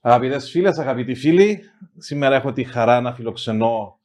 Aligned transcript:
Αγαπητές 0.00 0.50
φίλες, 0.50 0.78
αγαπητοί 0.78 1.14
φίλοι, 1.14 1.60
σήμερα 1.96 2.36
έχω 2.36 2.52
τη 2.52 2.64
χαρά 2.64 3.00
να 3.00 3.14
φιλοξενώ 3.14 3.98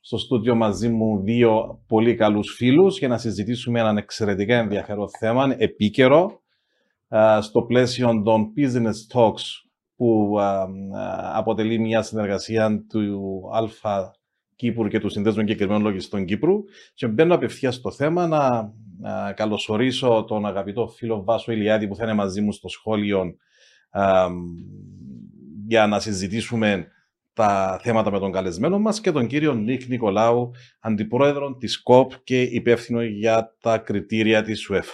στο 0.00 0.18
στούντιο 0.18 0.54
μαζί 0.54 0.88
μου 0.88 1.22
δύο 1.22 1.82
πολύ 1.86 2.14
καλούς 2.14 2.54
φίλους 2.54 2.98
για 2.98 3.08
να 3.08 3.18
συζητήσουμε 3.18 3.80
έναν 3.80 3.96
εξαιρετικά 3.96 4.56
ενδιαφέρον 4.56 5.08
θέμα, 5.18 5.54
επίκαιρο, 5.58 6.40
στο 7.40 7.62
πλαίσιο 7.62 8.22
των 8.22 8.52
Business 8.56 9.14
Talks 9.14 9.42
που 9.96 10.36
αποτελεί 11.32 11.78
μια 11.78 12.02
συνεργασία 12.02 12.84
του 12.88 13.40
Αλφα 13.52 14.14
Κύπρου 14.56 14.88
και 14.88 15.00
του 15.00 15.08
Συνδέσμου 15.08 15.40
Εγκεκριμένων 15.40 15.82
Λογιστών 15.82 16.24
Κύπρου. 16.24 16.54
Και 16.94 17.06
μπαίνω 17.06 17.34
απευθείας 17.34 17.74
στο 17.74 17.90
θέμα 17.90 18.26
να, 18.26 18.72
καλωσορίσω 19.34 20.24
τον 20.26 20.46
αγαπητό 20.46 20.88
φίλο 20.88 21.24
Βάσο 21.24 21.52
Ηλιάδη 21.52 21.88
που 21.88 21.94
θα 21.94 22.04
είναι 22.04 22.14
μαζί 22.14 22.40
μου 22.40 22.52
στο 22.52 22.68
σχόλιο 22.68 23.24
για 25.68 25.86
να 25.86 26.00
συζητήσουμε 26.00 26.86
τα 27.32 27.80
θέματα 27.82 28.10
με 28.10 28.18
τον 28.18 28.32
καλεσμένο 28.32 28.78
μας 28.78 29.00
και 29.00 29.12
τον 29.12 29.26
κύριο 29.26 29.54
Νίκ 29.54 29.88
Νικολάου, 29.88 30.50
αντιπρόεδρο 30.80 31.56
της 31.56 31.82
ΚΟΠ 31.82 32.12
και 32.24 32.42
υπεύθυνο 32.42 33.02
για 33.02 33.56
τα 33.60 33.78
κριτήρια 33.78 34.42
της 34.42 34.70
ΟΕΦ. 34.70 34.88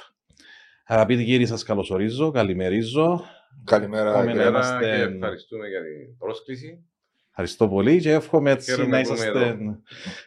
Αγαπητοί 0.87 1.25
κύριοι, 1.25 1.47
σας 1.47 1.63
καλωσορίζω, 1.63 2.31
καλημερίζω. 2.31 3.25
Καλημέρα, 3.65 4.25
είμαστε... 4.25 4.85
και 4.85 5.15
ευχαριστούμε 5.15 5.69
για 5.69 5.81
την 5.81 6.17
πρόσκληση. 6.19 6.85
Ευχαριστώ 7.29 7.69
πολύ 7.69 8.01
και 8.01 8.13
εύχομαι 8.13 8.51
έτσι 8.51 8.87
να 8.87 9.01
είσαστε, 9.01 9.57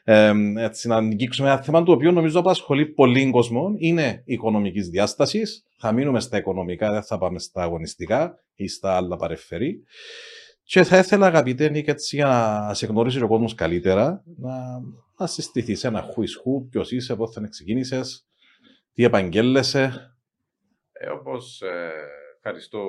ε, 0.04 0.34
έτσι 0.58 0.88
να 0.88 0.96
αγγίξουμε 0.96 1.50
ένα 1.50 1.62
θέμα 1.62 1.84
το 1.84 1.92
οποίο 1.92 2.12
νομίζω 2.12 2.40
απασχολεί 2.40 2.86
πολύ 2.86 3.30
κόσμο. 3.30 3.74
Είναι 3.78 4.22
οικονομικής 4.26 4.90
διάστασης. 4.90 5.66
Θα 5.78 5.92
μείνουμε 5.92 6.20
στα 6.20 6.38
οικονομικά, 6.38 6.92
δεν 6.92 7.04
θα 7.04 7.18
πάμε 7.18 7.40
στα 7.40 7.62
αγωνιστικά 7.62 8.40
ή 8.56 8.68
στα 8.68 8.96
άλλα 8.96 9.16
παρεφερή. 9.16 9.84
Και 10.68 10.84
θα 10.84 10.98
ήθελα, 10.98 11.26
αγαπητέ 11.26 11.70
Νίκ, 11.70 11.88
έτσι 11.88 12.16
για 12.16 12.26
να 12.26 12.74
σε 12.74 12.86
γνωρίσει 12.86 13.22
ο 13.22 13.28
κόσμος 13.28 13.56
καλύτερα, 13.56 14.24
να, 14.38 14.82
να 15.18 15.28
συστηθείς 15.28 15.84
ένα 15.84 16.02
χουισχού, 16.02 16.68
ποιος 16.68 16.92
είσαι, 16.92 17.16
πώς 17.16 17.32
θα 17.32 17.48
ξεκίνησε, 17.48 18.02
τι 18.94 19.04
επαγγέλλεσαι. 19.04 20.16
Ε, 20.92 21.10
Όπως 21.10 21.62
ε, 21.62 21.92
ευχαριστώ, 22.36 22.82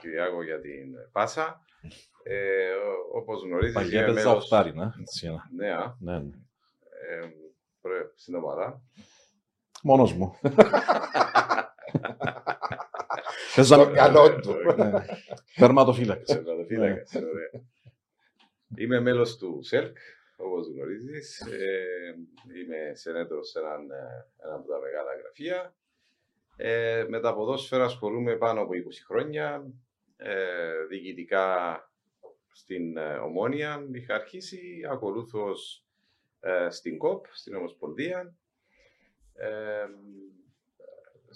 Κυριάκο, 0.00 0.42
για 0.42 0.60
την 0.60 0.94
πάσα. 1.12 1.60
Ε, 2.22 2.72
Όπως 3.14 3.42
γνωρίζεις. 3.42 3.74
Παγιά 3.74 4.12
μέλος... 4.12 4.24
οχτάρι, 4.24 4.74
ναι. 4.74 4.90
Ναι, 5.56 5.74
ναι. 5.98 6.16
Ε, 6.16 7.30
στην 8.14 8.34
ομάδα. 8.34 8.82
Μόνος 9.82 10.12
μου. 10.12 10.32
Στο 13.62 13.90
καλό 13.90 14.40
του. 14.40 14.54
Τερματοφύλακα. 15.56 16.22
Είμαι 18.76 19.00
μέλος 19.00 19.36
του 19.36 19.62
ΣΕΛΚ, 19.62 19.96
όπως 20.36 20.68
γνωρίζεις. 20.68 21.40
Ε, 21.40 22.14
είμαι 22.56 22.94
σενέτρος 22.94 23.48
σε 23.48 23.58
έναν, 23.58 23.80
ένα 24.44 24.54
από 24.54 24.68
τα 24.68 24.78
μεγάλα 24.78 25.10
γραφεία. 25.20 25.74
Ε, 26.56 27.04
με 27.08 27.20
τα 27.20 27.34
ποδόσφαιρα 27.34 27.84
ασχολούμαι 27.84 28.36
πάνω 28.36 28.60
από 28.60 28.72
20 28.72 28.76
χρόνια. 29.06 29.66
Ε, 30.16 30.84
διοικητικά 30.88 31.78
στην 32.52 32.96
ε, 32.96 33.16
Ομόνια. 33.16 33.86
Είχα 33.92 34.14
αρχίσει 34.14 34.80
ακολούθως 34.90 35.84
ε, 36.40 36.70
στην 36.70 36.98
ΚΟΠ, 36.98 37.26
στην 37.30 37.54
Ομοσπονδία, 37.54 38.34
ε, 39.34 39.86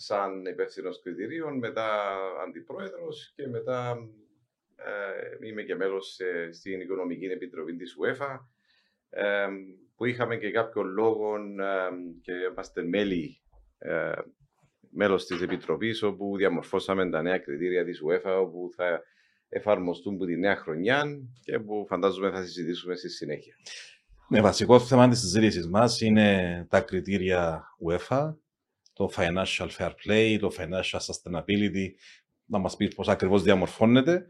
σαν 0.00 0.44
υπεύθυνος 0.44 1.02
κριτηρίων, 1.02 1.58
μετά 1.58 2.16
αντιπρόεδρος 2.46 3.32
και 3.36 3.48
μετά 3.48 3.96
είμαι 5.46 5.62
και 5.62 5.74
μέλος 5.74 6.18
στην 6.50 6.80
Οικονομική 6.80 7.24
Επιτροπή 7.24 7.76
της 7.76 7.96
UEFA, 8.02 8.38
που 9.96 10.04
είχαμε 10.04 10.36
και 10.36 10.50
κάποιο 10.50 10.82
λόγο 10.82 11.36
και 12.22 12.32
είμαστε 12.32 12.82
μέλη 12.82 13.40
μέλος 14.90 15.26
της 15.26 15.42
Επιτροπής 15.42 16.02
όπου 16.02 16.36
διαμορφώσαμε 16.36 17.10
τα 17.10 17.22
νέα 17.22 17.38
κριτήρια 17.38 17.84
της 17.84 18.00
UEFA 18.06 18.40
όπου 18.40 18.70
θα 18.76 19.02
εφαρμοστούν 19.48 20.16
που 20.16 20.26
τη 20.26 20.36
νέα 20.36 20.56
χρονιά 20.56 21.04
και 21.44 21.58
που 21.58 21.86
φαντάζομαι 21.88 22.30
θα 22.30 22.42
συζητήσουμε 22.42 22.94
στη 22.94 23.08
συνέχεια. 23.08 23.54
Με 24.28 24.40
βασικό 24.40 24.80
θέμα 24.80 25.08
της 25.08 25.18
συζήτησης 25.18 25.68
μας 25.68 26.00
είναι 26.00 26.66
τα 26.70 26.80
κριτήρια 26.80 27.64
UEFA, 27.88 28.34
το 29.00 29.10
financial 29.16 29.68
fair 29.78 29.90
play, 30.06 30.36
το 30.40 30.50
financial 30.58 30.98
sustainability, 30.98 31.86
να 32.44 32.58
μας 32.58 32.76
πεις 32.76 32.94
πώς 32.94 33.08
ακριβώς 33.08 33.42
διαμορφώνεται. 33.42 34.26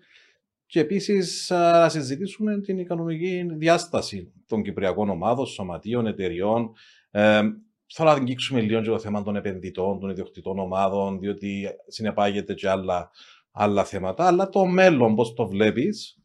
Και 0.66 0.80
επίσης 0.80 1.46
να 1.50 1.88
συζητήσουμε 1.88 2.60
την 2.60 2.78
οικονομική 2.78 3.46
διάσταση 3.56 4.32
των 4.46 4.62
κυπριακών 4.62 5.08
ομάδων, 5.08 5.46
σωματείων, 5.46 6.06
εταιριών. 6.06 6.72
Ε, 7.10 7.40
θέλω 7.86 8.08
να 8.08 8.14
αγγίξουμε 8.14 8.60
λίγο 8.60 8.80
και 8.80 8.88
το 8.88 8.98
θέμα 8.98 9.22
των 9.22 9.36
επενδυτών, 9.36 10.00
των 10.00 10.10
ιδιοκτητών 10.10 10.58
ομάδων, 10.58 11.18
διότι 11.18 11.68
συνεπάγεται 11.86 12.54
και 12.54 12.68
άλλα 12.68 13.10
άλλα 13.52 13.84
θέματα, 13.84 14.26
αλλά 14.26 14.48
το 14.48 14.66
μέλλον 14.66 15.14
πώς 15.14 15.34
το 15.34 15.46
βλέπεις. 15.46 16.18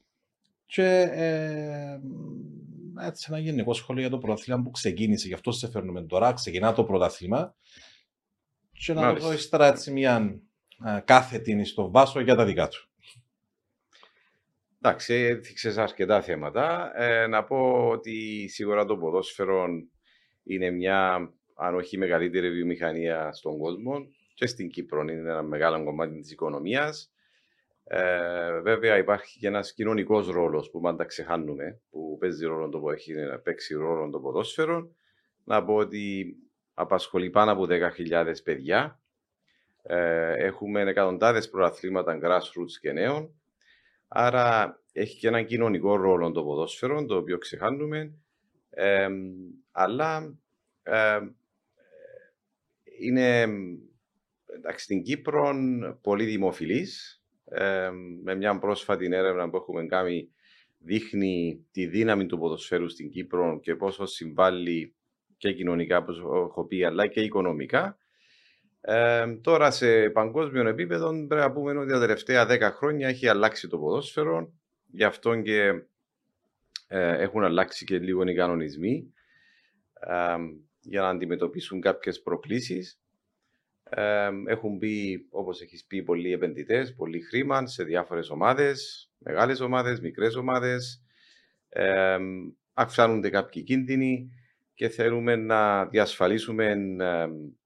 Και 0.65 1.09
ε, 1.11 1.99
έτσι 3.07 3.27
ένα 3.29 3.39
γενικό 3.39 3.73
σχόλιο 3.73 4.01
για 4.01 4.11
το 4.11 4.17
πρωτάθλημα 4.17 4.61
που 4.61 4.71
ξεκίνησε, 4.71 5.27
γι' 5.27 5.33
αυτό 5.33 5.51
σε 5.51 5.69
φέρνουμε 5.69 6.01
τώρα, 6.01 6.33
ξεκινά 6.33 6.73
το 6.73 6.83
πρωτάθλημα 6.83 7.55
και 8.77 8.93
να 8.93 9.13
δω 9.13 9.33
ύστερα 9.33 9.67
έτσι 9.67 9.91
μια 9.91 10.39
ε, 10.85 10.99
κάθετη 11.05 11.65
στο 11.65 11.91
βάσο 11.91 12.19
για 12.19 12.35
τα 12.35 12.45
δικά 12.45 12.67
του. 12.67 12.89
Εντάξει, 14.81 15.13
έδειξε 15.13 15.81
αρκετά 15.81 16.21
θέματα. 16.21 16.91
Ε, 16.95 17.27
να 17.27 17.43
πω 17.43 17.87
ότι 17.89 18.47
σίγουρα 18.47 18.85
το 18.85 18.97
ποδόσφαιρο 18.97 19.67
είναι 20.43 20.69
μια, 20.71 21.15
αν 21.55 21.75
όχι 21.75 21.97
μεγαλύτερη 21.97 22.51
βιομηχανία 22.51 23.31
στον 23.33 23.57
κόσμο 23.57 24.07
και 24.33 24.45
στην 24.45 24.69
Κύπρο 24.69 25.01
είναι 25.01 25.11
ένα 25.11 25.41
μεγάλο 25.41 25.83
κομμάτι 25.83 26.19
της 26.19 26.31
οικονομίας. 26.31 27.09
Ε, 27.83 28.59
βέβαια 28.59 28.97
υπάρχει 28.97 29.39
και 29.39 29.47
ένας 29.47 29.73
κοινωνικός 29.73 30.27
ρόλος 30.27 30.69
που 30.69 30.79
πάντα 30.79 31.05
ξεχάνουμε, 31.05 31.81
που 31.89 32.17
παίζει 32.19 32.45
ρόλο 32.45 32.69
το, 32.69 32.89
έχει 32.89 33.13
να 33.13 33.39
παίξει 33.39 33.73
ρόλο 33.73 34.09
το 34.09 34.19
ποδόσφαιρο. 34.19 34.95
Να 35.43 35.63
πω 35.63 35.73
ότι 35.75 36.35
απασχολεί 36.75 37.29
πάνω 37.29 37.51
από 37.51 37.67
10.000 37.69 38.33
παιδιά. 38.43 38.99
Ε, 39.83 40.33
έχουμε 40.45 40.81
εκατοντάδες 40.81 41.49
προαθλήματα 41.49 42.19
grassroots 42.21 42.71
και 42.81 42.91
νέων. 42.91 43.41
Άρα 44.07 44.79
έχει 44.91 45.17
και 45.17 45.27
έναν 45.27 45.45
κοινωνικό 45.45 45.95
ρόλο 45.95 46.31
το 46.31 46.43
ποδόσφαιρο, 46.43 47.05
το 47.05 47.15
οποίο 47.15 47.37
ξεχάνουμε. 47.37 48.13
Ε, 48.69 49.09
αλλά 49.71 50.37
ε, 50.83 51.19
είναι 52.99 53.47
εντάξει, 54.45 54.83
στην 54.83 55.03
Κύπρο 55.03 55.53
πολύ 56.01 56.25
δημοφιλής 56.25 57.19
με 58.23 58.35
μια 58.35 58.59
πρόσφατη 58.59 59.05
έρευνα 59.05 59.49
που 59.49 59.55
έχουμε 59.57 59.85
κάνει 59.85 60.29
δείχνει 60.77 61.65
τη 61.71 61.85
δύναμη 61.85 62.25
του 62.25 62.37
ποδοσφαίρου 62.37 62.89
στην 62.89 63.09
Κύπρο 63.09 63.59
και 63.59 63.75
πόσο 63.75 64.05
συμβάλλει 64.05 64.95
και 65.37 65.53
κοινωνικά, 65.53 65.97
όπως 65.97 66.19
έχω 66.19 66.65
πει, 66.65 66.83
αλλά 66.83 67.07
και 67.07 67.21
οικονομικά. 67.21 67.97
τώρα 69.41 69.71
σε 69.71 70.09
παγκόσμιο 70.09 70.67
επίπεδο 70.67 71.09
πρέπει 71.09 71.41
να 71.41 71.51
πούμε 71.51 71.77
ότι 71.77 71.91
τα 71.91 71.99
τελευταία 71.99 72.47
10 72.49 72.59
χρόνια 72.73 73.07
έχει 73.07 73.27
αλλάξει 73.27 73.67
το 73.67 73.77
ποδόσφαιρο. 73.77 74.53
Γι' 74.91 75.03
αυτό 75.03 75.41
και 75.41 75.83
ε, 76.87 77.21
έχουν 77.21 77.43
αλλάξει 77.43 77.85
και 77.85 77.99
λίγο 77.99 78.23
οι 78.23 78.33
κανονισμοί 78.33 79.13
για 80.81 81.01
να 81.01 81.09
αντιμετωπίσουν 81.09 81.81
κάποιες 81.81 82.21
προκλήσεις 82.21 82.99
έχουν 84.45 84.77
μπει, 84.77 85.27
όπως 85.29 85.61
έχεις 85.61 85.85
πει, 85.85 86.03
πολλοί 86.03 86.31
επενδυτές, 86.31 86.95
πολύ 86.95 87.21
χρήμα 87.21 87.67
σε 87.67 87.83
διάφορες 87.83 88.29
ομάδες, 88.29 89.09
μεγάλες 89.17 89.59
ομάδες, 89.59 89.99
μικρές 89.99 90.35
ομάδες. 90.35 91.03
Ε, 91.69 92.17
αυξάνονται 92.73 93.29
κάποιοι 93.29 93.63
κίνδυνοι 93.63 94.29
και 94.75 94.89
θέλουμε 94.89 95.35
να 95.35 95.85
διασφαλίσουμε 95.85 96.77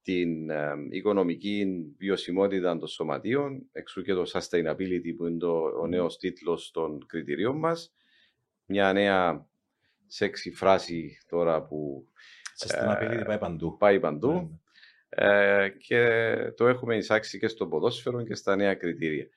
την 0.01 0.49
οικονομική 0.89 1.85
βιωσιμότητα 1.97 2.77
των 2.77 2.87
σωματείων, 2.87 3.69
εξού 3.71 4.01
και 4.01 4.13
το 4.13 4.23
sustainability 4.33 5.15
που 5.17 5.25
είναι 5.25 5.37
το, 5.37 5.61
ο 5.81 5.87
νέος 5.87 6.17
τίτλος 6.17 6.71
των 6.71 7.05
κριτηρίων 7.05 7.57
μας. 7.57 7.93
Μια 8.65 8.93
νέα 8.93 9.47
σεξι 10.07 10.51
φράση 10.51 11.17
τώρα 11.27 11.61
που... 11.61 12.07
Sustainability 12.57 13.23
πάει 13.25 13.37
παντού. 13.37 13.77
Πάει 13.77 13.99
παντού. 13.99 14.31
Ναι, 14.31 14.41
ναι. 14.41 15.63
Ε, 15.63 15.69
και 15.69 16.33
το 16.55 16.67
έχουμε 16.67 16.95
εισάξει 16.95 17.39
και 17.39 17.47
στο 17.47 17.67
ποδόσφαιρο 17.67 18.23
και 18.23 18.35
στα 18.35 18.55
νέα 18.55 18.75
κριτήρια. 18.75 19.27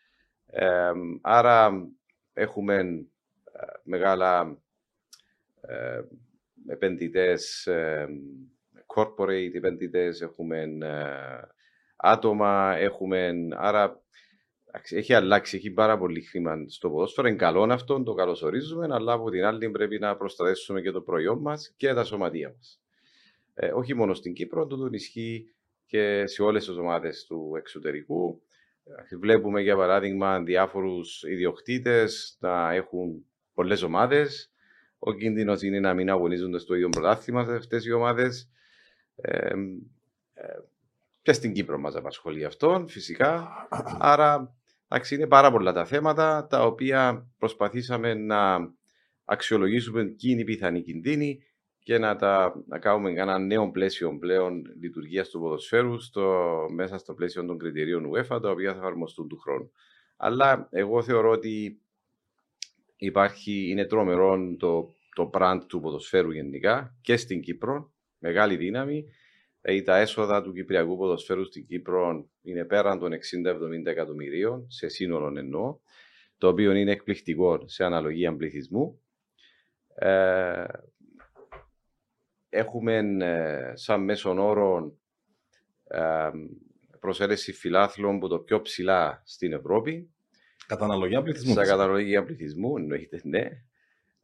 Ε, 0.47 0.91
άρα 1.21 1.89
έχουμε 2.33 2.79
ε, 3.53 3.65
μεγάλα 3.83 4.59
ε, 5.61 6.01
επενδυτές, 6.67 7.67
ε, 7.67 8.07
corporate 8.97 9.55
επενδυτές, 9.55 10.21
έχουμε 10.21 10.69
άτομα, 11.97 12.77
έχουμε... 12.77 13.33
Άρα 13.57 14.03
έχει 14.89 15.15
αλλάξει, 15.15 15.57
έχει 15.57 15.71
πάρα 15.71 15.99
πολύ 15.99 16.21
χρήμα 16.21 16.65
στο 16.69 16.91
ποδόσφαιρο. 16.91 17.29
Είναι 17.29 17.37
καλό 17.37 17.63
αυτό, 17.73 18.03
το 18.03 18.15
καλωσορίζουμε, 18.15 18.89
αλλά 18.91 19.13
από 19.13 19.31
την 19.31 19.45
άλλη 19.45 19.71
πρέπει 19.71 19.99
να 19.99 20.17
προστατεύσουμε 20.17 20.81
και 20.81 20.91
το 20.91 21.01
προϊόν 21.01 21.39
μας 21.39 21.75
και 21.77 21.95
τα 21.95 22.05
σωματεία 22.05 22.53
μας. 22.57 22.81
Ε, 23.55 23.73
όχι 23.73 23.95
μόνο 23.95 24.15
στην 24.15 24.33
Κύπρο, 24.33 24.67
το 24.67 24.89
ισχύει 24.91 25.55
και 25.87 26.27
σε 26.27 26.43
όλες 26.43 26.67
τις 26.67 26.77
ομάδες 26.77 27.25
του 27.25 27.53
εξωτερικού. 27.57 28.43
Ε, 28.85 29.17
βλέπουμε 29.17 29.61
για 29.61 29.77
παράδειγμα 29.77 30.43
διάφορους 30.43 31.23
ιδιοκτήτες 31.23 32.37
να 32.41 32.73
έχουν 32.73 33.27
πολλές 33.55 33.83
ομάδες. 33.83 34.52
Ο 35.05 35.13
κίνδυνος 35.13 35.63
είναι 35.63 35.81
να 35.81 35.95
μην 35.95 36.11
αγωνίζονται 36.11 36.59
στο 36.59 36.75
ίδιο 36.75 36.89
πρωτάθλημα 36.89 37.41
αυτές 37.41 37.85
οι 37.87 37.93
ομάδες. 37.93 38.51
Ε, 39.17 39.49
ε, 40.35 40.59
και 41.23 41.33
στην 41.33 41.53
Κύπρο 41.53 41.79
μας 41.79 41.97
απασχολεί 41.97 42.45
αυτό, 42.45 42.85
φυσικά. 42.89 43.49
Άρα, 43.99 44.55
εντάξει, 44.89 45.15
είναι 45.15 45.27
πάρα 45.27 45.51
πολλά 45.51 45.73
τα 45.73 45.85
θέματα 45.85 46.47
τα 46.47 46.65
οποία 46.65 47.31
προσπαθήσαμε 47.39 48.15
να 48.15 48.73
αξιολογήσουμε 49.25 50.05
ποιοι 50.05 50.31
είναι 50.33 50.41
οι 50.41 50.45
πιθανοί 50.45 50.83
κινδύνοι 50.83 51.43
και 51.79 51.99
να, 51.99 52.17
τα, 52.17 52.63
να 52.67 52.79
κάνουμε 52.79 53.11
ένα 53.11 53.39
νέο 53.39 53.71
πλαίσιο 53.71 54.19
πλέον 54.19 54.63
λειτουργίας 54.81 55.29
του 55.29 55.41
ποδοσφαίρου 55.41 56.01
στο, 56.01 56.51
μέσα 56.71 56.99
στο 56.99 57.15
πλαίσιο 57.15 57.45
των 57.45 57.59
κριτηρίων 57.59 58.11
UEFA, 58.15 58.43
τα 58.43 58.51
οποία 58.51 58.73
θα 58.73 58.79
εφαρμοστούν 58.79 59.29
του 59.29 59.39
χρόνου. 59.39 59.73
Αλλά 60.17 60.69
εγώ 60.71 61.03
θεωρώ 61.03 61.31
ότι 61.31 61.82
υπάρχει, 63.05 63.69
είναι 63.71 63.85
τρομερό 63.85 64.57
το, 64.59 64.95
το 65.15 65.31
brand 65.35 65.61
του 65.67 65.81
ποδοσφαίρου 65.81 66.31
γενικά 66.31 66.97
και 67.01 67.17
στην 67.17 67.41
Κύπρο, 67.41 67.93
μεγάλη 68.19 68.57
δύναμη. 68.57 69.05
Δηλαδή 69.61 69.83
τα 69.83 69.97
έσοδα 69.99 70.43
του 70.43 70.53
Κυπριακού 70.53 70.97
ποδοσφαίρου 70.97 71.45
στην 71.45 71.67
Κύπρο 71.67 72.29
είναι 72.43 72.65
πέραν 72.65 72.99
των 72.99 73.13
60-70 73.13 73.17
εκατομμυρίων, 73.85 74.67
σε 74.69 74.89
σύνολο 74.89 75.39
εννοώ, 75.39 75.79
το 76.39 76.49
οποίο 76.49 76.73
είναι 76.73 76.91
εκπληκτικό 76.91 77.69
σε 77.69 77.85
αναλογία 77.85 78.37
πληθυσμού. 78.37 79.01
Ε, 79.95 80.65
έχουμε 82.49 82.97
ε, 83.21 83.77
σαν 83.77 84.05
μέσον 84.05 84.39
όρο 84.39 84.97
ε, 85.85 86.31
προσέλεση 87.01 87.53
φιλάθλων 87.53 88.19
που 88.19 88.29
το 88.29 88.39
πιο 88.39 88.63
ψηλά 88.63 89.23
στην 89.25 89.53
Ευρώπη. 89.53 90.11
Κατά 90.67 90.85
αναλογία 90.85 91.23
πληθυσμού. 91.23 91.53
Στα 91.53 91.65
καταναλογία 91.65 92.25
πληθυσμού, 92.25 92.77
εννοείται, 92.77 93.21
ναι. 93.25 93.49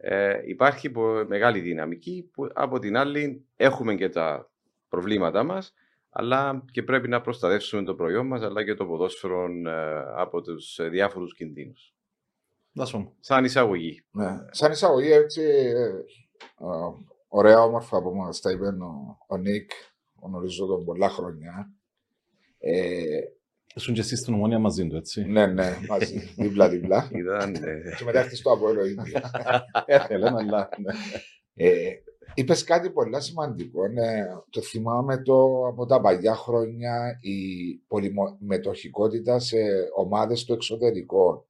Ε, 0.01 0.41
υπάρχει 0.45 0.93
μεγάλη 1.27 1.61
δυναμική 1.61 2.31
που 2.33 2.49
από 2.55 2.79
την 2.79 2.97
άλλη 2.97 3.47
έχουμε 3.57 3.95
και 3.95 4.09
τα 4.09 4.51
προβλήματά 4.89 5.43
μας 5.43 5.75
αλλά 6.11 6.65
και 6.71 6.83
πρέπει 6.83 7.09
να 7.09 7.21
προστατεύσουμε 7.21 7.83
το 7.83 7.95
προϊόν 7.95 8.27
μας 8.27 8.43
αλλά 8.43 8.65
και 8.65 8.75
το 8.75 8.87
ποδόσφαιρο 8.87 9.45
ε, 9.67 10.05
από 10.17 10.41
τους 10.41 10.79
ε, 10.79 10.89
διάφορους 10.89 11.35
κινδύνους. 11.35 11.95
Σαν 13.21 13.45
εισαγωγή. 13.45 14.05
Ναι. 14.11 14.39
Σαν 14.51 14.73
εισαγωγή 14.73 15.13
έτσι 15.13 15.43
ε, 15.43 15.91
ωραία 17.29 17.63
όμορφα 17.63 18.03
που 18.03 18.15
μας 18.15 18.41
τα 18.41 18.51
είπε 18.51 18.67
ο, 18.67 19.19
ο 19.27 19.37
Νίκ, 19.37 19.71
γνωρίζω 20.23 20.67
τον 20.67 20.85
πολλά 20.85 21.09
χρόνια. 21.09 21.73
Ε, 23.79 23.81
Ήσουν 23.81 23.95
και 23.95 24.01
εσείς 24.01 24.19
στην 24.19 24.35
ομόνια 24.35 24.59
μαζί 24.59 24.87
του, 24.87 24.97
έτσι. 24.97 25.25
Ναι, 25.25 25.47
ναι, 25.47 25.79
μαζί, 25.89 26.19
δίπλα-δίπλα. 26.37 27.11
Ήταν, 27.13 27.51
ναι. 27.51 27.97
Και 27.99 28.05
μετά 28.05 28.19
έρθεις 28.19 28.39
στο 28.39 28.53
Απόελο 28.53 28.85
ίδια. 28.85 29.31
Έθελε, 29.87 30.29
αλλά... 30.29 30.69
Ναι. 30.77 30.93
Είπες 32.35 32.65
κάτι 32.65 32.91
πολύ 32.91 33.23
σημαντικό. 33.23 33.89
Ναι, 33.89 34.27
το 34.51 34.61
θυμάμαι 34.61 35.23
το, 35.23 35.67
από 35.67 35.87
τα 35.87 36.01
παλιά 36.01 36.35
χρόνια 36.35 37.19
η 37.21 37.75
πολυμετοχικότητα 37.87 39.39
σε 39.39 39.57
ομάδες 39.97 40.45
του 40.45 40.53
εξωτερικού. 40.53 41.47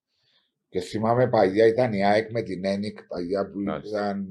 Και 0.68 0.80
θυμάμαι 0.80 1.28
παλιά 1.28 1.66
ήταν 1.66 1.92
η 1.92 2.04
ΑΕΚ 2.04 2.30
με 2.30 2.42
την 2.42 2.64
ΕΝΙΚ, 2.64 3.06
παλιά 3.06 3.50
που 3.50 3.60
ήταν 3.60 4.30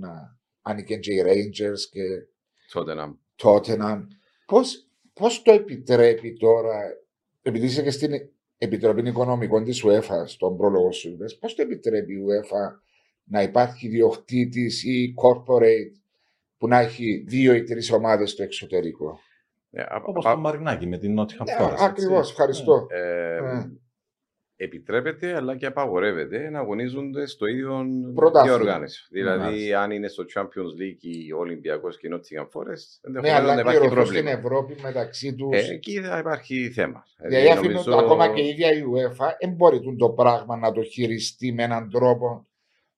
άνοικεν 0.61 0.99
και 0.99 1.13
οι 1.13 1.23
Rangers 1.25 1.79
και 1.91 2.03
Tottenham. 3.43 4.07
Πώς, 4.45 4.89
πώς 5.13 5.41
το 5.41 5.51
επιτρέπει 5.51 6.33
τώρα, 6.33 6.79
επειδή 7.47 7.65
είσαι 7.65 7.83
και 7.83 7.91
στην 7.91 8.11
Επιτροπή 8.57 9.07
Οικονομικών 9.07 9.63
της 9.63 9.83
UEFA, 9.85 10.23
στον 10.25 10.57
πρόλογο 10.57 10.91
σου 10.91 11.09
είπες, 11.09 11.37
πώς 11.37 11.55
το 11.55 11.61
επιτρέπει 11.61 12.13
η 12.13 12.17
UEFA 12.17 12.79
να 13.23 13.41
υπάρχει 13.41 13.87
διοκτήτη 13.87 14.71
ή 14.83 15.13
corporate 15.23 16.01
που 16.57 16.67
να 16.67 16.79
έχει 16.79 17.23
δύο 17.27 17.53
ή 17.53 17.63
τρεις 17.63 17.91
ομάδες 17.91 18.31
στο 18.31 18.43
εξωτερικό; 18.43 19.19
Ε, 19.71 19.83
Όπως 20.05 20.23
το 20.23 20.37
Μαρινάκι 20.37 20.87
με 20.87 20.97
την 20.97 21.13
Νότια 21.13 21.37
Χαμφόρα. 21.37 21.79
Ναι, 21.79 21.85
Ακριβώς, 21.85 22.29
ευχαριστώ. 22.29 22.87
Ε, 22.89 22.99
ε, 22.99 23.26
επιτρέπεται 24.57 25.35
αλλά 25.35 25.55
και 25.55 25.65
απαγορεύεται 25.65 26.49
να 26.49 26.59
αγωνίζονται 26.59 27.25
στο 27.25 27.45
ίδιο 27.45 27.85
διοργάνωση. 28.43 29.07
Δηλαδή, 29.09 29.73
αν 29.73 29.91
είναι 29.91 30.07
στο 30.07 30.25
Champions 30.35 30.81
League 30.81 31.01
ή 31.01 31.31
ο 31.31 31.37
Ολυμπιακός 31.37 31.97
και 31.97 32.07
η 32.07 32.09
Nottingham 32.13 32.43
Forest, 32.43 33.11
ναι, 33.21 33.31
αλλά 33.31 33.55
να 33.55 33.59
υπάρχει 33.61 33.79
πρόβλημα. 33.79 34.05
στην 34.05 34.27
Ευρώπη 34.27 34.75
μεταξύ 34.81 35.35
τους. 35.35 35.69
Ε, 35.69 35.73
εκεί 35.73 36.01
θα 36.01 36.17
υπάρχει 36.17 36.69
θέμα. 36.69 37.05
Δηλαδή, 37.17 37.67
νομίζω... 37.67 37.97
ακόμα 37.97 38.33
και 38.33 38.41
η 38.41 38.47
ίδια 38.47 38.71
η 38.73 38.81
UEFA 38.81 39.27
δεν 39.39 39.49
μπορεί 39.49 39.95
το 39.97 40.09
πράγμα 40.09 40.57
να 40.57 40.71
το 40.71 40.83
χειριστεί 40.83 41.53
με 41.53 41.63
έναν 41.63 41.89
τρόπο 41.89 42.47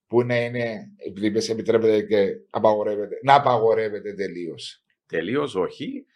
που 0.06 0.22
να 0.22 0.44
είναι, 0.44 0.90
επειδή 1.06 1.50
επιτρέπεται 1.50 2.02
και 2.02 2.36
απαγορεύεται, 2.50 3.18
να 3.22 3.34
απαγορεύεται 3.34 4.14
τελείως. 4.14 4.82
Τελείως 5.06 5.54
όχι, 5.54 6.06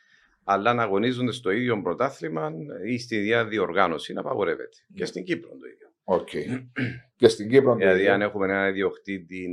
αλλά 0.44 0.74
να 0.74 0.82
αγωνίζονται 0.82 1.32
στο 1.32 1.50
ίδιο 1.50 1.82
πρωτάθλημα 1.82 2.52
ή 2.86 2.98
στη 2.98 3.16
ίδια 3.16 3.46
διοργάνωση 3.46 4.12
να 4.12 4.20
απαγορεύεται. 4.20 4.76
Και 4.94 5.00
ναι. 5.00 5.04
στην 5.04 5.24
Κύπρο 5.24 5.48
το 5.48 5.66
ίδιο. 5.66 5.88
Okay. 6.06 6.68
και 7.16 7.28
στην 7.28 7.48
Κύπρο. 7.48 7.74
Δηλαδή, 7.74 8.08
αν 8.08 8.22
έχουμε 8.22 8.44
ένα 8.44 8.68
ιδιοκτήτη 8.68 9.44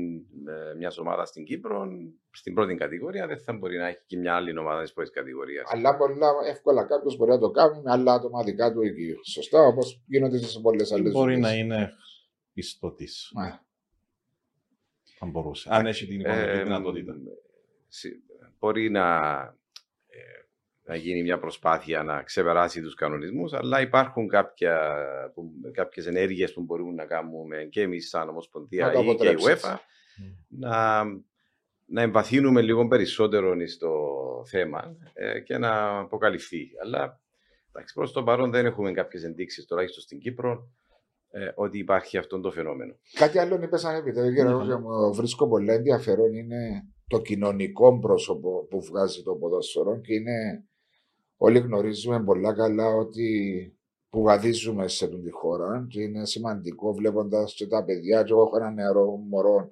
ε, 0.48 0.76
μιας 0.78 0.98
ομάδας 0.98 1.30
στην 1.30 1.44
Κύπρο, 1.44 1.88
στην 2.32 2.54
πρώτη 2.54 2.76
κατηγορία, 2.76 3.28
δεν 3.28 3.40
θα 3.40 3.54
μπορεί 3.54 3.78
να 3.78 3.88
έχει 3.88 4.02
και 4.06 4.18
μια 4.18 4.36
άλλη 4.36 4.58
ομάδα 4.58 4.82
της 4.82 4.94
πρώτης 4.94 5.12
κατηγορίας. 5.12 5.70
Αλλά 5.74 5.98
πολλά 5.98 6.28
εύκολα 6.48 6.84
κάποιος 6.84 7.18
μπορεί 7.18 7.32
να 7.32 7.40
το 7.40 7.52
κάνει 7.52 7.82
με 7.82 7.92
άλλα 7.92 8.14
άτομα 8.14 8.44
δικά 8.44 8.74
του 8.74 8.82
εκεί. 8.82 9.16
Σωστά, 9.26 9.62
όπως 9.62 10.02
γίνονται 10.06 10.38
σε 10.38 10.60
πολλές 10.60 10.92
άλλες 10.92 11.12
Μπορεί 11.12 11.40
να 11.40 11.54
είναι 11.54 11.94
πιστωτής. 12.54 13.32
Αν 15.20 15.30
μπορούσε. 15.30 15.70
Αν 15.72 15.86
έχει 15.86 16.08
την 16.08 16.20
οικονομική 16.20 16.50
ε, 16.50 16.64
δυνατότητα. 16.64 17.14
Μπορεί 18.60 18.90
να, 18.90 19.06
ε, 19.38 19.56
να 20.84 20.96
γίνει 20.96 21.22
μια 21.22 21.40
προσπάθεια 21.40 22.04
να 22.04 22.24
ξεπεράσει 22.24 22.82
τους 22.82 22.94
κανονισμούς, 22.94 23.54
αλλά 23.54 23.82
υπάρχουν 23.82 24.28
κάποια, 24.28 24.96
που, 25.34 25.52
κάποιες 25.72 26.06
ενέργειες 26.06 26.54
που 26.54 26.62
μπορούμε 26.62 26.94
να 26.94 27.06
κάνουμε 27.06 27.68
και 27.72 27.82
εμείς 27.82 28.10
σαν 28.10 28.30
Ομοσπονδία 28.30 28.94
ή 28.94 29.16
και 29.16 29.30
η 29.30 29.36
UEFA 29.40 29.76
να, 30.48 31.04
να 31.86 32.02
εμβαθύνουμε 32.02 32.62
λίγο 32.62 32.88
περισσότερο 32.88 33.68
στο 33.68 33.92
θέμα 34.48 34.98
ε, 35.14 35.40
και 35.40 35.58
να 35.58 36.00
αποκαλυφθεί. 36.00 36.68
Αλλά 36.84 37.22
εντάξει, 37.74 37.94
προς 37.94 38.12
το 38.12 38.24
παρόν 38.24 38.52
δεν 38.52 38.66
έχουμε 38.66 38.92
κάποιες 38.92 39.24
ενδείξεις, 39.24 39.66
τουλάχιστον 39.66 40.04
στην 40.04 40.20
Κύπρο, 40.20 40.72
ε, 41.32 41.52
ότι 41.56 41.78
υπάρχει 41.78 42.18
αυτό 42.18 42.40
το 42.40 42.52
φαινόμενο. 42.52 42.96
Κάτι 43.14 43.40
άλλο 43.40 43.60
είπε 43.64 43.78
σαν 43.78 43.96
επιτρέπει, 43.96 44.42
ναι. 44.42 44.76
μου 44.76 45.14
βρίσκω 45.14 45.48
πολύ 45.48 45.72
ενδιαφέρον 45.72 46.34
είναι 46.34 46.88
το 47.08 47.22
κοινωνικό 47.22 48.00
πρόσωπο 48.00 48.66
που 48.70 48.82
βγάζει 48.82 49.24
το 49.24 49.34
ποδόσφαιρο 49.34 50.00
και 50.00 50.14
είναι 50.14 50.66
όλοι 51.44 51.60
γνωρίζουμε 51.60 52.24
πολλά 52.24 52.54
καλά 52.54 52.88
ότι 52.88 53.30
που 54.10 54.22
βαδίζουμε 54.22 54.88
σε 54.88 55.06
αυτή 55.06 55.22
τη 55.22 55.32
χώρα 55.32 55.86
και 55.90 56.02
είναι 56.02 56.26
σημαντικό 56.26 56.94
βλέποντας 56.94 57.54
και 57.54 57.68
τα 57.68 57.84
παιδιά. 57.84 58.24
Και 58.24 58.32
εγώ 58.32 58.42
έχω 58.42 58.58
ένα 58.58 58.72
νεαρό 58.72 59.16
μωρό 59.16 59.68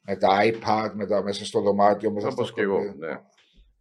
με 0.00 0.16
τα 0.16 0.28
iPad, 0.42 0.92
με 0.94 1.06
τα 1.06 1.22
μέσα 1.22 1.44
στο 1.44 1.60
δωμάτιο, 1.60 2.10
μέσα 2.12 2.28
Όπως 2.28 2.46
στο 2.46 2.54
και 2.54 2.62
εγώ, 2.62 2.78
ναι 2.78 3.20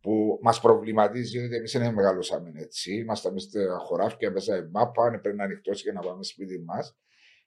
που 0.04 0.40
μας 0.42 0.62
προβληματίζει, 0.62 1.40
γιατί 1.40 1.56
εμείς 1.56 1.72
δεν 1.72 1.94
μεγαλώσαμε 1.94 2.52
έτσι. 2.56 2.94
Είμαστε 2.94 3.30
εμείς 3.30 3.44
στα 3.44 3.78
χωράφια, 3.86 4.32
μέσα 4.32 4.70
μάπα, 4.72 5.20
πρέπει 5.22 5.38
να 5.38 5.44
ανοιχτό 5.44 5.72
για 5.72 5.94
να 5.94 6.02
πάμε 6.02 6.24
σπίτι 6.24 6.60
μας. 6.60 6.98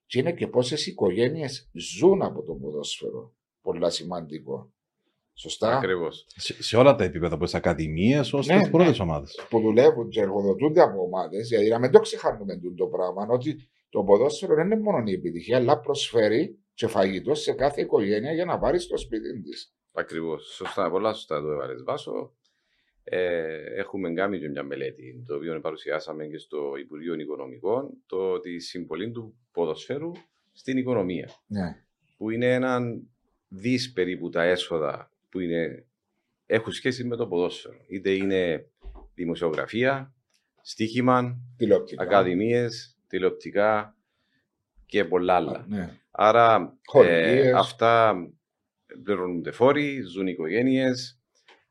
Και 0.06 0.18
είναι 0.18 0.32
και 0.32 0.46
πόσες 0.46 0.86
οικογένειες 0.86 1.70
ζουν 1.72 2.22
από 2.22 2.42
το 2.42 2.54
ποδόσφαιρο. 2.54 3.34
Πολύ 3.60 3.90
σημαντικό. 3.90 4.74
Σωστά. 5.38 5.76
Ακριβώς. 5.76 6.26
Σε, 6.28 6.62
σε, 6.62 6.76
όλα 6.76 6.94
τα 6.94 7.04
επίπεδα, 7.04 7.34
από 7.34 7.44
τις 7.44 7.54
ακαδημίες 7.54 8.32
ως 8.32 8.46
ναι, 8.46 8.58
τις 8.58 8.70
πρώτες 8.70 8.98
ναι. 8.98 9.04
ομάδες. 9.04 9.46
Που 9.48 9.60
δουλεύουν 9.60 10.08
και 10.08 10.20
εργοδοτούνται 10.20 10.80
από 10.80 11.02
ομάδες, 11.02 11.48
γιατί 11.48 11.68
να 11.68 11.78
μην 11.78 11.90
το 11.90 12.00
ξεχάνουμε 12.00 12.60
το 12.76 12.86
πράγμα, 12.86 13.26
ότι 13.28 13.68
το 13.88 14.02
ποδόσφαιρο 14.02 14.54
δεν 14.54 14.64
είναι 14.64 14.80
μόνο 14.80 15.02
η 15.06 15.12
επιτυχία, 15.12 15.56
αλλά 15.56 15.80
προσφέρει 15.80 16.58
και 16.74 16.86
φαγητό 16.86 17.34
σε 17.34 17.52
κάθε 17.52 17.80
οικογένεια 17.80 18.32
για 18.32 18.44
να 18.44 18.58
πάρει 18.58 18.78
στο 18.78 18.96
σπίτι 18.96 19.40
της. 19.40 19.74
Ακριβώς. 19.92 20.54
Σωστά, 20.54 20.90
πολλά 20.90 21.12
σωστά 21.12 21.40
το 21.40 21.50
έβαλες 21.50 21.82
Βάσο. 21.82 22.34
Ε, 23.04 23.78
έχουμε 23.78 24.12
κάνει 24.12 24.38
και 24.38 24.48
μια 24.48 24.62
μελέτη, 24.62 25.24
το 25.26 25.34
οποίο 25.34 25.60
παρουσιάσαμε 25.60 26.26
και 26.26 26.38
στο 26.38 26.72
Υπουργείο 26.80 27.14
Οικονομικών, 27.14 28.02
το 28.06 28.30
ότι 28.30 28.54
η 28.54 28.60
συμβολή 28.60 29.10
του 29.10 29.36
ποδοσφαίρου 29.52 30.12
στην 30.52 30.76
οικονομία. 30.76 31.30
Ναι. 31.46 31.84
Που 32.16 32.30
είναι 32.30 32.54
έναν 32.54 33.08
δις 33.48 33.92
περίπου 33.92 34.28
τα 34.28 34.42
έσοδα 34.42 35.10
που 35.28 35.40
είναι, 35.40 35.86
έχουν 36.46 36.72
σχέση 36.72 37.04
με 37.04 37.16
το 37.16 37.26
ποδόσφαιρο. 37.26 37.76
Είτε 37.88 38.10
είναι 38.10 38.66
δημοσιογραφία, 39.14 40.14
στοίχημα, 40.62 41.38
ακαδημίες, 41.96 42.96
τηλεοπτικά, 43.06 43.96
και 44.86 45.04
πολλά 45.04 45.34
άλλα. 45.34 45.64
Ναι. 45.68 45.90
Άρα 46.10 46.78
Χορηγίες. 46.86 47.44
ε, 47.46 47.52
αυτά 47.52 48.14
πληρώνονται 49.02 49.50
φόροι, 49.50 50.00
ζουν 50.02 50.26
οικογένειες. 50.26 51.20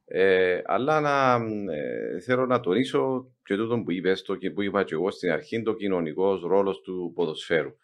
Ε, 0.05 0.62
αλλά 0.65 1.00
να, 1.00 1.33
ε, 1.74 2.19
θέλω 2.19 2.45
να 2.45 2.59
τονίσω 2.59 3.31
και 3.43 3.55
τούτο 3.55 3.81
που 3.83 3.91
είπες, 3.91 4.21
το 4.21 4.35
και 4.35 4.51
που 4.51 4.62
είπα 4.62 4.83
και 4.83 4.93
εγώ 4.93 5.12
στην 5.12 5.31
αρχή, 5.31 5.62
το 5.62 5.74
κοινωνικός 5.74 6.41
ρόλος 6.41 6.81
του 6.81 7.12
ποδοσφαίρου. 7.15 7.75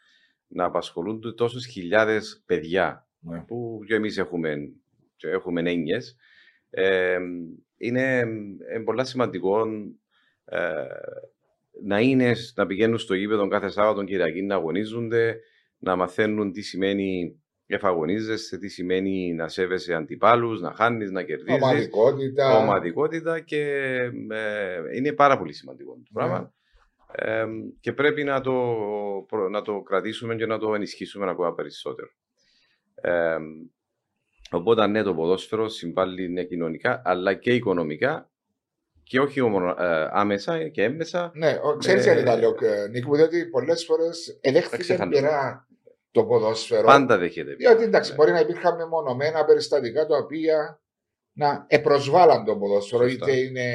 Να 0.47 0.65
απασχολούνται 0.65 1.31
τόσες 1.33 1.65
χιλιάδες 1.65 2.43
παιδιά 2.45 3.07
Ναι. 3.19 3.39
που 3.39 3.79
και 3.87 3.95
εμείς 3.95 4.17
έχουμε, 4.17 4.55
και 5.21 5.29
έχουμε 5.29 5.71
έννοιες, 5.71 6.15
ε, 6.69 7.17
είναι 7.77 8.19
ε, 8.73 8.79
πολύ 8.85 9.05
σημαντικό 9.05 9.67
ε, 10.45 10.85
να, 11.83 11.99
είναι, 11.99 12.33
να 12.55 12.65
πηγαίνουν 12.65 12.97
στο 12.97 13.13
γήπεδο 13.13 13.47
κάθε 13.47 13.69
Σάββατο 13.69 14.03
Κυριακή 14.03 14.41
να 14.41 14.55
αγωνίζονται, 14.55 15.39
να 15.77 15.95
μαθαίνουν 15.95 16.51
τι 16.51 16.61
σημαίνει 16.61 17.41
εφαγωνίζεσαι, 17.65 18.57
τι 18.57 18.67
σημαίνει 18.67 19.33
να 19.33 19.47
σέβεσαι 19.47 19.93
αντιπάλους, 19.93 20.61
να 20.61 20.73
χάνεις, 20.73 21.11
να 21.11 21.23
κερδίζεις, 21.23 21.61
Ομαδικότητα. 21.63 22.57
ομαδικότητα 22.57 23.39
και 23.39 23.61
ε, 24.29 24.81
είναι 24.95 25.13
πάρα 25.13 25.37
πολύ 25.37 25.53
σημαντικό 25.53 25.93
το 25.93 26.09
πράγμα. 26.13 26.53
Ε, 27.15 27.45
και 27.79 27.93
πρέπει 27.93 28.23
να 28.23 28.41
το, 28.41 28.53
προ- 29.27 29.49
να 29.49 29.61
το 29.61 29.81
κρατήσουμε 29.81 30.35
και 30.35 30.45
να 30.45 30.57
το 30.57 30.73
ενισχύσουμε 30.73 31.29
ακόμα 31.29 31.53
περισσότερο. 31.53 32.07
Ε, 32.95 33.37
οπότε 34.51 34.88
ναι, 34.88 35.03
το 35.03 35.13
ποδόσφαιρο 35.13 35.67
συμβάλλει 35.70 36.29
ναι, 36.29 36.43
κοινωνικά 36.43 37.01
αλλά 37.05 37.34
και 37.34 37.53
οικονομικά 37.53 38.29
και 39.03 39.20
όχι 39.20 39.41
μόνο 39.41 39.70
ε, 39.79 40.08
άμεσα 40.12 40.67
και 40.67 40.84
έμμεσα. 40.84 41.31
Ναι, 41.34 41.60
ο- 41.63 41.77
ξέρεις 41.77 42.05
Ε, 42.05 42.12
γιατί 42.12 42.25
τα 42.25 42.38
λέω, 42.38 42.55
ε, 42.62 42.88
Νίκο, 42.88 43.08
μου, 43.08 43.15
διότι 43.15 43.46
πολλές 43.46 43.86
φορές 43.86 44.38
εδέχθηκε 44.41 44.77
ξεχάνουμε. 44.81 45.15
πειρά 45.20 45.67
το 46.12 46.24
ποδόσφαιρο. 46.25 46.86
Πάντα 46.86 47.17
δέχεται. 47.17 47.53
Διότι 47.53 47.84
εντάξει, 47.84 48.10
Ναι. 48.10 48.15
μπορεί 48.15 48.31
να 48.31 48.39
υπήρχαν 48.39 48.75
μεμονωμένα 48.75 49.46
περιστατικά 49.46 50.05
τα 50.05 50.17
οποία 50.17 50.81
να 51.34 51.65
επροσβάλλαν 51.70 52.46
το 52.46 52.55
ποδόσφαιρο, 52.58 53.10
Σωστά. 53.10 53.27
είτε 53.31 53.38
είναι 53.39 53.74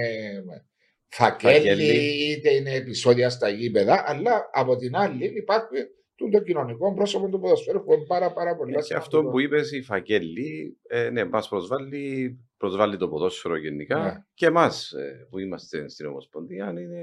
φακέλοι, 1.09 1.55
Φακέλοι. 1.55 2.31
είτε 2.31 2.55
είναι 2.55 2.75
επεισόδια 2.75 3.31
στα 3.31 3.49
γήπεδα, 3.49 4.05
αλλά 4.07 4.51
από 4.53 4.77
την 4.77 4.97
άλλη 4.97 5.25
υπάρχει 5.37 5.87
το, 6.17 6.29
το 6.29 6.41
κοινωνικό 6.43 6.95
πρόσωπο 6.95 7.29
του 7.29 7.41
ποδοσφαίρου 7.41 7.85
που 7.85 7.93
είναι 7.93 8.05
πάρα, 8.05 8.33
πάρα 8.33 8.57
πολύ 8.57 8.75
Ε, 8.77 8.81
Και 8.81 8.95
αυτό 8.95 9.25
που 9.25 9.41
είπες 9.41 9.73
η 9.73 9.83
Φακέλη, 9.83 10.79
ε, 10.87 11.11
ναι, 11.11 11.25
μας 11.25 11.49
προσβάλλει, 11.49 12.39
προσβάλλει 12.57 12.97
το 12.97 13.09
ποδόσφαιρο 13.09 13.57
γενικά 13.57 13.99
Ναι. 13.99 14.25
και 14.35 14.47
εμάς 14.47 14.95
που 15.31 15.39
είμαστε 15.39 15.89
στην 15.89 16.07
Ομοσπονδία. 16.07 16.69
Είναι, 16.71 17.01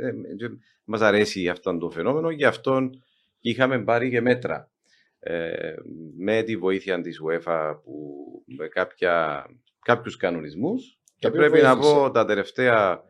ε, 0.00 0.06
ε, 0.06 0.08
ε, 0.08 0.50
μας 0.84 1.00
αρέσει 1.00 1.48
αυτό 1.48 1.78
το 1.78 1.90
φαινόμενο, 1.90 2.30
γι' 2.30 2.44
αυτό 2.44 2.90
και 3.40 3.50
είχαμε 3.50 3.82
πάρει 3.84 4.10
και 4.10 4.20
μέτρα. 4.20 4.70
Ε, 5.18 5.74
με 6.16 6.42
τη 6.42 6.56
βοήθεια 6.56 7.00
της 7.00 7.20
UEFA 7.26 7.80
που 7.84 8.16
με 8.46 8.68
κάποια, 8.68 9.46
κάποιους 9.84 10.16
κανονισμούς 10.16 10.98
και 11.18 11.26
οποίο 11.26 11.40
πρέπει 11.40 11.62
να 11.62 11.74
βοήθησε. 11.76 11.94
πω 11.94 12.10
τα 12.10 12.24
τελευταία 12.24 13.02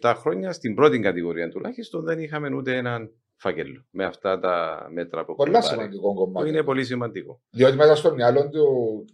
6-7 0.00 0.14
χρόνια 0.16 0.52
στην 0.52 0.74
πρώτη 0.74 1.00
κατηγορία 1.00 1.48
τουλάχιστον 1.48 2.04
δεν 2.04 2.18
είχαμε 2.18 2.54
ούτε 2.54 2.76
έναν 2.76 3.10
φάκελο 3.42 3.84
με 3.90 4.04
αυτά 4.04 4.38
τα 4.38 4.86
μέτρα 4.92 5.24
που 5.24 5.34
Πολλά 5.34 5.58
έχουμε 5.58 5.68
πάρει. 5.70 5.80
σημαντικό 5.80 6.08
Που 6.12 6.14
κομμάτι. 6.14 6.48
είναι 6.48 6.62
πολύ 6.62 6.84
σημαντικό. 6.84 7.40
Διότι 7.50 7.76
μέσα 7.76 7.94
στο 7.96 8.14
μυαλό 8.14 8.48
του, 8.48 8.66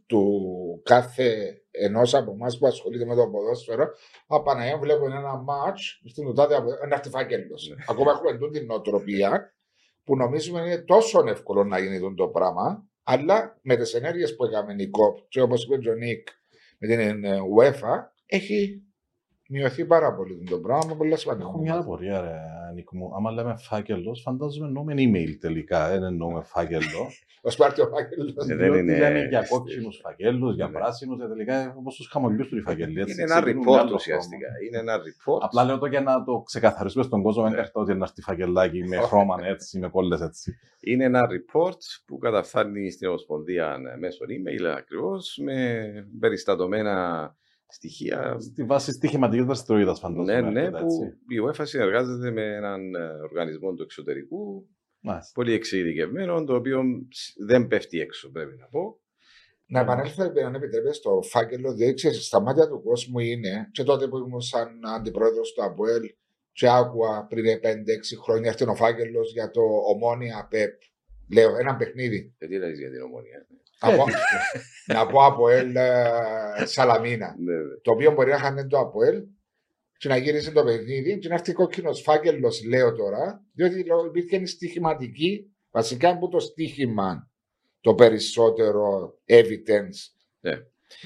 του 0.07 0.23
κάθε 0.85 1.61
ενός 1.71 2.15
από 2.15 2.31
εμάς 2.31 2.59
που 2.59 2.67
ασχολείται 2.67 3.05
με 3.05 3.15
το 3.15 3.29
ποδόσφαιρο, 3.29 3.87
Απαναγία 4.27 4.79
βλέπω 4.79 5.05
ένα 5.05 5.37
μάτ 5.37 5.79
στην 6.05 6.27
Ουτάδε 6.27 6.55
ένα 6.83 6.95
αρτιφάκελο. 6.97 7.57
Ναι. 7.69 7.85
Ακόμα 7.89 8.11
έχουμε 8.11 8.39
τούτη 8.39 8.59
την 8.59 8.67
νοοτροπία 8.67 9.53
που 10.05 10.17
νομίζουμε 10.17 10.61
είναι 10.61 10.79
τόσο 10.79 11.25
εύκολο 11.27 11.65
να 11.65 11.79
γίνει 11.79 11.99
τούτο 11.99 12.15
το 12.15 12.29
πράγμα, 12.29 12.85
αλλά 13.03 13.59
με 13.63 13.77
τις 13.77 13.95
ενέργειες 13.95 14.37
που 14.37 14.45
έκαμε 14.45 14.75
η 14.79 14.89
ΚΟΠ, 14.89 15.19
και 15.29 15.41
όπως 15.41 15.65
είπε 15.65 15.91
ο 15.91 15.95
Νίκ 15.95 16.29
με 16.79 16.89
την 16.89 17.25
ε, 17.25 17.39
UEFA, 17.59 17.95
έχει 18.27 18.83
μειωθεί 19.51 19.85
πάρα 19.85 20.15
πολύ 20.15 20.45
το 20.51 20.59
πράγμα. 20.59 20.97
Πολύ 20.97 21.17
σημαντικό. 21.19 21.49
Έχω 21.49 21.59
μια 21.59 21.75
απορία, 21.79 22.21
ρε 22.21 22.37
Νίκο 22.75 22.97
μου. 22.97 23.11
Άμα 23.17 23.31
λέμε 23.31 23.55
φάκελος, 23.59 24.23
φαντάζομαι 24.23 24.67
εννοούμε 24.67 24.95
email 24.97 25.37
τελικά. 25.41 25.89
Δεν 25.89 26.03
εννοούμε 26.03 26.43
φάκελο. 26.43 27.07
Ο 27.43 27.51
Σπάρτιο 27.51 27.87
φάκελος. 27.87 28.31
Ε, 28.31 28.35
δεν 28.55 28.59
Διότι 28.59 28.79
είναι- 28.79 28.99
λέμε 28.99 29.25
για 29.29 29.47
κόκκινους 29.49 30.01
φακέλου, 30.03 30.51
για 30.51 30.67
Ναι. 30.67 30.73
πράσινους, 30.73 31.19
τελικά 31.29 31.75
όπως 31.79 31.97
τους 31.97 32.09
χαμογιού 32.09 32.47
του 32.49 32.57
οι 32.57 32.61
φακελοί. 32.61 33.01
έτσι, 33.01 33.13
Είναι 33.13 33.23
ένα 33.23 33.41
ξεκινούν 33.43 33.65
με 33.65 33.71
report 33.73 33.79
άλλο 33.81 33.95
ουσιαστικά. 33.95 34.47
χρώμα. 34.49 34.65
Είναι 34.67 34.79
ένα 34.79 34.97
report. 35.03 35.39
Απλά 35.43 35.65
λέω 35.65 35.79
το 35.79 35.87
για 35.87 36.01
να 36.01 36.25
το 36.25 36.41
ξεκαθαρίσουμε 36.41 37.05
στον 37.05 37.23
κόσμο, 37.23 37.43
δεν 37.43 37.53
Ναι. 37.53 37.59
έρθει 37.59 37.71
ότι 37.75 37.93
είναι 37.93 38.05
ένα 38.05 38.13
φακελάκι 38.25 38.85
με 38.89 38.97
χρώμα 38.97 39.37
έτσι, 39.53 39.79
με 39.79 39.89
κόλλες 39.89 40.21
έτσι. 40.21 40.59
Είναι 40.81 41.05
ένα 41.05 41.27
report 41.31 41.79
που 42.07 42.19
καταφθάνει 42.19 42.91
στην 42.91 43.09
Ομοσπονδία 43.09 43.79
μέσω 43.99 44.25
email 44.29 44.65
ακριβώς 44.77 45.39
με 45.43 45.83
περιστατωμένα 46.21 47.37
στοιχεία. 47.69 48.37
Στη 48.41 48.65
βάση 48.65 48.93
στοιχηματικής 48.93 49.45
δραστηριότητας, 49.45 50.03
Ναι, 50.03 50.09
φαντάζομαι. 50.09 50.51
ναι, 50.51 50.61
έρχεται, 50.61 50.79
που 50.79 50.85
έτσι. 50.85 51.05
η 51.29 51.37
UEFA 51.47 51.63
συνεργάζεται 51.67 52.31
με 52.31 52.43
έναν 52.55 52.95
ε, 52.95 53.05
οργανισμό 53.23 53.75
του 53.75 53.83
εξωτερικού, 53.83 54.69
Μάλιστα. 55.01 55.31
πολύ 55.35 55.53
εξειδικευμένο, 55.53 56.45
το 56.45 56.55
οποίο 56.55 56.83
ψ, 57.09 57.33
δεν 57.47 57.67
πέφτει 57.67 58.01
έξω, 58.01 58.31
πρέπει 58.31 58.57
να 58.57 58.67
πω. 58.67 59.01
Να 59.71 59.81
επανέλθω, 59.81 60.23
αν 60.47 60.55
επιτρέπετε, 60.55 60.93
στο 60.93 61.21
φάκελο, 61.23 61.75
διότι 61.75 61.95
ξέρεις, 61.95 62.27
στα 62.27 62.41
μάτια 62.41 62.69
του 62.69 62.83
κόσμου 62.83 63.19
είναι 63.19 63.69
και 63.73 63.83
τότε 63.83 64.09
που 64.09 64.19
ήμουν 64.19 64.41
σαν 64.41 64.69
αντιπρόεδρος 64.97 65.53
του 65.53 65.65
ΑΠΟΕΛ, 65.65 66.03
και 66.53 66.69
άκουα 66.69 67.27
πριν 67.29 67.45
5-6 67.63 68.17
χρόνια 68.23 68.49
έρθει 68.51 68.69
ο 68.69 68.75
φάκελος 68.75 69.33
για 69.33 69.51
το 69.51 69.61
ομόνια 69.95 70.47
ΠΕΠ. 70.51 70.73
Λέω, 71.33 71.57
ένα 71.57 71.77
παιχνίδι. 71.77 72.35
Ε, 72.39 72.47
τι 72.47 72.59
λες 72.59 72.79
για 72.79 72.91
την 72.91 73.03
ομονία. 73.03 73.47
Από, 73.79 74.05
να 74.87 75.07
πω 75.07 75.25
ΑΠΟΕΛ 75.29 75.77
ε, 75.77 76.11
Σαλαμίνα. 76.65 77.37
Ναι, 77.39 77.55
ναι. 77.55 77.77
Το 77.83 77.91
οποίο 77.91 78.13
μπορεί 78.13 78.31
να 78.31 78.39
χάνει 78.39 78.67
το 78.67 78.79
ΑΠΟΕΛ 78.79 79.23
και 79.99 80.09
να 80.09 80.17
γύρισε 80.17 80.51
το 80.51 80.65
παιχνίδι 80.65 81.19
και 81.19 81.29
να 81.29 81.35
έρθει 81.35 81.53
κόκκινος 81.53 82.01
φάκελος, 82.01 82.65
λέω 82.65 82.93
τώρα, 82.95 83.45
διότι 83.53 83.85
λέω, 83.85 84.05
υπήρχε 84.05 84.47
στοιχηματική, 84.47 85.51
βασικά 85.71 86.09
από 86.09 86.29
το 86.29 86.41
στοίχημα 86.41 87.31
το 87.81 87.95
περισσότερο 87.95 89.15
evidence. 89.27 90.13
Ναι. 90.41 90.53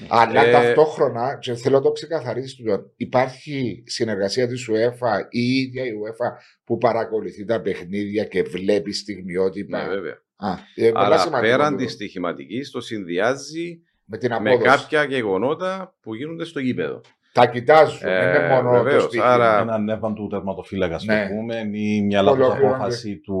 Αλλά 0.07 0.45
Ε, 0.45 0.51
ταυτόχρονα, 0.51 1.37
και 1.37 1.53
θέλω 1.53 1.75
να 1.77 1.83
το 1.83 1.91
ξεκαθαρίσει 1.91 2.55
τούτο, 2.55 2.91
υπάρχει 2.95 3.83
συνεργασία 3.85 4.47
της 4.47 4.69
UEFA 4.71 5.19
ή 5.29 5.39
η 5.39 5.59
ίδια 5.59 5.85
η 5.85 5.91
UEFA 5.91 6.31
που 6.63 6.77
παρακολουθεί 6.77 7.45
τα 7.45 7.61
παιχνίδια 7.61 8.25
και 8.25 8.43
βλέπει 8.43 8.93
στιγμιότυπα. 8.93 9.83
Ναι, 9.83 9.93
βέβαια. 9.93 10.22
Α, 10.35 10.51
ε, 10.75 10.91
πολλά 10.91 11.05
Αλλά 11.05 11.17
σημαντικό 11.17 11.51
πέραν 11.51 11.71
τούτο. 11.71 11.83
της 11.83 11.93
στοιχηματικής, 11.93 12.71
το 12.71 12.81
συνδυάζει 12.81 13.81
με 14.05 14.17
την 14.17 14.29
με 14.29 14.35
απόδοση. 14.51 14.63
κάποια 14.63 15.03
γεγονότα 15.03 15.95
που 16.01 16.15
γίνονται 16.15 16.45
στο 16.45 16.59
γήπεδο. 16.59 17.01
Τα 17.31 17.47
κοιτάζουν, 17.47 18.07
Ε, 18.07 18.31
δεν 18.31 18.45
είναι 18.45 18.53
μόνο 18.53 18.71
βεβαίως, 18.71 19.01
το 19.03 19.07
στοίχημα. 19.07 19.29
άρα- 19.33 19.59
Ένα 19.59 19.73
ανέβαν 19.73 20.13
του 20.15 20.27
τερματοφύλακα, 20.27 20.95
ας 20.95 21.03
Ναι. 21.05 21.27
το 21.27 21.33
πούμε, 21.35 21.69
ή 21.73 22.01
μια 22.01 22.21
λάθος 22.21 22.39
Ολοκληρώνεται. 22.39 22.75
απόφαση 22.75 23.17
του 23.17 23.37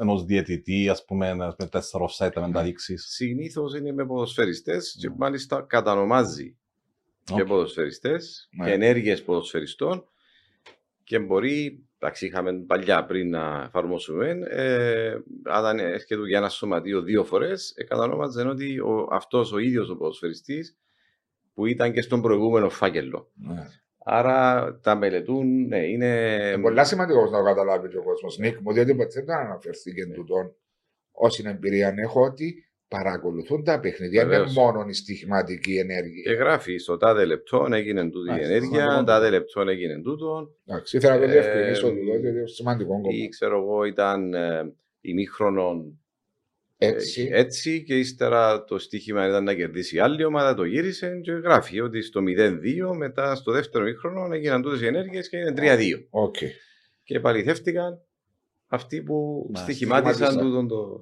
ενός 0.00 0.24
διαιτητή, 0.24 0.88
ας 0.88 1.04
πούμε, 1.04 1.28
ένας 1.28 1.54
με 1.58 1.66
τέσσερα 1.66 2.04
offside 2.04 2.32
να 2.34 2.42
μην 2.42 2.52
τα 2.52 2.62
δείξεις. 2.62 3.06
Συνήθως 3.08 3.74
είναι 3.76 3.92
με 3.92 4.06
ποδοσφαιριστές 4.06 4.96
και 5.00 5.08
Ναι. 5.08 5.14
μάλιστα 5.18 5.64
κατανομάζει 5.68 6.56
και 7.24 7.40
Οκ. 7.42 7.46
ποδοσφαιριστές 7.48 8.48
Ναι. 8.50 8.64
και 8.66 8.72
ενέργειες 8.72 9.22
ποδοσφαιριστών 9.22 10.04
και 11.08 11.18
μπορεί, 11.18 11.86
εντάξει, 11.98 12.26
είχαμε 12.26 12.52
παλιά 12.52 13.04
πριν 13.04 13.30
να 13.30 13.62
εφαρμόσουμε, 13.66 14.38
ε, 14.48 15.16
αν 15.44 15.78
έρχεται 15.78 16.26
για 16.26 16.38
ένα 16.38 16.48
σωματείο 16.48 17.02
δύο 17.02 17.24
φορές, 17.24 17.72
ε, 17.76 17.84
κατανόμαζε 17.84 18.42
ότι 18.42 18.78
ο, 18.78 19.08
αυτός 19.10 19.52
ο 19.52 19.58
ίδιος 19.58 19.90
ο 19.90 19.96
ποδοσφαιριστής 19.96 20.76
που 21.54 21.66
ήταν 21.66 21.92
και 21.92 22.00
στον 22.00 22.22
προηγούμενο 22.22 22.68
φάκελο. 22.70 23.30
Ναι. 23.34 23.66
Άρα 24.04 24.78
τα 24.82 24.96
μελετούν, 24.96 25.66
ναι, 25.66 25.78
είναι. 25.78 26.06
Είναι 26.52 26.62
πολύ 26.62 26.86
σημαντικό 26.86 27.24
να 27.24 27.38
το 27.38 27.44
καταλάβει 27.44 27.88
και 27.88 27.98
ο 27.98 28.02
κόσμος. 28.02 28.38
Νικ 28.38 28.60
μου, 28.60 28.72
διότι 28.72 28.94
ποτέ 28.94 29.22
δεν 29.22 29.36
αναφερθήκε 29.36 30.04
Ναι. 30.04 30.14
τούτον. 30.14 30.54
Όση 31.12 31.42
εμπειρία 31.46 31.94
έχω, 31.96 32.22
ότι 32.22 32.67
παρακολουθούν 32.88 33.64
τα 33.64 33.80
παιχνίδια. 33.80 34.20
Δεν 34.20 34.30
Βεβαίως. 34.30 34.54
είναι 34.54 34.62
μόνο 34.64 34.84
η 34.88 34.92
στοιχηματική 34.92 35.72
Και 35.72 35.80
ενέργεια. 35.80 36.34
γράφει 36.34 36.78
στο 36.78 36.96
τάδε 36.96 37.24
λεπτό 37.24 37.66
έγινε 37.72 38.10
τούτη 38.10 38.28
η 38.28 38.30
Μάλιστα, 38.30 38.52
ενέργεια, 38.54 38.80
σημαντικό. 38.80 39.04
τάδε 39.04 39.30
λεπτό 39.30 39.60
έγινε 39.60 40.00
τούτο. 40.02 40.50
Εντάξει, 40.66 40.96
ήθελα 40.96 41.14
να 41.14 41.20
το 41.20 41.26
Ε, 41.26 41.30
διευκρινίσω 41.32 41.88
τούτο, 41.88 42.02
διότι 42.04 42.26
είναι 42.28 42.46
σημαντικό 42.46 42.92
Ή 42.98 43.00
κομμάτι. 43.02 43.28
ξέρω 43.28 43.58
εγώ 43.58 43.84
ήταν 43.84 44.34
ε, 44.34 44.72
ημίχρονο 45.00 45.92
Έτσι. 46.78 47.28
Ε, 47.32 47.38
έτσι 47.38 47.82
και 47.82 47.98
ύστερα 47.98 48.64
το 48.64 48.78
στοίχημα 48.78 49.26
ήταν 49.28 49.44
να 49.44 49.54
κερδίσει 49.54 49.96
η 49.96 49.98
άλλη 49.98 50.24
ομάδα, 50.24 50.54
το 50.54 50.64
γύρισε 50.64 51.20
και 51.22 51.32
γράφει 51.32 51.80
ότι 51.80 52.02
στο 52.02 52.20
0-2 52.38 52.96
μετά 52.96 53.34
στο 53.34 53.52
δεύτερο 53.52 53.86
ήμιχρονο 53.86 54.34
έγιναν 54.34 54.62
τούτες 54.62 54.80
οι 54.80 54.86
ενέργειες 54.86 55.28
και 55.28 55.36
έγινε 55.36 55.54
3-2. 55.56 56.06
Οκ. 56.10 56.36
Και 57.04 57.16
επαληθεύτηκαν 57.16 58.00
αυτοί 58.66 59.02
που 59.02 59.46
Μα, 59.52 59.60
στοιχημάτισαν 59.60 60.14
στοιχημάτισαν. 60.14 60.46
τούτον 60.50 60.68
το... 60.68 61.00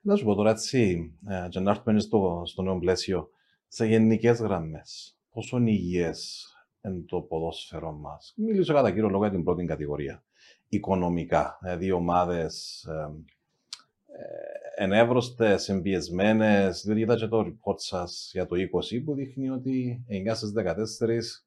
Να 0.00 0.16
σου 0.16 0.24
πω 0.24 0.34
τώρα 0.34 0.50
έτσι, 0.50 1.12
ε, 1.26 1.48
και 1.48 1.60
να 1.60 1.70
έρθουμε 1.70 2.00
στο, 2.00 2.42
στο 2.46 2.62
νέο 2.62 2.78
πλαίσιο, 2.78 3.30
σε 3.68 3.86
γενικές 3.86 4.40
γραμμές, 4.40 5.18
πόσο 5.30 5.58
υγιές 5.58 6.46
εν 6.80 7.06
το 7.06 7.20
ποδόσφαιρο 7.20 7.92
μας. 7.92 8.34
Μιλήσω 8.36 8.74
κατά 8.74 8.90
κύριο 8.90 9.08
λόγο 9.08 9.22
για 9.22 9.32
την 9.32 9.44
πρώτη 9.44 9.64
κατηγορία. 9.64 10.24
Οικονομικά. 10.68 11.58
Δηλαδή, 11.62 11.90
ομάδες 11.90 12.84
ε, 12.84 14.82
ενεύρωστες, 14.82 15.68
εμπιεσμένες. 15.68 16.82
Δηλαδή, 16.82 17.00
είδα 17.00 17.16
και 17.16 17.26
το 17.26 17.40
report 17.40 17.78
σας 17.78 18.30
για 18.32 18.46
το 18.46 18.56
20 18.56 19.04
που 19.04 19.14
δείχνει 19.14 19.50
ότι 19.50 20.04
9 20.08 20.34
στις 20.34 20.52
14 20.56 21.44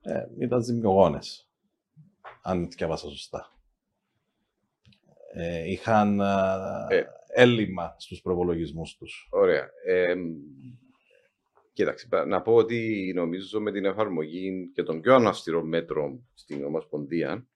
ε, 0.00 0.26
ήταν 0.38 0.62
ζημιογόνες. 0.62 1.48
Αν 2.42 2.68
διαβάσα 2.68 3.08
σωστά. 3.08 3.52
Ε, 5.34 5.70
είχαν 5.70 6.20
ε, 6.20 7.04
έλλειμμα 7.34 7.94
στους 7.98 8.20
προπολογισμούς 8.20 8.96
τους. 8.96 9.28
Ωραία. 9.30 9.70
Ε, 9.86 10.14
κοίταξε, 11.72 12.08
να 12.26 12.42
πω 12.42 12.54
ότι 12.54 13.12
νομίζω 13.14 13.60
με 13.60 13.72
την 13.72 13.84
εφαρμογή 13.84 14.70
και 14.74 14.82
των 14.82 15.00
πιο 15.00 15.14
αναυστηρών 15.14 15.68
μέτρων 15.68 16.28
στην 16.34 16.64
Ομοσπονδία 16.64 17.46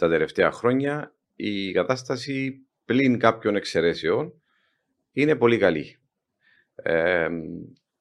τα 0.00 0.08
τελευταία 0.08 0.50
χρόνια 0.52 1.14
η 1.36 1.72
κατάσταση 1.72 2.66
πλην 2.84 3.18
κάποιων 3.18 3.56
εξαιρέσεων 3.56 4.42
είναι 5.12 5.36
πολύ 5.36 5.58
καλή. 5.58 5.98
Ε, 6.74 7.28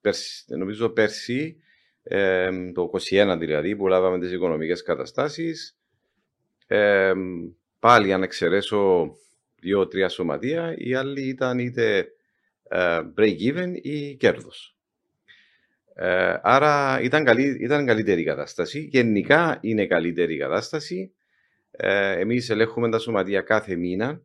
πέρσι, 0.02 0.44
νομίζω 0.48 0.90
πέρσι, 0.90 1.58
ε, 2.04 2.72
το 2.72 2.90
2021 3.10 3.36
δηλαδή, 3.40 3.76
που 3.76 3.88
λάβαμε 3.88 4.20
τις 4.20 4.32
οικονομικές 4.32 4.84
καταστάσεις, 4.84 5.80
ε, 6.68 7.14
πάλι 7.80 8.14
αν 8.14 8.24
εξαιρέσω 8.24 9.12
δύο-τρία 9.62 10.10
σωματεία, 10.10 10.76
οι 10.78 10.94
άλλοι 10.94 11.28
ήταν 11.28 11.60
είτε 11.60 12.08
ε, 12.70 13.00
break-even 13.18 13.72
ή 13.82 14.16
κέρδος. 14.16 14.76
Ε, 15.94 16.40
άρα 16.42 17.02
ήταν, 17.02 17.24
καλή, 17.24 17.58
ήταν 17.62 17.86
καλύτερη 17.86 18.22
η 18.22 18.24
κατάσταση. 18.24 18.80
Γενικά 18.80 19.58
είναι 19.62 19.86
καλύτερη 19.86 20.34
η 20.34 20.38
κατάσταση. 20.38 21.14
Ε, 21.72 22.20
εμείς 22.20 22.50
ελέγχουμε 22.50 22.90
τα 22.90 23.00
σωματεία 23.00 23.42
κάθε 23.42 23.76
μήνα, 23.76 24.22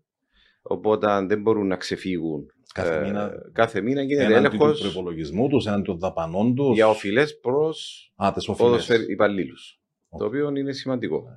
οπότε 0.63 1.27
δεν 1.27 1.41
μπορούν 1.41 1.67
να 1.67 1.77
ξεφύγουν. 1.77 2.53
Κάθε, 2.75 2.97
ε, 2.97 3.01
μήνα, 3.01 3.33
κάθε 3.53 3.81
μήνα 3.81 4.03
γίνεται 4.03 4.35
έλεγχος. 4.35 4.81
του 4.81 4.93
προπολογισμού 4.93 5.49
τους, 5.49 5.67
έναν 5.67 5.83
των 5.83 5.99
δαπανών 5.99 6.55
τους. 6.55 6.75
Για 6.75 6.89
οφειλές 6.89 7.39
προς 7.39 8.13
υπαλλήλους. 9.09 9.81
Το 10.19 10.25
οποίο 10.25 10.57
είναι 10.57 10.73
σημαντικό. 10.73 11.37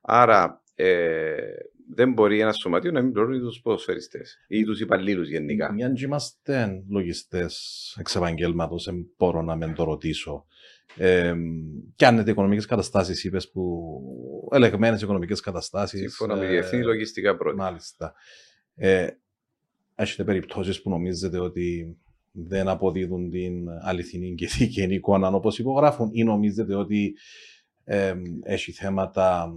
Άρα 0.00 0.62
ε, 0.74 1.36
δεν 1.94 2.12
μπορεί 2.12 2.40
ένας 2.40 2.58
σωματείο 2.58 2.90
να 2.90 3.02
μην 3.02 3.12
πληρώνει 3.12 3.38
τους 3.38 3.60
ποδοσφαιριστές 3.60 4.36
ή 4.48 4.64
τους 4.64 4.80
υπαλλήλους 4.80 5.28
γενικά. 5.28 5.72
Μια 5.72 5.90
και 5.90 6.04
είμαστε 6.04 6.84
λογιστές 6.88 7.96
εξ 8.00 8.16
επαγγέλματο, 8.16 8.76
δεν 8.84 8.94
μπορώ 9.16 9.42
να 9.42 9.56
με 9.56 9.72
το 9.72 9.84
ρωτήσω. 9.84 10.46
Ε, 10.96 11.34
κάνετε 11.96 12.30
οικονομικές 12.30 12.66
καταστάσεις, 12.66 13.24
είπες 13.24 13.50
που. 13.50 13.90
ελεγμένες 14.52 15.02
οικονομικές 15.02 15.40
καταστάσεις. 15.40 16.00
Σύμφωνα 16.00 16.36
με 16.36 16.46
διεθνή 16.46 16.82
λογιστικά 16.82 17.36
πρώτα. 17.36 17.56
Μάλιστα. 17.56 18.14
Ε, 18.74 19.06
έχετε 19.94 20.24
περιπτώσεις 20.24 20.82
που 20.82 20.90
νομίζετε 20.90 21.38
ότι 21.38 21.96
δεν 22.32 22.68
αποδίδουν 22.68 23.30
την 23.30 23.68
αληθινή 23.82 24.34
και 24.34 24.46
δίκαιη 24.46 24.94
εικόνα 24.94 25.28
όπως 25.28 25.58
υπογράφουν, 25.58 26.08
ή 26.12 26.24
νομίζετε 26.24 26.74
ότι 26.74 27.14
ε, 27.84 28.14
έχει 28.42 28.72
θέματα 28.72 29.52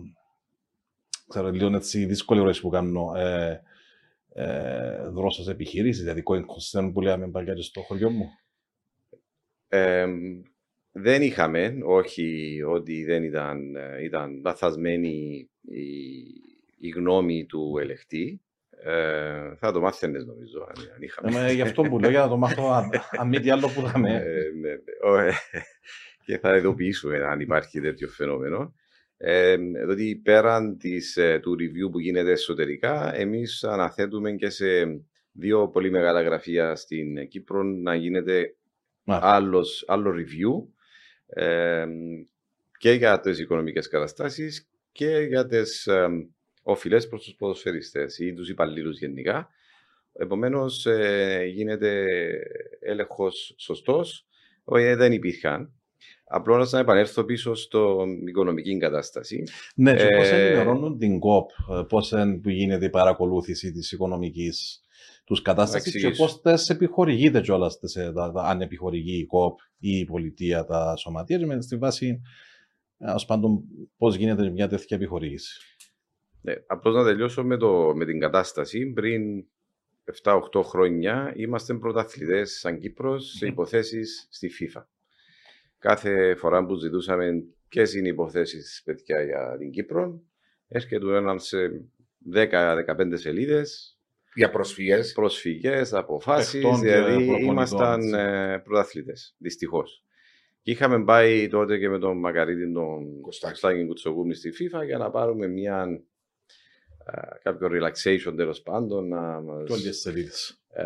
ξέρω, 1.30 1.52
λίγο 1.52 1.76
έτσι 1.76 2.06
δύσκολη 2.06 2.40
ερώτηση 2.40 2.62
που 2.62 2.70
κάνω. 2.70 3.14
Ε, 3.16 3.62
ε, 4.34 5.10
δρόσος 5.10 5.48
επιχείρηση, 5.48 6.02
δηλαδή 6.02 6.24
going 6.26 6.42
concern 6.42 6.92
που 6.94 7.02
λέμε 7.02 7.30
παλιά 7.30 7.54
και 7.54 7.62
στο 7.62 7.82
χωριό 7.82 8.10
μου. 8.10 8.26
Ε, 9.68 10.06
δεν 10.92 11.22
είχαμε, 11.22 11.78
όχι 11.86 12.60
ότι 12.68 13.04
δεν 13.04 13.24
ήταν, 13.24 13.76
ε, 13.76 14.04
ήταν 14.04 14.42
λαθασμένη 14.44 15.50
η, 15.62 15.88
η 16.78 16.90
γνώμη 16.90 17.46
του 17.46 17.78
ελεχτή. 17.82 18.42
Ε, 18.84 19.56
θα 19.56 19.72
το 19.72 19.80
μάθαινες 19.80 20.26
νομίζω 20.26 20.60
αν, 20.62 20.92
αν 20.96 21.02
είχαμε. 21.02 21.50
Ε, 21.50 21.54
γι' 21.54 21.62
αυτό 21.62 21.82
που 21.82 22.00
λέω 22.00 22.10
για 22.10 22.20
να 22.20 22.28
το 22.28 22.38
μάθω 22.38 22.72
αν, 22.72 22.90
αν 23.12 23.28
μη 23.28 23.40
τι 23.40 23.50
άλλο 23.50 23.68
που 23.68 23.82
είχαμε. 23.82 24.16
Ε, 24.16 24.52
ναι, 24.60 24.70
ναι. 24.70 25.28
Ε, 25.28 25.34
και 26.26 26.38
θα 26.38 26.58
ειδοποιήσουμε 26.58 27.18
αν 27.18 27.40
υπάρχει 27.40 27.82
τέτοιο 27.82 28.08
φαινόμενο. 28.08 28.74
Ε, 29.22 29.56
δηλαδή 29.58 30.16
πέραν 30.16 30.78
της, 30.78 31.18
ε, 31.18 31.40
του 31.42 31.56
review 31.60 31.92
που 31.92 32.00
γίνεται 32.00 32.32
εσωτερικά, 32.32 33.16
εμείς 33.16 33.64
αναθέτουμε 33.64 34.32
και 34.32 34.50
σε 34.50 34.66
δύο 35.32 35.70
πολύ 35.70 35.92
μεγάλα 35.92 36.22
γραφεία 36.22 36.76
στην 36.76 37.28
Κύπρο 37.28 37.64
να 37.64 37.96
γίνεται 37.96 38.56
άλλος, 39.06 39.84
άλλο 39.88 40.14
review 40.16 40.68
ε, 41.28 41.86
και 42.78 42.92
για 42.92 43.20
τις 43.20 43.40
οικονομικές 43.40 43.88
καταστάσεις 43.88 44.70
και 44.92 45.18
για 45.28 45.46
τις 45.46 45.88
ε, 45.88 46.08
οφειλές 46.64 47.08
προς 47.08 47.24
τους 47.24 47.36
ποδοσφαιριστές 47.36 48.20
ή 48.20 48.34
τους 48.34 48.50
υπαλλήλους 48.50 49.00
γενικά. 49.00 49.50
Επομένως 50.14 50.86
ε, 50.86 51.44
γίνεται 51.54 52.06
έλεγχος 52.80 53.56
σωστός, 53.58 54.28
δεν 54.96 55.12
υπήρχαν 55.12 55.79
Απλώς 56.32 56.72
να 56.72 56.80
επανέλθω 56.80 57.24
πίσω 57.24 57.54
στην 57.54 58.28
οικονομική 58.28 58.78
κατάσταση. 58.78 59.44
Ναι, 59.76 59.96
και 59.96 60.08
πώς 60.18 60.30
ε, 60.30 60.48
ενημερώνουν 60.48 60.98
την 60.98 61.20
ΚΟΠ, 61.20 61.50
ε, 61.50 61.84
πώ 61.90 62.00
γίνεται 62.44 62.86
η 62.86 62.90
παρακολούθηση 62.90 63.72
της 63.72 63.92
οικονομικής 63.92 64.84
τους 65.24 65.42
κατάστασης 65.42 66.02
και 66.02 66.10
πώς 66.10 66.42
τες 66.42 66.70
επιχορηγείται 66.70 67.42
κιόλας, 67.42 67.80
αν 68.34 68.62
επιχορηγεί 68.62 69.20
η 69.20 69.26
ΚΟΠ 69.26 69.60
ή 69.78 69.98
η 69.98 70.06
πολιτεία 70.06 70.66
τα 70.66 70.96
σωματεία, 70.96 71.46
με 71.46 71.62
στη 71.62 71.78
βάση, 71.78 72.22
ως 72.98 73.26
πάντων, 73.26 73.64
πώς 73.98 74.16
γίνεται 74.16 74.50
μια 74.50 74.68
τέτοια 74.68 74.98
επιχορήγηση. 74.98 75.62
Ναι, 76.42 76.54
απλώς 76.68 76.96
να 76.96 77.04
τελειώσω 77.04 77.44
με, 77.44 77.58
το, 77.58 77.94
με 77.96 78.06
την 78.06 78.20
κατάσταση. 78.20 78.86
Πριν 78.86 79.46
7-8 80.24 80.40
χρόνια 80.64 81.34
είμαστε 81.36 81.74
πρωταθλητές 81.74 82.60
σαν 82.60 82.80
Κύπρος 82.80 83.34
σε 83.38 83.48
υποθέσεις 83.48 84.28
στη 84.32 84.50
FIFA 84.60 84.84
κάθε 85.80 86.36
φορά 86.36 86.66
που 86.66 86.76
ζητούσαμε 86.76 87.44
ποιες 87.68 87.94
είναι 87.94 88.08
οι 88.08 88.12
υποθέσεις 88.12 88.82
παιδιά 88.86 89.22
για 89.22 89.56
την 89.58 89.72
Κύπρο, 89.72 90.22
έρχεται 90.68 91.18
έναν 91.18 91.40
σε 91.40 91.58
10-15 92.34 93.12
σελίδες. 93.14 93.94
Για 94.34 94.50
προσφυγές. 94.50 95.12
Προσφυγές, 95.12 95.94
αποφάσεις. 95.94 96.80
Δηλαδή 96.80 97.24
ήμασταν 97.24 98.14
ε, 98.14 98.60
πρωταθλητές. 98.60 99.36
Δυστυχώς. 99.38 100.04
Και 100.62 100.72
είχαμε 100.72 101.04
πάει 101.04 101.48
τότε 101.48 101.78
και 101.78 101.90
με 101.90 102.00
τον 102.00 102.20
Μακαρίτη 102.20 102.72
τον 102.72 103.22
Κωστάκη 103.22 103.86
Κουτσογούμη 103.86 104.36
στη 104.36 104.50
FIFA 104.50 104.86
για 104.86 104.98
να 104.98 105.10
πάρουμε 105.10 105.48
μια 105.48 105.88
ε, 107.06 107.22
κάποιο 107.44 107.68
relaxation 107.72 108.34
τέλος 108.36 108.62
πάντων. 108.62 109.08
Να 109.08 109.42
μας, 109.42 110.06
ε, 110.70 110.86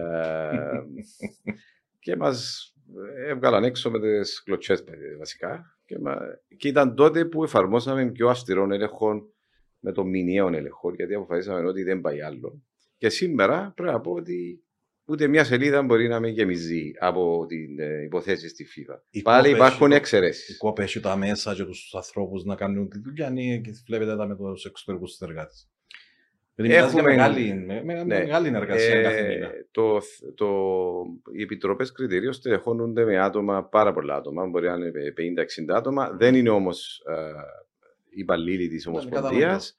και 2.03 2.15
μας 2.15 2.72
έβγαλαν 3.27 3.63
έξω 3.63 3.89
με 3.89 3.99
τις 3.99 4.43
κλωτσέ 4.43 4.83
βασικά. 5.17 5.77
Και, 5.85 5.99
μα... 5.99 6.17
και 6.57 6.67
ήταν 6.67 6.95
τότε 6.95 7.25
που 7.25 7.43
εφαρμόσαμε 7.43 8.11
πιο 8.11 8.29
αυστηρών 8.29 8.71
έλεγχων 8.71 9.33
με 9.79 9.91
τον 9.91 10.09
μηνιαίο 10.09 10.47
έλεγχο, 10.47 10.93
γιατί 10.93 11.13
αποφασίσαμε 11.13 11.67
ότι 11.67 11.83
δεν 11.83 12.01
πάει 12.01 12.21
άλλο. 12.21 12.61
Και 12.97 13.09
σήμερα 13.09 13.73
πρέπει 13.75 13.91
να 13.91 14.01
πω 14.01 14.11
ότι 14.11 14.63
ούτε 15.05 15.27
μια 15.27 15.43
σελίδα 15.43 15.81
μπορεί 15.81 16.07
να 16.07 16.19
με 16.19 16.27
γεμίζει 16.27 16.91
από 16.99 17.45
την 17.47 17.79
ε, 17.79 18.03
υποθέση 18.03 18.49
στη 18.49 18.65
FIFA. 18.65 18.99
Η 19.09 19.21
Πάλι 19.21 19.49
υπάρχουν 19.49 19.91
εξαιρέσεις. 19.91 20.55
Η 20.55 20.57
κόπη 20.57 20.81
έχει 20.81 20.99
τα 20.99 21.15
μέσα 21.15 21.55
και 21.55 21.63
τους 21.63 21.93
ανθρώπους 21.95 22.43
να 22.43 22.55
κάνουν 22.55 22.89
τη 22.89 22.99
δουλειά 22.99 23.29
και 23.63 23.71
βλέπετε 23.85 24.15
τα 24.15 24.27
με 24.27 24.35
τους 24.35 24.65
εξωτερικούς 24.65 25.11
συνεργάτες. 25.11 25.69
Έχουμε 26.55 27.01
μεγάλη, 27.01 27.53
με, 27.53 27.81
ναι. 27.81 28.03
μεγάλη 28.03 28.47
εργασία 28.47 28.95
ε, 28.95 29.01
κάθε 29.01 29.27
μήνα. 29.27 29.49
Το, 29.71 29.99
το, 30.35 30.47
οι 31.31 31.41
επιτροπές 31.41 31.91
κριτηρίων 31.91 32.33
στελεχώνονται 32.33 33.05
με 33.05 33.19
άτομα, 33.19 33.63
πάρα 33.63 33.93
πολλά 33.93 34.15
άτομα, 34.15 34.45
μπορεί 34.45 34.67
να 34.67 34.73
είναι 34.73 35.13
50-60 35.71 35.75
άτομα. 35.75 36.11
Δεν 36.11 36.35
είναι 36.35 36.49
όμως 36.49 37.03
ε, 37.07 37.13
υπαλλήλοι 38.09 38.67
της 38.67 38.87
Ομοσπονδίας. 38.87 39.77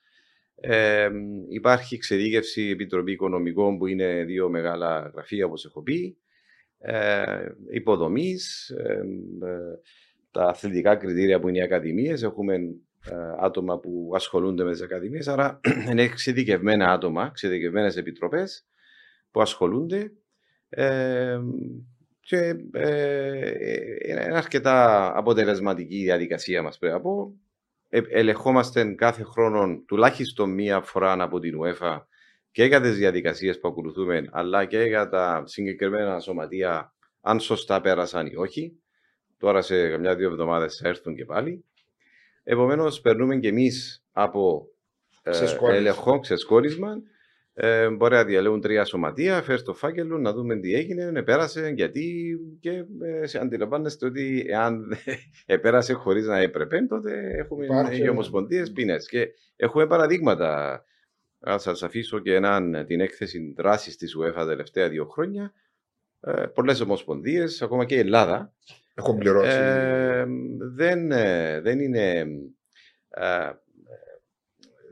Ε, 0.56 1.10
υπάρχει 1.48 1.94
εξειδίκευση 1.94 2.62
Επιτροπή 2.62 3.12
Οικονομικών 3.12 3.78
που 3.78 3.86
είναι 3.86 4.24
δύο 4.24 4.48
μεγάλα 4.48 5.10
γραφεία, 5.14 5.46
όπως 5.46 5.64
έχω 5.64 5.82
πει. 5.82 6.16
Ε, 6.78 7.46
Υποδομής, 7.70 8.68
ε, 8.68 8.92
ε, 9.46 9.78
τα 10.30 10.44
αθλητικά 10.44 10.96
κριτήρια 10.96 11.40
που 11.40 11.48
είναι 11.48 11.58
οι 11.58 11.62
ακαδημίες. 11.62 12.22
Έχουμε 12.22 12.54
ε, 12.54 12.58
άτομα 13.40 13.78
που 13.78 14.12
ασχολούνται 14.14 14.64
με 14.64 14.70
τις 14.70 14.82
ακαδημίες. 14.82 15.28
Άρα 15.28 15.60
είναι 15.90 16.02
εξειδικευμένα 16.02 16.92
άτομα, 16.92 17.26
εξειδικευμένες 17.26 17.96
επιτροπές 17.96 18.66
που 19.30 19.40
ασχολούνται. 19.40 20.12
Ε, 20.68 21.40
και 22.20 22.54
ε, 22.72 23.50
είναι 24.08 24.30
αρκετά 24.32 25.10
αποτελεσματική 25.18 25.96
η 25.96 26.02
διαδικασία 26.02 26.62
μας 26.62 26.78
πρέπει 26.78 26.94
να 26.94 27.00
πω. 27.00 27.34
Ε, 27.88 28.00
ελεγχόμαστε 28.08 28.84
κάθε 28.84 29.22
χρόνο 29.22 29.82
τουλάχιστον 29.86 30.50
μία 30.50 30.80
φορά 30.80 31.22
από 31.22 31.40
την 31.40 31.60
UEFA 31.62 32.00
και 32.50 32.64
για 32.64 32.80
τις 32.80 32.96
διαδικασίες 32.96 33.60
που 33.60 33.68
ακολουθούμε 33.68 34.28
αλλά 34.30 34.64
και 34.64 34.82
για 34.82 35.08
τα 35.08 35.42
συγκεκριμένα 35.46 36.20
σωματεία 36.20 36.94
αν 37.20 37.40
σωστά 37.40 37.80
πέρασαν 37.80 38.26
ή 38.26 38.36
όχι. 38.36 38.78
Τώρα 39.38 39.62
σε 39.62 39.88
καμιά-δύο 39.90 40.28
εβδομάδες 40.28 40.76
θα 40.76 40.88
έρθουν 40.88 41.14
και 41.14 41.24
πάλι. 41.24 41.64
Επομένως, 42.44 43.00
περνούμε 43.00 43.36
και 43.36 43.48
εμείς 43.48 44.04
από 44.12 44.68
ε, 45.22 45.30
Ξεσκόρισμα. 45.30 45.78
ελεγχό, 45.78 46.18
ξεσκόρισμα. 46.18 47.02
Ε, 47.56 47.88
μπορεί 47.88 48.14
να 48.14 48.24
διαλέγουν 48.24 48.60
τρία 48.60 48.84
σωματεία, 48.84 49.42
φέρει 49.42 49.62
το 49.62 49.74
φάκελο, 49.74 50.18
να 50.18 50.32
δούμε 50.32 50.56
τι 50.56 50.74
έγινε, 50.74 51.12
επέρασε, 51.14 51.68
γιατί 51.68 52.36
και 52.60 52.84
ε, 53.02 53.26
σε 53.26 53.38
αντιλαμβάνεστε 53.38 54.06
ότι 54.06 54.44
εάν 54.48 54.96
επέρασε 55.46 55.92
χωρίς 55.92 56.26
να 56.26 56.38
έπρεπε, 56.38 56.86
τότε 56.88 57.34
έχουμε 57.38 57.64
Υπάρχει, 57.64 58.00
οι 58.00 58.02
ναι. 58.02 58.08
ομοσπονδίες 58.08 58.72
ποινέ. 58.72 58.96
Και 58.96 59.28
έχουμε 59.56 59.86
παραδείγματα. 59.86 60.84
Θα 61.46 61.58
σας 61.58 61.82
αφήσω 61.82 62.18
και 62.18 62.34
έναν, 62.34 62.84
την 62.86 63.00
έκθεση 63.00 63.54
δράσης 63.56 63.96
της 63.96 64.16
UEFA 64.18 64.34
τα 64.34 64.46
τελευταία 64.46 64.88
δύο 64.88 65.06
χρόνια. 65.06 65.52
Ε, 66.20 66.32
Πολλές 66.54 66.80
ομοσπονδίες, 66.80 67.62
ακόμα 67.62 67.84
και 67.84 67.94
η 67.94 67.98
Ελλάδα, 67.98 68.52
Έχουν 68.94 69.18
πληρώσει. 69.18 69.56
ε, 69.56 70.24
δεν, 70.74 71.12
ε, 71.12 71.60
δεν 71.60 71.80
είναι. 71.80 72.26
ε, 73.08 73.50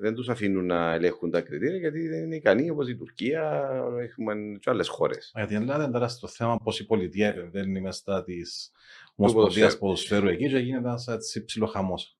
δεν 0.00 0.14
τους 0.14 0.28
αφήνουν 0.28 0.66
να 0.66 0.92
ελέγχουν 0.92 1.30
τα 1.30 1.40
κριτήρια 1.40 1.76
γιατί 1.76 2.08
δεν 2.08 2.24
είναι 2.24 2.36
ικανοί 2.36 2.70
όπως 2.70 2.88
η 2.88 2.96
Τουρκία, 2.96 3.70
έχουμε 3.98 4.34
και 4.60 4.70
άλλες 4.70 4.88
χώρες. 4.88 5.32
Γιατί 5.34 5.52
η 5.52 5.56
Ελλάδα 5.56 5.82
είναι 5.82 5.92
τεράστιο 5.92 6.28
θέμα 6.28 6.56
πώς 6.64 6.80
η 6.80 6.86
πολιτεία 6.86 7.28
επεμβαίνει 7.28 7.80
μέσα 7.80 8.24
της 8.24 8.72
Ομοσπονδίας 9.14 9.78
ποδοσφαίρου. 9.78 10.20
Ποδοσφαίρου 10.20 10.28
εκεί 10.28 10.48
και 10.48 10.58
γίνεται 10.58 10.88
ένας 10.88 11.08
έτσι 11.08 11.44
ψηλό 11.44 11.66
χαμός. 11.66 12.18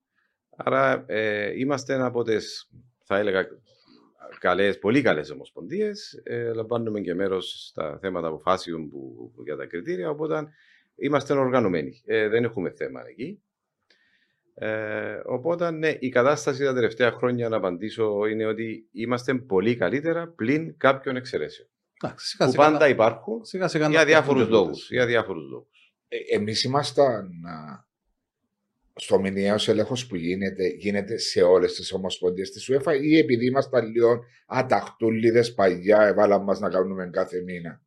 Άρα 0.57 1.05
ε, 1.07 1.59
είμαστε 1.59 2.03
από 2.03 2.23
τις, 2.23 2.71
θα 3.05 3.19
έλεγα, 3.19 3.47
καλές, 4.39 4.79
πολύ 4.79 5.03
καλές 5.03 5.31
ομοσπονδίες. 5.31 6.21
Ε, 6.23 6.53
λαμβάνουμε 6.53 7.01
και 7.01 7.15
μέρος 7.15 7.67
στα 7.69 7.99
θέματα 8.01 8.27
αποφάσεων 8.27 8.89
που, 8.89 9.31
που 9.35 9.43
για 9.43 9.57
τα 9.57 9.67
κριτήρια, 9.67 10.11
οπότε 10.11 10.49
είμαστε 11.03 11.35
οργανωμένοι. 11.35 12.03
Ε, 12.05 12.29
δεν 12.29 12.45
έχουμε 12.45 12.71
θέμα 12.71 13.01
εκεί. 13.09 13.43
Ε, 14.55 15.21
οπότε, 15.25 15.71
ναι, 15.71 15.97
η 15.99 16.09
κατάσταση 16.09 16.65
τα 16.65 16.75
τελευταία 16.75 17.11
χρόνια, 17.11 17.49
να 17.49 17.57
απαντήσω, 17.57 18.27
είναι 18.27 18.47
ότι 18.47 18.89
είμαστε 18.93 19.35
πολύ 19.35 19.77
καλύτερα 19.77 20.29
πλην 20.29 20.77
κάποιων 20.77 21.17
εξαιρέσεων. 21.17 21.69
Σιγά, 22.17 22.45
Που 22.45 22.51
σιγά, 22.51 22.71
πάντα 22.71 22.89
υπάρχουν 22.89 23.45
σιγά, 23.45 23.69
σιγά, 23.69 23.89
για 23.89 23.99
να 23.99 24.05
διάφορους 24.05 24.43
φτιάχνουν 24.43 24.61
και 24.61 24.67
λόγους. 24.67 24.91
Για 24.91 25.07
διάφορους 25.07 25.51
λόγους. 25.51 25.95
Ε, 26.09 26.17
εμείς 26.35 26.65
ήμασταν 26.65 27.27
α, 27.45 27.87
στο 28.95 29.21
μηνιαίος 29.21 29.69
έλεγχος 29.69 30.07
που 30.07 30.17
γίνεται, 30.17 30.67
γίνεται 30.67 31.19
σε 31.19 31.43
όλες 31.43 31.75
τις 31.75 31.93
ομοσπονδίες 31.93 32.51
της 32.51 32.71
UEFA 32.71 33.01
ή 33.03 33.19
επειδή 33.19 33.47
ήμασταν 33.47 33.87
λίγο 33.87 34.25
αταχτούλιδες 34.47 35.55
παλιά 35.55 36.03
έβαλαν 36.03 36.43
μας 36.43 36.61
να 36.61 36.69
κάνουμε 36.69 37.11
κάθε 37.13 37.41
μήνα; 37.41 37.83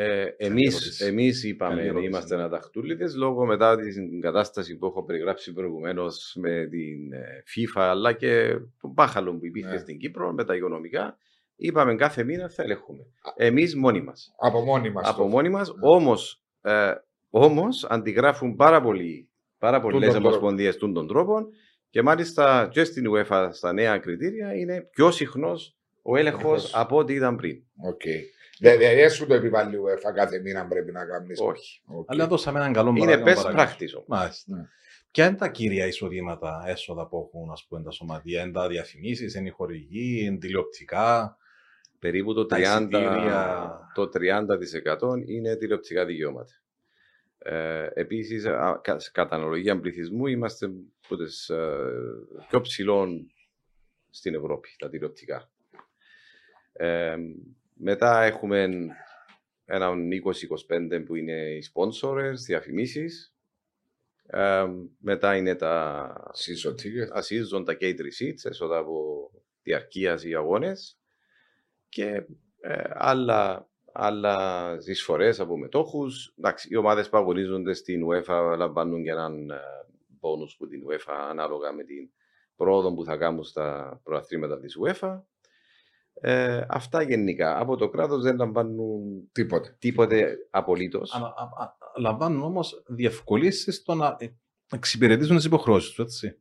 Ε, 0.00 0.34
εμείς, 0.36 0.74
ερώτηση. 0.74 1.04
εμείς 1.04 1.40
Καλή 1.40 1.52
είπαμε 1.52 1.82
ερώτηση. 1.82 2.06
είμαστε 2.06 2.34
αναταχτούλιδες 2.34 3.14
λόγω 3.16 3.44
μετά 3.46 3.76
την 3.76 4.20
κατάσταση 4.20 4.76
που 4.76 4.86
έχω 4.86 5.04
περιγράψει 5.04 5.52
προηγουμένως 5.52 6.36
με 6.40 6.66
την 6.66 7.12
ε, 7.12 7.42
FIFA 7.54 7.80
αλλά 7.80 8.12
και 8.12 8.48
τον 8.80 8.90
μπάχαλο 8.90 9.34
που 9.38 9.46
υπήρχε 9.46 9.70
Ναι. 9.72 9.78
στην 9.78 9.98
Κύπρο 9.98 10.32
με 10.32 10.44
τα 10.44 10.56
οικονομικά. 10.56 11.16
Είπαμε 11.56 11.94
κάθε 11.94 12.24
μήνα 12.24 12.48
θα 12.48 12.62
ελέγχουμε. 12.62 13.06
Εμείς 13.36 13.76
μόνοι 13.76 14.00
μας. 14.00 14.34
Από 14.38 14.60
μόνοι 14.60 14.90
μας. 14.90 15.08
Από 15.08 15.18
το- 15.22 15.26
μόνοι 15.28 15.48
μας, 15.48 15.68
Ναι. 15.68 15.74
όμως, 15.80 16.42
ε, 16.60 16.92
όμως 17.30 17.84
αντιγράφουν 17.84 18.56
πάρα, 18.56 18.80
πολύ, 18.82 19.28
πάρα 19.58 19.80
πολλές 19.80 20.10
τρόπο. 20.10 20.26
ομοσπονδίες 20.26 20.76
τούν 20.76 20.92
των 20.92 21.06
τρόπων 21.06 21.48
και 21.90 22.02
μάλιστα 22.02 22.68
και 22.72 22.84
στην 22.84 23.04
UEFA 23.14 23.48
στα 23.52 23.72
νέα 23.72 23.98
κριτήρια 23.98 24.54
είναι 24.54 24.88
πιο 24.90 25.10
συχνός 25.10 25.76
ο 26.02 26.16
έλεγχος 26.16 26.42
Έλεγχος. 26.44 26.74
από 26.74 26.96
ό,τι 26.96 27.14
ήταν 27.14 27.36
πριν. 27.36 27.56
Οκ. 27.88 28.00
Δεν 28.60 28.78
δεν 28.78 29.10
σου 29.10 29.26
το 29.26 29.34
επιβάλλει 29.34 29.76
η 29.76 29.78
UEFA 29.84 30.12
κάθε 30.14 30.40
μήνα 30.40 30.66
πρέπει 30.66 30.92
να 30.92 31.04
κάνεις. 31.06 31.40
Όχι. 31.40 31.82
Οκ. 31.86 32.10
Αλλά 32.12 32.26
δώσαμε 32.26 32.58
έναν 32.58 32.72
καλό 32.72 32.88
Είναι 32.90 32.98
παράδειγμα, 33.00 33.32
best 33.32 33.42
παρακάτω. 33.44 33.62
practice 33.74 33.94
όμως. 33.94 34.06
Μάλιστα. 34.08 34.56
Ναι. 34.56 34.68
Ποια 35.10 35.26
είναι 35.26 35.36
τα 35.36 35.48
κύρια 35.48 35.86
εισοδήματα, 35.86 36.62
έσοδα 36.66 37.06
που 37.08 37.30
έχουν 37.32 37.50
ας 37.50 37.66
πούμε, 37.68 37.82
τα 37.82 37.90
σωματεία, 37.90 38.42
είναι 38.42 38.52
τα 38.52 38.68
διαφημίσεις, 38.68 39.34
είναι 39.34 39.48
οι 39.48 39.50
χορηγοί, 39.50 40.24
είναι 40.24 40.38
τηλεοπτικά; 40.38 41.36
Περίπου 41.98 42.34
το 42.34 42.46
Τα 42.46 42.56
30%, 42.56 42.60
εισιτήρια. 42.80 43.78
το 43.94 44.08
30% 44.08 45.22
είναι 45.26 45.56
τηλεοπτικά 45.56 46.04
δικαιώματα. 46.04 46.52
Ε, 47.38 47.88
επίσης, 47.94 48.46
α, 48.46 48.80
κα- 48.82 48.96
κατά 49.12 49.36
αναλογία 49.36 49.80
πληθυσμού, 49.80 50.26
είμαστε 50.26 50.70
από 51.04 51.16
τις 51.16 51.48
ε, 51.48 51.76
πιο 52.48 52.60
ψηλών 52.60 53.32
στην 54.10 54.34
Ευρώπη, 54.34 54.68
τα 54.78 54.88
τηλεοπτικά. 54.88 55.50
Ε, 56.72 57.16
μετά 57.78 58.22
έχουμε 58.22 58.68
έναν 59.64 60.08
20-25 60.68 61.04
που 61.06 61.14
είναι 61.14 61.32
οι 61.32 61.62
sponsors, 61.72 62.34
διαφημίσεις. 62.46 63.34
Ε, 64.26 64.66
μετά 64.98 65.36
είναι 65.36 65.54
τα 65.54 66.12
Season 66.34 66.72
ticket. 66.72 67.08
ασύζουν 67.12 67.64
τα 67.64 67.76
gate 67.80 67.98
receipts, 68.00 68.44
έσοδα 68.44 68.78
από 68.78 69.30
διαρκείας 69.62 70.24
ή 70.24 70.34
αγώνες 70.34 70.98
και 71.88 72.26
ε, 72.60 72.82
άλλα, 72.88 73.68
άλλα 73.92 74.78
εισφορές 74.86 75.40
από 75.40 75.56
μετόχους. 75.58 76.34
Εντάξει, 76.38 76.68
οι 76.70 76.76
ομάδες 76.76 77.08
που 77.08 77.16
αγωνίζονται 77.16 77.74
στην 77.74 78.06
UEFA 78.06 78.54
λαμβάνουν 78.56 79.02
και 79.02 79.10
έναν 79.10 79.50
ε, 79.50 79.60
bonus 80.20 80.56
που 80.58 80.66
την 80.66 80.82
UEFA 80.86 81.26
ανάλογα 81.30 81.72
με 81.72 81.84
την 81.84 82.10
πρόοδο 82.56 82.94
που 82.94 83.04
θα 83.04 83.16
κάνουν 83.16 83.44
στα 83.44 84.00
προαθλήματα 84.04 84.58
της 84.58 84.76
UEFA. 84.80 85.20
Ε, 86.20 86.64
αυτά 86.68 87.02
γενικά. 87.02 87.58
Από 87.58 87.76
το 87.76 87.88
κράτος 87.88 88.22
δεν 88.22 88.36
λαμβάνουν 88.36 89.28
Τίποτε. 89.32 89.76
τίποτε 89.78 90.36
απολύτως. 90.50 91.14
Αλλά, 91.14 91.26
α- 91.26 91.62
α- 91.64 91.76
λαμβάνουν 92.00 92.42
όμως 92.42 92.82
διευκολύνσεις 92.86 93.76
στο 93.76 93.94
να 93.94 94.16
ε, 94.18 94.26
εξυπηρετήσουν 94.72 95.36
τις 95.36 95.44
υποχρεώσεις 95.44 95.88
τους, 95.94 96.04
έτσι. 96.04 96.38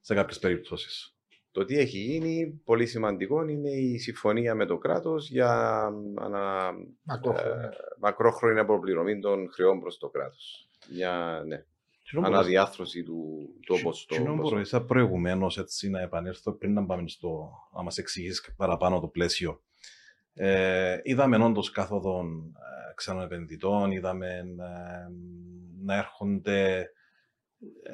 Σε 0.00 0.14
κάποιες 0.14 0.38
περιπτώσεις. 0.38 1.14
Το 1.52 1.64
τι 1.64 1.78
έχει 1.78 1.98
γίνει, 1.98 2.60
πολύ 2.64 2.86
σημαντικό, 2.86 3.48
είναι 3.48 3.70
η 3.70 3.98
συμφωνία 3.98 4.54
με 4.54 4.66
το 4.66 4.78
κράτος 4.78 5.30
για 5.30 5.80
ανα, 6.16 6.72
Μακρόχρονα. 7.02 7.70
μακρόχρονη 8.00 8.58
αποπληρωμή 8.58 9.18
των 9.20 9.50
χρεών 9.52 9.80
προς 9.80 9.98
το 9.98 10.08
κράτος. 10.08 10.68
Μια 10.94 11.42
ναι, 11.46 11.64
αναδιάθρωση 12.24 13.02
του 13.02 13.40
του 13.66 13.76
όπως 13.80 14.06
το... 14.06 14.14
Τι 14.14 14.20
όπως- 14.20 14.50
μπορούσα 14.50 14.84
προηγουμένως 14.84 15.58
έτσι 15.58 15.90
να 15.90 16.00
επανέλθω 16.00 16.52
πριν 16.52 16.72
να 16.72 16.86
πάμε 16.86 17.08
στο. 17.08 17.50
να 17.76 17.82
μας 17.82 17.98
εξηγήσεις 17.98 18.54
παραπάνω 18.56 19.00
το 19.00 19.06
πλαίσιο. 19.06 19.62
Ε, 20.34 21.00
είδαμε 21.02 21.44
όντως 21.44 21.70
κάθοδον 21.70 22.54
ε, 22.90 22.94
ξένων 22.94 23.22
επενδυτών, 23.22 23.90
είδαμε 23.90 24.28
ε, 24.36 24.44
να 25.82 25.96
έρχονται 25.96 26.90
ε, 27.82 27.92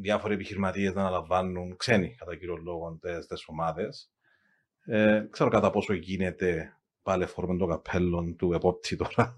διάφοροι 0.00 0.34
επιχειρηματίες 0.34 0.94
να 0.94 1.00
αναλαμβάνουν 1.00 1.76
ξένοι 1.76 2.14
κατά 2.14 2.36
κύριο 2.36 2.56
λόγο 2.56 2.98
τι 3.00 3.44
ομάδες. 3.46 4.10
Ε, 4.84 5.26
ξέρω 5.30 5.50
κατά 5.50 5.70
πόσο 5.70 5.92
γίνεται 5.92 6.78
πάλι 7.02 7.26
φορούμε 7.26 7.58
το 7.58 7.66
καπέλο 7.66 8.34
του 8.38 8.52
επόπτη 8.52 8.96
τώρα. 8.96 9.34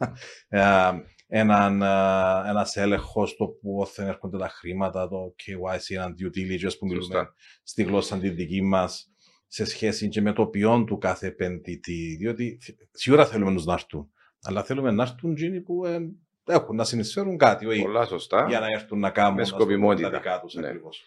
Ε, 1.29 1.39
έναν, 1.41 1.83
ε, 1.83 2.49
ένας 2.49 2.77
έλεγχος 2.77 3.31
στο 3.31 3.47
που 3.49 3.87
θα 3.93 4.07
έρχονται 4.07 4.39
τα 4.39 4.49
χρήματα, 4.49 5.09
το 5.09 5.35
KYC, 5.45 5.95
έναν 5.97 6.15
due 6.19 6.27
diligence 6.39 6.79
που 6.79 6.87
μιλούμε 6.87 7.03
Σωστά. 7.05 7.35
στη 7.63 7.83
γλώσσα 7.83 8.19
τη 8.19 8.29
δική 8.31 8.63
μας 8.63 9.11
σε 9.47 9.65
σχέση 9.65 10.09
και 10.09 10.21
με 10.21 10.33
το 10.33 10.47
ποιόν 10.47 10.87
του 10.87 10.99
κάθε 10.99 11.27
επενδυτή. 11.27 12.17
Διότι 12.19 12.59
σίγουρα 12.91 13.27
θέλουμε 13.27 13.51
να 13.51 13.57
τους 13.57 13.65
να 13.65 13.73
έρθουν, 13.73 14.11
αλλά 14.43 14.63
θέλουμε 14.65 14.91
να 14.91 15.03
έρθουν 15.03 15.31
εκείνοι 15.33 15.61
που 15.61 15.87
ε, 15.87 15.99
έχουν 16.47 16.77
να 16.77 16.85
συνεισφέρουν 16.85 17.37
κάτι, 17.37 17.67
όχι 17.67 17.83
Πολλά 17.83 18.05
σωστά. 18.07 18.47
για 18.49 18.61
να 18.61 18.67
έρθουν 18.67 18.99
να 18.99 19.11
κάνουν 19.11 19.35
Με 19.35 19.43
ας 19.43 19.51
πούμε, 19.51 19.61
σκοπιμότητα. 19.63 20.11
τα 20.11 20.17
δικά 20.19 20.41
τους 20.41 20.55
Ναι. 20.55 20.67
ακριβώς. 20.67 21.05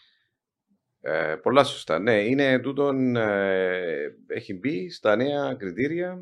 Ε, 1.02 1.36
πολλά 1.42 1.64
σωστά. 1.64 2.00
Ναι, 2.00 2.12
είναι 2.22 2.60
τούτον, 2.60 3.16
ε, 3.16 4.12
έχει 4.28 4.54
μπει 4.54 4.90
στα 4.90 5.16
νέα 5.16 5.54
κριτήρια 5.54 6.10
ε, 6.10 6.18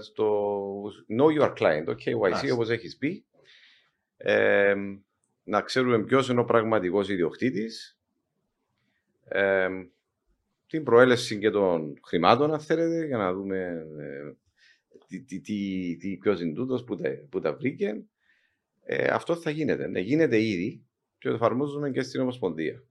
στο 0.00 0.82
Know 1.18 1.40
Your 1.40 1.52
Client, 1.52 1.82
το 1.84 1.94
KYC 2.04 2.18
Μάλιστα. 2.18 2.54
όπως 2.54 2.70
έχεις 2.70 2.96
πει. 2.96 3.24
Ε, 4.16 4.74
να 5.44 5.60
ξέρουμε 5.60 6.04
ποιος 6.04 6.28
είναι 6.28 6.40
ο 6.40 6.44
πραγματικός 6.44 7.08
ιδιοκτήτης, 7.08 7.98
ε, 9.24 9.68
την 10.66 10.84
προέλευση 10.84 11.38
και 11.38 11.50
των 11.50 12.00
χρημάτων, 12.04 12.52
αν 12.52 12.60
θέλετε, 12.60 13.06
για 13.06 13.16
να 13.16 13.32
δούμε 13.32 13.86
ε, 13.98 14.32
τι, 15.06 15.22
τι, 15.22 15.40
τι, 15.40 15.96
τι, 15.96 16.16
ποιος 16.16 16.40
είναι 16.40 16.54
τούτος 16.54 16.84
που 16.84 16.96
τα, 16.96 17.08
που 17.30 17.40
τα 17.40 17.54
βρήκε. 17.54 18.04
Ε, 18.82 19.06
αυτό 19.06 19.36
θα 19.36 19.50
γίνεται. 19.50 19.86
Ναι, 19.86 20.00
γίνεται 20.00 20.42
ήδη 20.42 20.84
και 21.18 21.28
το 21.28 21.34
εφαρμόζουμε 21.34 21.90
και 21.90 22.02
στην 22.02 22.20
Ομοσπονδία. 22.20 22.82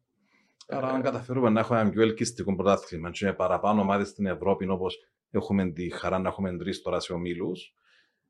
Άρα, 0.68 0.88
αν 0.88 1.02
καταφέρουμε 1.02 1.50
να 1.50 1.60
έχουμε 1.60 1.80
ένα 1.80 1.90
πιο 1.90 2.02
ελκυστικό 2.02 2.56
πρωτάθλημα 2.56 3.12
και 3.12 3.26
με 3.26 3.34
παραπάνω 3.34 3.82
ομάδε 3.82 4.04
στην 4.04 4.26
Ευρώπη, 4.26 4.68
όπως 4.68 5.12
έχουμε 5.38 5.72
τη 5.72 5.89
χαρά 5.89 6.19
να 6.19 6.30
έχουμε 6.30 6.58
τρεις 6.58 6.82
τώρα 6.82 7.00
σε 7.00 7.13
ομίλους, 7.13 7.74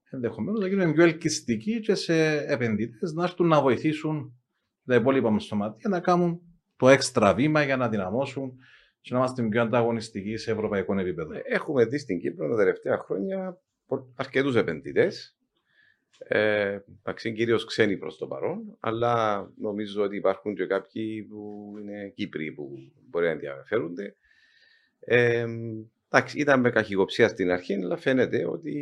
ενδεχομένως 0.09 0.59
να 0.59 0.67
γίνουμε 0.67 0.93
πιο 0.93 1.03
ελκυστικοί 1.03 1.79
και 1.79 1.95
σε 1.95 2.37
επενδυτές 2.37 3.13
να 3.13 3.23
έρθουν 3.23 3.47
να 3.47 3.61
βοηθήσουν 3.61 4.37
τα 4.85 4.95
υπόλοιπα 4.95 5.29
μας 5.29 5.43
σωματεία 5.43 5.89
να 5.89 5.99
κάνουν 5.99 6.41
το 6.75 6.89
έξτρα 6.89 7.33
βήμα 7.33 7.63
για 7.63 7.77
να 7.77 7.89
δυναμώσουν 7.89 8.57
και 9.01 9.13
να 9.13 9.17
είμαστε 9.17 9.43
πιο 9.43 9.61
ανταγωνιστικοί 9.61 10.37
σε 10.37 10.51
ευρωπαϊκό 10.51 10.99
επίπεδο. 10.99 11.31
Έχουμε 11.43 11.85
δει 11.85 11.97
στην 11.97 12.19
Κύπρο 12.19 12.49
τα 12.49 12.55
τελευταία 12.55 12.97
χρόνια 12.97 13.57
αρκετούς 14.15 14.55
επενδυτές. 14.55 15.37
Ε, 16.17 16.79
εντάξει, 16.99 17.33
κυρίως 17.33 17.65
ξένοι 17.65 17.97
προς 17.97 18.17
το 18.17 18.27
παρόν, 18.27 18.77
αλλά 18.79 19.47
νομίζω 19.57 20.03
ότι 20.03 20.15
υπάρχουν 20.15 20.55
και 20.55 20.65
κάποιοι 20.65 21.23
που 21.23 21.73
είναι 21.81 22.09
Κύπροι 22.15 22.51
που 22.51 22.71
μπορεί 23.09 23.25
να 23.25 23.31
ενδιαφέρονται. 23.31 24.15
Ε, 24.99 25.45
εντάξει, 26.13 26.39
ήταν 26.39 26.59
με 26.59 26.69
καχυγοψία 26.69 27.27
στην 27.27 27.51
αρχή, 27.51 27.73
αλλά 27.73 27.97
φαίνεται 27.97 28.45
ότι 28.45 28.73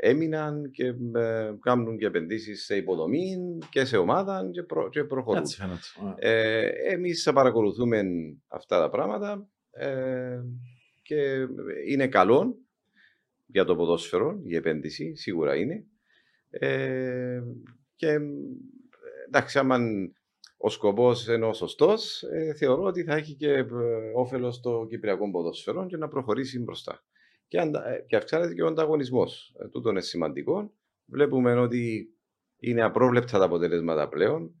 έμειναν 0.00 0.70
και 0.70 0.86
ε, 1.14 1.52
κάνουν 1.60 1.98
και 1.98 2.06
επενδύσεις 2.06 2.64
σε 2.64 2.76
υποδομή 2.76 3.58
και 3.70 3.84
σε 3.84 3.96
ομάδα 3.96 4.48
και, 4.52 4.62
προ, 4.62 4.88
και 4.88 5.04
προχωρούν. 5.04 5.40
Έτσι 5.40 5.56
φαίνεται. 5.56 5.80
Ε, 6.16 6.68
εμείς 6.92 7.22
θα 7.22 7.32
παρακολουθούμε 7.32 8.02
αυτά 8.48 8.80
τα 8.80 8.90
πράγματα 8.90 9.48
ε, 9.70 10.40
και 11.02 11.46
είναι 11.88 12.08
καλό 12.08 12.58
για 13.46 13.64
το 13.64 13.76
ποδόσφαιρο 13.76 14.40
η 14.44 14.56
επένδυση, 14.56 15.16
σίγουρα 15.16 15.56
είναι. 15.56 15.84
Ε, 16.50 17.42
και 17.96 18.18
εντάξει, 19.26 19.58
άμα 19.58 19.78
ο 20.56 20.68
σκοπός 20.68 21.26
είναι 21.26 21.46
ο 21.46 21.52
σωστός, 21.52 22.22
ε, 22.22 22.54
θεωρώ 22.54 22.82
ότι 22.82 23.04
θα 23.04 23.14
έχει 23.14 23.34
και 23.34 23.52
ε, 23.52 23.64
όφελος 24.14 24.54
στο 24.54 24.86
κυπριακό 24.88 25.30
ποδόσφαιρο 25.30 25.86
και 25.86 25.96
να 25.96 26.08
προχωρήσει 26.08 26.60
μπροστά. 26.60 27.04
Και, 27.48 27.60
αντα, 27.60 27.88
ε, 27.88 28.04
και 28.06 28.16
αυξάνεται 28.16 28.54
και 28.54 28.62
ο 28.62 28.66
ανταγωνισμός. 28.66 29.54
Ε, 29.58 29.68
τούτο 29.68 29.90
είναι 29.90 30.00
σημαντικό. 30.00 30.72
Βλέπουμε 31.06 31.54
ότι 31.54 32.08
είναι 32.58 32.82
απρόβλεπτα 32.82 33.38
τα 33.38 33.44
αποτελέσματα 33.44 34.08
πλέον. 34.08 34.54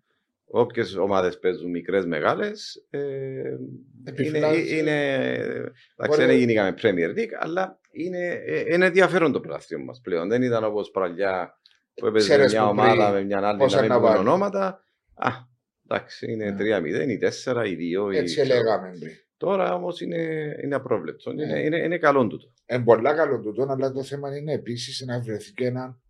Όποιες 0.46 0.96
ομάδες 0.96 1.38
παίζουν 1.38 1.70
μικρές, 1.70 2.06
μεγάλες. 2.06 2.86
Ε, 2.90 3.00
είναι, 4.16 4.38
είναι, 4.56 5.14
εντάξει, 5.96 6.26
δεν 6.26 6.36
γίνηκα 6.36 6.64
με 6.64 6.74
Premier 6.82 7.18
League, 7.18 7.32
αλλά 7.38 7.80
είναι, 7.90 8.42
είναι 8.72 8.86
ενδιαφέρον 8.86 9.32
το 9.32 9.40
πρωτάθλημα 9.40 9.84
μας 9.84 10.00
πλέον. 10.00 10.28
Δεν 10.28 10.42
ήταν 10.42 10.64
όπως 10.64 10.90
παλιά 10.90 11.58
που 11.94 12.06
έπαιζε 12.06 12.38
μια 12.38 12.68
ομάδα 12.68 13.10
με 13.10 13.24
μια 13.24 13.48
άλλη 13.48 13.58
να 13.58 13.82
μην 13.82 13.92
ονόματα. 13.92 14.84
Α, 15.14 15.28
εντάξει, 15.88 16.32
είναι 16.32 16.56
3-0 16.58 17.08
ή 17.08 17.18
4 17.44 17.64
ή 17.66 17.96
2. 17.96 18.12
Έτσι 18.14 18.40
έλεγαμε 18.40 18.96
πριν. 18.98 19.12
Τώρα 19.36 19.74
όμως 19.74 20.00
είναι, 20.00 20.54
είναι 20.62 20.74
απρόβλεπτο. 20.74 21.32
Ναι. 21.32 21.44
Είναι, 21.44 21.60
είναι, 21.60 21.76
είναι 21.76 21.98
καλό 21.98 22.26
τούτο. 22.26 22.52
Είναι 22.66 22.84
πολλά 22.84 23.14
καλό 23.14 23.40
τούτο, 23.40 23.66
αλλά 23.68 23.92
το 23.92 24.02
θέμα 24.02 24.36
είναι 24.36 24.52
επίσης 24.52 25.00
να 25.06 25.20
βρεθεί 25.20 25.52
και 25.52 25.66
ένα. 25.66 26.00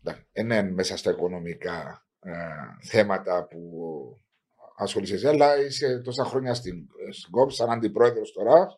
Δεν 0.00 0.16
είναι 0.32 0.62
μέσα 0.62 0.96
στα 0.96 1.10
οικονομικά 1.10 2.06
ε, 2.20 2.32
θέματα 2.82 3.46
που 3.46 3.70
ασχολείσαι, 4.76 5.28
αλλά 5.28 5.64
είσαι 5.64 5.98
τόσα 5.98 6.24
χρόνια 6.24 6.54
στην 6.54 6.86
ΚΟΠ, 7.30 7.50
σαν 7.50 7.70
αντιπρόεδρος 7.70 8.32
τώρα, 8.32 8.68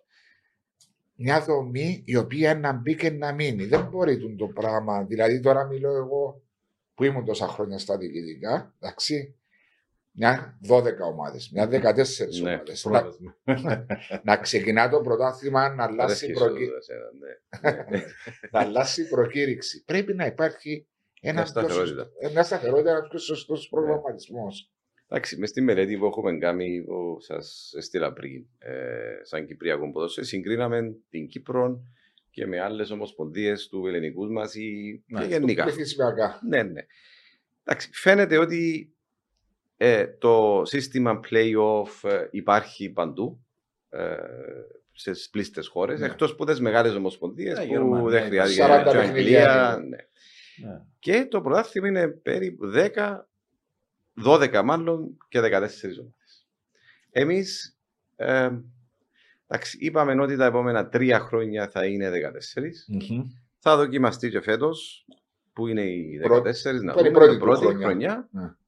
μια 1.14 1.40
δομή 1.40 2.02
η 2.07 2.16
οποία 2.16 2.55
να 2.55 2.72
μπει 2.72 2.94
και 2.94 3.11
να 3.11 3.33
μείνει. 3.33 3.64
Δεν 3.64 3.88
μπορεί 3.88 4.37
το 4.37 4.46
πράγμα. 4.46 5.05
Δηλαδή, 5.05 5.40
τώρα 5.40 5.64
μιλώ 5.64 5.96
εγώ 5.96 6.42
που 6.94 7.05
ήμουν 7.05 7.24
τόσα 7.24 7.48
χρόνια 7.48 7.79
στα 7.79 7.98
διοικητικά, 7.98 8.74
εντάξει, 8.81 9.37
μια 10.18 10.59
12 10.68 10.83
ομάδες, 11.12 11.50
μια 11.52 11.68
14 11.68 11.72
ναι, 12.42 12.62
ομάδες. 12.85 13.20
Να, 13.44 13.87
να 14.24 14.37
ξεκινά 14.37 14.88
το 14.88 15.00
πρωτάθλημα 15.00 15.74
να 15.74 15.85
αλλάσει, 15.85 16.33
προκύ... 16.33 16.68
ναι. 17.18 18.00
να 18.52 18.61
αλλάσει 18.61 19.09
προκήρυξη. 19.09 19.85
Πρέπει 19.85 20.14
να 20.14 20.26
υπάρχει 20.26 20.88
ένας 21.20 21.48
σταθερότητα, 21.48 22.11
ένας 22.18 22.59
πιο 23.09 23.18
σωστός 23.18 23.68
προγραμματισμός. 23.68 24.70
Εντάξει, 25.09 25.38
μες 25.38 25.48
στη 25.48 25.61
μελέτη 25.61 25.98
που 25.98 26.07
έχουμε 26.07 26.38
κάνει, 26.38 26.85
που 26.85 27.16
σας 27.20 27.72
έστειλα 27.76 28.12
πριν, 28.12 28.46
ε, 28.59 29.18
σαν 29.22 29.46
Κυπριακό 29.46 29.90
ποδόσφαιρο, 29.90 30.26
συγκρίναμε 30.26 30.96
την 31.09 31.26
Κύπρο 31.26 31.83
και 32.31 32.46
με 32.46 32.61
άλλες 32.61 32.90
ομοσπονδίες 32.90 33.68
του 33.68 33.87
ελληνικούς 33.87 34.31
μας 34.31 34.55
ή 34.55 35.02
ναι, 35.07 35.20
και 35.20 35.26
γενικά. 35.26 35.66
Ναι, 36.48 36.62
ναι. 36.62 36.83
Εντάξει, 37.64 37.90
φαίνεται 37.92 38.38
ότι 38.38 38.90
ε, 39.76 40.06
το 40.06 40.62
σύστημα 40.64 41.20
playoff 41.30 42.10
ε, 42.10 42.28
υπάρχει 42.30 42.88
παντού 42.90 43.44
ε, 43.88 44.16
σε 44.92 45.12
πλήστες 45.30 45.68
χώρες, 45.68 46.00
ναι. 46.00 46.06
εκτός 46.06 46.30
από 46.30 46.44
τι 46.44 46.62
μεγάλες 46.62 46.94
ομοσπονδίες 46.94 47.58
ναι, 47.58 47.78
που 47.78 48.10
δεν 48.10 48.24
χρειάζεται. 48.24 48.98
Αγγλία. 48.98 49.78
Ναι. 49.88 49.96
ναι. 50.68 50.80
Και 50.98 51.26
το 51.30 51.40
πρωτάθλημα 51.40 51.88
είναι 51.88 52.08
περίπου 52.08 52.72
10 52.74 53.18
12 54.24 54.62
μάλλον 54.64 55.16
και 55.28 55.40
14 55.40 55.44
ομάδες. 55.50 56.46
Εμείς 57.10 57.78
ε, 58.16 58.50
είπαμε 59.78 60.22
ότι 60.22 60.36
τα 60.36 60.44
επόμενα 60.44 60.88
τρία 60.88 61.18
χρόνια 61.18 61.68
θα 61.68 61.86
είναι 61.86 62.10
14. 62.10 62.14
Mm-hmm. 62.14 63.22
Θα 63.58 63.76
δοκιμαστεί 63.76 64.30
και 64.30 64.40
φέτος, 64.40 65.06
που 65.52 65.66
είναι 65.66 65.82
οι 65.82 66.20
14, 66.24 66.32
να 66.82 66.92
δούμε 66.94 67.10
πρώτη, 67.10 67.38
πρώτη 67.38 67.64
χρονιά. 67.64 67.86
χρονιά. 67.86 68.58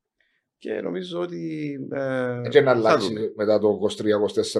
Ναι. 0.64 0.72
Και 0.74 0.80
νομίζω 0.80 1.20
ότι. 1.20 1.72
Ε, 1.92 2.48
και 2.48 2.60
να 2.60 2.70
αλλάξει 2.70 3.32
μετά 3.36 3.58
το 3.58 3.78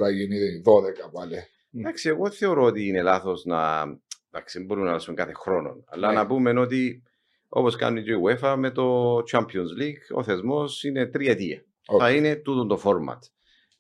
23-24 0.09 0.13
γίνει 0.13 0.63
12 1.07 1.11
πάλι. 1.13 1.35
Εντάξει, 1.75 2.09
εγώ 2.09 2.31
θεωρώ 2.31 2.65
ότι 2.65 2.87
είναι 2.87 3.03
λάθος 3.03 3.45
να. 3.45 3.83
Εντάξει, 4.31 4.65
μπορούμε 4.65 4.85
να 4.85 4.91
αλλάξουμε 4.91 5.17
κάθε 5.17 5.33
χρόνο. 5.33 5.85
Αλλά 5.87 6.09
ναι. 6.09 6.15
να 6.15 6.27
πούμε 6.27 6.61
ότι 6.61 7.03
Όπως 7.49 7.77
κάνει 7.77 8.03
και 8.03 8.13
η 8.13 8.17
UEFA 8.25 8.55
με 8.59 8.71
το 8.71 9.17
Champions 9.33 9.81
League, 9.81 10.17
ο 10.17 10.23
θεσμός 10.23 10.85
είναι 10.85 11.07
τριετία. 11.07 11.63
Okay. 11.87 11.99
Θα 11.99 12.11
είναι 12.11 12.35
τούτο 12.35 12.67
το 12.67 12.81
format. 12.85 13.19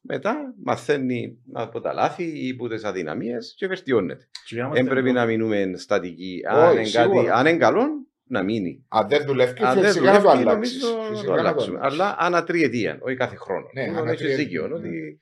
Μετά 0.01 0.55
μαθαίνει 0.65 1.39
από 1.53 1.81
τα 1.81 1.93
λάθη 1.93 2.47
ή 2.47 2.51
από 2.51 2.69
τις 2.69 2.85
αδυναμίες 2.85 3.55
και 3.57 3.67
βελτιώνεται. 3.67 4.29
Δεν 4.73 4.87
πρέπει 4.87 5.13
να 5.13 5.25
μείνουμε 5.25 5.73
στατικοί. 5.77 6.41
Αν, 6.47 6.77
είναι 6.77 6.91
κάτι, 6.91 7.29
αν 7.31 7.47
είναι 7.47 7.59
καλό, 7.59 7.87
να 8.29 8.43
μείνει. 8.43 8.85
Αν 8.89 9.09
δεν 9.09 9.25
δουλεύει, 9.27 9.63
αν 9.63 9.81
δεν 9.81 9.93
δουλεύει, 9.93 10.23
το 10.23 10.31
αλλάξει. 10.31 10.81
το 11.25 11.33
αλλάξουμε. 11.33 11.79
Αλλά 11.83 12.17
ανά 12.19 12.45
τριετία, 12.45 12.99
όχι 13.01 13.17
κάθε 13.17 13.37
χρόνο. 13.37 13.67
Ναι, 13.73 14.11
έχεις 14.11 14.37
δίκιο. 14.37 14.65
Ότι... 14.75 15.21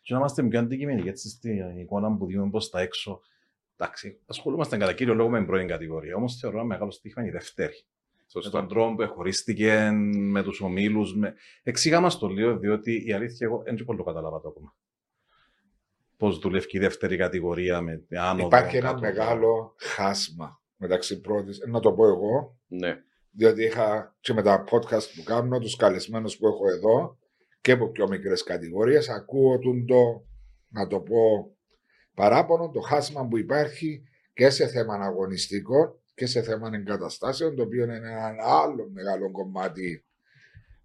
Και 0.00 0.12
να 0.12 0.18
είμαστε 0.18 0.42
πιο 0.42 0.58
αντικειμενικοί 0.58 1.08
έτσι 1.08 1.28
στην 1.28 1.78
εικόνα 1.78 2.16
που 2.16 2.26
δίνουμε 2.26 2.50
προς 2.50 2.70
τα 2.70 2.80
έξω. 2.80 3.20
Εντάξει, 3.76 4.20
ασχολούμαστε 4.26 4.76
κατά 4.76 4.92
κύριο 4.92 5.14
λόγο 5.14 5.28
με 5.28 5.38
την 5.38 5.46
πρώτη 5.46 5.64
κατηγορία. 5.64 6.16
Όμως 6.16 6.36
θεωρώ 6.36 6.58
ένα 6.58 6.66
μεγάλο 6.66 6.90
στοίχημα 6.90 7.26
η 7.26 7.30
δεύτερη. 7.30 7.84
Σωστά. 8.26 8.50
Με 8.52 8.58
τον 8.58 8.68
τρόπο 8.68 8.94
που 8.94 9.12
χωρίστηκε, 9.14 9.90
με 10.14 10.42
τους 10.42 10.60
ομίλους. 10.60 11.16
Με... 11.16 11.34
Εξήγα 11.62 12.00
μας 12.00 12.18
το 12.18 12.26
λίγο, 12.26 12.58
διότι 12.58 13.06
η 13.06 13.12
αλήθεια 13.12 13.46
εγώ 13.46 13.62
δεν 13.64 13.84
πολύ 13.84 13.98
το 13.98 14.04
καταλάβα 14.04 14.40
το 14.40 14.48
ακόμα. 14.48 14.74
Πώς 16.16 16.38
δουλεύει 16.38 16.66
η 16.70 16.78
δεύτερη 16.78 17.16
κατηγορία 17.16 17.80
με 17.80 18.06
άνοδο. 18.10 18.46
Υπάρχει 18.46 18.76
ένα 18.76 18.88
κάτω, 18.88 19.00
μεγάλο 19.00 19.74
χάσμα 19.78 20.57
μεταξύ 20.78 21.20
πρώτης. 21.20 21.62
Να 21.66 21.80
το 21.80 21.92
πω 21.92 22.06
εγώ. 22.06 22.56
Ναι. 22.66 22.96
Διότι 23.30 23.64
είχα 23.64 24.16
και 24.20 24.32
με 24.32 24.42
τα 24.42 24.64
podcast 24.70 25.06
που 25.16 25.22
κάνω, 25.24 25.58
τους 25.58 25.76
καλεσμένους 25.76 26.36
που 26.36 26.46
έχω 26.46 26.68
εδώ 26.68 27.18
και 27.60 27.72
από 27.72 27.88
πιο 27.88 28.08
μικρές 28.08 28.42
κατηγορίες, 28.42 29.08
ακούω 29.08 29.58
τον 29.58 29.86
το, 29.86 30.24
να 30.68 30.86
το 30.86 31.00
πω, 31.00 31.56
παράπονο, 32.14 32.70
το 32.70 32.80
χάσμα 32.80 33.26
που 33.28 33.38
υπάρχει 33.38 34.02
και 34.32 34.50
σε 34.50 34.66
θέμα 34.66 34.94
αγωνιστικό 34.94 36.00
και 36.14 36.26
σε 36.26 36.42
θέμα 36.42 36.70
εγκαταστάσεων, 36.72 37.56
το 37.56 37.62
οποίο 37.62 37.84
είναι 37.84 37.96
ένα 37.96 38.34
άλλο 38.62 38.88
μεγάλο 38.92 39.30
κομμάτι 39.30 40.04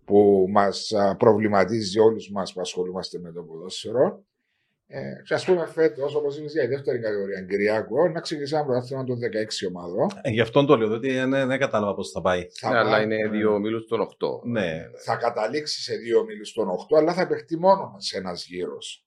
που 0.06 0.46
μας 0.50 0.92
προβληματίζει 1.18 2.00
όλους 2.00 2.32
μας 2.32 2.54
που 2.54 2.62
ασχολούμαστε 2.62 3.20
με 3.20 3.32
το 3.32 3.44
ποδόσφαιρο. 3.44 4.26
Ε, 4.88 5.22
και 5.26 5.34
ας 5.34 5.46
πούμε 5.46 5.66
φέτος, 5.66 6.16
όπως 6.16 6.38
είπε 6.38 6.48
για 6.48 6.64
η 6.64 6.68
δεύτερη 6.68 7.00
κατηγορία, 7.00 7.42
Κυριακό, 7.42 8.08
να 8.08 8.20
ξεκινήσει 8.20 8.56
ένα 8.56 8.66
πρωτάθλημα 8.66 9.04
των 9.04 9.20
16 9.20 9.68
ομάδων. 9.68 10.08
Ε, 10.22 10.30
γι' 10.30 10.42
αυτό 10.42 10.66
το 10.66 10.78
λέω, 10.78 10.88
διότι 10.88 11.12
δεν, 11.12 11.30
δεν 11.30 11.60
κατάλαβα 11.60 11.94
πώς 11.94 12.12
θα 12.12 12.22
πάει. 12.22 12.48
Θα 12.60 12.70
ναι, 12.70 12.78
αλλά 12.78 13.02
είναι 13.02 13.28
δύο 13.30 13.54
ομίλους 13.54 13.88
των 13.88 14.00
8. 14.02 14.44
Ναι. 14.44 14.86
Θα 15.06 15.16
καταλήξει 15.16 15.82
σε 15.82 15.96
δύο 15.96 16.20
ομίλους 16.20 16.54
των 16.54 16.68
8, 16.70 16.98
αλλά 16.98 17.14
θα 17.14 17.28
παιχτεί 17.28 17.58
μόνο 17.58 17.96
σε 17.98 18.18
ένας 18.18 18.46
γύρος. 18.46 19.06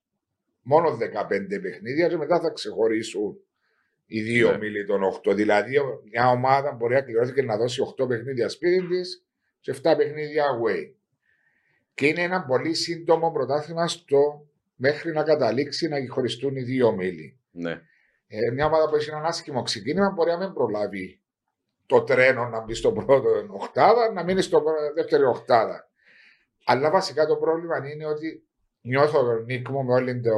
Μόνο 0.63 0.91
15 0.91 1.61
παιχνίδια 1.63 2.09
και 2.09 2.17
μετά 2.17 2.41
θα 2.41 2.51
ξεχωρίσουν 2.51 3.37
οι 4.07 4.21
δύο 4.21 4.51
ναι. 4.51 4.59
μίλοι 4.59 4.85
των 4.85 5.01
8. 5.29 5.35
Δηλαδή, 5.35 5.77
μια 6.11 6.29
ομάδα 6.29 6.73
μπορεί 6.73 6.95
να 6.95 7.33
και 7.33 7.43
να 7.43 7.57
δώσει 7.57 7.83
8 8.03 8.09
παιχνίδια 8.09 8.49
σπίτι 8.49 8.87
της 8.87 9.25
και 9.61 9.75
7 9.83 9.95
παιχνίδια 9.97 10.45
away. 10.45 10.95
Και 11.95 12.07
είναι 12.07 12.23
ένα 12.23 12.45
πολύ 12.45 12.75
σύντομο 12.75 13.33
πρωτάθλημα 13.33 13.89
στο 13.89 14.47
μέχρι 14.77 15.13
να 15.13 15.23
καταλήξει 15.23 15.89
να 15.89 15.97
χωριστούν 16.09 16.57
οι 16.57 16.63
δύο 16.63 16.93
μίλοι. 16.93 17.41
Ναι. 17.51 17.81
Ε, 18.27 18.51
μια 18.53 18.67
ομάδα 18.67 18.89
που 18.89 18.97
έχει 18.97 19.11
ένα 19.11 19.23
άσχημο 19.23 19.63
ξεκίνημα 19.63 20.11
μπορεί 20.11 20.31
να 20.31 20.39
μην 20.39 20.53
προλάβει 20.53 21.21
το 21.87 22.03
τρένο 22.03 22.49
να 22.49 22.61
μπει 22.61 22.75
στο 22.75 22.93
πρώτο 22.93 23.29
οχτάδα, 23.49 24.13
να 24.13 24.25
μείνει 24.25 24.43
στο 24.43 24.63
δεύτερο 24.95 25.29
οχτάδα. 25.29 25.91
Αλλά 26.65 26.91
βασικά 26.91 27.27
το 27.27 27.37
πρόβλημα 27.37 27.91
είναι 27.93 28.07
ότι 28.07 28.47
νιώθω 28.81 29.33
Νίκο 29.33 29.83
με 29.85 29.93
όλη 29.93 30.21
την 30.21 30.33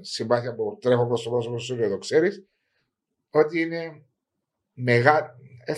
συμπάθεια 0.00 0.54
που 0.54 0.78
τρέχω 0.80 1.06
προς 1.06 1.22
το 1.22 1.30
πρόσωπο 1.30 1.58
σου 1.58 1.76
και 1.76 1.88
το 1.88 1.98
ξέρεις, 1.98 2.46
ότι 3.30 3.60
είναι 3.60 4.02
μεγάλη. 4.72 5.28
Ε, 5.64 5.74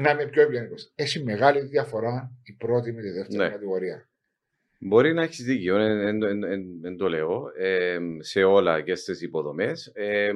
να 0.00 0.10
είμαι 0.10 0.26
πιο 0.26 0.42
ευγενικός. 0.42 0.92
Έχει 0.94 1.22
μεγάλη 1.22 1.60
διαφορά 1.60 2.32
η 2.42 2.52
πρώτη 2.52 2.92
με 2.92 3.02
τη 3.02 3.10
δεύτερη 3.10 3.36
ναι. 3.36 3.48
κατηγορία. 3.48 4.08
Μπορεί 4.84 5.12
να 5.14 5.22
έχεις 5.22 5.44
δίκιο, 5.44 5.76
δεν 6.80 6.96
το 6.96 7.08
λέω, 7.08 7.42
ε, 7.58 7.98
σε 8.18 8.42
όλα 8.42 8.80
και 8.80 8.94
στις 8.94 9.22
υποδομές. 9.22 9.86
Ε, 9.94 10.30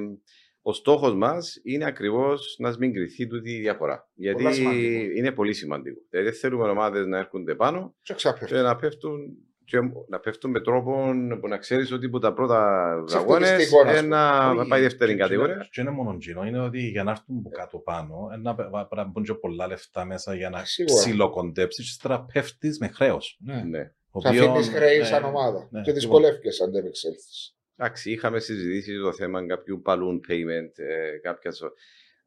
ο 0.61 0.73
στόχος 0.73 1.15
μας 1.15 1.59
είναι 1.63 1.85
ακριβώς 1.85 2.55
να 2.59 2.75
μην 2.79 2.93
κρυθεί 2.93 3.27
τούτη 3.27 3.51
η 3.51 3.59
διαφορά. 3.59 4.09
Γιατί 4.13 4.43
Πολλά 4.43 4.53
σημαντικό. 4.55 5.11
είναι 5.17 5.31
πολύ 5.31 5.53
σημαντικό. 5.53 5.99
Δηλαδή 6.09 6.29
δεν 6.29 6.37
θέλουμε 6.39 6.69
ομάδες 6.69 7.05
να 7.05 7.17
έρχονται 7.17 7.55
πάνω 7.55 7.95
Και 8.01 8.13
ξαπέφτει. 8.13 8.53
και 8.55 8.61
να 8.61 8.75
πέφτουν, 8.75 9.19
και 9.65 9.77
να 10.09 10.19
πέφτουν 10.19 10.51
με 10.51 10.61
τρόπο 10.61 11.11
που 11.41 11.47
να 11.47 11.57
ξέρεις 11.57 11.91
ότι 11.91 12.05
από 12.05 12.19
τα 12.19 12.33
πρώτα 12.33 12.91
Σε 13.05 13.17
αγώνε 13.17 13.45
αυτοριστικό, 13.45 13.81
ας 13.81 13.99
πούμε. 13.99 14.01
να 14.07 14.49
Όχι. 14.51 14.67
πάει 14.69 14.81
δεύτερη 14.81 15.11
Και- 15.11 15.17
κατηγορία. 15.17 15.67
Και 15.71 15.81
είναι 15.81 15.89
μόνο 15.91 16.11
εκείνο, 16.13 16.43
είναι 16.45 16.59
ότι 16.59 16.79
για 16.79 17.03
να 17.03 17.11
έρθουν 17.11 17.37
από 17.37 17.49
κάτω 17.49 17.77
πάνω, 17.77 18.29
ε, 18.33 18.37
να 18.37 18.55
πε- 18.55 18.67
πρέπει 18.69 18.95
να 18.95 19.03
μπουν 19.03 19.23
και 19.23 19.33
πολλά 19.33 19.67
λεφτά 19.67 20.05
μέσα 20.05 20.35
για 20.35 20.49
να 20.49 20.65
Σίγουρα. 20.65 20.95
ψιλοκοντέψεις 21.01 21.85
και 21.85 21.89
ύστερα 21.91 22.25
πέφτεις 22.33 22.79
με 22.79 22.87
χρέος. 22.87 23.39
Ναι. 23.45 23.91
Ναι. 24.17 24.31
Το 24.31 24.37
Θα 24.37 24.43
οποίο, 24.45 24.51
αφήνει 24.51 24.75
χρέη 24.75 24.97
ε, 24.99 25.03
σαν 25.03 25.23
ομάδα. 25.23 25.57
ναι, 25.59 25.81
Και 25.81 25.91
λοιπόν. 25.91 25.93
δυσκολεύει 25.93 26.63
αν 26.63 26.71
δεν 26.71 26.85
εξέλθεις. 26.85 27.55
Εντάξει, 27.75 28.11
είχαμε 28.11 28.39
συζητήσει 28.39 28.97
το 28.99 29.13
θέμα 29.13 29.45
κάποιου 29.45 29.81
balloon 29.85 30.19
payment, 30.29 30.71
ε, 30.75 31.17
κάποια 31.21 31.51
σο- 31.51 31.73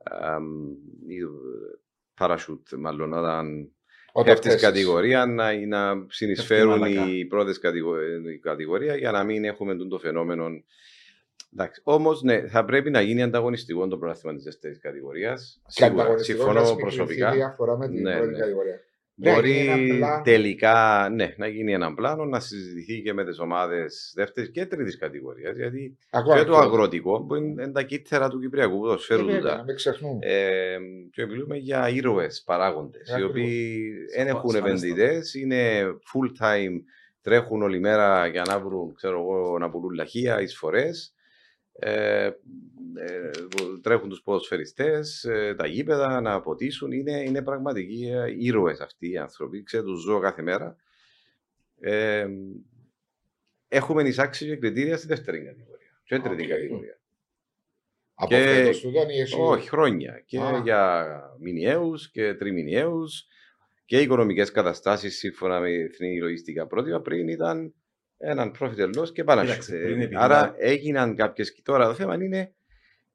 αμ, 0.04 0.44
ή, 1.06 1.16
ε, 1.18 1.26
parachute, 2.20 2.76
μάλλον 2.78 3.12
όταν 3.12 3.72
πέφτεις 4.24 4.60
κατηγορία 4.60 5.26
να, 5.26 5.66
να 5.66 6.06
συνεισφέρουν 6.08 6.78
μαλακά. 6.78 7.10
οι 7.10 7.24
πρώτες 7.24 7.58
κατηγορία 8.40 8.96
για 8.96 9.10
να 9.10 9.24
μην 9.24 9.44
έχουμε 9.44 9.74
τούτο 9.74 9.88
το 9.88 9.98
φαινόμενο. 9.98 10.48
Όμως, 11.82 12.22
ναι, 12.22 12.48
θα 12.48 12.64
πρέπει 12.64 12.90
να 12.90 13.00
γίνει 13.00 13.22
ανταγωνιστικό 13.22 13.88
το 13.88 13.98
πρωτάθλημα 13.98 14.34
της 14.34 14.44
δεύτερης 14.44 14.78
κατηγορίας. 14.78 15.62
Και 15.74 15.84
ανταγωνιστικό 15.84 16.38
να 16.52 16.52
Συμφωνώ 16.52 16.68
μην 16.74 16.80
προσωπικά. 16.84 17.24
κρυφτεί 17.26 17.36
διαφορά 17.36 17.76
με 17.76 17.88
την 17.88 18.02
Ναι, 18.02 18.16
πρώτη 18.16 18.30
ναι. 18.32 18.38
κατηγορία. 18.38 18.80
Πρέπει 19.20 19.48
να 19.48 19.52
γίνει 19.52 19.66
Μπορεί 19.76 19.88
ένα 19.90 19.96
πλάνο. 19.98 20.22
τελικά 20.22 21.08
ναι, 21.14 21.34
να 21.36 21.46
γίνει 21.46 21.72
ένα 21.72 21.94
πλάνο, 21.94 22.24
να 22.24 22.40
συζητηθεί 22.40 23.02
και 23.02 23.12
με 23.12 23.24
τις 23.24 23.38
ομάδες 23.38 24.12
δεύτερης 24.16 24.50
και 24.50 24.66
τρίτης 24.66 24.98
κατηγορίας. 24.98 25.56
Γιατί 25.56 25.96
Ακόμα 26.10 26.36
και 26.38 26.44
το 26.44 26.50
πιο- 26.52 26.60
αγροτικό 26.60 27.20
που 27.24 27.34
είναι 27.34 27.62
είναι 27.62 27.72
τα 27.72 27.82
κύτταρα 27.82 28.28
του 28.28 28.40
Κυπριακού 28.40 28.74
Ε, 28.76 28.78
ποδοσφαίρου. 28.78 29.24
βέβαια, 29.24 29.40
τούτα. 29.40 29.56
Να 29.56 29.62
μην 29.64 29.74
ξεχνούμε. 29.74 30.18
Ε, 30.26 30.78
και 31.12 31.26
μιλούμε 31.26 31.56
για 31.56 31.88
ήρωες 31.88 32.42
παράγοντες, 32.46 33.08
οι 33.08 33.12
Ακριβώς. 33.12 33.30
οποίοι 33.30 33.90
δεν 34.16 34.26
Σαφ- 34.26 34.28
έχουν 34.28 34.50
σαφέστατα. 34.50 34.68
επενδυτές, 34.86 35.34
είναι 35.34 35.80
full 35.82 36.44
time, 36.44 36.82
τρέχουν 37.22 37.62
όλη 37.62 37.80
μέρα 37.80 38.26
για 38.26 38.42
να 38.48 38.58
βρουν, 38.60 38.94
ξέρω 38.94 39.20
εγώ, 39.20 39.58
να 39.58 39.70
πουλούν 39.70 39.90
λαχεία, 39.94 40.40
εισφορές. 40.40 41.14
Ε, 41.82 42.24
ε, 42.24 42.30
τρέχουν 43.82 44.08
τους 44.08 44.22
ποδοσφαιριστές, 44.22 45.24
ε, 45.24 45.54
τα 45.54 45.66
γήπεδα 45.66 46.20
να 46.20 46.40
ποτίσουν. 46.40 46.92
Είναι, 46.92 47.22
είναι 47.22 47.42
πραγματικοί 47.42 48.08
ε, 48.10 48.34
ήρωες 48.38 48.80
αυτοί 48.80 49.10
οι 49.10 49.16
άνθρωποι. 49.16 49.62
Ξέρω, 49.62 49.84
τους 49.84 50.02
ζω 50.02 50.18
κάθε 50.20 50.42
μέρα. 50.42 50.76
Ε, 51.80 52.26
έχουμε 53.68 54.02
εισάξει 54.02 54.46
και 54.46 54.56
κριτήρια 54.56 54.96
στη 54.96 55.06
δεύτερη 55.06 55.44
κατηγορία. 55.44 55.88
Και 56.04 56.18
τρίτη 56.18 56.42
Οκ. 56.42 56.48
κατηγορία. 56.48 56.98
Από 58.14 58.28
και- 58.28 58.36
φέτος 58.44 58.80
τούτον 58.80 59.08
ή 59.08 59.20
εσύ; 59.20 59.36
Όχι, 59.38 59.68
χρόνια. 59.68 60.22
Και 60.26 60.38
Α. 60.38 60.60
για 60.64 61.06
μηνιαίους 61.40 62.10
και 62.10 62.34
τριμηνιαίους 62.34 63.26
και 63.84 64.00
οικονομικές 64.00 64.50
καταστάσεις 64.50 65.18
σύμφωνα 65.18 65.60
με 65.60 65.70
εθνική 65.70 66.18
λογιστικά 66.20 66.66
πρότυπα 66.66 67.00
πριν 67.00 67.28
ήταν 67.28 67.74
έναν 68.18 68.54
profit 68.58 68.76
and 68.78 68.98
loss 68.98 69.10
και 69.12 69.24
πάνε. 69.24 69.40
Κοίταξε, 69.42 69.76
πριν 69.76 70.00
επειδή 70.00 70.14
Άρα 70.18 70.38
ήταν- 70.38 70.54
έγιναν 70.58 71.14
κάποιες 71.16 71.52
και 71.52 71.60
τώρα 71.64 71.86
το 71.86 71.94
θέμα 71.94 72.14
είναι 72.14 72.54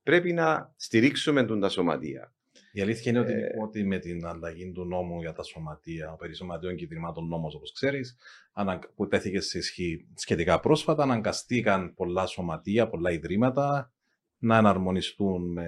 πρέπει 0.05 0.33
να 0.33 0.73
στηρίξουμε 0.75 1.43
τον 1.43 1.59
τα 1.59 1.69
σωματεία. 1.69 2.33
Η 2.71 2.81
αλήθεια 2.81 3.11
είναι 3.11 3.19
ότι, 3.19 3.31
Ε, 3.33 3.47
ότι 3.63 3.83
με 3.83 3.97
την 3.99 4.25
αλλαγή 4.25 4.71
του 4.71 4.85
νόμου 4.85 5.19
για 5.21 5.33
τα 5.33 5.43
σωματεία, 5.43 6.15
περί 6.19 6.35
σωματείων 6.35 6.75
και 6.75 6.83
ιδρυμάτων 6.83 7.27
νόμος 7.27 7.55
όπως 7.55 7.71
ξέρεις, 7.71 8.15
ανα- 8.53 8.79
που 8.95 9.07
τέθηκε 9.07 9.39
σε 9.39 9.57
ισχύ 9.57 10.05
σχετικά 10.15 10.59
πρόσφατα, 10.59 11.03
αναγκαστήκαν 11.03 11.93
πολλά 11.93 12.25
σωματεία, 12.25 12.87
πολλά 12.87 13.11
ιδρύματα 13.11 13.91
να 14.37 14.57
εναρμονιστούν 14.57 15.51
με 15.51 15.67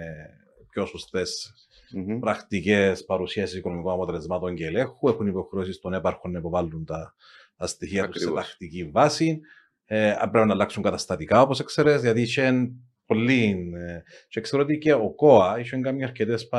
πιο 0.69 0.86
σωστές 0.86 1.54
Μμμ. 1.93 2.19
πρακτικές 2.19 3.06
παρουσίαση 3.06 3.58
οικονομικών 3.58 3.93
αποτελεσμάτων 3.93 4.56
και 4.56 4.65
ελέγχου. 4.65 5.10
Έχουν 5.10 5.28
υποχρεώσει 5.28 5.71
στον 5.71 5.93
έπαρχο 5.93 6.30
να 6.30 6.39
υποβάλουν 6.39 6.86
τα, 6.86 7.15
τα 7.56 7.67
στοιχεία 7.67 8.08
τους 8.10 8.21
σε 8.21 8.28
Ακριβώς. 8.28 8.47
τακτική 8.47 8.89
βάση. 8.89 9.39
Ε, 9.86 10.12
αν 10.12 10.30
πρέπει 10.32 10.47
να 10.47 10.54
αλλάξουν 10.54 10.84
καταστατικά, 10.84 11.41
όπως 11.41 11.63
ξέρει, 11.63 12.00
γιατί 12.00 12.21
είχε 12.21 12.69
πολύ. 13.08 13.72
Ε, 13.76 14.02
και 14.28 14.41
ξέρω 14.41 14.63
ότι 14.63 14.78
και 14.78 14.93
ο 14.93 15.13
ΚΟΑ 15.15 15.60
είχε 15.60 15.78
κάνει 15.78 16.04
αρκετές 16.04 16.50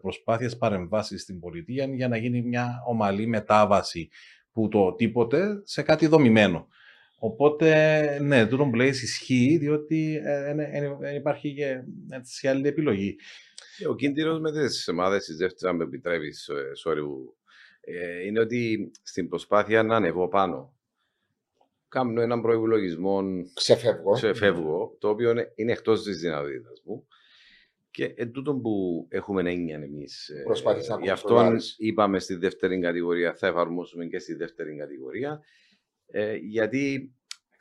προσπάθειες 0.00 0.56
παρεμβάσεις 0.56 1.22
στην 1.22 1.40
πολιτεία 1.40 1.84
για 1.84 2.08
να 2.08 2.16
γίνει 2.16 2.42
μια 2.42 2.82
ομαλή 2.86 3.26
μετάβαση 3.26 4.08
που 4.52 4.68
το 4.68 4.94
τίποτε 4.94 5.60
σε 5.64 5.82
κάτι 5.82 6.06
δομημένο. 6.06 6.68
Οπότε, 7.18 8.18
ναι, 8.22 8.46
τούτο 8.46 8.64
που 8.64 8.74
λέει 8.74 8.88
ισχύει, 8.88 9.56
διότι 9.60 10.20
ε, 10.24 10.54
δεν 11.00 11.16
υπάρχει 11.16 11.54
και 11.54 11.82
έτσι, 12.10 12.48
άλλη 12.48 12.68
επιλογή. 12.68 13.16
Ο 13.88 13.94
κίνδυνος 13.94 14.40
με 14.40 14.52
τις 14.52 14.88
ομάδες 14.88 15.24
της 15.24 15.36
δεύτερης, 15.36 15.64
αν 15.64 15.76
με 15.76 15.84
επιτρέπεις, 15.84 16.50
sorry, 16.84 16.98
ε, 17.80 18.26
είναι 18.26 18.40
ότι 18.40 18.90
στην 19.02 19.28
προσπάθεια 19.28 19.82
να 19.82 19.96
ανεβώ 19.96 20.28
πάνω, 20.28 20.74
κάνω 21.94 22.20
έναν 22.20 22.40
προπολογισμό 22.42 23.22
Ξεφεύγω. 23.54 24.12
ξεφεύγω, 24.12 24.96
το 24.98 25.08
οποίο 25.08 25.30
είναι- 25.30 25.52
είναι 25.54 25.72
εκτός 25.72 26.02
της 26.02 26.18
δυνατότητας 26.20 26.82
μου. 26.84 27.06
Και 27.90 28.12
εν 28.16 28.32
τούτον 28.32 28.60
που 28.62 29.06
έχουμε 29.10 29.50
έννοια 29.50 29.76
εμείς. 29.76 30.30
Προσπάθεις 30.44 30.88
να 30.88 30.98
Γι' 31.00 31.10
αυτό 31.10 31.28
κονტრολάρεις. 31.28 31.74
είπαμε 31.78 32.18
στη 32.18 32.34
δεύτερη 32.34 32.80
κατηγορία, 32.80 33.34
θα 33.34 33.46
εφαρμόσουμε 33.46 34.06
και 34.06 34.18
στη 34.18 34.34
δεύτερη 34.34 34.76
κατηγορία. 34.76 35.40
Ε, 36.06 36.34
γιατί, 36.36 37.14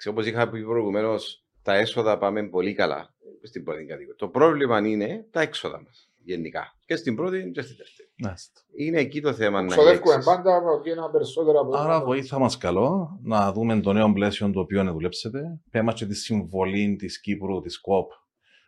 όπως 0.09 0.25
είχα 0.25 0.49
πει 0.49 0.63
προηγουμένως, 0.63 1.45
τα 1.61 1.73
έσοδα 1.75 2.17
πάμε 2.17 2.49
πολύ 2.49 2.73
καλά 2.73 3.15
στην 3.41 3.63
πρώτη 3.63 3.85
κατηγορία. 3.85 4.15
Το 4.15 4.27
πρόβλημα 4.27 4.87
είναι 4.87 5.27
τα 5.31 5.41
έξοδα 5.41 5.81
μας 5.81 6.09
γενικά. 6.23 6.77
Και 6.85 6.95
στην 6.95 7.15
πρώτη 7.15 7.51
και 7.53 7.61
στη 7.61 7.73
δεύτερη. 7.73 8.09
Μάλιστα. 8.17 8.61
Είναι 8.77 8.99
εκεί 8.99 9.21
το 9.21 9.33
θέμα 9.33 9.61
να 9.61 9.67
Ξοδεύουμε 9.67 10.11
ελέγξεις. 10.11 10.25
πάντα 10.25 10.55
από 10.55 10.81
ένα 10.85 11.09
περισσότερο 11.09 11.59
από 11.59 11.77
Άρα 11.77 12.03
βοήθα 12.03 12.39
μας 12.39 12.57
καλό 12.57 13.19
να 13.23 13.51
δούμε 13.51 13.79
το 13.79 13.93
νέο 13.93 14.13
πλαίσιο 14.13 14.51
το 14.51 14.59
οποίο 14.59 14.83
δουλέψετε. 14.83 15.59
Πέμα 15.71 15.93
και 15.93 16.05
τη 16.05 16.15
συμβολή 16.15 16.95
της 16.95 17.19
Κύπρου, 17.19 17.61
της 17.61 17.81
ΚΟΠ, 17.81 18.11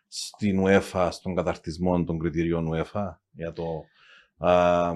στην 0.07 0.63
UEFA, 0.65 1.07
στον 1.11 1.35
καταρτισμό 1.35 2.03
των 2.03 2.19
κριτηρίων 2.19 2.69
UEFA 2.73 3.17
για 3.31 3.51
το 3.51 3.63
α, 4.37 4.89
ε, 4.89 4.93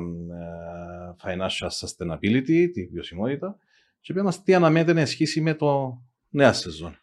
financial 1.23 1.69
sustainability, 1.69 2.69
τη 2.73 2.85
βιωσιμότητα. 2.85 3.57
Και 4.01 4.13
πέμα 4.13 4.33
τι 4.43 4.53
αναμένεται 4.53 4.93
να 4.93 5.01
ισχύσει 5.01 5.41
με 5.41 5.53
το 5.53 6.01
νέα 6.29 6.53
σεζόν. 6.53 6.97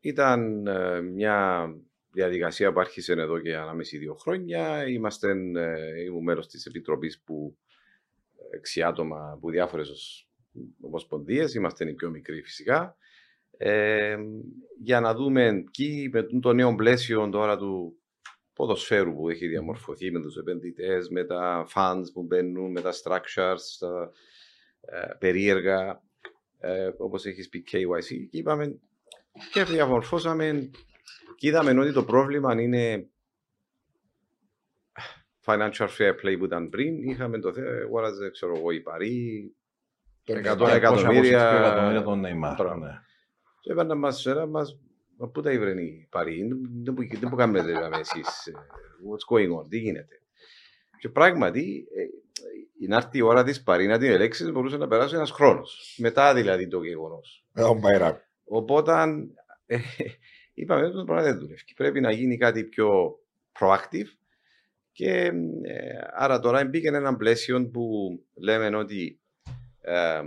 Ήταν 0.00 0.66
ε, 0.66 1.00
μια 1.00 1.68
διαδικασία 2.18 2.72
που 2.72 2.80
άρχισε 2.80 3.12
εδώ 3.12 3.38
και 3.38 3.56
ανάμεση 3.56 3.98
δύο 3.98 4.14
χρόνια. 4.14 4.88
Είμαστε, 4.88 5.30
ε, 5.54 6.02
ήμουν 6.02 6.22
μέρος 6.22 6.46
της 6.48 6.66
Επιτροπής 6.66 7.20
που 7.20 7.56
έξι 8.50 8.82
άτομα 8.82 9.30
από 9.32 9.50
διάφορες 9.50 10.26
ομοσπονδίες, 10.80 11.54
είμαστε 11.54 11.88
οι 11.88 11.94
πιο 11.94 12.10
μικροί 12.10 12.42
φυσικά. 12.42 12.96
Ε, 13.56 14.16
για 14.82 15.00
να 15.00 15.14
δούμε 15.14 15.46
εκεί 15.46 16.10
με 16.12 16.22
το 16.22 16.52
νέο 16.52 16.74
πλαίσιο 16.74 17.28
τώρα 17.28 17.56
του 17.56 17.98
ποδοσφαίρου 18.52 19.14
που 19.14 19.28
έχει 19.28 19.46
διαμορφωθεί 19.46 20.10
με 20.10 20.20
τους 20.20 20.36
επενδυτές, 20.36 21.08
με 21.08 21.24
τα 21.24 21.66
funds 21.74 22.04
που 22.12 22.22
μπαίνουν, 22.22 22.70
με 22.70 22.80
τα 22.80 22.92
structures, 22.92 23.76
τα 23.78 24.10
ε, 24.80 25.14
περίεργα, 25.18 26.02
ε, 26.58 26.90
όπως 26.98 27.24
έχεις 27.24 27.48
πει 27.48 27.64
KYC. 27.72 28.28
Και 28.30 28.38
είπαμε 28.38 28.78
και 29.52 29.64
διαμορφώσαμε 29.64 30.70
και 31.36 31.46
είδαμε 31.48 31.80
ότι 31.80 31.92
το 31.92 32.04
πρόβλημα 32.04 32.60
είναι 32.62 33.08
financial 35.44 35.88
fair 35.98 36.12
play 36.24 36.36
που 36.38 36.44
ήταν 36.44 36.68
πριν. 36.68 37.02
Είχαμε 37.02 37.38
το 37.38 37.52
θέμα, 37.52 37.70
αγόραζε, 37.70 38.30
ξέρω 38.30 38.56
εγώ, 38.56 38.70
η 38.70 38.80
Παρή, 38.80 39.52
τον 40.24 40.36
εκατό 40.36 40.64
Neymar. 40.64 40.68
εκατομμύρια. 40.74 41.50
222 41.50 41.58
εκατομμύρια 41.58 42.02
των 42.02 42.22
Neymar. 42.26 42.54
Μπράβο. 42.56 42.84
Ναι. 42.84 43.00
Και 43.60 43.72
είπαν 43.72 43.86
να 43.86 43.94
μας, 43.94 44.24
να 44.24 44.46
μας, 44.46 44.78
μα 45.16 45.28
πού 45.28 45.40
τα 45.40 45.52
ήβρενε 45.52 45.82
η 45.82 46.06
Παρή, 46.10 46.48
δεν 46.84 46.94
που- 46.94 47.06
δεν 47.20 47.28
που 47.30 47.36
κάνετε 47.36 47.66
δηλαδή, 47.66 47.98
εσείς, 48.00 48.46
ε, 48.46 48.52
what's 49.10 49.34
going 49.36 49.60
on, 49.62 49.68
τι 49.68 49.78
γίνεται. 49.78 50.20
Και 50.98 51.08
πράγματι, 51.08 51.86
ε, 51.96 52.02
ε, 52.84 52.86
να 52.88 52.96
έρθει 52.96 53.18
η 53.18 53.22
ώρα 53.22 53.44
της 53.44 53.62
Παρή 53.62 53.86
να 53.86 53.98
την 53.98 54.10
ελέγξεις 54.10 54.50
μπορούσε 54.52 54.76
να 54.76 54.88
περάσει 54.88 55.14
ένας 55.14 55.30
χρόνος. 55.30 55.96
Μετά 55.98 56.34
δηλαδή 56.34 56.68
το 56.68 56.82
γεγονός. 56.82 57.44
Ε, 57.54 57.62
ο 57.62 57.74
Μπαϊράμ. 57.74 58.16
Οπότε 58.44 58.92
ε, 59.66 59.78
είπαμε 60.60 60.86
ότι 60.86 60.96
το 60.96 61.04
πράγμα 61.04 61.22
δεν 61.22 61.38
δουλεύει. 61.38 61.74
Πρέπει 61.76 62.00
να 62.00 62.12
γίνει 62.12 62.36
κάτι 62.36 62.64
πιο 62.64 63.18
proactive 63.60 64.06
και 64.92 65.32
ε, 65.62 65.98
άρα 66.12 66.40
τώρα 66.40 66.64
μπήκε 66.64 66.88
ένα 66.88 67.16
πλαίσιο 67.16 67.68
που 67.68 67.82
λέμε 68.34 68.76
ότι 68.76 69.20
ε, 69.80 70.20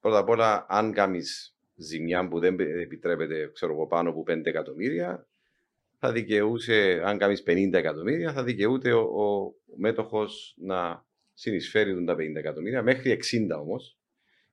πρώτα 0.00 0.18
απ' 0.18 0.28
όλα 0.28 0.66
αν 0.68 0.92
κάνεις 0.92 1.56
ζημιά 1.74 2.28
που 2.28 2.38
δεν 2.38 2.60
επιτρέπεται 2.60 3.50
ξέρω 3.52 3.72
εγώ, 3.72 3.86
πάνω 3.86 4.10
από 4.10 4.24
5 4.28 4.46
εκατομμύρια 4.46 5.26
θα 5.98 6.12
δικαιούσε, 6.12 7.00
αν 7.04 7.18
κάνεις 7.18 7.42
50 7.46 7.72
εκατομμύρια, 7.72 8.32
θα 8.32 8.44
δικαιούται 8.44 8.92
ο, 8.92 9.00
ο 9.00 9.54
μέτοχος 9.76 10.54
να 10.58 11.06
συνεισφέρει 11.34 12.04
τα 12.04 12.14
50 12.14 12.34
εκατομμύρια 12.34 12.82
μέχρι 12.82 13.18
60 13.50 13.60
όμως 13.60 13.98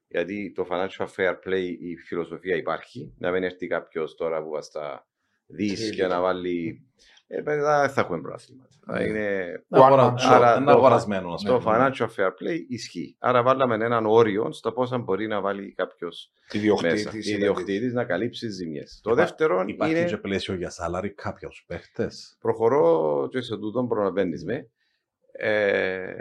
γιατί 0.08 0.52
το 0.56 0.68
financial 0.70 1.08
fair 1.16 1.36
play 1.46 1.76
η 1.80 1.98
φιλοσοφία 1.98 2.56
υπάρχει. 2.56 3.14
Να 3.18 3.32
μην 3.32 3.44
έρθει 3.44 3.68
κάποιος 3.68 4.16
τώρα 4.16 4.44
που 4.44 4.50
θα 4.54 4.62
στα 4.62 5.08
δει 5.48 5.74
Τρίλεπτα. 5.74 5.96
και 5.96 6.08
να 6.08 6.22
βάλει 6.22 6.80
ε, 7.28 7.42
μετά 7.42 7.80
δεν 7.82 7.90
θα 7.90 8.02
έχουμε 8.02 8.22
προαθλήματα. 8.22 8.70
Θα 8.86 8.94
Ναι. 9.00 9.04
είναι... 9.06 9.26
Ένα 9.70 9.86
αγορα- 9.86 10.14
One 10.14 10.18
man 10.18 10.20
show. 10.20 10.34
Άρα 10.34 10.56
Ένα 10.56 10.66
το- 10.66 10.72
αγορασμένο. 10.72 11.34
ας 11.34 11.44
Το 11.44 11.58
πούμε. 11.58 11.76
financial 11.78 12.06
fair 12.16 12.28
play 12.30 12.60
ισχύει. 12.68 13.16
Άρα 13.20 13.44
βάλαμε 13.44 13.76
έναν 13.86 14.06
όριο 14.06 14.52
στο 14.52 14.72
πόσα 14.72 14.98
μπορεί 14.98 15.28
να 15.28 15.42
βάλει 15.42 15.74
κάποιος 15.74 16.32
μέσα. 16.54 16.58
Ιδιοκτήτης. 16.58 17.30
Ιδιοκτήτη 17.32 17.86
να 17.94 18.04
καλύψει 18.06 18.50
ζημιές. 18.50 19.00
Το 19.04 19.12
Υπά- 19.12 19.24
δεύτερο 19.26 19.64
Υπάρχει 19.68 19.96
είναι. 20.00 20.06
και 20.06 20.18
πλαίσιο 20.18 20.54
για 20.54 20.70
salary 20.72 21.06
cap 21.28 21.34
για 21.40 21.48
τους 21.48 21.64
παίχτες. 21.68 22.38
Προχωρώ 22.40 23.28
και 23.32 23.42
σε 23.42 23.58
τούτον 23.58 23.88
προλαβαίνεις 23.88 24.44
με. 24.44 24.70
Ε, 25.32 26.14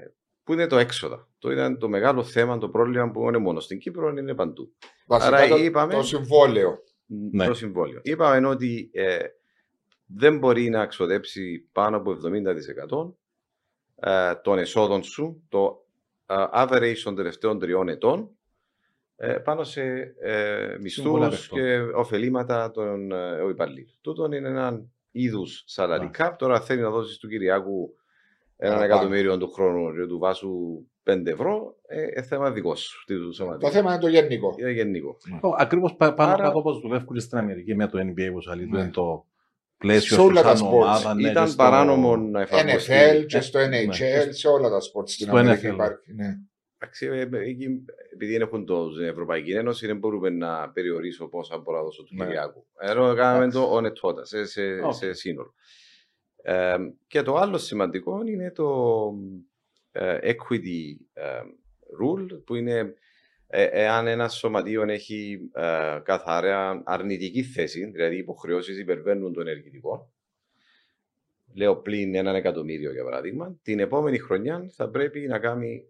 που 0.45 0.53
είναι 0.53 0.67
το 0.67 0.79
έξοδα. 0.79 1.29
Το 1.39 1.51
ήταν 1.51 1.79
το 1.79 1.89
μεγάλο 1.89 2.23
θέμα, 2.25 2.59
το 2.59 2.69
πρόβλημα 2.69 3.11
που 3.11 3.29
είναι 3.29 3.39
μόνο 3.39 3.61
στην 3.61 3.79
Κύπρο, 3.79 4.09
είναι 4.09 4.35
παντού. 4.35 4.75
Βασικά 5.07 5.37
Άρα 5.37 5.49
το, 5.49 5.57
είπαμε- 5.57 5.95
το 5.95 6.03
συμβόλαιο. 6.03 6.79
Ναι. 7.07 7.47
Το 7.47 7.55
συμβόλαιο. 7.55 8.01
Είπαμε 8.03 8.47
ότι 8.49 8.91
ε, 8.93 9.19
δεν 10.07 10.39
μπορεί 10.39 10.69
να 10.69 10.87
ξοδέψει 10.87 11.69
πάνω 11.73 11.97
από 11.97 12.17
70% 14.01 14.11
ε, 14.11 14.35
των 14.35 14.59
εσόδων 14.59 15.03
σου, 15.03 15.43
το 15.49 15.87
ε, 16.27 16.35
average 16.53 16.99
των 17.05 17.15
τελευταίων 17.15 17.59
τριών 17.59 17.89
ετών, 17.89 18.31
ε, 19.17 19.33
πάνω 19.33 19.65
σε 19.65 19.83
ε, 20.21 20.77
Συμβόλαια 20.85 21.29
μισθούς 21.29 21.49
παιχτών. 21.49 21.59
και 21.59 21.79
ωφελήματα 21.95 22.71
των 22.71 23.13
ε, 23.13 23.49
υπαλλήλων. 23.51 23.95
Τούτον 24.01 24.33
είναι 24.33 24.49
έναν 24.49 24.93
είδους 25.11 25.65
salary 25.77 25.99
Ναι. 26.01 26.11
cap. 26.19 26.33
Τώρα 26.39 26.61
θέλει 26.61 26.81
να 26.81 26.91
δώσεις 26.91 27.17
του 27.19 27.29
Κυριάκου 27.29 27.95
έναν 28.57 28.77
Παραπάνω. 28.77 28.95
εκατομμύριο 29.01 29.39
του 29.39 29.51
χρόνου 29.51 29.95
και 29.95 30.07
του 30.07 30.19
βάσου 30.19 30.87
5 31.05 31.27
ευρώ, 31.31 31.77
ε, 31.87 32.03
ε, 32.13 32.23
θέμα 32.23 32.51
δικός 32.51 32.81
σου. 32.81 33.05
του 33.07 33.33
σωματείου. 33.35 33.69
Το 33.69 33.75
θέμα 33.75 33.93
είναι 33.93 34.01
το 34.01 34.09
γενικό. 34.09 34.55
Είναι 34.59 34.71
γενικό. 34.71 35.17
Ακριβώς 35.59 35.95
πάνω 35.97 36.15
Άρα- 36.17 36.43
κάτω 36.43 36.59
όπως 36.59 36.81
δουλεύουν 36.81 37.15
και 37.15 37.21
στην 37.21 37.39
Αμερική 37.39 37.75
με 37.75 37.87
το 37.87 37.99
NBA 37.99 38.31
που 38.33 38.41
σα 38.41 38.57
Ναι. 38.57 38.63
είναι 38.63 38.91
το 38.93 39.27
πλαίσιο 39.79 40.17
Σε 40.17 40.23
όλα 40.23 40.37
σου 40.41 40.45
τα 40.47 40.57
σαν 40.57 40.67
sports. 40.67 40.71
ομάδα. 40.73 41.15
ναι, 41.15 41.23
και 41.23 41.29
Ήταν 41.29 41.47
στο- 41.49 41.57
παράνομο 41.57 42.17
να 42.17 42.41
εφαρμοστεί. 42.41 42.93
NFL 42.93 43.25
και 43.27 43.41
στο 43.41 43.59
ναι. 43.67 43.79
NHL, 43.89 44.27
σε 44.31 44.49
όλα 44.49 44.71
τα 44.71 44.81
σπορτ 44.81 45.09
στην 45.09 45.27
Στο 45.27 45.37
Αμερική 45.37 45.67
NFL. 45.67 45.73
υπάρχει. 45.73 46.15
Ναι. 46.15 46.37
Εντάξει, 46.79 47.07
ε, 47.07 47.21
ε, 47.21 47.49
εκεί, 47.49 47.85
επειδή 48.13 48.35
έχουν 48.35 48.65
το, 48.67 48.93
την 48.97 49.05
Ευρωπαϊκή 49.07 49.53
Ένωση, 49.53 49.87
δεν 49.87 49.99
μπορούμε 49.99 50.31
να 50.31 50.71
περιορίσω 50.71 51.29
πόσα 51.29 51.59
μπορώ 51.59 51.77
να 51.79 51.85
δώσω 51.85 52.03
του 52.03 52.15
Ναι. 52.15 52.25
Κυριακού. 52.25 52.67
Ενώ 52.79 53.15
κάναμε 53.15 53.51
το 53.51 53.77
on 53.77 53.83
a 53.85 53.89
total, 54.03 54.21
σε, 54.23 54.45
σε, 54.45 54.63
Οκ. 54.85 54.93
σε 54.95 55.13
σύνολο. 55.13 55.55
Ε, 56.43 56.77
και 57.07 57.23
το 57.23 57.37
άλλο 57.37 57.59
σημαντικό 57.59 58.23
είναι 58.27 58.51
το 58.51 58.65
ε, 59.11 59.54
equity 60.01 60.97
ε, 61.13 61.41
rule, 62.03 62.43
που 62.45 62.55
είναι 62.55 62.95
ε, 63.47 63.65
εάν 63.65 64.07
ένα 64.07 64.29
σωματείο 64.29 64.83
έχει 64.83 65.51
ε, 65.53 65.99
καθαρά 66.03 66.83
αρνητική 66.85 67.43
θέση, 67.43 67.85
δηλαδή 67.85 68.15
οι 68.15 68.19
υποχρεώσεις 68.19 68.79
υπερβαίνουν 68.79 69.33
το 69.33 69.41
ενεργητικό, 69.41 70.13
λέω 71.55 71.77
πλην 71.77 72.15
έναν 72.15 72.35
εκατομμύριο 72.35 72.93
για 72.93 73.05
παράδειγμα, 73.05 73.59
την 73.63 73.79
επόμενη 73.81 74.19
χρονιά 74.19 74.67
θα 74.75 74.89
πρέπει 74.89 75.21
να 75.21 75.39
κάνει 75.39 75.89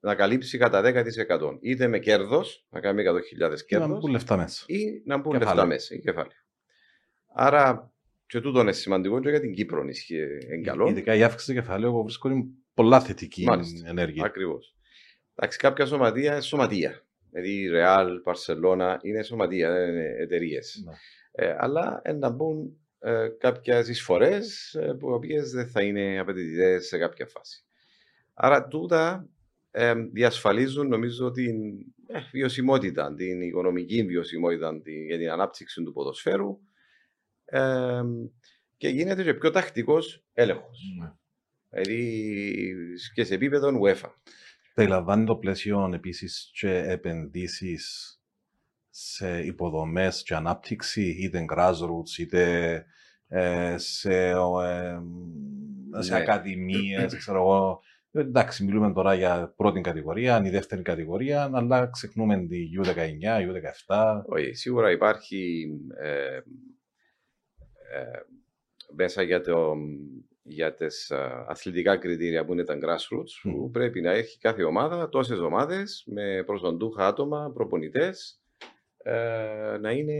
να 0.00 0.14
καλύψει 0.14 0.58
κατά 0.58 0.82
10% 0.84 1.58
είτε 1.60 1.86
με 1.86 1.98
κέρδος, 1.98 2.66
να 2.70 2.80
κάνει 2.80 3.02
100.000 3.06 3.50
Να 3.50 3.56
κέρδος, 3.66 3.98
μπουν 3.98 4.10
λεφτά 4.10 4.36
μέσα. 4.36 4.64
ή 4.66 5.02
να 5.04 5.16
μπουν 5.16 5.32
Κεφάλαιο. 5.32 5.54
λεφτά 5.54 5.66
μέσα, 5.66 5.94
ή 5.94 5.98
κεφάλαια. 5.98 6.44
Άρα, 7.34 7.92
και 8.26 8.40
τούτο 8.40 8.60
είναι 8.60 8.72
σημαντικό 8.72 9.20
και 9.20 9.30
για 9.30 9.40
την 9.40 9.52
Κύπρο 9.52 9.84
ισχύει 9.88 10.20
εν 10.50 10.62
καλό. 10.62 10.88
Ειδικά 10.88 11.14
η 11.14 11.22
αύξηση 11.22 11.52
του 11.52 11.60
κεφαλαίου 11.60 11.88
εγώ 11.88 12.02
βρίσκω 12.02 12.28
είναι 12.28 12.44
πολλά 12.82 13.00
θετική 13.00 13.44
Μάλιστα. 13.44 13.88
ενέργεια. 13.88 14.24
Ακριβώς. 14.24 14.76
Εντάξει, 15.34 15.58
κάποια 15.58 15.86
σωματεία 15.86 16.32
είναι 16.32 16.40
σωματεία. 16.40 17.02
Δηλαδή, 17.30 17.70
Real, 17.72 18.08
Barcelona 18.24 18.96
είναι 19.02 19.22
σωματεία, 19.22 19.72
δεν 19.72 19.88
είναι 19.88 20.14
εταιρείες. 20.18 20.82
Ναι. 20.84 20.92
Ε, 21.32 21.56
αλλά 21.58 22.00
ε, 22.04 22.12
να 22.12 22.30
μπουν 22.30 22.76
ε, 22.98 23.28
κάποιες 23.38 23.88
εισφορές 23.88 24.74
ε, 24.74 24.92
που 24.98 25.10
οι 25.10 25.12
οποίες 25.12 25.50
δεν 25.50 25.68
θα 25.68 25.82
είναι 25.82 26.18
απαιτητικέ 26.18 26.78
σε 26.78 26.98
κάποια 26.98 27.26
φάση. 27.26 27.64
Άρα, 28.34 28.68
τούτα 28.68 29.28
ε, 29.70 29.94
διασφαλίζουν 29.94 30.88
νομίζω 30.88 31.30
την 31.30 31.56
ε, 32.06 32.20
βιωσιμότητα, 32.32 33.14
την 33.14 33.40
οικονομική 33.42 34.02
βιωσιμότητα 34.04 34.80
τη- 34.80 35.04
για 35.04 35.18
την 35.18 35.30
ανάπτυξη 35.30 35.82
του 35.82 35.92
ποδοσφαίρου 35.92 36.58
ε, 37.44 38.02
και 38.76 38.88
γίνεται 38.88 39.22
και 39.22 39.34
πιο 39.34 39.50
τακτικός 39.50 40.24
έλεγχος. 40.32 40.78
Ναι. 41.00 41.12
Δηλαδή 41.70 42.74
και 43.14 43.24
σε 43.24 43.34
επίπεδο 43.34 43.80
UEFA. 43.82 44.10
Περιλαμβάνει 44.74 45.24
το 45.24 45.36
πλαίσιο 45.36 45.90
επίσης 45.94 46.50
και 46.52 46.76
επενδύσεις 46.76 48.12
σε 48.90 49.38
υποδομές 49.44 50.22
και 50.22 50.34
ανάπτυξη, 50.34 51.02
είτε 51.02 51.44
grassroots, 51.54 52.18
είτε 52.18 52.84
ε, 53.28 53.74
σε, 53.78 54.28
ε, 54.28 54.98
σε 55.98 56.14
Ναι. 56.14 56.20
ακαδημίες, 56.20 57.14
ξέρω 57.18 57.38
εγώ. 57.38 57.80
Εντάξει, 58.10 58.64
μιλούμε 58.64 58.92
τώρα 58.92 59.14
για 59.14 59.52
πρώτη 59.56 59.80
κατηγορία, 59.80 60.42
η 60.44 60.50
δεύτερη 60.50 60.82
κατηγορία, 60.82 61.50
αλλά 61.52 61.90
ξεχνούμε 61.90 62.46
τη 62.46 62.68
U19, 62.84 63.06
U17. 63.86 64.22
Όχι, 64.26 64.52
σίγουρα 64.52 64.90
υπάρχει 64.90 65.68
ε, 66.00 66.36
ε, 66.36 66.42
μέσα 68.94 69.22
για, 69.22 69.40
το, 69.40 69.74
για 70.48 70.74
τις 70.74 71.10
α, 71.10 71.44
αθλητικά 71.48 71.96
κριτήρια 71.96 72.44
που 72.44 72.52
είναι 72.52 72.64
τα 72.64 72.74
grassroots, 72.82 73.32
που 73.42 73.48
Μμμ. 73.50 73.70
πρέπει 73.70 74.00
να 74.00 74.10
έχει 74.10 74.38
κάθε 74.38 74.62
ομάδα 74.62 75.08
τόσες 75.08 75.38
ομάδες 75.38 76.04
με 76.06 76.42
προσοντούχα 76.46 77.06
άτομα, 77.06 77.50
προπονητές, 77.54 78.40
ε, 79.02 79.78
να 79.80 79.90
είναι 79.90 80.14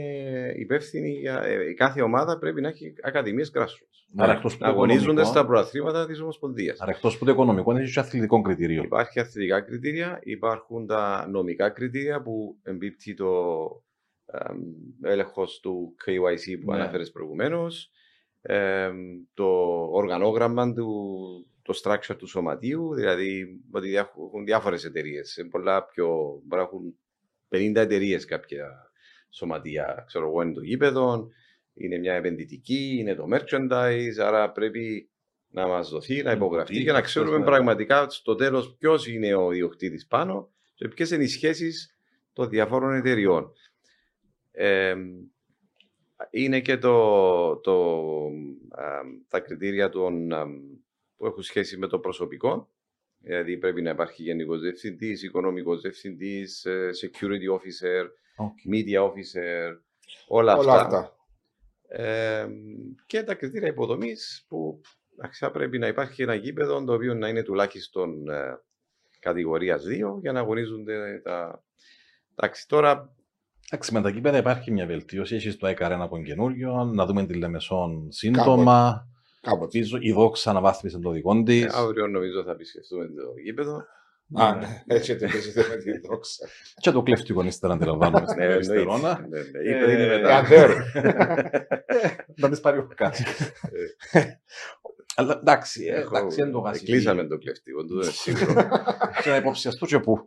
υπεύθυνοι 0.57 1.11
για... 1.11 1.43
ε, 1.43 1.69
η 1.71 1.75
κάθε 1.75 2.03
ομάδα 2.03 2.39
πρέπει 2.39 2.61
να 2.61 2.69
έχει 2.69 2.95
ακαδημίες 3.03 3.53
grassroots. 3.55 3.97
Άρα 4.17 4.33
εκτός 4.33 4.57
που 4.57 4.63
Να 4.65 4.67
το 4.69 4.73
αγωνίζονται 4.73 5.03
οικονομικό- 5.05 5.31
στα 5.33 5.47
προαθλήματα 5.47 6.07
της 6.07 6.21
Ομοσπονδίας. 6.21 6.81
Άρα 6.81 6.91
εκτός 6.91 7.19
που 7.19 7.25
το 7.25 7.31
οικονομικό 7.31 7.71
είναι 7.73 7.85
και 7.85 8.01
αθλητικό 8.01 8.41
κριτήριο. 8.41 8.83
Υπάρχει 8.83 9.21
αθλητικά 9.21 9.61
κριτήρια, 9.61 10.19
υπάρχουν 10.23 10.87
τα 10.87 11.27
νομικά 11.31 11.71
κριτήρια 11.71 12.23
που 12.23 12.57
εμπίπτει 12.63 13.15
το 13.15 13.33
έλεγχος 15.03 15.61
του 15.61 15.95
KYC 16.07 16.59
που 16.65 16.71
Ναι. 16.71 16.77
ανέφερες 16.77 17.11
προηγουμένως, 17.11 17.91
το 19.35 19.47
οργανόγραμμα 19.93 20.73
του, 20.73 20.91
το 21.63 21.81
structure 21.83 22.17
του 22.19 22.27
σωματείου, 22.27 22.95
δηλαδή 22.95 23.61
ότι 23.71 23.89
διά- 23.89 24.13
έχουν 24.27 24.45
διάφορες 24.45 24.85
εταιρείες. 24.85 25.47
Πολλά 25.51 25.85
πιο. 25.85 26.07
Μπορεί 26.45 26.63
να 26.63 26.69
έχουν 26.69 26.99
50 27.49 27.81
εταιρείες 27.81 28.25
κάποια 28.25 28.93
σωματεία. 29.31 30.05
Ξέρω 30.07 30.27
εγώ, 30.27 30.43
είναι 30.43 30.53
το 30.53 30.63
γήπεδο, 30.63 31.29
είναι 31.75 31.99
μια 31.99 32.15
επενδυτική, 32.15 32.97
είναι 32.99 33.15
το 33.15 33.25
merchandise, 33.33 34.19
άρα 34.23 34.51
πρέπει 34.53 35.11
να 35.51 35.67
μας 35.67 35.89
δοθεί, 35.89 36.23
να 36.23 36.33
υπογραφεί 36.33 36.75
Τι, 36.75 36.85
και 36.85 36.93
να 36.93 36.99
αυτός, 36.99 37.11
ξέρουμε 37.11 37.39
ναι. 37.39 37.45
πραγματικά 37.45 38.11
στο 38.11 38.35
τέλος 38.35 38.77
ποιος 38.79 39.07
είναι 39.07 39.35
ο 39.35 39.53
ιδιοκτήτης 39.53 40.07
πάνω 40.07 40.53
και 40.75 40.89
ποιες 40.89 41.11
είναι 41.11 41.23
οι 41.25 41.29
σχέσεις 41.29 41.99
των 42.33 42.49
διαφόρων 42.49 42.95
εταιριών. 42.95 43.53
Ε, 44.51 44.95
είναι 46.31 46.61
και 46.61 46.79
το, 46.79 47.57
το, 47.57 47.95
α, 48.71 49.01
τα 49.29 49.41
κριτήρια 49.41 49.89
των, 49.89 50.33
α, 50.33 50.47
που 51.17 51.27
έχουν 51.27 51.43
σχέση 51.43 51.77
με 51.77 51.87
το 51.87 51.99
προσωπικό. 51.99 52.69
Δηλαδή 53.21 53.57
πρέπει 53.57 53.83
να 53.83 53.91
υπάρχει 53.91 54.23
γενικός 54.23 54.61
διευθυντής, 54.61 55.23
οικονομικός 55.23 55.81
διευθυντής, 55.81 56.67
security 57.03 57.55
officer, 57.55 58.07
Οκ. 58.37 58.59
media 58.73 59.03
officer, 59.03 59.77
όλα, 60.29 60.57
Όλα 60.57 60.73
αυτά. 60.73 60.81
αυτά. 60.81 61.13
Ε, 61.89 62.49
και 63.07 63.23
τα 63.23 63.35
κριτήρια 63.35 63.69
υποδομής 63.69 64.45
που 64.49 64.81
εντάξει, 65.17 65.45
θα 65.45 65.51
πρέπει 65.51 65.79
να 65.79 65.87
υπάρχει 65.87 66.23
ένα 66.23 66.35
γήπεδο 66.35 66.85
το 66.85 66.93
οποίο 66.93 67.15
να 67.15 67.29
είναι 67.29 67.43
τουλάχιστον 67.43 68.29
ε, 68.29 68.61
κατηγορίας 69.19 69.85
2 69.87 70.19
για 70.21 70.33
να 70.33 70.41
αγωνίζονται 70.41 71.21
τα. 71.25 71.65
Εντάξει, 72.35 72.69
τώρα 72.69 73.17
Εντάξει, 73.71 73.93
με 73.93 74.01
τα 74.03 74.11
κήπεδα 74.11 74.39
υπάρχει 74.39 74.71
μια 74.71 74.87
βελτίωση. 74.87 75.35
Έχεις 75.35 75.57
το 75.57 75.67
ΕΚΑΡ 75.67 75.93
ένα 75.93 76.05
από 76.05 76.23
καινούριο, 76.23 76.85
να 76.95 77.07
δούμε 77.07 77.27
τη 77.27 77.35
Λεμεσόν 77.35 78.07
σύντομα. 78.11 79.07
Κάποτε. 79.41 79.79
Ελπίζω 79.79 79.99
η 80.01 80.13
Δόξα 80.13 80.51
αναβάθμισε 80.51 80.99
το 80.99 81.11
δικό 81.11 81.43
της. 81.43 81.65
ε, 81.65 81.71
αύριο 81.73 82.07
νομίζω 82.07 82.43
θα 82.45 82.51
επισκεφτούμε 82.51 83.05
το 83.05 83.41
γήπεδο. 83.45 83.85
Α, 84.35 84.55
ναι, 84.55 84.83
έτσι 84.87 85.13
εταιρείζεται 85.13 85.65
με 85.69 85.77
τη 85.77 85.99
δόξα. 86.09 86.47
Και 86.81 86.91
το 86.91 87.03
κλεφτικό 87.03 87.43
ύστερα 87.45 87.73
αντιλαμβάνομαι 87.73 88.27
στην 88.27 88.39
Ναι, 88.39 88.45
Αριστερόνα. 88.53 89.21
εννοείται. 89.25 89.51
Ναι, 89.63 89.71
ναι, 89.71 89.81
ή 89.81 89.85
πριν 89.85 89.99
ή 89.99 90.03
Ε, 90.03 90.07
μετά. 90.07 90.37
Ανδέρου. 90.37 90.75
Να 92.37 92.49
τις 92.49 92.61
πάρει 92.61 92.79
ο 92.79 92.89
κάτι. 92.95 93.25
Αλλά 95.17 95.39
εντάξει, 95.41 95.85
ε, 95.85 95.95
Έχω- 95.95 96.17
εντάξει, 96.17 96.43
δεν 96.43 96.53
το 96.53 96.59
γασί. 96.59 96.85
Κλείσαμε 96.85 97.25
το 97.27 97.39
κλεφτικό, 97.39 97.85
τούτο 97.85 98.03
είναι 98.03 98.11
σίγουρο. 98.13 98.69
Και 99.23 99.31
να 99.31 99.37
υποψιαστώ 99.37 99.87
και 99.87 99.99
πού. 99.99 100.25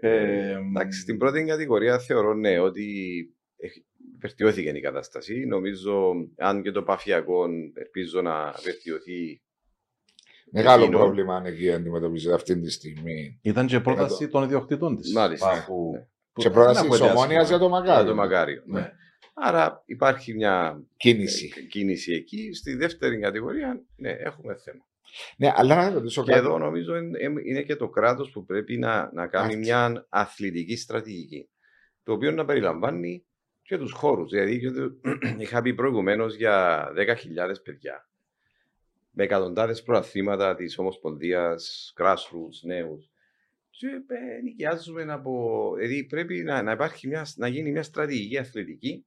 Ε, 0.00 0.50
Εντάξει, 0.56 1.00
στην 1.00 1.18
πρώτη 1.18 1.44
κατηγορία 1.44 1.98
θεωρώ 1.98 2.34
ναι 2.34 2.58
ότι 2.58 2.84
έχει- 3.56 3.86
βελτιώθηκε 4.20 4.68
η 4.68 4.80
κατάσταση. 4.80 5.44
Νομίζω, 5.46 6.12
αν 6.36 6.62
και 6.62 6.70
το 6.70 6.82
παφιακό 6.82 7.46
ελπίζω 7.74 8.22
να 8.22 8.54
βελτιωθεί. 8.64 9.42
Μεγάλο 10.52 10.82
Εκείνο. 10.82 10.98
πρόβλημα 10.98 11.36
αν 11.36 11.44
εκεί 11.46 11.72
αντιμετωπίζεται 11.72 12.34
αυτή 12.34 12.60
τη 12.60 12.70
στιγμή. 12.70 13.38
Ήταν 13.42 13.66
και 13.66 13.80
πρόταση 13.80 14.28
των 14.28 14.42
ιδιοκτητών 14.42 14.96
της. 14.96 15.12
Μάλιστα, 15.12 15.54
ναι. 15.54 16.06
Σε 16.42 16.50
πρόταση 16.50 16.88
τη 16.88 17.02
ομόνοια 17.02 17.42
για 17.42 17.58
το 17.58 17.66
Για 17.66 17.68
Μακάριο. 17.68 18.08
το 18.08 18.14
Μακάριο. 18.14 18.62
Ναι. 18.66 18.80
Ναι. 18.80 18.92
Άρα 19.34 19.82
υπάρχει 19.86 20.34
μια 20.34 20.82
Κίνηση. 20.96 21.52
ε, 21.56 21.60
κίνηση 21.60 22.12
εκεί. 22.12 22.52
Στη 22.52 22.74
δεύτερη 22.74 23.18
κατηγορία 23.18 23.82
ναι, 23.96 24.10
έχουμε 24.10 24.54
θέμα. 24.64 24.87
Ναι, 25.36 25.52
αλλά 25.54 25.74
να 25.74 25.90
ρωτήσω 25.90 26.22
Και 26.24 26.30
κάτι. 26.32 26.44
εδώ 26.46 26.58
νομίζω 26.58 26.96
είναι, 26.96 27.18
είναι 27.44 27.62
και 27.62 27.76
το 27.76 27.88
κράτος 27.88 28.30
που 28.30 28.44
πρέπει 28.44 28.78
να, 28.78 29.10
να 29.12 29.26
κάνει 29.26 29.44
Άκτη. 29.46 29.56
μια 29.58 30.06
αθλητική 30.08 30.76
στρατηγική. 30.76 31.48
Το 32.02 32.12
οποίο 32.12 32.30
να 32.30 32.44
περιλαμβάνει 32.44 33.24
και 33.62 33.78
τους 33.78 33.92
χώρους. 33.92 34.30
Δηλαδή, 34.30 34.60
και 34.60 34.70
το- 34.70 34.92
είχα 35.42 35.62
πει 35.62 35.74
προηγουμένως 35.74 36.34
για 36.34 36.86
10.000 36.96 37.62
παιδιά. 37.64 38.08
Με 39.10 39.24
εκατοντάδες 39.24 39.82
προαθήματα 39.82 40.54
της 40.54 40.78
Ομοσπονδίας, 40.78 41.92
grassroots, 42.00 42.60
νέους. 42.62 43.10
Και 43.70 43.86
ε, 43.86 44.40
νοικιάζουμε 44.42 45.12
από. 45.12 45.72
Δηλαδή, 45.76 46.04
πρέπει 46.04 46.42
να, 46.42 46.62
να, 46.62 46.72
υπάρχει 46.72 47.08
μια, 47.08 47.26
να 47.36 47.48
γίνει 47.48 47.70
μια 47.70 47.82
στρατηγική 47.82 48.38
αθλητική 48.38 49.06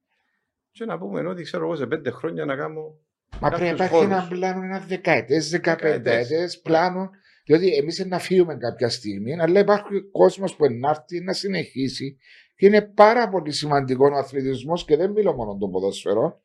και 0.70 0.84
να 0.84 0.98
πούμε 0.98 1.26
ότι 1.28 1.42
ξέρω 1.42 1.64
εγώ 1.64 1.76
σε 1.76 1.86
πέντε 1.86 2.10
χρόνια 2.10 2.44
να 2.44 2.56
κάνω. 2.56 2.98
Μα 3.40 3.48
πρέπει 3.48 3.62
να 3.64 3.68
κάποιους 3.70 3.86
υπάρχει 3.86 4.04
ένα 4.04 4.20
χώρους. 4.22 4.38
πλάνο, 4.38 4.62
ένα 4.64 4.78
δεκαετές, 4.78 5.50
δεκαπενταετές 5.50 6.28
Δεκαετές. 6.28 6.60
πλάνο. 6.60 7.10
Διότι 7.44 7.74
εμείς 7.74 8.04
να 8.06 8.18
φύγουμε 8.18 8.56
κάποια 8.56 8.88
στιγμή, 8.88 9.40
αλλά 9.40 9.60
υπάρχει 9.60 10.10
κόσμος 10.10 10.54
που 10.56 10.64
να 10.80 10.90
έρθει 10.90 11.20
να 11.20 11.32
συνεχίσει. 11.32 12.16
Και 12.56 12.66
είναι 12.66 12.82
πάρα 12.82 13.28
πολύ 13.28 13.52
σημαντικό 13.52 14.08
ο 14.12 14.16
αθλητισμός 14.16 14.84
και 14.84 14.96
δεν 14.96 15.10
μιλώ 15.10 15.32
μόνο 15.34 15.56
το 15.56 15.68
ποδόσφαιρο. 15.68 16.40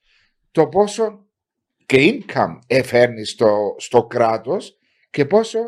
Το 0.52 0.68
πόσο 0.68 1.26
και 1.86 1.98
income 2.26 2.60
εφέρνει 2.68 3.26
στο, 3.26 3.76
στο 3.78 4.04
κράτος 4.06 4.78
και 5.10 5.26
πόσο 5.26 5.60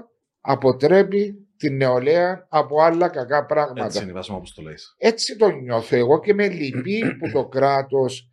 αποτρέπει 0.42 1.48
την 1.58 1.76
νεολαία 1.76 2.46
από 2.50 2.82
άλλα 2.82 3.10
κακά 3.10 3.46
πράγματα. 3.46 3.86
Έτσι 3.86 4.02
είναι 4.02 4.10
η 4.12 4.14
βάση 4.14 4.32
μου 4.32 4.38
όπως 4.38 4.54
το 4.54 4.62
λέει. 4.62 4.74
Έτσι 4.98 5.36
το 5.38 5.50
νιώθω 5.50 5.96
εγώ 5.96 6.20
και 6.20 6.34
με 6.34 6.48
λυπεί 6.50 7.00
που 7.20 7.32
το 7.32 7.46
κράτος 7.48 8.20
ή 8.20 8.29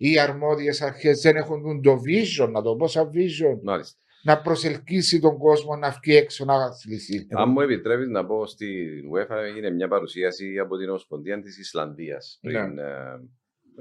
οι 0.00 0.18
αρμόδιες 0.18 0.82
αρχές 0.82 1.20
δεν 1.20 1.36
έχουν 1.36 1.82
το 1.82 1.92
vision, 2.06 2.50
να 2.50 2.62
το 2.62 2.76
πω 2.76 2.86
σαν 2.88 3.10
vision, 3.14 3.58
Μάλιστα. 3.62 3.98
να 4.22 4.40
προσελκύσει 4.40 5.20
τον 5.20 5.38
κόσμο 5.38 5.76
να 5.76 5.90
βγει 5.90 6.16
έξω 6.16 6.44
να 6.44 6.54
αθληθεί. 6.54 7.26
Αν 7.30 7.50
μου 7.50 7.60
επιτρέπεις 7.60 8.08
να 8.08 8.26
πω 8.26 8.46
στην 8.46 9.10
UEFA, 9.14 9.36
έγινε 9.36 9.70
μια 9.70 9.88
παρουσίαση 9.88 10.58
από 10.58 10.76
την 10.76 10.88
Ομοσπονδία 10.88 11.40
της 11.40 11.58
Ισλανδίας 11.58 12.38
πριν 12.40 12.72
Ναι. 12.74 12.82
ε, 12.82 13.20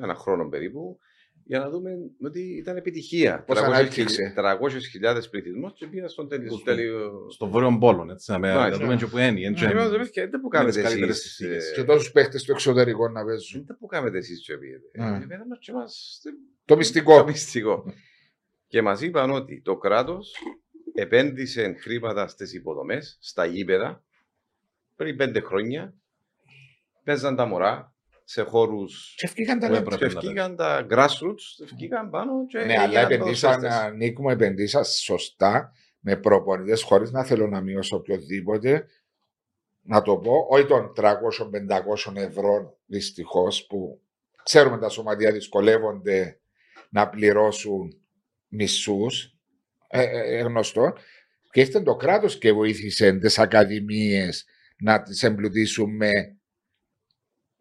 ένα 0.04 0.16
χρόνο 0.16 0.50
περίπου, 0.50 1.00
για 1.48 1.60
να 1.60 1.70
δούμε 1.70 1.92
ότι 2.22 2.40
ήταν 2.42 2.78
επιτυχία. 2.78 3.44
Πώς 3.44 3.60
ανάπτυξε. 3.60 4.34
300.000 4.36 5.30
πληθυσμό 5.32 5.72
και 5.72 5.88
πήγα 5.88 6.08
στον 6.08 6.28
τελείο. 6.30 6.48
Στο- 6.48 6.56
στο 6.58 6.66
τελείο- 6.66 7.28
Στο 7.32 7.48
βόρειο 7.48 7.78
πόλο, 7.80 8.08
έτσι, 8.12 8.32
να 8.32 8.40
με- 8.40 8.48
να 8.54 8.56
Μάλιστα. 8.60 8.84
δούμε 8.84 8.96
και 8.98 9.06
που 9.06 9.18
είναι. 9.18 9.32
Ναι, 9.32 9.40
είπαμε, 9.70 9.88
«Ρε 9.88 9.98
παιδιά, 9.98 10.28
Δεν 10.30 10.42
που 10.42 10.48
κάνετε 10.48 10.82
καλύτερες 10.82 11.18
εσείς, 11.18 11.32
συνθήκες. 11.36 11.70
ε, 11.72 11.74
Και 11.76 11.84
τόσου 11.84 12.12
παίχτες 12.12 12.42
στο 12.42 12.52
εξωτερικό 12.52 13.10
να 13.10 13.26
παίζουν. 13.26 13.64
Δεν 13.68 13.78
που 13.80 13.86
κάνετε 13.86 14.18
εσείς 14.18 14.42
και 14.46 14.58
πήγετε. 14.58 14.86
Ναι. 14.98 15.06
Ε, 15.06 15.26
πέραμε 15.28 15.58
και 15.60 15.72
μας- 15.72 16.22
Το 16.66 16.76
μυστικό. 16.78 17.18
Το 17.18 17.26
μυστικό. 17.26 17.94
Και 18.68 18.82
μας 18.82 19.02
είπαν 19.02 19.32
ότι 19.32 19.62
το 19.62 19.78
κράτος 19.78 20.32
επένδυσε 20.94 21.76
χρήματα 21.80 22.28
στις 22.28 22.54
υποδομές, 22.54 23.18
στα 23.22 23.46
γήπεδα, 23.46 24.04
πριν 24.96 25.16
πέντε 25.16 25.40
χρόνια. 25.40 25.94
Παίζαν 27.04 27.36
τα 27.36 27.46
μωρά 27.46 27.96
σε 28.30 28.42
χώρους 28.42 29.14
Και 29.18 29.28
βγήκαν 29.28 29.60
τα 29.60 29.68
Που 29.68 29.74
λεπτά. 29.74 29.96
έπρεπε. 29.96 30.14
και 30.14 30.20
βγήκαν 30.20 30.56
τα 30.56 30.88
grassroots, 30.90 31.66
βγήκαν 31.76 32.10
πάνω 32.10 32.46
και 32.46 32.58
Ναι, 32.58 32.74
αλλά 32.74 32.84
έγιναν 32.84 33.04
επενδύσαν, 33.12 33.56
ποδοσφαιριστές. 33.56 33.98
Νίκο 33.98 34.22
μου, 34.22 34.30
επενδύσαν 34.30 34.86
σωστά 34.86 35.72
με 36.00 36.16
προπονητές 36.16 36.82
χωρίς 36.84 37.12
να 37.12 37.24
θέλω 37.24 37.48
να 37.48 37.62
μειώσω 37.62 37.96
οποιοδήποτε. 37.96 38.86
Να 39.82 40.02
το 40.02 40.18
πω, 40.18 40.48
όχι 40.50 40.66
των 40.66 40.94
300-500 40.96 42.16
ευρώ 42.16 42.78
δυστυχώς 42.86 43.66
που 43.66 44.02
ξέρουμε 44.44 44.78
τα 44.78 44.90
σωματεία 44.90 45.32
δυσκολεύονται 45.32 46.40
να 46.90 47.10
πληρώσουν 47.10 48.02
μισούς. 48.48 49.36
Ε, 49.88 50.02
ε, 50.02 50.38
ε, 50.38 50.42
γνωστό. 50.42 50.94
Και 51.52 51.60
ήρθε 51.60 51.82
το 51.82 51.96
κράτος 51.96 52.38
και 52.38 52.52
βοήθησε 52.52 53.12
τις 53.12 53.40
ακαδημίες 53.40 54.46
να 54.78 55.02
τις 55.02 55.24
εμπλουτίσουν 55.24 55.96
με 55.96 56.37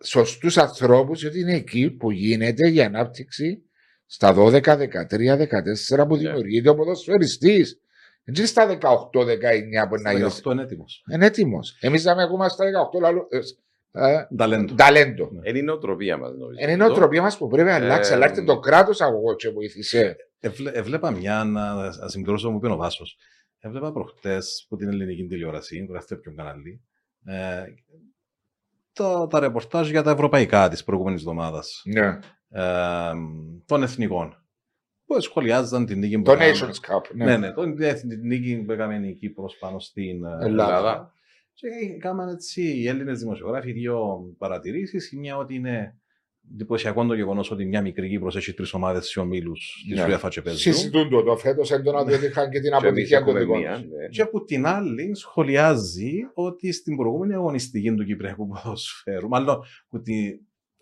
σωστούς 0.04 0.56
ανθρώπους, 0.58 1.20
γιατί 1.20 1.40
είναι 1.40 1.54
εκεί 1.54 1.90
που 1.90 2.10
γίνεται 2.10 2.70
η 2.70 2.80
ανάπτυξη 2.82 3.62
στα 4.06 4.34
12, 4.34 4.76
13, 4.76 5.36
14 5.36 6.06
που 6.06 6.14
Ναι. 6.16 6.20
δημιουργείται 6.20 6.68
ο 6.68 6.74
ποδοσφαιριστής. 6.74 7.80
Δεν 8.24 8.34
είναι 8.34 8.46
στα 8.46 8.66
18, 8.66 9.24
19 9.24 9.88
που 9.88 9.96
να 10.02 10.12
γίνει. 10.12 10.22
Αυτό 10.24 10.50
είναι 10.52 10.62
έτοιμος. 10.62 11.04
Είναι 11.12 11.26
έτοιμος. 11.26 11.76
Εμείς 11.80 12.04
είμαι 12.04 12.22
ακόμα 12.22 12.48
στα 12.48 12.64
18 12.64 13.00
λαλού. 13.00 13.26
Ε, 13.30 13.38
ε, 14.10 14.26
Ταλέντο. 14.36 14.74
ταλέντο. 14.74 15.30
Ναι. 15.32 15.48
Είναι 15.48 15.58
η 15.58 15.62
νοοτροπία 15.62 16.16
μας 16.16 16.30
νομίζω. 16.36 16.58
Είναι 16.62 16.72
η 16.72 16.76
νοοτροπία 16.76 17.22
μας 17.22 17.36
που 17.38 17.48
πρέπει 17.48 17.68
να 17.68 17.74
αλλάξει. 17.74 18.12
Ε, 18.12 18.14
Αλλά 18.14 18.24
έρθει 18.24 18.44
το 18.44 18.58
κράτος 18.58 19.00
αγωγό 19.00 19.34
και 19.36 19.48
βοήθησε. 19.50 20.16
Εβλέ- 20.40 20.76
Έβλεπα 20.76 21.10
μια, 21.10 21.44
να, 21.44 21.74
να 21.74 22.08
συμπληρώσω 22.08 22.50
μου 22.50 22.58
πει 22.58 22.66
ο 22.66 22.76
Βάσος. 22.76 23.16
Έβλεπα 23.60 23.92
προχτές 23.92 24.66
που 24.68 24.76
την 24.76 24.88
ελληνική 24.88 25.26
τηλεόραση, 25.26 25.84
το 25.86 25.92
δεύτερο 25.92 26.20
κανάλι, 26.20 26.82
ε, 28.98 29.02
το, 29.02 29.26
τα 29.26 29.40
ρεπορτάζ 29.40 29.90
για 29.90 30.02
τα 30.02 30.10
ευρωπαϊκά 30.10 30.68
της 30.68 30.84
προηγούμενης 30.84 31.20
εβδομάδας, 31.20 31.82
Ναι. 31.84 32.18
ε, 32.48 33.12
των 33.66 33.82
εθνικών, 33.82 34.42
που 35.06 35.20
σχολιάζαν 35.20 35.86
την 35.86 35.98
νίκη 35.98 36.16
που 36.16 36.22
Το 36.22 36.32
έκαμε- 36.32 36.52
Nations 36.54 36.90
Cup. 36.94 37.14
Ναι. 37.14 37.24
Ναι, 37.24 37.36
ναι, 37.36 37.52
τον, 37.52 37.76
την 37.76 38.20
νίκη 38.22 38.56
που 38.56 38.72
έκαμε 38.72 38.96
η 39.08 39.14
Κύπρος 39.14 39.56
πάνω 39.56 39.78
στην 39.78 40.24
ε, 40.24 40.44
Ελλάδα. 40.44 40.76
Ελλάδα. 40.76 41.14
Και 41.52 41.66
έκαναν 41.96 42.28
έτσι 42.28 42.62
οι 42.62 42.88
Έλληνες 42.88 43.18
δημοσιογράφοι 43.20 43.72
δύο 43.72 44.18
παρατηρήσεις. 44.38 45.12
Η 45.12 45.16
μια 45.16 45.36
ότι 45.36 45.54
είναι 45.54 46.00
εντυπωσιακό 46.52 47.06
το 47.06 47.14
γεγονός 47.14 47.50
ότι 47.50 47.64
μια 47.64 47.80
μικρή 47.82 48.08
Κύπρος 48.08 48.36
έχει 48.36 48.52
τρεις 48.54 48.72
ομάδες 48.72 49.06
σε 49.08 49.20
ομίλους 49.20 49.84
της 49.88 49.98
Ναι. 50.00 50.16
UEFA 50.16 50.28
και 50.28 50.42
παίζουν. 50.42 50.60
Συζητούν 50.72 51.08
το 51.10 51.22
το 51.22 51.36
φέτος 51.36 51.70
έντονα 51.70 52.04
διότι 52.04 52.26
είχαν 52.26 52.50
και 52.50 52.60
την 52.60 52.70
Και 52.70 52.86
εμείς 52.86 53.12
αποτυχία 53.12 53.18
των 53.24 53.26
έχουμε 53.28 53.40
δικών 53.40 53.58
μία, 53.58 53.72
τους. 53.72 53.82
ναι. 53.82 54.06
Και 54.08 54.22
από 54.22 54.44
την 54.44 54.66
άλλη 54.66 55.14
σχολιάζει 55.14 56.12
ότι 56.34 56.72
στην 56.72 56.96
προηγούμενη 56.96 57.34
αγωνιστική 57.34 57.94
του 57.94 58.04
Κυπριακού 58.04 58.48
ποδοσφαίρου, 58.48 59.28
μάλλον 59.28 59.58
ότι 59.88 60.40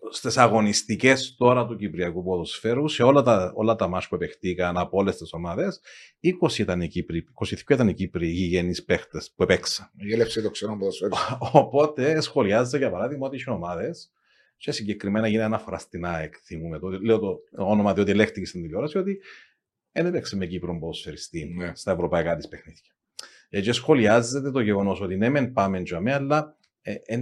στις 0.09 0.37
αγωνιστικές 0.37 1.35
τώρα 1.37 1.65
του 1.65 1.75
Κυπριακού 1.75 2.23
ποδοσφαίρου, 2.23 2.87
σε 2.87 3.03
όλα 3.03 3.21
τα, 3.21 3.51
όλα 3.55 3.75
τα 3.75 3.87
μάτς 3.87 4.07
που 4.07 4.15
επεχτήκαν 4.15 4.77
από 4.77 4.97
όλες 4.97 5.17
τις 5.17 5.33
ομάδες, 5.33 5.79
20 6.19 6.59
ήταν 6.59 6.81
οι 6.81 6.87
Κύπροι, 6.87 7.25
22 7.33 7.73
ήταν 7.73 7.87
οι 7.87 7.93
Κύπροι 7.93 8.27
γηγενείς 8.27 8.83
παίχτες 8.83 9.31
που 9.35 9.43
επέξαν. 9.43 9.89
Γέλεψε 9.93 10.41
το 10.41 10.49
ξένο 10.49 10.77
ποδοσφαίρο. 10.77 11.15
Οπότε 11.53 12.21
σχολιάζεται 12.21 12.77
για 12.77 12.91
παράδειγμα 12.91 13.27
ότι 13.27 13.37
οι 13.37 13.49
ομάδες, 13.49 14.11
και 14.57 14.71
συγκεκριμένα 14.71 15.27
γίνεται 15.27 15.45
αναφορά 15.45 15.77
στην 15.77 16.05
ΑΕΚ, 16.05 16.33
θυμούμε 16.43 16.79
το, 16.79 16.89
λέω 16.89 17.19
το 17.19 17.39
όνομα 17.51 17.93
διότι 17.93 18.11
ελέγχθηκε 18.11 18.45
στην 18.45 18.61
τηλεόραση, 18.61 18.97
ότι 18.97 19.21
δεν 19.91 20.05
έπαιξε 20.05 20.35
με 20.35 20.45
Κύπρο 20.45 20.79
ποδοσφαιριστή 20.79 21.53
Ναι. 21.57 21.71
στα 21.75 21.91
ευρωπαϊκά 21.91 22.35
της 22.35 22.47
παιχνίδια. 22.47 22.95
Ε, 23.49 23.61
και 23.61 23.71
σχολιάζεται 23.71 24.51
το 24.51 24.59
γεγονός 24.59 25.01
ότι 25.01 25.15
ναι, 25.15 25.29
μεν 25.29 25.51
πάμε 25.51 25.83
τζαμέ, 25.83 26.13
αλλά 26.13 26.57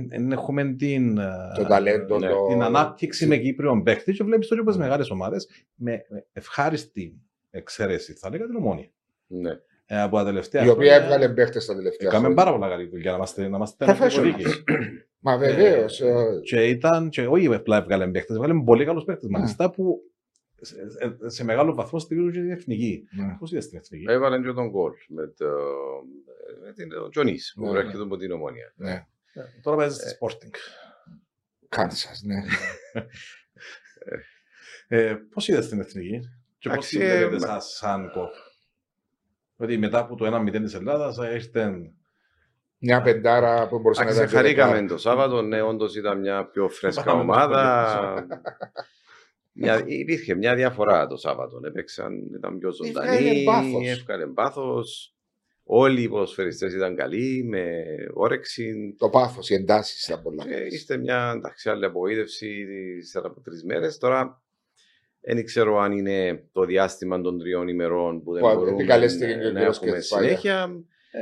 δεν 0.10 0.32
έχουμε 0.32 0.74
την, 0.74 1.18
ε, 1.18 1.32
Το 1.56 1.64
ταλέντο, 1.64 2.20
ναι, 2.20 2.30
το... 2.30 2.48
την 2.48 2.62
ανάπτυξη 2.62 3.28
με 3.28 3.38
Κύπριον 3.38 3.84
παίχτη 3.84 4.14
και 4.14 4.24
βλέπεις 4.24 4.48
τώρα 4.48 4.64
τι 4.64 4.78
μεγάλες 4.78 5.10
ομάδες 5.10 5.50
με 5.76 6.06
με 6.10 6.26
ευχάριστη 6.34 7.22
εξαίρεση, 7.50 8.14
θα 8.14 8.30
λέγα 8.30 8.46
την 8.46 8.56
ομόνια. 8.56 8.90
Ναι. 9.28 9.52
Ε, 9.86 10.02
από 10.02 10.16
τα 10.18 10.24
τελευταία 10.26 10.64
Η 10.66 10.70
οποία 10.70 10.92
χρόνια 10.94 11.06
έβγαλε 11.16 11.34
παίχτες 11.34 11.66
τα 11.66 11.76
τελευταία 11.76 12.08
Έκαμε 12.08 12.24
χρόνια. 12.26 12.44
πάρα 12.44 12.52
πολλά 12.58 12.70
καλή 12.70 12.88
δουλειά 12.88 13.12
να 13.12 13.18
είμαστε, 13.18 13.48
να 13.48 13.56
είμαστε 13.58 13.86
Professionals. 13.88 14.22
δίκαιοι. 14.38 14.54
Μα 15.20 15.38
βεβαίως. 15.38 16.02
Και 16.44 16.68
ήταν, 16.68 17.10
και 17.10 17.28
όχι 17.28 17.54
απλά 17.54 17.78
έβγαλε 17.78 18.08
παίχτες, 18.08 18.36
έβγαλε 18.36 18.62
πολύ 18.66 18.86
καλούς 18.86 19.04
παίχτες 19.04 19.30
Ναι. 19.30 19.38
μάλιστα 19.38 19.70
που 19.72 20.00
σε, 20.62 20.76
σε- 20.90 21.30
σε 21.30 21.44
μεγάλο 21.44 21.74
βαθμό 21.74 22.00
στηρίζουν 22.00 22.32
και 22.32 22.40
την 22.40 22.52
εθνική. 22.52 23.04
Πώς 23.40 23.52
είδες 23.52 23.70
την 23.70 23.78
εθνική; 23.78 24.06
Ε, 24.08 24.14
Έβαλε 24.14 24.42
και 24.42 24.52
τον 24.52 24.70
γκολ 24.70 24.92
με, 25.08 25.28
το, 25.38 25.46
με 26.66 26.74
την, 26.74 26.90
τον 26.90 27.10
Τζονής 27.12 27.54
που 27.56 27.64
Ναι, 27.64 27.70
προέρχεται 27.70 28.04
από 28.04 28.18
την 28.18 28.32
Ομόνια. 28.32 28.74
Ναι. 28.76 28.92
Ε, 29.34 29.42
Τώρα 29.62 29.78
παίζεις 29.78 29.98
στη 30.02 30.18
Sporting. 30.20 30.56
Κάνσας, 31.70 32.22
ναι. 32.26 32.36
Ε, 34.88 35.16
πώς 35.34 35.48
είδες 35.48 35.68
την 35.70 35.80
εθνική, 35.80 36.20
και 36.58 36.70
πώς 36.70 36.72
Εντάξει, 36.78 36.98
τη 36.98 37.04
ε, 37.04 37.18
βλέπετε 37.18 37.48
μα- 37.48 37.60
σαν, 37.60 37.62
σαν 37.62 38.12
κόφ. 39.64 39.70
Δηλαδή 39.70 39.78
μετά 39.78 39.99
από 39.99 40.16
το 40.16 40.26
1-0 40.26 40.61
της 40.64 40.74
Ελλάδας 40.74 41.18
ήρθε. 41.34 41.91
Μια 42.78 43.01
πεντάρα 43.01 43.68
που 43.68 43.80
μπορούσε 43.80 44.03
να 44.03 44.09
Εντάξει, 44.09 44.24
ήταν. 44.24 44.30
και 44.30 44.36
χαρήκαμε 44.36 44.72
δεκάρα. 44.72 44.88
το 44.93 44.97
Σάββατο, 44.97 45.41
ναι, 45.41 45.61
όντως 45.61 45.95
ήταν 45.95 46.20
μια 46.20 46.45
πιο 46.45 46.70
φρέσκα 46.70 47.03
Πάμε 47.03 47.22
ομάδα. 47.22 48.28
Μια, 49.55 49.84
υπήρχε 49.86 50.36
μια 50.36 50.55
διαφορά 50.55 51.07
το 51.07 51.18
Σάββατο. 51.18 51.59
Έπαιξαν, 51.64 52.14
ήταν 52.36 52.57
πιο 52.57 52.70
Έβγαλε 52.86 53.16
ζωντανοί, 53.18 53.43
πάθος. 53.43 53.88
έβγαλε 53.88 54.26
πάθος. 54.28 55.16
Όλοι 55.64 56.01
οι 56.01 56.09
ποδοσφαιριστές 56.09 56.74
ήταν 56.74 56.95
καλοί, 56.95 57.43
με 57.43 57.84
όρεξη. 58.14 58.95
Το 58.97 59.09
πάθος, 59.09 59.49
οι 59.49 59.53
εντάσεις 59.53 60.07
ήταν 60.07 60.22
πολλά. 60.22 60.43
Και 60.43 60.55
είστε 60.55 60.97
μια 60.97 61.34
εντάξει, 61.36 61.70
άλλη 61.70 61.86
απογοήτευση 61.86 62.66
ύστερα 62.99 63.28
από 63.28 63.41
τρεις 63.41 63.64
μέρες. 63.64 63.97
Τώρα 63.97 64.43
δεν 65.26 65.45
ξέρω 65.45 65.80
αν 65.80 65.91
είναι 65.91 66.43
το 66.51 66.65
διάστημα 66.65 67.21
των 67.21 67.39
τριών 67.39 67.67
ημερών 67.67 68.24
που 68.24 68.34
δεν 68.34 68.41
Που 68.41 68.47
μπορούμε 68.53 68.71
επικαλέστηκε 68.71 69.26
και 69.26 69.45
ο 69.47 69.51
να 69.51 69.59
κύριος 69.59 69.78
έχουμε 69.78 69.91
Κετσπάγια. 69.91 70.28
συνέχεια. 70.28 70.69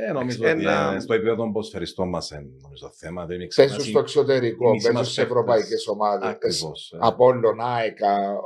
Ε, 0.08 0.12
νομίζω 0.12 0.46
Ένα- 0.48 0.86
ότι 0.88 0.96
ε, 0.96 1.00
στο 1.00 1.14
επίπεδο 1.14 1.36
των 1.36 1.52
ποδοσφαιριστών 1.52 2.08
μας 2.08 2.30
είναι 2.30 2.46
νομίζω 2.62 2.90
θέμα. 2.94 3.26
Δεν 3.26 3.36
είναι 3.40 3.46
Παίζουν 3.56 3.76
ξεχάσει 3.76 3.90
στο 3.90 3.98
εξωτερικό, 3.98 4.68
εμείς 4.68 4.82
παίζουν 4.82 4.96
είμαστε 5.00 5.20
σε 5.20 5.22
ευρωπαϊκές 5.26 5.68
παίκτες. 5.68 5.86
ομάδες. 5.86 6.28
Ακριβώς. 6.28 6.92
ε. 6.94 6.98
Απόλλων, 7.00 7.60
ΑΕΚ, 7.60 7.96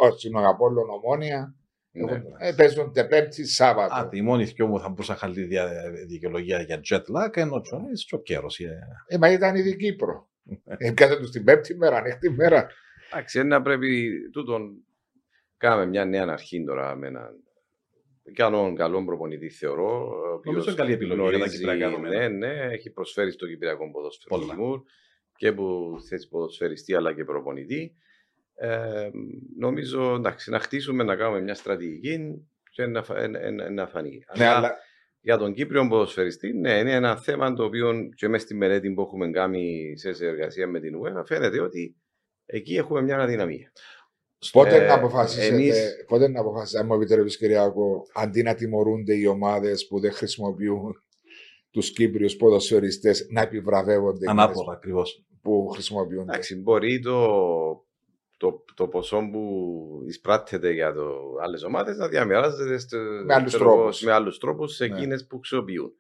όχι, 0.01 0.19
συγγνώμη, 0.19 0.47
Απόλλων, 0.47 0.85
Ομόνια. 0.91 1.55
Ναι. 1.91 2.23
Ε, 2.39 2.53
Παίζουν 2.53 2.93
τε 2.93 3.05
Πέμπτη, 3.05 3.47
Σάββατο. 3.47 3.95
Α, 3.95 4.09
τη 4.09 4.23
μόνη 4.23 4.45
δυο 4.45 4.67
μου 4.67 4.81
θα 4.81 4.89
μπορούσα 4.89 5.13
να 5.13 5.19
χαλεί 5.19 5.43
δια, 5.43 5.71
δικαιολογία 6.07 6.61
για 6.61 6.81
jet 6.91 6.97
lag, 7.17 7.37
ενώ 7.37 7.55
ο 7.55 7.61
Τζονής 7.61 8.05
και 8.07 8.15
ο 8.15 8.19
Κέρος. 8.19 8.59
ε. 8.59 8.79
Ε, 9.07 9.19
μα 9.19 9.31
ήταν 9.33 9.57
ήδη 9.57 9.77
Κύπρο. 9.77 10.29
Ε, 10.79 10.91
Πιάσε 10.93 11.17
τους 11.17 11.31
την 11.31 11.45
Πέμπτη 11.45 11.77
μέρα, 11.77 11.97
ανοιχτή 11.97 12.31
μέρα. 12.31 12.67
Εντάξει, 13.13 13.43
να 13.43 13.63
πρέπει 13.63 14.11
τούτον. 14.33 14.86
Κάναμε 15.57 15.87
μια 15.87 16.05
νέα 16.05 16.27
αρχή 16.29 16.65
τώρα 16.65 16.97
με 16.97 17.07
έναν 17.07 17.31
καλό, 18.33 18.73
καλό 18.77 19.05
προπονητή, 19.05 19.49
θεωρώ. 19.51 20.07
ο 20.09 20.33
οποίος 20.35 20.45
Νομίζω 20.55 20.71
είναι 20.71 20.79
καλή 20.81 20.93
επιλογή 20.93 21.21
για 21.21 21.31
τα 21.31 21.37
γνωρίζει- 21.37 21.59
κυπριακά 21.59 21.89
δεδομένα. 21.89 22.29
Ναι, 22.29 22.29
ναι, 22.29 22.73
έχει 22.73 22.91
προσφέρει 22.91 23.31
στο 23.31 23.47
Κυπριακό 23.47 23.91
ποδόσφαιρο 23.91 24.39
Πολλά. 24.39 24.55
Λιμούρ 24.55 24.81
και 25.37 25.53
που 25.53 25.97
θέση 26.09 26.29
ποδοσφαιριστή 26.29 26.95
αλλά 26.95 27.15
και 27.15 27.25
προπονητή. 27.25 27.95
Ε, 28.55 29.11
νομίζω 29.59 30.15
εντάξει, 30.15 30.51
να 30.51 30.59
χτίσουμε 30.59 31.05
να 31.05 31.17
κάνουμε 31.17 31.41
μια 31.41 31.55
στρατηγική 31.55 32.47
και 32.71 32.87
να, 32.87 33.03
φα- 33.03 33.19
ε, 33.19 33.31
ε, 33.35 33.47
ε, 33.47 33.69
να 33.71 33.87
φανεί. 33.87 34.25
Ναι, 34.39 34.45
Αλλά 34.47 34.57
αλλά 34.57 34.77
για 35.21 35.37
τον 35.39 35.53
Κύπριο 35.55 35.89
ποδοσφαιριστή, 35.89 36.53
ναι, 36.53 36.79
είναι 36.79 36.93
ένα 36.93 37.17
θέμα 37.17 37.53
το 37.53 37.65
οποίο 37.65 38.09
και 38.15 38.29
μέσα 38.29 38.45
στη 38.45 38.55
μελέτη 38.55 38.91
που 38.93 39.01
έχουμε 39.03 39.31
κάνει 39.31 39.93
σε 39.99 40.13
συνεργασία 40.13 40.67
με 40.67 40.81
την 40.81 40.95
UEFA 41.03 41.23
φαίνεται 41.27 41.61
ότι 41.61 41.97
εκεί 42.47 42.77
έχουμε 42.77 43.03
μια 43.03 43.19
αδυναμία. 43.19 43.73
Πότε 44.53 44.85
Ε, 44.85 44.87
να 44.87 44.95
αποφασίσετε, 44.95 45.55
εμείς- 45.55 46.05
πότε 46.07 46.29
να 46.29 46.41
αποφασίσετε, 46.41 46.81
αν 46.81 46.87
μου 46.87 46.95
επιτρέπει, 46.95 47.37
Κυριακό, 47.37 48.03
αντί 48.15 48.43
να 48.43 48.55
τιμωρούνται 48.55 49.15
οι 49.15 49.27
ομάδες 49.27 49.87
που 49.87 50.01
δεν 50.01 50.13
χρησιμοποιούν 50.13 50.95
τους 51.71 51.93
Κύπριους 51.93 52.37
ποδοσφαιριστές, 52.37 53.27
να 53.31 53.41
επιβραβεύονται 53.41 54.25
εκείνες 54.25 54.45
Ανάποδα 54.45 54.73
ακριβώς. 54.73 55.25
που 55.43 55.69
χρησιμοποιούνται. 55.69 56.23
Εντάξει, 56.33 56.57
μπορεί 56.57 57.01
το, 57.01 57.27
το, 58.37 58.65
το 58.75 58.89
ποσό 58.89 59.29
που 59.33 60.03
εισπράττεται 60.07 60.73
για 60.73 60.93
το, 60.93 61.11
άλλες 61.43 61.63
ομάδες 61.63 61.97
να 61.97 62.09
διαμοιράζεται 62.09 62.79
στο, 62.79 62.99
Με 63.27 63.35
άλλους 63.35 63.53
ξέρω 63.53 63.65
εγώ, 63.65 63.75
τρόπους. 63.77 64.03
με 64.03 64.13
άλλους 64.13 64.39
τρόπους 64.39 64.75
σε 64.75 64.87
Ναι. 64.87 64.97
εκείνες 64.97 65.27
που 65.27 65.37
χρησιμοποιούν. 65.39 65.93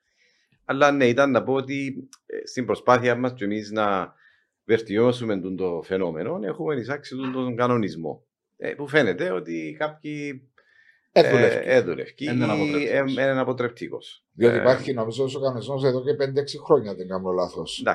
Αλλά 0.64 0.91
ναι, 0.91 1.07
ήταν 1.07 1.30
να 1.30 1.43
πω 1.43 1.53
ότι 1.53 2.09
ε, 2.26 2.47
στην 2.47 2.66
προσπάθεια 2.66 3.16
μας 3.16 3.32
και 3.32 3.45
εμείς 3.45 3.70
να 3.70 4.14
βελτιώσουμε 4.67 5.41
τον 5.41 5.57
το 5.57 5.83
φαινόμενο 5.85 6.39
έχουμε 6.43 6.75
εισάξει 6.75 7.17
τον, 7.17 7.33
τον 7.33 7.57
κανονισμό. 7.57 8.25
Ε, 8.57 8.71
που 8.75 8.89
φαίνεται 8.89 9.31
ότι 9.31 9.77
κάποιοι 9.79 10.51
Ε, 11.12 11.31
δουλεύει. 11.31 11.62
ε, 11.64 11.81
δουλεύει. 11.81 12.14
Είναι 12.19 12.45
αναποτρεπτικός. 12.45 13.17
Ε, 13.17 13.23
Είναι 13.31 13.41
αποτρεπτικός. 13.41 14.25
Διότι 14.33 14.57
ε, 14.57 14.61
υπάρχει 14.61 14.93
νομίζω 14.93 15.25
ο 15.37 15.41
κανονισμός 15.41 15.85
εδώ 15.85 16.03
και 16.05 16.12
5-6 16.12 16.43
χρόνια, 16.64 16.95
δεν 16.95 17.09
κάνω 17.09 17.31
λάθος. 17.31 17.83
17, 17.85 17.89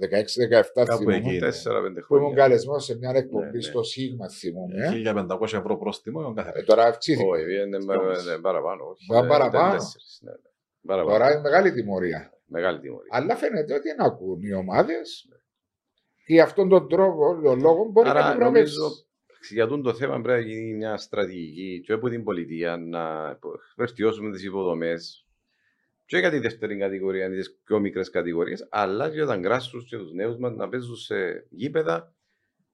Εντάξει, 0.00 0.40
ναι. 0.40 0.46
16-17 0.60 0.84
Κάπου 0.84 0.96
θυμούμαι. 0.96 1.16
εκεί. 1.16 1.38
Τέσσερα-πέντε 1.38 2.00
Που 2.00 2.14
ήμουν 2.16 2.26
χρόνια. 2.28 2.42
καλεσμένος 2.42 2.84
σε 2.84 2.96
μια 2.98 3.10
εκπομπή 3.14 3.44
Ναι, 3.44 3.50
ναι. 3.50 3.60
στο 3.60 3.82
Σίγμα, 3.82 4.28
θυμούμαι. 4.28 4.86
ε. 4.86 4.90
1500 4.90 5.42
ευρώ 5.58 5.76
πρόστιμο 5.76 6.20
για 6.20 6.42
κάθε 6.44 6.58
Ε, 6.58 6.62
τώρα 6.62 6.84
αυξήθηκε. 6.84 7.28
Όχι, 7.28 7.42
είναι 7.66 7.76
Όμως. 7.76 8.24
είναι 8.26 8.38
παραπάνω. 8.40 8.84
όχι. 8.90 9.06
Μα 9.12 9.18
Ε, 9.18 9.28
παραπάνω. 9.28 9.72
τέσσερις, 9.72 10.18
ναι, 10.22 10.30
ναι. 10.30 10.36
Παραπάνω. 10.86 11.16
Τώρα 11.18 11.30
είναι 11.32 11.40
μεγάλη 11.40 11.72
τιμωρία. 11.72 12.32
Μεγάλη 12.46 12.78
τιμωρία. 12.80 13.08
Αλλά 13.10 13.36
φαίνεται 13.36 13.74
ότι 13.74 13.82
δεν 13.88 14.00
ακούν 14.06 14.42
οι 14.42 14.52
ομάδες. 14.52 15.26
Και 16.26 16.40
αυτόν 16.40 16.68
τον 16.68 16.88
τρόπο, 16.88 17.40
τον 17.42 17.60
λόγο, 17.60 17.84
μπορεί 17.92 18.08
να 18.08 18.14
Άρα 18.14 18.30
την 18.30 18.38
προβεύσει. 18.40 18.74
νομίζω 18.78 18.94
για 19.50 19.66
τούτο 19.66 19.82
το 19.82 19.94
θέμα 19.94 20.20
πρέπει 20.20 20.42
να 20.44 20.46
γίνει 20.52 20.74
μια 20.74 20.96
στρατηγική 20.96 21.80
και 21.86 21.92
από 21.92 22.08
την 22.08 22.24
πολιτεία 22.24 22.76
να 22.76 23.38
βελτιώσουμε 23.76 24.30
τις 24.30 24.44
υποδομές 24.44 25.26
και 26.06 26.18
για 26.18 26.30
τη 26.30 26.38
δεύτερη 26.38 26.78
κατηγορία, 26.78 27.30
τις 27.30 27.58
πιο 27.64 27.78
μικρές 27.80 28.10
κατηγορίες, 28.10 28.66
αλλά 28.70 29.08
και 29.08 29.14
για 29.14 29.26
τα 29.26 29.36
γκράσου 29.36 29.84
και 29.84 29.96
τους 29.96 30.12
νέους 30.12 30.36
μας 30.36 30.54
να 30.54 30.68
παίζουν 30.68 30.96
σε 30.96 31.46
γήπεδα, 31.50 32.14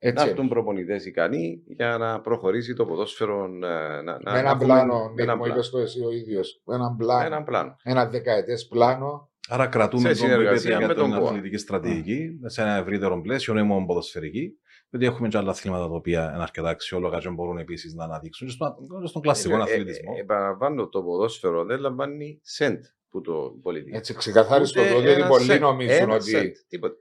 να 0.01 0.09
Έτσι. 0.09 0.29
έρθουν 0.29 0.49
προπονητές 0.49 1.05
ικανοί 1.07 1.63
για 1.67 1.99
να 1.99 2.21
προχωρήσει 2.21 2.75
το 2.75 2.87
ποδόσφαιρο. 2.87 3.45
ε, 3.45 3.49
Να, 3.49 4.03
να, 4.03 4.19
να 4.23 4.33
Με 4.33 4.39
ένα 4.39 4.49
έχουμε- 4.51 4.65
πλάνο, 4.65 5.05
με 5.05 5.13
με 5.15 5.23
ένα 5.23 5.37
μου 5.37 5.43
πλάνο. 5.43 5.61
είπε 5.61 5.69
το 5.71 5.79
εσύ 5.79 6.05
ο 6.05 6.11
ίδιος. 6.11 6.61
Με 6.65 6.75
έναν 6.75 6.91
Με 6.91 6.97
πλάνο. 7.05 7.27
έναν 7.27 7.45
πλάνο. 7.45 7.77
Ένα 7.83 8.07
δεκαετές 8.09 8.67
πλάνο. 8.67 9.31
Άρα 9.49 9.67
κρατούμε 9.67 10.15
Σε 10.15 10.21
τον 10.21 10.29
που 10.29 10.41
είπετε 10.41 10.59
συνεργασία 10.59 10.77
για 10.79 10.87
με 10.87 10.95
την 10.95 11.03
τον 11.03 11.19
ΚΟΑ. 11.19 11.29
αθλητική 11.29 11.57
στρατηγική 11.57 12.39
σε 12.45 12.63
ένα 12.63 12.75
ευρύτερο 12.77 13.21
πλαίσιο, 13.21 13.55
όχι 13.55 13.63
μόνο 13.63 13.87
ποδοσφαιρική. 13.87 14.53
Γιατί 14.91 15.07
έχουμε 15.07 15.29
και 15.29 15.37
άλλα 15.37 15.51
αθλήματα 15.51 15.89
τα 15.89 15.95
οποία 15.95 16.31
είναι 16.35 16.43
αρκετά 16.43 16.69
αξιόλογα 16.69 17.19
και 17.19 17.29
μπορούν 17.29 17.59
επίσης 17.59 17.95
να 17.95 18.05
αναδείξουν 18.05 18.47
και 18.47 18.53
στον, 18.53 18.75
και 19.01 19.07
στον 19.07 19.23
κλασικό 19.23 19.55
Ε, 19.55 19.59
ε, 19.59 19.63
αθλητισμό. 19.63 20.13
ε, 20.17 20.21
Επαναλαμβάνω, 20.21 20.89
το 20.89 21.03
ποδόσφαιρο 21.03 21.65
δεν 21.65 21.81
λαμβάνει 21.81 22.41
σεντ 22.43 22.85
που 23.09 23.21
το 23.21 23.59
πολιτικό. 23.63 23.97
Έτσι, 23.97 24.15
ξεκαθάριστο 24.15 24.81
Ούτε 24.81 24.93
το 24.93 25.01
διότι 25.01 25.21
ένα 25.21 25.29
πολλοί 25.29 25.45
σεντ. 25.45 25.61
νομίζουν 25.61 25.97
Ένα 25.97 26.15
ότι. 26.15 26.31
σεντ, 26.31 26.55
τίποτα. 26.69 26.95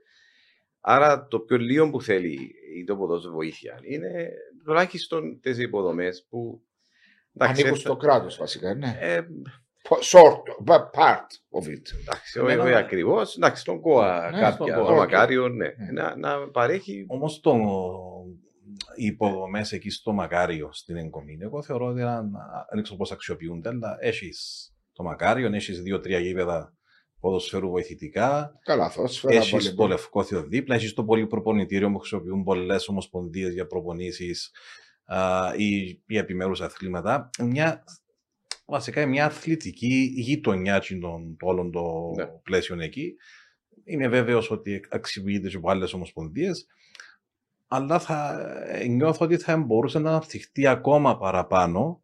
Άρα 0.80 1.26
το 1.26 1.38
πιο 1.40 1.56
λίγο 1.56 1.90
που 1.90 2.02
θέλει 2.02 2.38
η 2.76 2.84
το 2.84 2.96
ποδόσφαιρο 2.96 3.34
βοήθεια 3.34 3.78
είναι 3.82 4.28
τουλάχιστον 4.64 5.40
τις 5.40 5.58
υποδομές 5.58 6.26
που. 6.28 6.62
εντάξει, 7.34 7.60
Ανήκουν 7.60 7.78
ε, 7.78 7.80
στο 7.80 7.96
κράτος 7.96 8.36
βασικά. 8.36 8.74
Ναι. 8.74 8.96
ε, 9.00 9.20
Short, 10.02 10.42
but 10.66 10.82
part 11.00 11.28
of 11.60 11.66
it. 11.66 11.86
εντάξει, 12.00 12.38
Εμένα- 12.40 12.62
όχι 12.62 12.74
ακριβώς. 12.74 13.36
Εντάξει, 13.36 13.60
στον 13.60 13.80
ΚΟΑ 13.80 14.30
Ναι, 14.30 14.38
κάποια. 14.40 14.52
στον 14.52 14.66
Το 14.66 14.82
ΚΟΑ. 14.84 14.94
μακάριο, 14.94 15.48
ναι. 15.48 15.66
Ναι. 15.66 15.90
Να, 15.92 16.16
να 16.16 16.48
παρέχει. 16.50 17.04
Όμως 17.08 17.40
το, 17.40 17.54
οι 18.96 19.04
υποδομέ 19.06 19.66
εκεί 19.70 19.90
στο 19.90 20.12
Μακάριο 20.12 20.68
στην 20.72 20.96
Εγκομίνη, 20.96 21.44
εγώ 21.44 21.62
θεωρώ 21.62 21.86
ότι 21.86 22.02
αν- 22.02 22.32
δεν 22.72 22.82
ξέρω 22.82 22.98
πώς 22.98 23.12
αξιοποιούνται, 23.12 23.68
αλλά 23.68 23.96
έχεις 24.00 24.70
το 24.92 25.02
Μακάριο, 25.02 25.54
έχεις 25.54 25.82
δύο-τρία 25.82 26.18
γήπεδα 26.18 26.72
ποδοσφαίρου 27.20 27.68
βοηθητικά, 27.70 28.52
Καλά, 28.64 28.90
θόσφαιρα. 28.90 29.34
έχεις 29.36 29.50
πολύ 29.50 29.74
το 29.74 29.86
Λευκό 29.86 30.22
Θεο 30.24 30.42
δίπλα, 30.42 30.74
έχεις 30.74 30.94
το 30.94 31.04
πολυπροπονητήριο 31.04 31.90
που 31.92 31.98
χρησιμοποιούν 31.98 32.44
πολλές 32.44 32.88
ομοσπονδίες 32.88 33.52
για 33.52 33.66
προπονήσεις 33.66 34.50
ή, 35.56 35.86
ή 36.06 36.16
επιμέρους 36.18 36.60
αθλήματα. 36.60 37.30
Μια, 37.42 37.84
βασικά 38.64 39.06
μια 39.06 39.24
αθλητική 39.24 40.12
γειτονιά 40.16 40.80
των 41.00 41.36
το 41.38 41.46
όλων 41.46 41.70
των 41.70 42.10
Ναι. 42.16 42.26
πλαίσιων 42.26 42.80
εκεί. 42.80 43.14
Είμαι 43.84 44.08
βέβαιος 44.08 44.50
ότι 44.50 44.84
αξιοποιείται 44.90 45.48
και 45.48 45.56
από 45.56 45.70
άλλες 45.70 45.92
ομοσπονδίες. 45.92 46.66
Αλλά 47.68 47.98
θα 47.98 48.40
ε, 48.66 48.86
νιώθω 48.86 49.24
ότι 49.24 49.36
θα 49.36 49.56
μπορούσε 49.56 49.98
να 49.98 50.10
αναπτυχθεί 50.10 50.66
ακόμα 50.66 51.18
παραπάνω. 51.18 52.02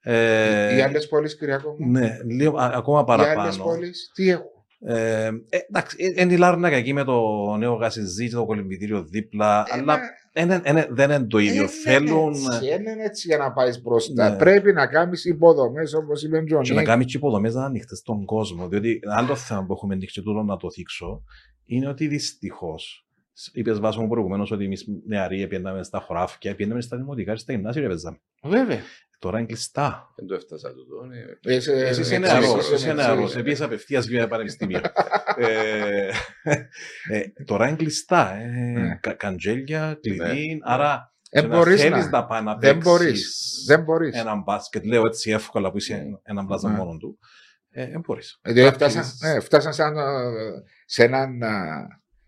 Ε, 0.00 0.76
Οι 0.76 0.80
άλλες 0.80 1.08
πόλεις, 1.08 1.36
Κυριακό 1.36 1.76
μου; 1.78 1.90
ναι, 1.90 2.18
λίγο, 2.24 2.56
α- 2.58 2.70
ακόμα 2.74 3.04
Οι 3.08 3.12
άλλες 3.12 3.26
παραπάνω. 3.26 3.62
πόλεις 3.64 4.10
τι 4.14 4.28
έχουν; 4.28 4.57
Ε, 4.80 5.24
ε, 5.48 5.58
εντάξει, 5.68 5.96
είναι 6.16 6.32
η 6.32 6.36
Λάρνακα 6.36 6.76
εκεί 6.76 6.92
με 6.92 7.04
το 7.04 7.20
νέο 7.56 7.74
γασιζί 7.74 8.28
και 8.28 8.34
το 8.34 8.44
κολυμπητήριο 8.46 9.04
δίπλα, 9.04 9.64
αλλά 9.70 9.98
είναι- 10.34 10.60
είναι- 10.66 10.88
δεν 10.90 11.10
είναι 11.10 11.26
το 11.26 11.38
ίδιο. 11.38 11.68
Θέλουν 11.68 12.32
Έτσι, 12.34 12.66
είναι 12.66 13.04
έτσι 13.04 13.26
για 13.28 13.36
να 13.38 13.52
πάει 13.52 13.70
μπροστά. 13.82 14.30
Ναι. 14.30 14.36
Πρέπει 14.36 14.72
να 14.72 14.86
κάνεις 14.86 15.24
υποδομές 15.24 15.94
όπως 15.94 16.22
είπε 16.22 16.36
ο 16.38 16.42
και 16.44 16.54
να 16.54 16.60
Τζονί. 16.60 16.82
κάνεις 16.84 17.06
και 17.06 17.16
υποδομές 17.16 17.54
να 17.54 17.64
ανοιχτές 17.64 17.98
στον 17.98 18.24
κόσμο. 18.24 18.68
Διότι 18.68 19.00
ένα 19.02 19.16
άλλο 19.16 19.34
θέμα 19.36 19.64
που 19.66 19.72
έχουμε 19.72 19.94
ανοίξει 19.94 20.22
τούτο 20.22 20.42
να 20.42 20.56
το 20.56 20.70
θίξω 20.70 21.22
είναι 21.64 21.88
ότι 21.88 22.06
δυστυχώς. 22.06 23.06
Είπες 23.52 23.80
βάσο 23.80 24.00
μου 24.00 24.08
προηγουμένως 24.08 24.50
ότι 24.50 24.64
εμείς 24.64 24.84
νεαροί 25.06 25.46
πήγαμε 25.46 25.82
στα 25.82 26.00
χωράφια, 26.00 26.54
πήγαμε 26.54 26.80
στα 26.80 26.96
δημοτικά 26.96 27.32
και 27.32 27.38
στα 27.38 27.52
γυμνάσια 27.52 27.82
και 27.82 27.88
παίζαμε. 27.88 28.18
Βέβαια. 28.42 28.78
Τώρα 29.18 29.38
είναι 29.38 29.46
κλειστά. 29.46 30.12
Δεν 30.16 30.26
το 30.26 30.34
έφτασα 30.34 30.72
τούτο. 30.74 31.04
ναι. 31.04 31.16
Εσύ, 31.54 31.70
Εσύ 31.72 32.00
είσαι 32.00 32.14
ε, 32.14 32.18
νεαρός. 32.18 32.54
εξής, 32.54 32.64
Είσαι 32.64 32.74
εξής. 32.90 32.94
νεαρός. 33.06 33.36
Επίσης 33.36 33.60
απευθείας 33.60 34.06
για 34.06 34.28
πανεπιστήμιο. 34.28 34.80
ε, 35.36 36.10
ε, 37.10 37.20
τώρα 37.44 37.68
είναι 37.68 37.76
κλειστά. 37.76 38.34
Ε, 38.34 38.46
Ναι. 38.46 38.98
κα- 39.00 39.12
καντζέλια, 39.12 39.98
κλειδί. 40.02 40.46
Ναι. 40.54 40.58
Άρα. 40.62 41.12
Ε, 41.30 41.40
και 41.40 41.46
να 41.46 41.56
μπορείς 41.56 41.80
θέλεις 41.80 42.04
να. 42.04 42.10
να 42.10 42.26
πάει 42.26 42.42
να 42.42 42.56
Δεν 42.56 42.60
παίξεις 42.78 42.84
μπορείς. 42.92 43.62
Δεν 43.66 43.82
μπορείς. 43.82 44.16
Ένα 44.16 44.34
μπάσκετ, 44.36 44.84
λέω 44.84 45.06
έτσι 45.06 45.30
εύκολα 45.30 45.70
που 45.70 45.76
είσαι 45.76 46.20
ένα 46.22 46.42
μπλάζα 46.42 46.68
Ναι. 46.70 46.76
μόνο 46.76 46.96
του. 46.96 47.18
Ε, 47.70 47.86
δεν 47.90 48.00
μπορείς. 48.06 48.38
Δηλαδή 48.42 48.70
Κάποιες- 48.70 48.90
φτάσαν, 48.92 49.32
ναι, 49.34 49.40
φτάσαν 49.40 49.72
σαν, 49.72 49.96
ε, 49.96 50.02
σε 50.84 51.04
έναν 51.04 51.38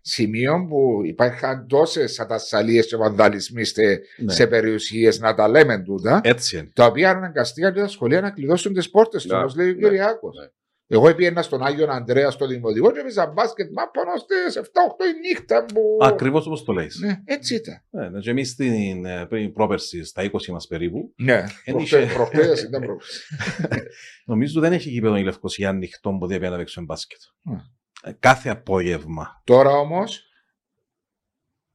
α, 0.01 0.03
σημείο 0.03 0.65
που 0.69 1.01
υπάρχουν 1.05 1.67
τόσες 1.67 2.19
ατασταλίες 2.19 2.87
και 2.87 2.95
βανδαλισμοί 2.95 3.63
σε, 3.63 3.81
Ναι. 4.17 4.31
σε 4.33 4.47
περιουσίες, 4.47 5.19
να 5.19 5.33
τα 5.35 5.47
λέμε 5.47 5.83
τούτα, 5.83 6.21
Έτσι 6.23 6.57
είναι. 6.57 6.69
τα 6.73 6.85
οποία 6.85 7.09
αναγκαστήκαν 7.09 7.73
και 7.73 7.79
τα 7.79 7.87
σχολεία 7.87 8.21
να 8.21 8.29
κλειδώσουν 8.31 8.73
τις 8.73 8.89
πόρτες 8.89 9.21
τους, 9.21 9.31
Ναι, 9.31 9.37
όπως 9.37 9.55
λέει 9.55 9.69
ο 9.69 9.73
ναι, 9.73 9.79
Κυριάκος. 9.81 10.35
ναι. 10.37 10.45
Εγώ 10.93 11.15
πήγαινα 11.15 11.41
στον 11.41 11.63
Άγιο 11.63 11.87
Ανδρέα 11.89 12.31
στο 12.31 12.47
Δημοτικό 12.47 12.91
και 12.91 12.99
έπαιζα 12.99 13.25
μπάσκετ 13.27 13.69
μα 13.71 13.89
πάνω 13.91 14.11
στις 14.17 14.55
7-8 14.55 15.05
η 15.05 15.27
νύχτα 15.29 15.65
που. 15.73 15.97
Ακριβώς 16.01 16.45
όπως 16.45 16.63
το 16.63 16.73
λέει. 16.73 16.87
Ναι, 16.99 17.19
έτσι 17.25 17.55
ήταν. 17.55 17.83
Ναι, 17.89 18.09
ναι, 18.09 18.19
και 18.19 18.29
εμείς 18.29 18.49
στην 18.49 19.05
ε, 19.05 19.25
πριν 19.29 19.53
πρόπερση, 19.53 20.03
στα 20.03 20.23
20 20.23 20.51
μας 20.51 20.67
περίπου, 20.67 21.13
Ναι, 21.17 21.43
Εν 21.65 21.73
προχτέ- 21.73 22.03
είχε- 22.03 22.13
προχτές 22.13 22.61
ήταν 22.61 22.81
προχτές. 22.87 23.25
νομίζω 24.25 24.59
δεν 24.59 24.73
έχει 24.73 24.89
γήπεδο 24.89 25.15
η 25.17 25.23
Λευκοσία 25.23 25.69
ανοιχτό 25.69 26.09
που 26.09 26.27
δεν 26.27 26.35
πήγαινε 26.37 26.49
να 26.49 26.57
παίξουμε 26.57 26.85
μπάσκετ. 26.85 27.19
Ναι. 27.41 27.57
Ε, 28.03 28.11
κάθε 28.11 28.49
απόγευμα. 28.49 29.41
Τώρα 29.43 29.69
όμως, 29.71 30.25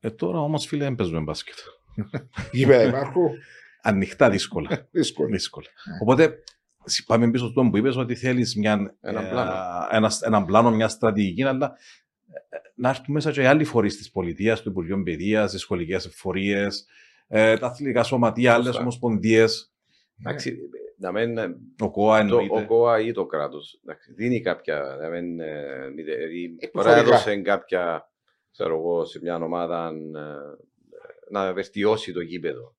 Ε, 0.01 0.11
τώρα 0.11 0.41
όμως, 0.41 0.67
φίλε, 0.67 0.85
δεν 0.85 0.95
παίζουμε 0.95 1.21
μπάσκετ. 1.21 1.55
γήπεδα 2.53 2.83
υπάρχουν; 2.83 3.29
Ανοιχτά 3.83 4.31
δύσκολα. 4.31 4.89
Δύσκολο. 4.91 5.29
δύσκολα. 5.37 5.67
Ναι. 5.91 5.97
Οπότε 6.03 6.39
πάμε 7.07 7.31
πίσω 7.31 7.49
στο 7.49 7.69
που 7.71 7.77
είπες 7.77 7.97
ότι 7.97 8.15
θέλεις 8.15 8.57
μια, 8.57 8.97
Έναν 9.01 9.25
ε, 9.25 9.29
πλάνο. 9.29 9.53
ένας- 9.91 10.23
έναν 10.23 10.45
πλάνο, 10.45 10.71
μια 10.71 10.89
στρατηγική, 10.89 11.43
αλλά 11.43 11.77
ε, 12.49 12.57
να 12.75 12.89
έρθουν 12.89 13.15
μέσα 13.15 13.31
και 13.33 13.43
οι 13.43 13.47
άλλοι 13.47 13.65
φορείς 13.65 13.97
της 13.97 14.11
πολιτείας, 14.11 14.63
του 14.63 14.69
Υπουργείου 14.69 15.03
Παιδείας, 15.03 15.51
τι 15.53 15.59
σχολικές 15.59 16.07
εφορίες, 16.07 16.87
ε, 17.29 17.59
τα 17.59 17.67
αθλητικά 17.67 18.03
σωματεία, 18.03 18.53
άλλες 18.53 18.67
Σωστά. 18.67 18.81
ομοσπονδίες, 18.81 19.73
Εντάξει, 20.21 20.57
να 20.99 21.13
μην, 21.13 21.39
ε, 21.39 21.57
ο 21.79 21.91
ΚΟΑ 21.91 22.17
το, 22.19 22.23
εννοείται. 22.25 22.61
ο 22.61 22.67
ΚΟΑ 22.67 23.01
ή 23.01 23.13
το 23.13 23.27
κράτος 23.27 23.81
δίνει 24.17 24.41
κάποια. 24.41 24.97
Να 25.01 25.09
μην, 25.09 25.41
ε, 25.41 25.89
μη- 25.95 26.03
δηλαδή, 26.03 26.49
τώρα 26.49 26.57
Επιφορικά. 26.59 26.97
έδωσε 26.97 27.37
κάποια, 27.37 28.11
ξέρω 28.53 28.77
εγώ, 28.77 29.05
σε 29.05 29.19
μια 29.23 29.37
ομάδα 29.37 29.89
ε, 29.89 30.65
να 31.31 31.53
βελτιώσει 31.53 32.13
το 32.13 32.21
γήπεδο. 32.21 32.75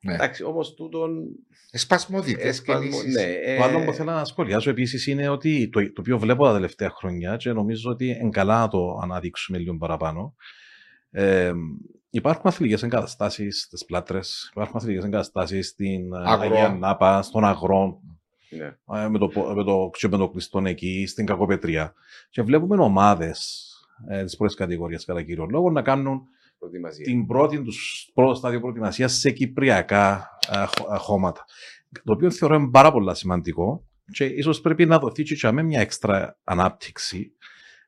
Ναι. 0.00 0.14
Εντάξει, 0.14 0.44
όμως 0.44 0.74
τούτον. 0.74 1.24
Σπασμωδικέ 1.72 2.48
εσπασμο- 2.48 2.82
κινήσει. 2.90 3.08
Ναι, 3.10 3.22
ε, 3.32 3.56
Το 3.56 3.62
άλλο 3.62 3.84
που 3.84 3.92
θέλω 3.92 4.10
να 4.10 4.24
σχολιάσω 4.24 4.70
επίσης 4.70 5.06
είναι 5.06 5.28
ότι 5.28 5.68
το, 5.68 5.80
το 5.92 6.00
οποίο 6.00 6.18
βλέπω 6.18 6.44
τα 6.44 6.52
τελευταία 6.52 6.90
χρόνια 6.90 7.36
και 7.36 7.52
νομίζω 7.52 7.90
ότι 7.90 8.06
είναι 8.08 8.28
καλά 8.30 8.60
να 8.60 8.68
το 8.68 8.98
αναδείξουμε 9.02 9.58
λίγο 9.58 9.76
παραπάνω. 9.76 10.34
Ε, 11.10 11.52
υπάρχουν 12.10 12.42
αθλητικές 12.50 12.82
εγκαταστάσεις 12.82 13.62
στις 13.62 13.84
πλάτρες, 13.84 14.48
υπάρχουν 14.50 14.76
αθλητικές 14.76 15.04
εγκαταστάσεις 15.04 15.68
στην 15.68 16.12
ε, 16.12 16.18
Αγρό. 16.24 16.48
ναι. 16.48 16.56
Αγία 16.56 16.68
Νάπα, 16.68 17.22
στον 17.22 17.44
Αγρό, 17.44 18.00
ναι. 18.50 18.98
ε, 19.02 19.08
με 19.08 19.18
το, 19.18 19.28
πο- 19.28 19.54
με 19.54 19.64
το, 19.64 19.90
και 19.98 20.08
με 20.08 20.16
το 20.16 20.28
κλειστό 20.30 20.62
εκεί, 20.64 21.06
στην 21.06 21.26
Κακοπετρία. 21.26 21.94
Και 22.30 22.42
βλέπουμε 22.42 22.82
ομάδες 22.82 23.64
ε, 24.08 24.24
της 24.24 24.36
πρώτης 24.36 24.56
κατηγορίας 24.56 25.04
κατά 25.04 25.22
κύριο 25.22 25.46
λόγο 25.50 25.70
να 25.70 25.82
κάνουν 25.82 26.20
Προετοιμασία. 26.58 27.04
την 27.04 27.26
πρώτη 27.26 27.62
τους 27.62 28.10
πρώτο 28.14 28.34
στάδιο 28.34 28.60
προετοιμασίας 28.60 29.12
σε 29.12 29.30
κυπριακά 29.30 30.28
ε, 30.52 30.56
χω- 30.64 30.94
ε, 30.94 30.98
χώματα. 30.98 31.44
Το 32.04 32.12
οποίο 32.12 32.30
θεωρώ 32.30 32.54
είναι 32.54 32.70
πάρα 32.70 32.92
πολύ 32.92 33.16
σημαντικό 33.16 33.84
και 34.12 34.24
ίσως 34.24 34.60
πρέπει 34.60 34.86
να 34.86 34.98
δοθεί 34.98 35.22
και 35.22 35.50
με 35.50 35.62
μια 35.62 35.80
έξτρα 35.80 36.38
ανάπτυξη, 36.44 37.32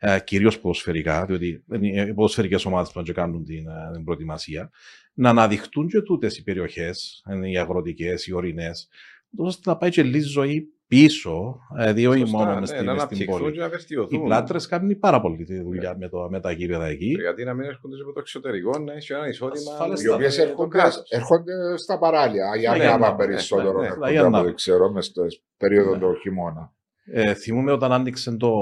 ε, 0.02 0.18
κυρίως 0.24 0.60
ποδοσφαιρικά, 0.60 1.24
διότι 1.24 1.64
είναι 1.72 2.00
οι 2.08 2.14
ποδοσφαιρικές 2.14 2.64
ομάδες 2.64 2.92
που 2.92 3.02
να 3.06 3.12
κάνουν 3.12 3.44
την, 3.44 3.68
ε, 3.68 3.90
την 3.92 4.04
προετοιμασία, 4.04 4.70
να 5.14 5.28
αναδειχτούν 5.30 5.88
και 5.88 6.00
τούτες 6.00 6.36
οι 6.38 6.42
περιοχές, 6.42 7.22
οι 7.50 7.58
αγροτικές, 7.58 8.26
οι 8.26 8.32
ορεινές, 8.34 8.88
ώστε 9.36 9.70
να 9.70 9.76
πάει 9.76 9.90
και 9.90 10.02
λίγη 10.02 10.24
ζωή 10.24 10.74
πίσω, 10.86 11.60
δηλαδή 11.76 12.06
όχι 12.06 12.18
Σωστά, 12.18 12.36
μόνο 12.38 12.52
ναι, 12.54 12.60
μες 12.60 12.68
στην, 12.68 12.84
να 12.84 12.92
μες 12.92 13.02
στην 13.02 13.12
αναπτυχθούν 13.16 13.40
πόλη. 13.40 13.52
και 13.52 13.58
να 13.60 13.66
Οι 13.66 13.68
βελτιωθούν. 13.68 14.22
πλάτρες 14.24 14.66
κάνουν 14.66 14.98
πάρα 14.98 15.20
πολύ 15.20 15.44
τη 15.44 15.60
δουλειά 15.60 15.96
με, 15.98 16.08
το, 16.08 16.28
με 16.30 16.40
τα 16.40 16.50
γήπεδα 16.50 16.86
εκεί. 16.86 17.06
Γιατί 17.20 17.44
να 17.44 17.54
μην 17.54 17.68
έρχονται 17.68 17.96
από 18.02 18.12
το 18.12 18.20
εξωτερικό 18.20 18.78
να 18.78 18.92
έχει 18.92 19.12
ένα 19.12 19.28
εισόδημα. 19.28 19.70
Ασφαλές 19.72 20.00
Οι 20.00 20.04
Στα- 20.04 20.14
οποίε 20.14 20.28
με 20.28 20.34
το 20.34 20.42
έρχονται, 20.42 20.78
κράτος. 20.78 21.02
έρχονται 21.08 21.76
στα 21.76 21.98
παράλια. 21.98 22.56
Για 22.58 22.70
Ναι, 22.76 22.84
να 22.84 22.98
ναι, 22.98 23.08
ναι, 23.08 23.14
περισσότερο 23.16 23.72
ναι, 23.72 23.80
ναι. 23.80 23.86
έρχονται 23.86 24.10
Για 24.10 24.20
από 24.20 24.30
να- 24.30 24.38
ό,τι 24.40 24.54
ξέρω 24.54 24.90
μες 24.90 25.06
στο 25.06 25.22
περίοδο 25.56 25.90
Ναι. 25.92 25.98
του 25.98 26.18
χειμώνα. 26.22 26.72
Ε, 27.12 27.34
θυμούμαι 27.34 27.72
όταν 27.72 27.92
άνοιξε 27.92 28.36
το 28.36 28.52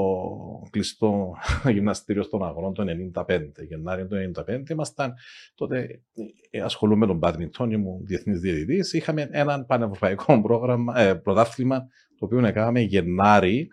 κλειστό 0.71 1.35
γυμναστήριο 1.73 2.23
στον 2.23 2.45
αγρόν 2.45 2.75
το 2.75 2.85
95, 3.29 3.39
Γενάρη 3.69 4.07
του 4.07 4.17
95, 4.49 4.71
ήμασταν 4.71 5.15
τότε 5.55 6.03
ε, 6.51 6.61
ασχολούμαι 6.61 7.07
με 7.07 7.19
τον 7.19 7.21
badminton, 7.23 7.71
ήμουν 7.71 8.05
διεθνής 8.05 8.41
διαιτητής, 8.41 8.93
είχαμε 8.93 9.29
έναν 9.31 9.67
πανευρωπαϊκό 9.67 10.41
πρόγραμμα, 10.47 11.01
ε, 11.01 11.15
πρωτάθλημα 11.15 11.87
το 12.19 12.25
οποίο 12.25 12.47
έκαναμε 12.47 12.81
Γενάρη 12.81 13.69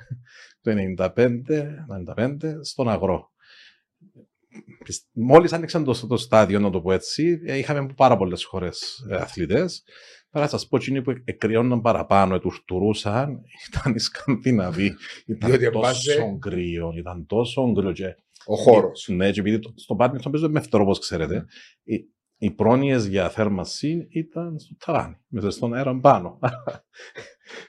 του 0.62 0.96
95, 0.98 1.14
95 2.18 2.38
στον 2.62 2.90
αγρό. 2.90 3.30
Μόλις 5.12 5.54
άνοιξαν 5.54 5.84
το, 5.84 6.08
το 6.08 6.18
στάδιο, 6.18 6.60
να 6.60 6.70
το 6.70 6.82
πω 6.82 6.92
έτσι, 6.92 7.42
ε, 7.46 7.58
είχαμε 7.58 7.94
πάρα 7.96 8.18
πολλές 8.18 8.44
χώρες 8.44 9.06
ε, 9.10 9.16
αθλητές. 10.36 10.42
Τώρα 10.42 10.46
θα 10.48 10.58
σας 10.58 10.68
πω, 10.68 10.78
εκείνοι 10.78 11.02
που 11.02 11.14
εκκριώναν 11.26 11.82
παραπάνω, 11.82 12.40
τουρτουρούσαν, 12.40 13.42
ήταν 13.70 13.94
οι 13.96 14.00
Σκανδιναβοί. 14.00 14.94
Ήταν 15.26 15.50
Διότι 15.50 15.66
τόσο 15.66 15.78
εμπάζε- 15.78 16.40
κρύο, 16.40 16.94
ήταν 16.98 17.26
τόσο 17.26 17.74
κρύο. 17.74 17.92
Και, 17.92 18.16
Ο 18.46 18.56
χώρος. 18.56 19.08
ναι, 19.12 19.32
και 19.32 19.40
επειδή 19.40 19.60
το- 19.60 19.74
στο 19.76 19.96
badminton 20.00 20.32
παίζω 20.32 20.50
με 20.50 20.60
φτερό, 20.60 20.84
όπως 20.84 21.00
ξέρετε, 21.00 21.46
οι, 22.38 22.46
οι 22.46 22.52
πρόνοιες 22.52 23.06
για 23.06 23.30
θέρμανση 23.30 24.08
ήταν 24.10 24.60
στο 24.60 24.76
ταβάνι, 24.86 25.18
μέσα 25.28 25.52
στον 25.52 25.74
αέρα 25.74 26.00
πάνω. 26.00 26.40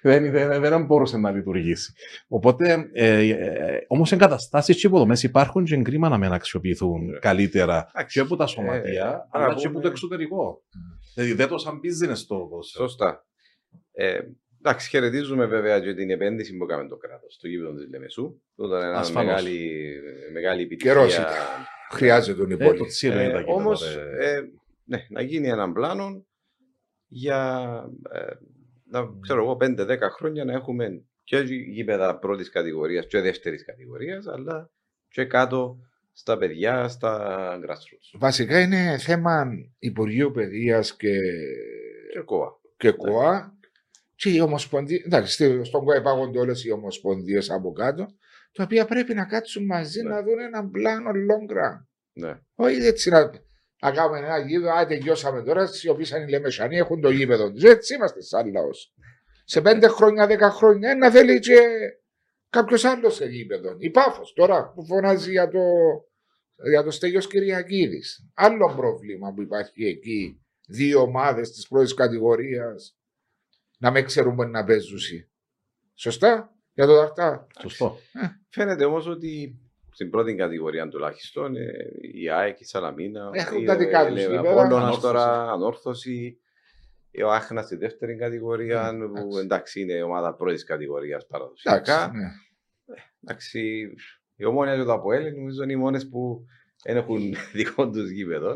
δεν, 0.03 0.31
δεν, 0.31 0.61
δεν 0.61 0.85
μπορούσε 0.85 1.19
να 1.19 1.31
λειτουργήσει. 1.31 1.93
Οπότε, 2.29 2.89
ε, 2.93 3.29
ε, 3.29 3.85
όμως 3.89 4.13
εγκαταστάσεις 4.13 4.81
και 4.81 4.87
υποδομές 4.87 5.23
υπάρχουν 5.23 5.65
και 5.65 5.77
κρίμα 5.83 6.09
να 6.09 6.19
μην 6.19 6.33
αξιοποιηθούν 6.33 7.05
Ναι. 7.05 7.19
καλύτερα 7.19 7.91
Εντάξει, 7.95 8.19
και 8.19 8.25
από 8.25 8.37
τα 8.37 8.45
ε, 8.45 8.47
σωματεία, 8.47 9.05
να 9.05 9.41
αλλά 9.41 9.49
και 9.49 9.55
πούμε- 9.55 9.69
από 9.69 9.81
το 9.81 9.89
εξωτερικό. 9.89 10.63
Δηλαδή 11.15 11.33
δεν 11.35 11.49
το 11.49 11.59
σαν 11.59 11.75
business 11.77 12.19
το 12.27 12.37
ποδόσφαιρο. 12.37 12.89
Σωστά. 12.89 13.27
Ε, 13.93 14.19
εντάξει, 14.59 14.89
χαιρετίζουμε 14.89 15.47
βέβαια 15.47 15.81
και 15.81 15.95
την 15.95 16.11
επένδυση 16.11 16.57
που 16.57 16.65
έκανε 16.65 16.89
το 16.89 16.97
κράτος 16.97 17.35
στο 17.35 17.49
γήπεδο 17.49 17.75
της 17.75 17.89
Λεμεσού. 17.91 18.41
Αυτό 18.59 18.77
ήταν 18.77 18.89
μια 18.91 18.99
Ασφαλώς. 18.99 19.29
μεγάλη, 19.29 19.71
μεγάλη 20.33 20.77
Καιρός 20.77 21.15
επιτυχία. 21.19 21.27
Ήταν. 21.87 21.99
Χρειάζεται 21.99 22.39
τον 22.39 22.51
Ε, 22.51 22.55
υπόλοιπο. 22.55 22.77
το 22.79 22.87
τσίρο 22.87 23.15
είναι 23.21 23.31
τα 23.33 23.37
Ε, 23.39 23.41
γήπεδα, 23.41 23.55
Όμως, 23.55 23.97
ε. 23.97 24.51
ναι, 24.85 25.07
να 25.09 25.21
γίνει 25.23 25.49
έναν 25.49 25.73
πλάνο 25.73 26.27
για 27.07 27.71
ε, 28.13 28.21
να, 28.91 29.09
ξέρω 29.21 29.43
εγώ, 29.43 29.57
5-10 29.61 29.99
χρόνια 30.11 30.45
να 30.45 30.53
έχουμε 30.53 31.05
και 31.25 31.39
γήπεδα 31.71 32.19
πρώτης 32.19 32.51
κατηγορίας 32.51 33.07
και 33.07 33.21
δεύτερης 33.21 33.65
κατηγορίας, 33.65 34.27
αλλά 34.27 34.71
και 35.09 35.25
κάτω 35.25 35.79
στα 36.13 36.39
παιδιά, 36.39 36.89
στα 36.89 37.39
grassroots. 37.65 38.19
Βασικά 38.19 38.61
είναι 38.61 38.99
θέμα 38.99 39.47
Υπουργείου 39.79 40.31
Παιδείας 40.31 40.97
και, 40.97 41.19
Και 42.13 42.21
κόα. 42.25 42.61
και 42.77 42.91
ΚΟΑ 42.91 43.59
και 44.15 44.31
οι 44.31 44.41
ομοσπονδίε. 44.41 45.03
Εντάξει, 45.07 45.33
στη- 45.33 45.65
στον 45.65 45.85
ΚΟΑ 45.85 45.97
υπάγονται 45.97 46.39
όλες 46.39 46.65
οι 46.65 46.71
ομοσπονδίες 46.71 47.51
από 47.51 47.73
κάτω, 47.73 48.07
τα 48.57 48.63
οποία 48.65 48.85
πρέπει 48.85 49.15
να 49.15 49.25
κάτσουν 49.25 49.65
μαζί 49.65 50.03
Ναι. 50.03 50.09
να 50.09 50.23
δουν 50.23 50.39
έναν 50.39 50.71
πλάνο 50.71 51.11
long 51.11 51.53
run. 51.57 51.87
Ναι. 52.13 52.39
Όχι 52.55 52.87
έτσι 52.87 53.11
να, 53.11 53.31
να 53.83 53.93
κάνουμε 53.93 54.19
ένα 54.19 54.39
γήπεδο, 54.39 54.73
α, 54.73 54.87
τελειώσαμε 54.87 55.43
τώρα, 55.43 55.69
οι 55.83 55.89
οποίοι 55.89 56.05
σαν 56.05 56.23
οι 56.23 56.31
Λεμεσανοί 56.31 56.77
έχουν 56.77 57.01
το 57.01 57.11
γήπεδο 57.11 57.53
τους. 57.53 57.63
Έτσι 57.63 57.95
είμαστε 57.95 58.23
σαν 58.23 58.53
λαός. 58.53 58.95
Σε 59.45 59.61
πέντε 59.61 59.89
χρόνια, 59.89 60.27
δέκα 60.27 60.51
χρόνια, 60.51 60.97
να 60.97 61.11
θέλει 61.11 61.39
και 61.39 61.59
κάποιος 62.51 62.85
άλλος 62.85 63.15
σε 63.15 63.25
γήπεδο. 63.27 63.77
Η 63.79 63.91
Πάφος 63.91 64.33
τώρα 64.33 64.73
που 64.75 64.85
φωνάζει 64.87 65.31
για 65.31 65.49
το, 65.49 65.61
για 66.71 66.83
το 66.83 66.91
Στέλιος 66.91 67.27
Κυριακίδης. 67.27 68.31
Άλλο 68.35 68.75
πρόβλημα 68.77 69.33
που 69.33 69.43
υπάρχει 69.43 69.85
εκεί. 69.85 70.41
Δύο 70.69 71.01
ομάδες 71.01 71.51
της 71.51 71.69
πρώτης 71.69 71.95
κατηγορίας 71.95 72.97
να 73.79 73.91
μην 73.91 74.05
ξέρουν 74.05 74.37
πού 74.37 74.43
να 74.43 74.65
παίζουν. 74.65 74.99
Σωστά, 75.95 76.56
για 76.77 76.87
το 76.87 76.95
Δαρτά. 76.95 77.47
Σωστό. 77.61 77.99
Φαίνεται 78.49 78.85
όμως 78.85 79.07
ότι 79.07 79.59
στην 79.93 80.11
πρώτη 80.11 80.35
κατηγορία 80.35 80.89
τουλάχιστον 80.89 81.57
ε, 81.57 81.73
η 82.01 82.31
ΑΕΚ, 82.31 82.61
η 82.61 82.65
Σαλαμίνα, 82.65 83.31
Έχουν 83.33 83.63
η- 83.63 83.65
τα 83.65 83.77
δικά 83.77 84.07
τους 84.09 84.19
η- 84.19 84.21
γήπεδα. 84.21 84.39
Απόλλωνας 84.41 84.73
Ανόρθωση. 84.73 85.01
τώρα, 85.01 85.53
ανόρθωση. 85.53 86.39
Ο 87.25 87.31
Άχνα 87.33 87.63
στη 87.63 87.77
δεύτερη 87.77 88.17
κατηγορία, 88.17 88.93
Ναι, 88.93 89.07
που 89.07 89.17
εντάξει. 89.19 89.39
εντάξει 89.39 89.81
είναι 89.81 90.03
ομάδα 90.03 90.35
πρώτης 90.35 90.65
κατηγορίας 90.65 91.27
Εντάξει, 91.29 91.29
παραδοσιακά. 91.63 92.13
ναι. 92.15 92.29
Εντάξει, 93.25 93.91
η 94.37 94.45
Ομόνοια 94.45 94.77
και 94.77 94.83
το 94.83 94.93
ΑΠΟΕΛ 94.93 95.35
νομίζω 95.35 95.63
είναι 95.63 95.73
οι 95.73 95.77
μόνες 95.77 96.09
που 96.09 96.45
δεν 96.85 96.97
έχουν 96.97 97.35
δικό 97.55 97.91
τους 97.91 98.11
γήπεδο. 98.11 98.55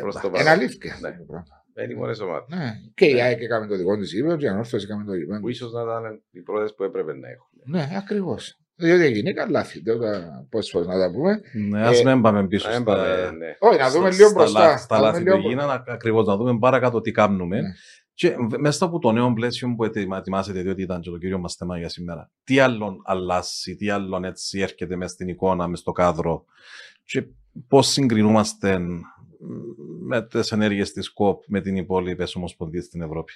Προς 0.00 0.14
το 0.14 0.20
Είναι 0.24 0.36
παρόν. 0.36 0.52
αλήθεια. 0.52 0.98
Ναι. 1.86 1.92
αυτό 2.10 2.24
το 2.24 2.30
πράγμα. 2.30 2.44
Είναι 2.44 2.46
οι 2.46 2.46
μόνε 2.46 2.46
ομάδε. 2.56 2.56
Ναι. 2.56 2.72
Και 2.94 3.06
η 3.06 3.20
ΑΕΚ 3.22 3.40
έκαμε 3.42 3.66
το 3.66 3.76
δικό 3.76 3.96
της 3.96 4.12
γήπεδο 4.12 4.36
και 4.36 4.44
η 4.44 4.48
Ανόρθωση 4.48 4.84
έκαμε 4.84 5.04
το 5.04 5.14
γήπεδο. 5.14 5.40
Που 5.40 5.48
ίσως 5.48 5.72
να 5.72 5.82
ήταν 5.82 6.22
οι 6.30 6.40
πρώτες 6.40 6.74
που 6.74 6.84
έπρεπε 6.84 7.12
να 7.16 7.28
έχουν. 7.28 7.48
Ναι, 7.64 7.88
ακριβώς. 7.96 8.54
Διότι 8.76 9.02
έγινε 9.04 9.32
καλά 9.32 9.64
τώρα 9.84 10.46
πώς 10.50 10.70
φορέ 10.70 10.84
να 10.86 10.98
τα 10.98 11.10
πούμε. 11.12 11.40
Ναι, 11.68 11.86
ας 11.86 12.00
Ε, 12.00 12.04
μην 12.04 12.22
πάμε 12.22 12.46
πίσω 12.46 12.66
Να 12.68 12.72
στα, 12.74 12.80
έμπαμε, 12.82 13.30
ναι. 13.38 13.56
Όχι, 13.58 13.78
να 13.78 13.90
δούμε 13.90 14.10
στα- 14.10 14.16
λίγο 14.16 14.28
στα 14.28 14.38
μπροστά. 14.38 14.60
λάθη- 14.60 14.78
Στα 14.78 14.94
Να 14.94 15.00
δούμε 15.00 15.10
λάθη 15.12 15.22
λίγο 15.24 15.34
που 15.36 15.40
μπρο- 15.42 15.52
γίνανε, 15.52 15.82
ακριβώς 15.86 16.26
να 16.26 16.36
δούμε 16.36 16.58
παρακάτω 16.58 17.00
τι 17.00 17.10
κάνουμε. 17.10 17.60
Ναι. 17.60 17.68
Και 18.14 18.36
β- 18.48 18.56
μέσα 18.58 18.84
από 18.84 18.98
το 18.98 19.12
νέο 19.12 19.32
πλαίσιο 19.32 19.74
που 19.76 19.84
ετοιμα- 19.84 20.16
ετοιμάσετε, 20.16 20.62
διότι 20.62 20.82
ήταν 20.82 21.00
και 21.00 21.10
το 21.10 21.18
κύριο 21.18 21.38
μας 21.38 21.54
θέμα 21.54 21.78
για 21.78 21.88
σήμερα, 21.88 22.30
τι 22.44 22.58
άλλον 22.58 22.96
αλλάζει, 23.04 23.76
τι 23.76 23.90
άλλον 23.90 24.24
έτσι 24.24 24.60
έρχεται 24.60 24.96
μέσα 24.96 25.12
στην 25.14 25.28
εικόνα, 25.28 25.66
μέσα 25.68 25.82
στο 25.82 25.92
κάδρο 25.92 26.44
και 27.04 27.26
πώς 27.68 27.86
συγκρινούμαστε 27.88 28.78
μ, 28.78 28.88
με 30.00 30.26
τις 30.26 30.52
ενέργειες 30.52 30.92
της 30.92 31.12
ΚΟΠ 31.12 31.42
με 31.46 31.60
την 31.60 31.76
υπόλοιπη 31.76 32.24
ομοσπονδία 32.34 32.82
στην 32.82 33.02
Ευρώπη. 33.02 33.32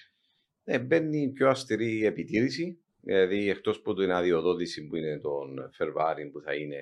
Ναι, 0.65 0.79
μπαίνει 0.79 1.29
πιο 1.29 1.49
αυστηρή 1.49 2.05
επιτήρηση. 2.05 2.79
Δηλαδή, 3.01 3.51
εκτός 3.51 3.77
από 3.77 3.95
την 3.95 4.11
αδειοδότηση 4.13 4.87
που 4.87 4.97
είναι 4.97 5.19
τον 5.19 5.71
Φερβάριν 5.73 6.31
που 6.31 6.41
θα 6.41 6.55
είναι 6.55 6.77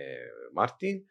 Μάρτιν, 0.53 1.03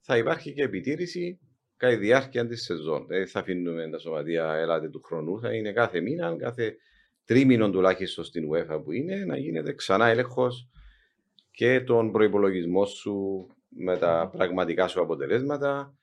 θα 0.00 0.16
υπάρχει 0.16 0.52
και 0.52 0.62
επιτήρηση 0.62 1.38
κατά 1.76 1.92
τη 1.92 1.98
διάρκεια 1.98 2.46
της 2.46 2.62
σεζόν. 2.62 3.06
Δηλαδή, 3.06 3.26
θα 3.26 3.40
αφήνουμε 3.40 3.90
τα 3.90 3.98
σωματεία 3.98 4.54
ελάτε 4.54 4.88
του 4.88 5.00
χρόνου. 5.04 5.40
Θα 5.40 5.54
είναι 5.54 5.72
κάθε 5.72 6.00
μήνα, 6.00 6.36
κάθε 6.36 6.76
τρίμηνο 7.24 7.70
τουλάχιστον 7.70 8.24
στην 8.24 8.48
UEFA 8.52 8.80
που 8.84 8.92
είναι, 8.92 9.24
να 9.24 9.36
γίνεται 9.36 9.72
ξανά 9.72 10.06
έλεγχος 10.06 10.68
και 11.50 11.80
τον 11.80 12.12
προπολογισμό 12.12 12.84
σου 12.84 13.46
με 13.68 13.96
τα 13.96 14.30
πραγματικά 14.32 14.88
σου 14.88 15.00
αποτελέσματα, 15.00 15.98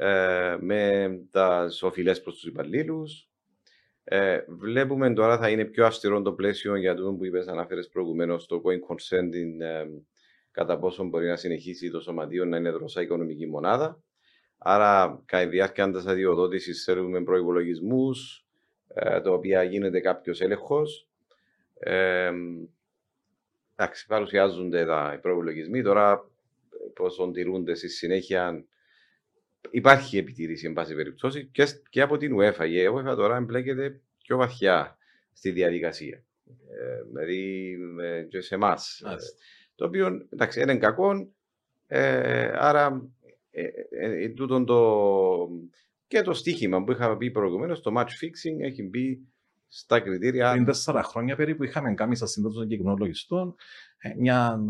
ε, 0.00 0.56
με 0.60 1.10
τα 1.30 1.68
οφειλέ 1.80 2.14
προς 2.14 2.34
τους 2.34 2.44
υπαλλήλους, 2.44 3.28
Ε, 4.10 4.44
βλέπουμε 4.48 5.12
τώρα 5.12 5.38
θα 5.38 5.50
είναι 5.50 5.64
πιο 5.64 5.86
αυστηρό 5.86 6.22
το 6.22 6.32
πλαίσιο 6.32 6.76
για 6.76 6.94
το 6.94 7.14
που 7.14 7.24
είπες 7.24 7.46
αναφέρες 7.46 7.88
προηγουμένως 7.88 8.46
το 8.46 8.62
going 8.64 8.94
concern 8.94 9.32
ε, 9.60 9.84
κατά 10.50 10.78
πόσο 10.78 11.04
μπορεί 11.04 11.26
να 11.26 11.36
συνεχίσει 11.36 11.90
το 11.90 12.00
σωματείο 12.00 12.44
να 12.44 12.56
είναι 12.56 12.70
δροσά 12.70 13.02
οικονομική 13.02 13.46
μονάδα. 13.46 14.02
Άρα, 14.58 15.22
κατά 15.24 15.44
τη 15.44 15.48
διάρκεια 15.48 15.90
της 15.90 16.06
αδειοδότησης, 16.06 16.84
θέλουμε 16.84 17.22
προπολογισμού, 17.22 18.10
ε, 18.94 19.20
το 19.20 19.32
οποίο 19.32 19.62
γίνεται 19.62 20.00
κάποιος 20.00 20.40
έλεγχος. 20.40 21.08
Ε, 21.78 22.32
εντάξει, 23.76 24.06
παρουσιάζονται 24.06 24.86
τα, 24.86 25.12
οι 25.16 25.20
προπολογισμοί. 25.20 25.82
Τώρα, 25.82 26.30
πόσο 26.94 27.30
τηρούνται 27.30 27.74
στη 27.74 27.88
συνέχεια, 27.88 28.64
υπάρχει 29.70 30.18
επιτήρηση, 30.18 30.66
εν 30.66 30.72
πάση 30.72 30.94
περιπτώσει, 30.94 31.46
και, 31.46 31.66
και 31.90 32.00
από 32.00 32.16
την 32.16 32.36
UEFA. 32.38 32.66
Η 32.68 32.74
UEFA 32.94 33.16
τώρα 33.16 33.36
εμπλέκεται 33.36 34.00
πιο 34.22 34.36
βαθιά 34.36 34.96
στη 35.32 35.50
διαδικασία. 35.50 36.24
Ε, 36.48 37.02
δηλαδή, 37.08 37.76
και 38.28 38.40
σε 38.40 38.54
εμάς. 38.54 39.02
Το 39.74 39.84
οποίο 39.84 40.26
εντάξει, 40.30 40.60
είναι 40.60 40.76
κακό. 40.76 41.32
Ε, 41.86 42.50
άρα, 42.54 43.10
ε, 43.50 43.62
ε, 43.90 44.24
ε 44.24 44.28
τούτον 44.28 44.64
το, 44.64 45.48
και 46.06 46.22
το 46.22 46.34
στίχημα 46.34 46.84
που 46.84 46.92
είχαμε 46.92 47.16
πει 47.16 47.30
προηγουμένως, 47.30 47.80
το 47.80 47.92
match 47.96 48.02
fixing 48.02 48.60
έχει 48.60 48.82
μπει 48.82 49.26
στα 49.68 50.00
κριτήρια. 50.00 50.52
Πριν 50.52 50.64
τέσσερα 50.64 51.02
χρόνια 51.02 51.36
περίπου 51.36 51.64
είχαμε 51.64 51.94
κάνει 51.94 52.16
στα 52.16 52.26
σύνδεση 52.26 52.56
των 52.56 52.68
κυκλολογιστών 52.68 53.54
μια, 54.16 54.60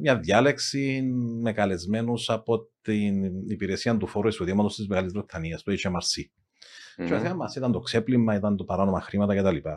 μια 0.00 0.18
διάλεξη 0.18 1.02
με 1.40 1.52
καλεσμένους 1.52 2.30
από 2.30 2.70
την 2.80 3.24
υπηρεσία 3.48 3.96
του 3.96 4.06
φόρου 4.06 4.28
εισοδήματος 4.28 4.74
της 4.74 4.86
Μεγάλης 4.86 5.12
Βρετανίας, 5.12 5.62
το 5.62 5.72
HMRC. 5.72 6.20
Mm-hmm. 6.20 7.06
Και 7.06 7.14
ο 7.14 7.18
θέμα 7.18 7.34
μας 7.34 7.56
ήταν 7.56 7.72
το 7.72 7.80
ξέπλυμα, 7.80 8.34
ήταν 8.34 8.56
το 8.56 8.64
παράνομα 8.64 9.00
χρήματα 9.00 9.36
κτλ 9.36 9.68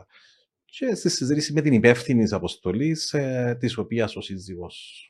και 0.72 0.96
στη 0.96 1.10
συζήτηση 1.10 1.54
με 1.54 1.62
την 1.62 1.74
υπεύθυνη 1.74 2.32
αποστολής, 2.32 3.14
ε, 3.14 3.58
της 3.60 3.78
οποίας 3.78 4.16
ο 4.16 4.22
σύζυγος 4.22 5.06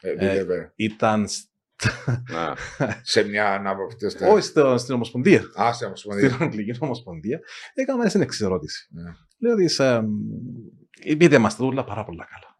ε, 0.00 0.10
ε, 0.10 0.46
ήταν. 0.76 1.26
σε 3.02 3.22
μια 3.22 3.52
ανάπαυτη. 3.52 4.06
Όχι 4.32 4.46
στην 4.76 4.94
Ομοσπονδία. 4.94 5.42
Α, 5.60 5.72
στην 5.72 5.86
Ομοσπονδία. 5.86 6.28
Στην 6.28 6.42
Αγγλική 6.42 6.78
Ομοσπονδία. 6.80 7.40
Έκαμε 7.74 8.08
την 8.08 8.20
εξερώτηση. 8.20 8.88
Ναι. 8.90 9.10
Λέω 9.38 9.52
ότι 9.52 11.16
πείτε 11.16 11.38
μας 11.38 11.56
τα 11.56 11.64
δούλα 11.64 11.84
πάρα 11.84 12.04
πολλά 12.04 12.24
καλά. 12.24 12.56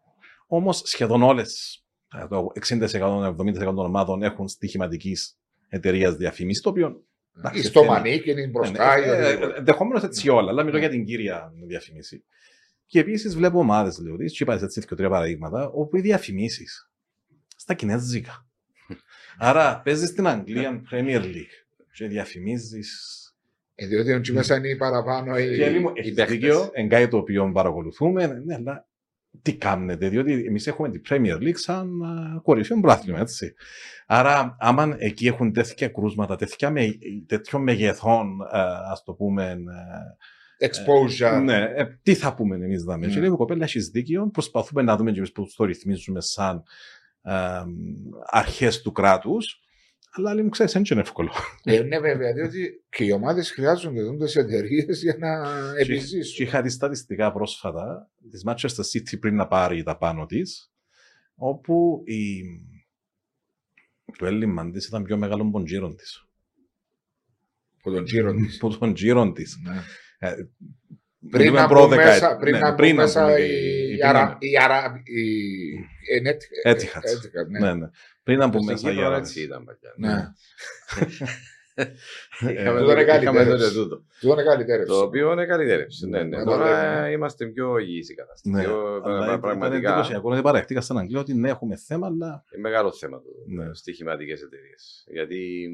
Όμως 0.47 0.81
σχεδόν 0.85 1.23
όλες, 1.23 1.82
το 2.29 2.51
60%-70% 2.67 3.53
των 3.53 3.79
ομάδων 3.79 4.23
έχουν 4.23 4.47
στοιχηματικής 4.47 5.37
εταιρείας 5.69 6.15
διαφήμισης, 6.15 6.61
το 6.61 6.69
οποίο 6.69 7.03
η 7.53 7.61
στο 7.61 7.83
μανίκι 7.83 8.31
είναι 8.31 8.47
μπροστά. 8.47 8.95
Ενδεχομένω 9.57 10.01
έτσι 10.05 10.29
όλα, 10.29 10.49
αλλά 10.49 10.63
μιλώ 10.63 10.77
για 10.77 10.89
την 10.89 11.05
κύρια 11.05 11.53
διαφήμιση. 11.67 12.23
Και 12.85 12.99
επίσης 12.99 13.35
βλέπω 13.35 13.59
ομάδες, 13.59 13.99
λέω, 13.99 14.15
και 14.15 14.43
είπα 14.43 14.53
έτσι 14.53 14.81
και 14.81 14.95
τρία 14.95 15.09
παραδείγματα, 15.09 15.69
όπου 15.69 15.97
οι 15.97 16.01
διαφημίσεις 16.01 16.91
στα 17.55 17.73
Κινέζικα. 17.73 18.47
Άρα 19.37 19.81
παίζεις 19.83 20.09
στην 20.09 20.27
Αγγλία 20.27 20.81
Premier 20.91 21.21
League 21.21 21.55
και 21.93 22.07
διαφημίζεις. 22.07 23.17
Ε, 23.75 23.85
διότι 23.87 24.13
ο 24.13 24.33
μέσα 24.33 24.55
είναι 24.55 24.75
παραπάνω 24.75 25.37
οι, 25.37 25.59
οι 25.93 26.11
δίκαιο, 26.11 26.69
εν 26.73 26.89
κάτι 26.89 27.07
το 27.07 27.17
οποίο 27.17 27.51
παρακολουθούμε, 27.51 28.27
ναι, 28.27 28.53
αλλά 28.53 28.87
τι 29.41 29.55
κάνετε, 29.55 30.09
διότι 30.09 30.43
εμείς 30.47 30.67
έχουμε 30.67 30.89
την 30.89 31.01
Premier 31.09 31.37
League 31.37 31.57
σαν 31.57 31.89
κορυφαίο 32.43 32.77
μπράθλημα, 32.77 33.19
έτσι. 33.19 33.53
Άρα, 34.07 34.55
άμα 34.59 34.95
εκεί 34.97 35.27
έχουν 35.27 35.53
τέτοια 35.53 35.87
κρούσματα, 35.87 36.35
τέτοια 36.35 36.69
με, 36.69 36.87
τέτοιων 37.27 37.63
μεγεθών, 37.63 38.41
α 38.41 39.01
το 39.05 39.13
πούμε, 39.13 39.57
exposure. 40.59 41.41
ναι, 41.43 41.57
ε, 41.75 41.85
τι 42.03 42.13
θα 42.13 42.33
πούμε 42.35 42.55
εμείς 42.55 42.83
δάμε. 42.83 43.07
Mm. 43.07 43.09
Και 43.09 43.19
λέει 43.19 43.29
η 43.29 43.35
κοπέλα, 43.35 43.63
έχει 43.63 43.79
δίκιο. 43.79 44.29
Προσπαθούμε 44.29 44.81
να 44.81 44.95
δούμε 44.95 45.11
και 45.11 45.17
εμείς 45.17 45.31
πώς 45.31 45.55
το 45.55 45.65
ρυθμίζουμε 45.65 46.21
σαν 46.21 46.63
ε, 47.21 47.33
αρχές 48.25 48.81
του 48.81 48.91
κράτους. 48.91 49.57
Αλλά 50.11 50.33
λέει 50.33 50.43
μου, 50.43 50.49
ξέρεις, 50.49 50.73
δεν 50.73 50.83
είναι 50.91 51.01
εύκολο. 51.01 51.31
Ε, 51.63 51.81
ναι, 51.81 51.99
βέβαια, 51.99 52.33
διότι 52.33 52.83
και 52.89 53.03
οι 53.03 53.11
ομάδες 53.11 53.51
χρειάζονται 53.51 54.25
τι 54.25 54.39
εταιρείες 54.39 55.01
για 55.01 55.15
να 55.19 55.41
επιζήσουν. 55.77 56.35
Και 56.35 56.43
είχα 56.43 56.61
δει 56.61 56.69
στατιστικά 56.69 57.31
πρόσφατα 57.31 58.11
της 58.31 58.43
Manchester 58.47 58.83
City 58.93 59.19
πριν 59.19 59.35
να 59.35 59.47
πάρει 59.47 59.83
τα 59.83 59.97
πάνω 59.97 60.25
της, 60.25 60.73
όπου 61.35 62.03
η... 62.05 62.41
το 64.17 64.25
έλλειμμα 64.25 64.71
της 64.71 64.87
ήταν 64.87 65.03
πιο 65.03 65.17
μεγάλο 65.17 65.41
από 65.41 65.51
τον 65.51 65.65
γύρο 65.65 65.93
της. 65.93 66.27
Από 67.77 67.91
τον 67.91 68.05
γύρο 68.05 68.33
της. 68.33 68.59
Από 68.61 68.77
τον 68.77 68.93
γύρο 68.95 69.31
της. 69.31 69.57
Ναι. 69.63 69.81
Ε, 70.17 70.35
πριν 71.29 71.53
να 71.53 71.67
μπουν 71.67 71.95
μέσα, 71.95 72.37
πριν 72.37 72.57
να 72.57 72.73
μπουν 72.73 72.93
μέσα 72.93 73.39
η 73.39 74.03
Αρα... 74.03 74.37
Έτυχατ. 76.63 77.03
Ναι, 77.59 77.73
ναι. 77.73 77.87
Πριν 78.23 78.37
να 78.37 78.47
μπουν 78.47 78.63
μέσα 78.65 78.91
η 78.91 79.03
Αρα... 79.03 79.17
Έτσι 79.17 79.41
ήταν 79.41 79.65
Ναι. 79.97 80.33
Είχαμε 82.49 83.45
τότε 83.45 83.71
τούτο. 83.71 84.03
Το 84.87 85.01
οποίο 85.01 85.31
είναι 85.31 85.45
καλυτέρευση. 85.45 86.09
Ναι, 86.09 86.23
ναι. 86.23 86.43
Τώρα 86.43 87.09
είμαστε 87.09 87.45
πιο 87.45 87.77
υγιείς 87.77 88.09
η 88.09 88.13
κατάσταση. 88.13 88.55
Ναι. 88.55 88.63
Πραγματικά. 89.39 89.77
Είναι 89.77 89.87
εντυπωσιακό 89.87 90.31
ότι 90.31 90.41
παρέχτηκα 90.41 90.81
στην 90.81 90.97
Αγγλία 90.97 91.19
ότι 91.19 91.33
ναι, 91.33 91.49
έχουμε 91.49 91.75
θέμα, 91.75 92.07
αλλά. 92.07 92.43
Είναι 92.51 92.61
μεγάλο 92.61 92.91
θέμα 92.91 93.21
το 93.21 93.73
στοιχηματικές 93.73 94.41
εταιρείες. 94.41 95.03
Γιατί. 95.07 95.69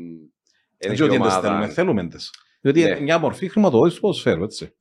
Έτσι 0.78 1.04
ότι 1.04 1.18
δεν 1.18 1.32
θέλουμε, 1.32 1.68
θέλουμε 1.68 2.08
τις. 2.08 2.32
Διότι 2.62 2.80
είναι 2.80 3.00
μια 3.00 3.18
μορφή 3.18 3.48
χρηματοδότησης 3.48 4.00
του 4.00 4.06
ποδοσφαίρου, 4.06 4.44
έτσι. 4.44 4.74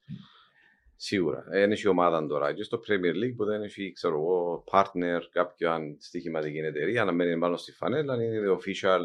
Σίγουρα. 1.01 1.45
Είναι 1.63 1.77
η 1.85 1.87
ομάδα 1.87 2.27
τώρα. 2.27 2.53
Και 2.53 2.63
στο 2.63 2.81
Premier 2.89 3.25
League 3.25 3.35
που 3.37 3.45
δεν 3.45 3.63
έχει, 3.63 3.93
ξέρω 3.93 4.15
εγώ, 4.15 4.65
partner, 4.73 5.21
κάποια 5.31 5.81
στοιχηματική 5.99 6.59
εταιρεία, 6.59 7.05
να 7.05 7.13
μένει 7.13 7.39
πάνω 7.39 7.57
στη 7.57 7.73
φανέλα, 7.73 8.15
είναι 8.15 8.47
το 8.47 8.61
official 8.63 9.01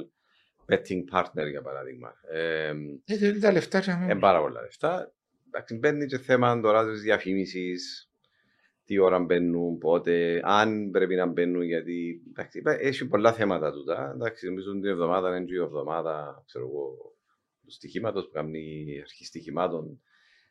betting 0.67 1.03
partner 1.13 1.49
για 1.49 1.61
παράδειγμα. 1.61 2.13
Ε, 2.31 2.73
ε, 3.05 3.39
τα 3.39 3.51
λεφτά 3.51 3.83
Είναι 4.03 4.19
πάρα 4.19 4.41
πολλά 4.41 4.61
λεφτά. 4.61 5.13
Εντάξει, 5.47 5.77
μπαίνει 5.77 6.05
και 6.05 6.17
θέμα 6.17 6.61
τώρα 6.61 6.91
τη 6.91 6.99
διαφήμιση, 6.99 7.75
τι 8.85 8.97
ώρα 8.97 9.19
μπαίνουν, 9.19 9.77
πότε, 9.77 10.41
αν 10.43 10.89
πρέπει 10.91 11.15
να 11.15 11.25
μπαίνουν, 11.25 11.61
γιατί 11.61 12.21
εντάξει, 12.29 12.61
έχει 12.65 13.07
πολλά 13.07 13.33
θέματα 13.33 13.71
τούτα. 13.71 14.11
Εντάξει, 14.15 14.47
νομίζω 14.47 14.71
την 14.71 14.85
εβδομάδα 14.85 15.37
είναι 15.37 15.45
και 15.45 15.53
η 15.53 15.61
εβδομάδα, 15.61 16.43
ξέρω 16.45 16.65
εγώ, 16.65 17.15
του 17.65 17.71
στοιχήματος 17.71 18.25
που 18.25 18.31
κάνει 18.31 18.85
η 18.87 18.99
αρχή 18.99 19.25
στοιχημάτων. 19.25 20.01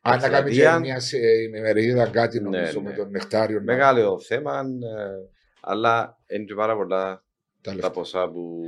Αν 0.05 0.21
θα 0.21 0.29
κάνεις 0.29 0.57
και 0.57 0.79
μια 0.81 1.01
ημερίδα 1.47 2.09
κάτι 2.09 2.41
ναι, 2.41 2.49
νομίζω 2.49 2.81
ναι, 2.81 2.89
με 2.89 2.97
τον 2.97 3.11
Νεκτάριο. 3.11 3.61
Μεγάλο 3.63 4.21
θέμα, 4.21 4.59
ε, 4.61 5.31
αλλά 5.61 6.19
είναι 6.27 6.45
και 6.45 6.55
πάρα 6.55 6.77
πολλά 6.77 7.25
τα, 7.61 7.77
τα 7.77 7.91
ποσά 7.91 8.31
που. 8.31 8.65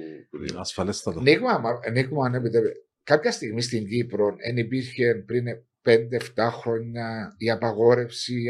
Ασφαλέστατα. 0.57 1.21
Νίκμα, 1.21 2.25
αν 2.25 2.35
επιτρέπετε. 2.35 2.79
Κάποια 3.05 3.33
στιγμή 3.33 3.63
στην 3.63 3.87
Κύπρο 3.87 4.37
δεν 4.45 4.57
υπήρχε 4.57 5.15
πριν 5.27 5.45
5-7 5.85 6.49
χρόνια 6.51 7.35
η 7.39 7.51
απαγόρευση. 7.51 8.45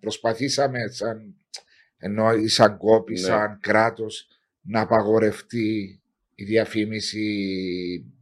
Προσπαθήσαμε 0.00 0.78
σαν, 0.88 1.34
ενώ 1.98 2.30
σαν 2.46 2.76
κόπη, 2.76 3.12
ναι. 3.12 3.18
σαν 3.18 3.58
κράτος 3.60 4.26
να 4.60 4.80
απαγορευτεί 4.80 6.00
η 6.34 6.44
διαφήμιση 6.44 7.26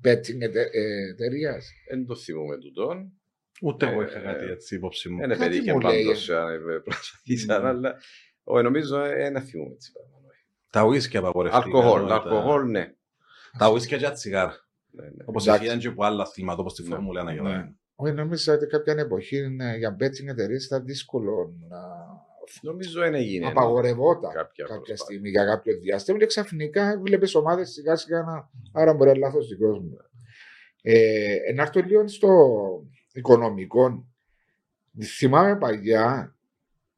betting 0.05 0.41
ε, 0.41 0.63
εταιρείας. 1.11 1.71
Δεν 1.91 2.07
το 2.07 2.17
θυμούμε 2.17 2.59
τούτο. 2.59 3.11
Ούτε 3.63 3.91
εγώ 3.91 4.03
είχα 4.03 4.21
κάτι 4.21 4.45
ε, 4.45 4.51
έτσι 4.51 4.75
υπόψη 4.75 5.09
μου. 5.09 5.27
Δεν 5.27 5.39
πετύχε 5.39 5.73
πάντως 5.73 6.31
αν 6.31 6.83
προσπαθήσαν, 6.85 7.67
αλλά 7.67 7.97
νομίζω 8.45 9.01
ένα 9.01 9.41
θυμούμε 9.41 9.73
έτσι. 9.73 9.93
Τα 10.71 10.85
ουίσκια 10.85 11.21
απαγορευτικά. 11.21 11.65
Αλκοόλ, 11.65 12.11
αλκοόλ, 12.11 12.71
ναι. 12.71 12.93
Τα 13.59 13.71
ουίσκια 13.71 13.97
και 13.97 14.05
τα 14.05 14.13
τσιγάρα. 14.13 14.57
Ναι, 14.91 15.05
ναι. 15.05 15.25
Όπως 15.25 15.47
έφυγαν 15.47 15.79
και 15.79 15.89
από 15.89 16.05
άλλα 16.05 16.23
αθλήματα, 16.23 16.61
όπως 16.61 16.75
τη 16.75 16.83
ναι. 16.83 16.89
Φόρμουλα 16.89 17.25
1 17.25 17.75
Όχι, 17.95 18.13
νομίζω 18.13 18.53
ότι 18.53 18.67
κάποια 18.67 18.95
εποχή 18.99 19.57
για 19.79 19.97
betting 20.01 20.29
εταιρείες 20.29 20.65
ήταν 20.65 20.85
δύσκολο 20.85 21.53
να 21.69 21.79
Νομίζω 22.63 23.01
δεν 23.01 23.15
έγινε. 23.15 23.47
Απαγορευόταν 23.47 24.33
κάποια, 24.33 24.65
κάποια 24.65 24.97
στιγμή 24.97 25.29
για 25.29 25.45
κάποιο 25.45 25.79
διάστημα 25.79 26.19
και 26.19 26.27
ξαφνικά 26.27 27.01
βλέπεις 27.01 27.35
ομάδες 27.35 27.71
σιγά 27.71 27.97
σιγά 27.97 28.23
να. 28.23 28.51
Άρα 28.73 28.95
μπορεί 28.95 29.11
να 29.11 29.17
λάθος 29.17 29.49
δικός 29.49 29.79
μου. 29.79 29.97
Ε, 30.83 31.37
να 31.55 31.63
έρθω 31.63 31.81
λίγο 31.81 32.09
στο 32.09 32.29
οικονομικό. 33.19 34.07
Θυμάμαι 35.03 35.57
παλιά, 35.57 36.37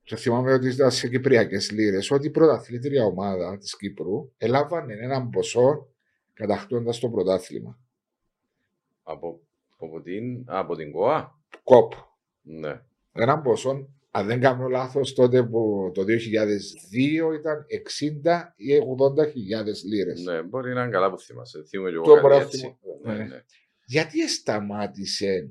και 0.02 0.16
θυμάμαι 0.16 0.52
ότι 0.52 0.68
ήταν 0.68 0.90
σε 0.90 1.08
κυπριακές 1.08 1.70
λίρες, 1.70 2.10
ότι 2.10 2.26
η 2.26 2.30
πρωταθλήτρια 2.30 3.04
ομάδα 3.04 3.58
της 3.58 3.76
Κύπρου 3.76 4.32
έλαβαν 4.36 4.90
έναν 4.90 5.30
ποσό 5.30 5.88
κατακτώντα 6.32 6.92
το 7.00 7.08
πρωτάθλημα. 7.08 7.78
Από, 9.02 9.40
από, 9.78 10.00
την, 10.00 10.44
από 10.46 10.76
την 10.76 10.92
ΚΟΑ; 10.92 11.38
ΚΟΠ. 11.62 11.92
Ναι. 12.42 12.80
Έναν 13.12 13.42
ποσό 13.42 13.88
αν 14.10 14.26
δεν 14.26 14.40
κάνω 14.40 14.68
λάθος, 14.68 15.12
τότε 15.12 15.42
που 15.42 15.90
το 15.94 16.02
2002 16.02 17.34
ήταν 17.38 17.66
60 18.24 18.52
ή 18.56 18.72
80 19.20 19.30
χιλιάδες 19.30 19.84
λίρες. 19.84 20.22
Ναι, 20.22 20.42
μπορεί 20.42 20.72
να 20.74 20.82
είναι 20.82 20.90
καλά 20.90 21.10
που 21.10 21.18
θυμάσαι. 21.18 21.62
Θυμούμαι 21.68 21.90
και 21.90 21.96
εγώ 21.96 22.28
κάτι 22.28 22.42
έτσι. 22.42 22.76
Ναι. 23.02 23.12
Ναι, 23.14 23.24
ναι. 23.24 23.42
Γιατί 23.84 24.28
σταμάτησε 24.28 25.50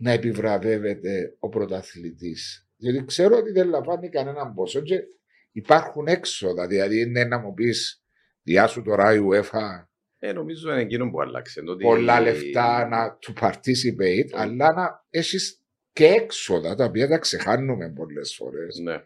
να 0.00 0.10
επιβραβεύεται 0.10 1.36
ο 1.38 1.48
πρωταθλητής. 1.48 2.68
Διότι 2.76 3.04
ξέρω 3.04 3.36
ότι 3.36 3.50
δεν 3.50 3.68
λαμβάνει 3.68 4.08
κανέναν 4.08 4.54
ποσό 4.54 4.80
και 4.80 5.00
υπάρχουν 5.52 6.06
έξοδα. 6.06 6.66
Δηλαδή, 6.66 7.00
είναι 7.00 7.24
να 7.24 7.38
μου 7.38 7.54
πεις, 7.54 8.04
Διά 8.42 8.66
σου 8.66 8.82
τώρα 8.82 9.14
η 9.14 9.18
UEFA 9.30 9.84
ε, 10.22 10.32
νομίζω 10.32 10.72
είναι 10.72 10.80
εκείνο 10.80 11.10
που 11.10 11.20
άλλαξε. 11.20 11.62
Ότι... 11.66 11.84
πολλά 11.84 12.20
λεφτά 12.20 12.88
να 12.88 13.18
to 13.26 13.44
participate, 13.44 14.30
Ε. 14.32 14.40
αλλά 14.40 14.72
να 14.72 15.04
έχεις 15.10 15.60
και 15.92 16.04
έξοδα 16.06 16.74
τα 16.74 16.84
οποία 16.84 17.08
τα 17.08 17.18
ξεχάνουμε 17.18 17.92
πολλές 17.96 18.34
φορές. 18.34 18.78
Ναι. 18.78 19.02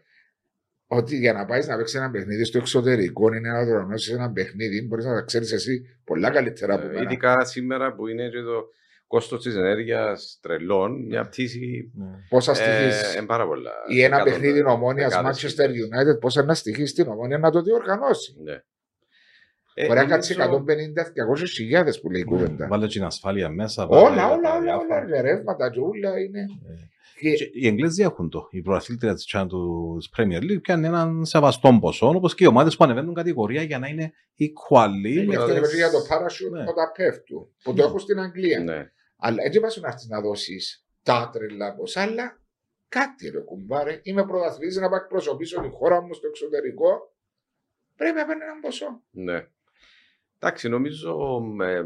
Ότι 0.87 1.17
για 1.17 1.33
να 1.33 1.45
πάεις 1.45 1.67
να 1.67 1.77
παίξεις 1.77 1.99
ένα 1.99 2.11
παιχνίδι 2.11 2.43
στο 2.43 2.57
εξωτερικό 2.57 3.33
είναι 3.33 3.51
να 3.51 3.59
οργανώσει 3.59 4.11
ένα 4.11 4.31
παιχνίδι, 4.31 4.81
μπορείς 4.81 5.05
να 5.05 5.13
τα 5.13 5.21
ξέρεις 5.21 5.51
εσύ 5.51 5.99
πολλά 6.03 6.29
καλύτερα 6.29 6.73
από 6.73 6.85
Ε, 6.85 6.87
μένα. 6.87 7.01
Ειδικά 7.01 7.45
σήμερα 7.45 7.93
που 7.93 8.07
είναι 8.07 8.29
και 8.29 8.41
το 8.41 8.67
κόστος 9.07 9.43
της 9.43 9.55
ενέργειας 9.55 10.37
τρελών, 10.41 11.05
μια 11.05 11.25
πτήση. 11.27 11.91
Ναι. 11.95 12.05
Πόσα 12.29 12.51
Ε, 12.51 12.55
στοιχείς; 12.55 13.15
είναι 13.15 13.25
πάρα 13.25 13.45
πολλά. 13.47 13.71
Ή 13.89 14.01
ένα 14.03 14.15
Εκατοντάδες- 14.15 14.33
παιχνίδι 14.49 14.69
ομόνοια 14.69 15.07
δεκάδες 15.07 15.37
Manchester 15.45 15.69
χιλιάδες. 15.71 16.15
United, 16.15 16.19
πόσα 16.19 16.43
να 16.43 16.53
στοιχείς 16.53 16.89
στην 16.89 17.07
ομόνοια 17.07 17.37
να 17.37 17.51
το 17.51 17.61
διοργανώσει; 17.61 18.35
Ναι. 18.43 18.53
Ε, 19.77 19.85
Μπορεί 19.87 19.99
να 19.99 20.05
νομίζω- 20.07 20.15
κάτσει 20.15 20.33
150-200 20.33 21.45
χιλιάδες 21.53 22.01
που 22.01 22.09
λέει 22.11 22.21
η 22.21 22.23
κουβέντα. 22.23 22.67
Βάλε 22.67 22.87
την 22.87 23.03
ασφάλεια 23.03 23.49
μέσα. 23.49 23.87
βάλε 23.87 24.05
Όλα, 24.05 24.15
τα 24.15 24.25
όλα, 24.25 24.33
όλα, 24.35 24.61
διάφορα. 24.61 25.01
όλα. 25.05 25.21
Ρεύματα 25.21 25.69
και 25.69 25.79
όλα 25.79 26.19
είναι. 26.19 26.39
Ε. 26.39 26.73
Και 27.19 27.33
Και 27.33 27.49
Οι 27.53 27.67
Εγγλέζοι 27.67 28.01
έχουν 28.03 28.29
το. 28.29 28.47
Η 28.51 28.61
προαθλήτρια 28.61 29.13
της 29.13 29.25
του 29.25 29.97
Premier 30.17 30.41
League 30.41 30.61
πιάνει 30.61 30.85
έναν 30.85 31.25
σεβαστό 31.25 31.77
ποσό, 31.81 32.07
όπως 32.07 32.35
και 32.35 32.43
οι 32.43 32.47
ομάδες 32.47 32.75
που 32.75 32.83
ανεβαίνουν 32.83 33.13
κατηγορία 33.13 33.61
για 33.61 33.79
να 33.79 33.87
είναι 33.87 34.11
equally. 34.39 35.05
Ε, 35.05 35.09
γι' 35.09 35.25
με 35.25 35.35
αυτό 35.35 35.47
ναι. 35.47 35.53
είναι 35.57 35.67
τις- 35.67 35.75
για 35.75 35.89
το 35.91 35.97
parachute 35.97 36.51
Ναι. 36.51 36.59
όταν 36.67 36.91
πέφτουν. 36.97 37.47
Που 37.63 37.73
το 37.73 37.83
έχουν 37.83 37.99
στην 37.99 38.19
Αγγλία. 38.19 38.91
Ναι. 39.15 39.27
Αλλά 39.27 39.43
έτσι 39.43 39.59
πας 39.59 39.77
να 39.77 39.87
έρθεις 39.87 40.07
να 40.07 40.21
δώσεις 40.21 40.85
τα 41.03 41.29
τρελά 41.33 41.75
ποσά, 41.75 42.01
αλλά 42.01 42.41
κάτι 42.87 43.29
ρε 43.29 43.39
κουμπάρε. 43.39 43.99
Είμαι 44.03 44.25
πρωταθλητής 44.25 44.75
να 44.75 44.89
πάω 44.89 44.99
εκπροσωπήσω 44.99 45.61
τη 45.61 45.69
χώρα 45.69 46.01
μου 46.01 46.13
στο 46.13 46.27
εξωτερικό. 46.27 47.15
Πρέπει 47.95 48.17
να 48.17 48.25
παίρνει 48.25 48.43
έναν 48.43 48.59
ποσό. 48.59 49.03
Ναι. 49.11 49.47
Εντάξει, 50.39 50.69
νομίζω 50.69 51.41
ε, 51.61 51.83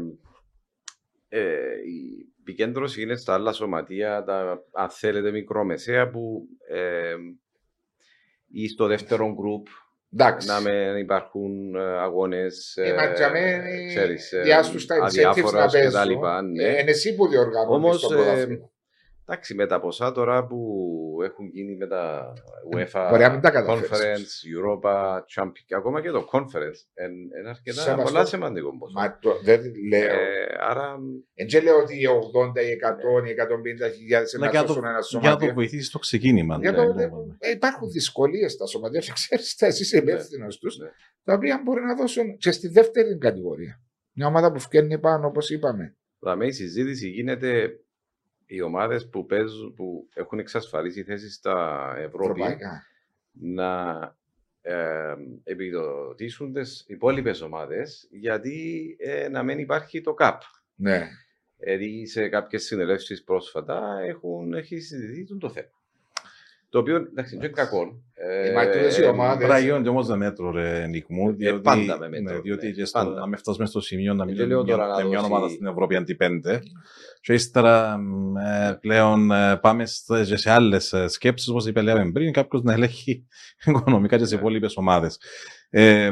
ε, 1.28 1.76
η 1.86 2.32
επικέντρωση 2.40 3.02
είναι 3.02 3.16
στα 3.16 3.34
άλλα 3.34 3.52
σωματεία, 3.52 4.24
τα, 4.24 4.64
αν 4.72 4.90
θέλετε 4.90 5.30
μικρομεσαία, 5.30 6.10
που 6.10 6.48
ε, 6.68 7.14
ή 8.46 8.68
στο 8.68 8.86
δεύτερο 8.86 9.32
γκρουπ 9.32 9.66
Εντάξει. 10.12 10.48
να 10.48 10.60
μην 10.60 10.96
υπάρχουν 10.96 11.74
ε, 11.74 11.82
αγώνες 11.82 12.76
Ε, 12.76 12.92
μα 12.92 13.12
για 13.12 13.30
μένα, 13.30 13.86
ξέρεις, 13.88 14.32
ε, 14.32 14.40
διάστους 14.40 14.86
τα 14.86 14.96
incentives 14.96 15.04
αδιάφορας 15.04 15.52
να 15.52 15.66
και 15.66 15.78
παίζουν. 15.78 15.92
τα 15.92 16.04
λοιπά, 16.04 16.42
ναι. 16.42 16.64
Ε, 16.64 16.80
είναι 16.80 16.90
εσύ 16.90 17.14
που 17.14 17.28
διοργανώνεις 17.28 17.84
Όμως, 17.84 18.00
το 18.00 18.14
ε, 18.14 18.16
πρωτάθλημα. 18.16 18.70
Εντάξει, 19.32 19.54
με 19.54 19.66
τα 19.66 19.80
ποσά 19.80 20.12
τώρα 20.12 20.46
που 20.46 20.58
έχουν 21.24 21.46
γίνει 21.46 21.76
με 21.76 21.86
τα 21.86 22.32
UEFA, 22.74 23.06
Μπορεί 23.10 23.22
να 23.22 23.30
μην 23.30 23.40
τα 23.40 23.50
καταφέρεις. 23.50 23.90
Conference, 23.90 24.32
Europa, 24.56 25.18
Champions, 25.34 25.62
και 25.66 25.74
ακόμα 25.74 26.00
και 26.02 26.10
το 26.10 26.28
Conference, 26.32 26.80
είναι 27.38 27.48
αρκετά 27.48 27.80
Σεβαστό. 27.80 28.02
πολλά 28.02 28.24
σημαντικό 28.24 28.78
ποσό. 28.78 28.92
Μα 28.98 29.18
το, 29.18 29.40
δεν 29.42 29.60
λέω. 29.88 30.08
Ε, 30.14 30.46
άρα, 30.60 30.96
Ε, 31.34 31.44
δεν 31.44 31.62
λέω 31.62 31.76
ότι 31.78 31.94
οι 32.00 32.06
80, 32.06 32.60
οι 32.62 32.70
100, 32.70 33.26
οι 33.26 33.30
150 33.30 33.90
χιλιάδες 33.96 34.34
Αλλά 34.34 34.44
να 34.44 34.50
για 34.50 34.60
να 34.60 34.66
σώσουν 34.66 34.82
το- 34.82 34.88
ένα 34.88 34.98
Για 34.98 35.18
να 35.20 35.20
το 35.20 35.26
σωματείο. 35.26 35.52
βοηθήσεις 35.54 35.86
στο 35.86 35.98
ξεκίνημα. 35.98 36.58
Για 36.60 36.70
ναι, 36.70 36.76
το, 36.76 36.84
ναι, 36.94 37.04
ναι. 37.06 37.10
ε, 37.38 37.50
υπάρχουν 37.50 37.90
δυσκολίες 37.90 38.52
στα 38.52 38.66
σωματεία 38.66 39.00
και 39.00 39.12
ξέρεις, 39.20 39.62
εσύ 39.62 39.82
είσαι 39.82 39.96
υπεύθυνος 39.98 40.58
τους, 40.58 40.78
ναι. 40.78 40.88
τα 41.24 41.34
οποία 41.34 41.60
μπορεί 41.64 41.80
να 41.82 41.94
δώσουν 41.94 42.36
και 42.36 42.50
στη 42.50 42.68
δεύτερη 42.68 43.18
κατηγορία. 43.18 43.80
Μια 44.16 44.26
ομάδα 44.26 44.52
που 44.52 44.58
φκένει 44.60 44.98
πάνω, 44.98 45.26
όπως 45.26 45.50
είπαμε. 45.50 45.96
δηλαδή 46.18 46.46
η 46.46 46.52
συζήτηση 46.52 47.08
γίνεται 47.08 47.70
οι 48.50 48.60
ομάδες 48.60 49.08
που, 49.08 49.26
παίζουν, 49.26 49.74
που 49.74 50.08
έχουν 50.14 50.38
εξασφαλίσει 50.38 51.02
θέσεις 51.02 51.34
στα 51.34 51.88
Ευρώπη 51.96 52.40
Ευρωπαϊκά. 52.40 52.86
να 53.32 53.98
ε, 54.62 55.14
επιδοτήσουν 55.44 56.52
τι 56.52 56.60
υπόλοιπες 56.86 57.40
ομάδες 57.40 58.08
γιατί 58.10 58.96
ε, 58.98 59.28
να 59.28 59.42
μην 59.42 59.58
υπάρχει 59.58 60.00
το 60.00 60.14
ΚΑΠ. 60.14 60.42
Ναι. 60.74 61.08
Δηλαδή 61.56 62.06
σε 62.06 62.28
κάποιες 62.28 62.64
συνελεύσεις 62.64 63.24
πρόσφατα 63.24 64.00
έχουν, 64.06 64.54
έχει 64.54 64.78
συζητηθεί 64.80 65.38
το 65.38 65.50
θέμα. 65.50 65.79
Το 66.70 66.78
οποίο 66.78 66.96
εντάξει 66.96 67.34
είναι 67.34 67.46
και 67.46 67.52
κακό. 67.52 68.02
Ε, 68.14 68.52
μα 68.52 68.64
τούτες 68.66 68.98
οι 68.98 69.04
ομάδες- 69.04 69.36
Πρέπει 69.36 69.52
να 69.52 69.58
γίνονται 69.58 69.88
όμως 69.88 70.08
με 70.08 70.16
μέτρο, 70.16 70.50
ρε 70.50 70.86
Νικμού. 70.86 71.32
Διότι, 71.32 71.60
πάντα 71.60 71.98
με 71.98 72.08
μέτρο, 72.08 72.34
Ναι, 72.34 72.40
διότι 72.40 72.66
ναι, 72.66 72.72
και 72.72 72.84
στο, 72.84 72.98
πάντα. 72.98 73.20
να 73.20 73.26
μην 73.26 73.38
φτάσουμε 73.38 73.66
στο 73.66 73.80
σημείο 73.80 74.14
να 74.14 74.24
Και 74.24 74.30
μιλάμε 74.30 74.48
λέω 74.48 74.62
για 74.62 74.74
τώρα 74.76 74.86
να 74.88 75.04
μια 75.04 75.18
δώσει- 75.18 75.32
ομάδα 75.32 75.48
στην 75.48 75.66
Ευρώπη 75.66 75.96
αντί 75.96 76.14
πέντε. 76.14 76.60
Και 77.20 77.32
ύστερα 77.32 77.98
μ, 77.98 78.36
ε, 78.36 78.78
πλέον 78.80 79.30
ε, 79.30 79.56
πάμε 79.56 79.86
σε, 79.86 80.24
και 80.24 80.36
σε 80.36 80.50
άλλες 80.50 80.94
σκέψεις, 81.06 81.48
όπως 81.48 81.66
είπε 81.66 81.80
λέμε 81.82 82.10
πριν, 82.12 82.32
κάποιος 82.32 82.62
να 82.62 82.72
ελέγχει 82.72 83.26
οικονομικά 83.66 84.16
και 84.16 84.24
τι 84.24 84.34
Ναι. 84.34 84.38
υπόλοιπες 84.40 84.76
ομάδες. 84.76 85.18
Ε, 85.70 86.10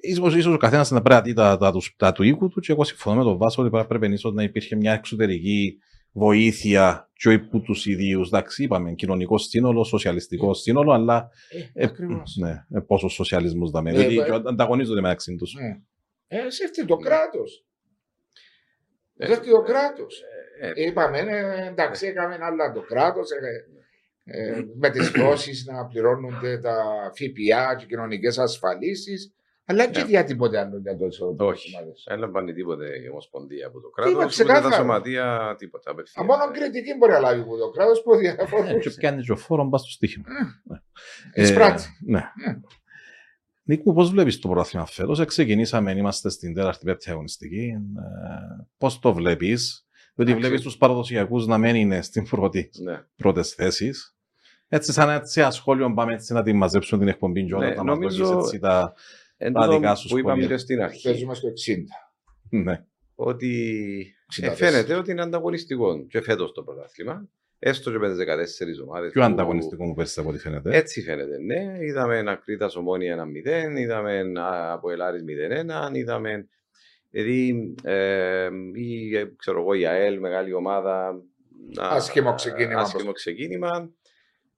ίσως, 0.00 0.34
ίσως 0.36 0.54
ο 0.54 0.56
καθένας 0.56 0.90
να 0.90 1.02
πρέπει 1.02 1.14
να 1.20 1.22
δει 1.22 1.32
τα, 1.32 1.56
τα, 1.56 1.72
του- 1.72 1.82
τα 1.96 2.12
του 2.12 2.22
οίκου 2.22 2.48
του 2.48 2.60
και 2.60 2.72
εγώ 2.72 2.84
συμφωνώ 2.84 3.16
με 3.16 3.22
τον 3.22 3.36
Βάσο 3.36 3.62
ότι 3.62 3.84
πρέπει 3.88 4.12
ίσως 4.12 4.32
να 4.32 4.42
υπήρχε 4.42 4.76
μια 4.76 4.92
εξωτερική 4.92 5.78
βοήθεια 6.12 7.10
και 7.12 7.32
από 7.32 7.60
τους 7.60 7.86
ιδίους. 7.86 8.26
Εντάξει, 8.26 8.62
είπαμε 8.62 8.92
κοινωνικό 8.92 9.38
σύνολο, 9.38 9.84
σοσιαλιστικό 9.84 10.54
σύνολο, 10.54 10.92
αλλά 10.92 11.28
ε, 11.74 11.84
Ακριβώς. 11.84 12.36
ναι, 12.36 12.64
ε, 12.70 12.80
πόσος 12.86 13.12
σοσιαλισμός 13.12 13.70
δαμε. 13.70 13.90
Ναι, 13.90 13.96
Δηλαδή 13.98 14.18
ε, 14.18 14.24
και 14.24 14.48
ανταγωνίζονται 14.48 15.00
μεταξύ 15.00 15.34
τους. 15.36 15.54
Ναι. 15.54 15.80
Ε, 16.28 16.50
σε 16.50 16.64
αυτή 16.64 16.84
το 16.84 16.96
Ναι. 16.96 17.02
κράτος. 17.08 17.64
Ε, 19.16 19.26
Σε 19.26 19.32
αυτή 19.32 19.50
το 19.50 19.62
κράτος. 19.62 20.22
ε, 20.60 20.84
Είπαμε, 20.86 21.18
ε, 21.18 21.66
εντάξει, 21.66 22.06
έκαμε 22.06 22.38
άλλα 22.40 22.72
το 22.72 22.80
κράτος. 22.80 23.28
Ε, 24.24 24.62
με 24.78 24.90
τις 24.90 25.10
δόσεις 25.20 25.64
να 25.66 25.86
πληρώνονται 25.86 26.58
τα 26.58 26.84
ΦΠΑ 27.14 27.76
και 27.76 27.86
κοινωνικές 27.86 28.38
ασφαλίσεις. 28.38 29.32
Αλλά 29.70 29.86
και 29.86 30.00
Ναι. 30.00 30.08
για 30.08 30.24
τίποτε 30.24 30.58
άλλο 30.58 30.78
για 30.78 30.96
το 30.96 31.06
εισόδημα. 31.06 31.44
Όχι. 31.46 31.70
Δεν 32.08 32.18
λαμβάνει 32.18 32.52
τίποτε 32.52 32.86
η 33.04 33.08
Ομοσπονδία 33.08 33.66
από 33.66 33.80
το 33.80 33.88
Είπα 33.88 34.02
κράτος. 34.02 34.12
Ούτε 34.14 34.22
τα 34.24 34.28
ξεκάθαρα. 34.30 34.74
σωματεία, 34.74 35.54
τίποτα. 35.58 35.90
Α, 35.90 35.92
απευθείας. 35.92 36.26
μόνο 36.26 36.50
κριτική 36.52 36.94
μπορεί 36.98 37.12
να 37.12 37.18
λάβει 37.18 37.40
από 37.40 37.56
το 37.56 37.70
κράτος 37.70 38.02
που 38.02 38.12
Ε, 38.14 38.18
διαφορούν. 38.18 38.80
και 38.80 38.90
πιάνει 38.90 39.22
και 39.22 39.32
ο 39.32 39.36
φόρο 39.36 39.64
μπας 39.64 39.80
στο 39.80 39.90
στοίχημα. 39.90 40.24
Ε, 41.32 41.42
εισπράττει. 41.42 41.84
ναι. 42.06 42.18
Ναι. 42.18 42.58
Νίκου, 43.62 43.94
πώς 43.94 44.10
βλέπεις 44.10 44.38
το 44.38 44.48
πρωτάθλημα 44.48 44.86
φέτος; 44.86 45.24
Ξεκινήσαμε, 45.24 45.92
είμαστε 45.92 46.28
στην 46.30 46.54
τέταρτη 46.54 46.84
πέμπτη 46.84 47.10
αγωνιστική. 47.10 47.66
Ε, 47.66 48.64
πώς 48.78 48.98
το 48.98 49.12
βλέπεις, 49.14 49.86
Διότι 50.14 50.30
Εντάξει. 50.32 50.48
βλέπεις 50.48 50.64
τους 50.66 50.76
παραδοσιακούς 50.76 51.46
να 51.46 51.58
μένουν 51.58 51.80
είναι 51.80 52.02
στην 52.02 52.28
πρώτη 52.28 52.70
Ναι. 52.82 53.00
πρώτες 53.16 53.48
θέσεις. 53.54 54.16
Έτσι, 54.68 54.92
σαν 54.92 55.08
έτσι 55.10 55.42
ασχόλιο, 55.42 55.94
πάμε 55.94 56.12
έτσι 56.14 56.32
να 56.32 56.42
τη 56.42 56.52
μαζέψουμε 56.52 57.00
την 57.00 57.08
εκπομπή 57.08 57.44
και 57.44 57.54
όλα 57.54 57.68
Ναι, 57.68 57.74
να 57.74 57.82
μας 57.84 57.94
νομίζω- 57.98 58.26
δώσεις 58.26 58.44
έτσι 58.46 58.58
τα. 58.58 58.94
Εν 59.40 59.52
Τα 59.52 59.60
τούτο 59.64 59.76
δικά 59.76 59.94
σου 59.94 60.08
που 60.08 60.18
είπαμε 60.18 60.34
σχόλια. 60.34 60.56
και 60.56 60.62
στην 60.62 60.82
αρχή, 60.82 61.08
Παίζουμε 61.08 61.34
στο 61.34 61.48
60. 61.48 61.76
Ναι. 62.50 62.84
ότι 63.14 64.14
64. 64.40 64.42
ε, 64.44 64.54
φαίνεται 64.54 64.94
ότι 64.94 65.10
είναι 65.10 65.22
ανταγωνιστικό 65.22 66.06
και 66.06 66.20
φέτος 66.20 66.52
το 66.52 66.62
πρωτάθλημα. 66.62 67.28
Έστω 67.58 67.90
και 67.90 67.98
με 67.98 68.08
τι 68.08 68.14
14 68.14 68.82
ομάδες. 68.86 69.12
Πιο 69.12 69.24
ανταγωνιστικό 69.24 69.84
μου 69.84 69.94
πέρσι 69.94 70.20
από 70.20 70.28
ό,τι 70.28 70.38
φαίνεται. 70.38 70.76
Έτσι 70.76 71.02
φαίνεται, 71.02 71.38
ναι. 71.38 71.76
Είδαμε 71.80 72.18
ένα 72.18 72.34
Κρήτας 72.34 72.76
Ομόνια 72.76 73.12
1-0, 73.74 73.78
είδαμε 73.78 74.18
ένα 74.18 74.72
από 74.72 74.90
Ελλάρης 74.90 75.22
0-1, 75.24 75.90
είδαμε. 75.94 76.48
Δηλαδή, 77.10 77.74
ε, 77.82 78.48
ή, 78.74 79.16
ε, 79.16 79.24
ξέρω 79.36 79.60
εγώ, 79.60 79.74
η 79.74 79.86
ΑΕΛ, 79.86 80.18
μεγάλη 80.20 80.52
ομάδα. 80.52 81.22
να- 81.74 81.88
Άσχημο 81.88 82.34
ξεκίνημα. 82.34 82.80
Άσχημο 82.80 83.12
ξεκίνημα. 83.12 83.90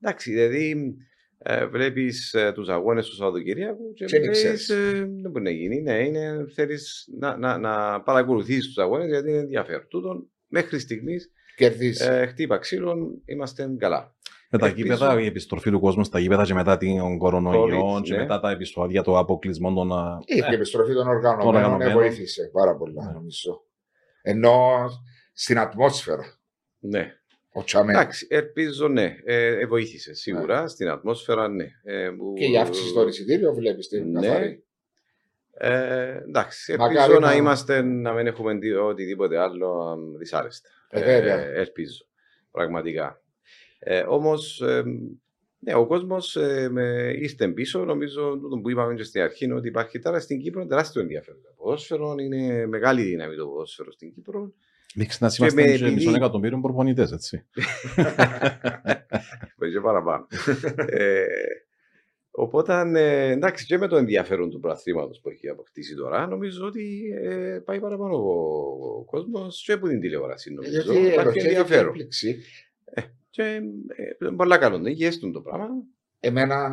Εντάξει, 0.00 0.32
δηλαδή, 0.32 0.96
ε, 1.42 1.66
βλέπεις 1.66 2.34
ε, 2.34 2.52
τους 2.52 2.68
αγώνες 2.68 3.06
του 3.08 3.14
Σαββατοκυριακού 3.14 3.92
και 3.92 4.04
Και 4.04 4.18
δεν 4.18 4.28
λες, 4.28 4.36
ξέρεις. 4.38 4.68
ε, 4.68 5.08
δεν 5.20 5.30
μπορεί 5.30 5.44
να 5.44 5.50
γίνει. 5.50 5.80
Ναι, 5.82 5.98
είναι, 6.04 6.44
θέλεις 6.54 7.08
να, 7.18 7.36
να, 7.36 7.58
να 7.58 8.00
παρακολουθήσεις 8.02 8.66
τους 8.66 8.78
αγώνες 8.78 9.08
γιατί 9.08 9.28
είναι 9.30 9.38
ενδιαφέρον. 9.38 9.86
Τούτον, 9.88 10.30
μέχρι 10.46 10.78
στιγμής, 10.78 11.32
Κερδίσεις. 11.56 12.06
ε, 12.06 12.26
χτύπα 12.26 12.58
ξύλων, 12.58 13.22
είμαστε 13.24 13.74
καλά. 13.78 14.14
Με 14.52 14.58
τα 14.58 14.66
ελπίζω- 14.66 14.86
γήπεδα, 14.92 15.20
η 15.20 15.26
επιστροφή 15.26 15.70
του 15.70 15.80
κόσμου 15.80 16.04
στα 16.04 16.18
γήπεδα 16.18 16.44
και 16.44 16.54
μετά 16.54 16.76
την 16.76 17.18
κορονοϊό 17.18 17.96
COVID, 17.96 18.02
και 18.02 18.12
ναι. 18.12 18.18
μετά 18.18 18.40
τα 18.40 18.50
επεισόδια 18.50 19.02
του 19.02 19.18
αποκλεισμών 19.18 19.74
των. 19.74 19.92
α, 19.92 20.18
Η 20.24 20.54
επιστροφή 20.54 20.94
των 20.94 21.06
οργανωμένων 21.08 21.54
οργανωμένων. 21.54 21.92
βοήθησε 21.92 22.50
πάρα 22.52 22.76
πολλά, 22.76 23.04
Ναι. 23.04 23.12
νομίζω. 23.12 23.62
Ενώ 24.22 24.88
στην 25.32 25.58
ατμόσφαιρα, 25.58 26.24
Ναι. 26.78 27.19
Ο 27.52 27.64
Τσαμέ 27.64 27.92
Εντάξει, 27.92 28.26
ελπίζω 28.30 28.88
ναι. 28.88 29.16
Ε, 29.24 29.46
ε, 29.60 29.66
βοήθησε 29.66 30.14
σίγουρα 30.14 30.68
στην 30.68 30.88
ατμόσφαιρα, 30.88 31.48
ναι. 31.48 31.66
Ε, 31.84 32.10
που- 32.16 32.34
και 32.38 32.44
η 32.44 32.58
αύξηση 32.58 32.88
στο 32.88 33.08
εισιτήριο, 33.08 33.54
βλέπεις 33.54 33.88
την 33.88 34.10
Ναι. 34.10 34.26
καθαρή. 34.26 34.64
Ε, 35.52 36.16
εντάξει, 36.16 36.76
Μακάρι 36.76 36.96
ελπίζω 36.98 37.18
να... 37.18 37.26
να- 37.26 37.34
είμαστε, 37.34 37.82
να 37.82 38.12
μην 38.12 38.26
έχουμε 38.26 38.54
δει 38.54 38.72
οτιδήποτε 38.72 39.38
άλλο 39.38 39.68
α, 39.68 39.96
δυσάρεστα. 40.18 40.68
Ε, 40.88 41.04
βέβαια. 41.04 41.40
ελπίζω, 41.40 42.04
πραγματικά. 42.50 43.22
Ε, 43.78 44.04
όμως, 44.08 44.60
ε, 44.60 44.82
Ναι, 45.62 45.74
ο 45.74 45.86
κόσμος 45.86 46.36
ε, 46.36 46.70
είστε 47.18 47.48
πίσω. 47.48 47.84
Νομίζω 47.84 48.38
το 48.50 48.58
που 48.62 48.70
είπαμε 48.70 48.94
και 48.94 49.02
στην 49.02 49.20
αρχή 49.22 49.50
ότι 49.52 49.68
υπάρχει 49.68 49.98
τώρα 49.98 50.20
στην 50.20 50.40
Κύπρο 50.40 50.66
τεράστιο 50.66 51.00
ενδιαφέρον. 51.00 51.40
Το 51.42 51.52
ποδόσφαιρο 51.56 52.14
είναι 52.20 52.66
μεγάλη 52.66 53.02
δύναμη 53.02 53.36
το 53.36 53.46
ποδόσφαιρο 53.46 53.92
στην 53.92 54.12
Κύπρο. 54.14 54.52
Μην 54.94 55.08
ξεχνάς, 55.08 55.38
είμαστε 55.38 55.62
και 55.62 55.70
επειδή... 55.70 55.94
μισό 55.94 56.14
εκατομμύριο 56.14 56.60
προπονητές, 56.60 57.12
έτσι. 57.12 57.38
και 59.72 59.80
παραπάνω. 59.82 60.26
ε, 60.86 61.24
οπότε, 62.30 62.90
ε, 62.94 63.30
εντάξει, 63.30 63.66
και 63.66 63.78
με 63.78 63.86
το 63.86 63.96
ενδιαφέρον 63.96 64.50
του 64.50 64.60
προαθλήματος 64.60 65.20
που 65.20 65.28
έχει 65.28 65.48
αποκτήσει 65.48 65.94
τώρα, 65.94 66.26
νομίζω 66.26 66.66
ότι 66.66 67.02
ε, 67.22 67.58
πάει 67.64 67.80
παραπάνω 67.80 68.16
ο 68.16 69.04
κόσμος 69.04 69.62
και 69.66 69.72
από 69.72 69.88
την 69.88 70.00
τηλεόραση. 70.00 70.52
Νομίζω. 70.52 70.92
Γιατί 70.92 71.06
υπάρχει 71.06 71.38
ενδιαφέρον. 71.38 71.94
Ε, 72.84 73.02
και 73.30 73.60
ε, 74.18 74.28
πολλά 74.36 74.58
καλό, 74.58 74.88
γέστον 74.88 75.32
το 75.32 75.40
πράγμα. 75.40 75.68
Εμένα 76.20 76.70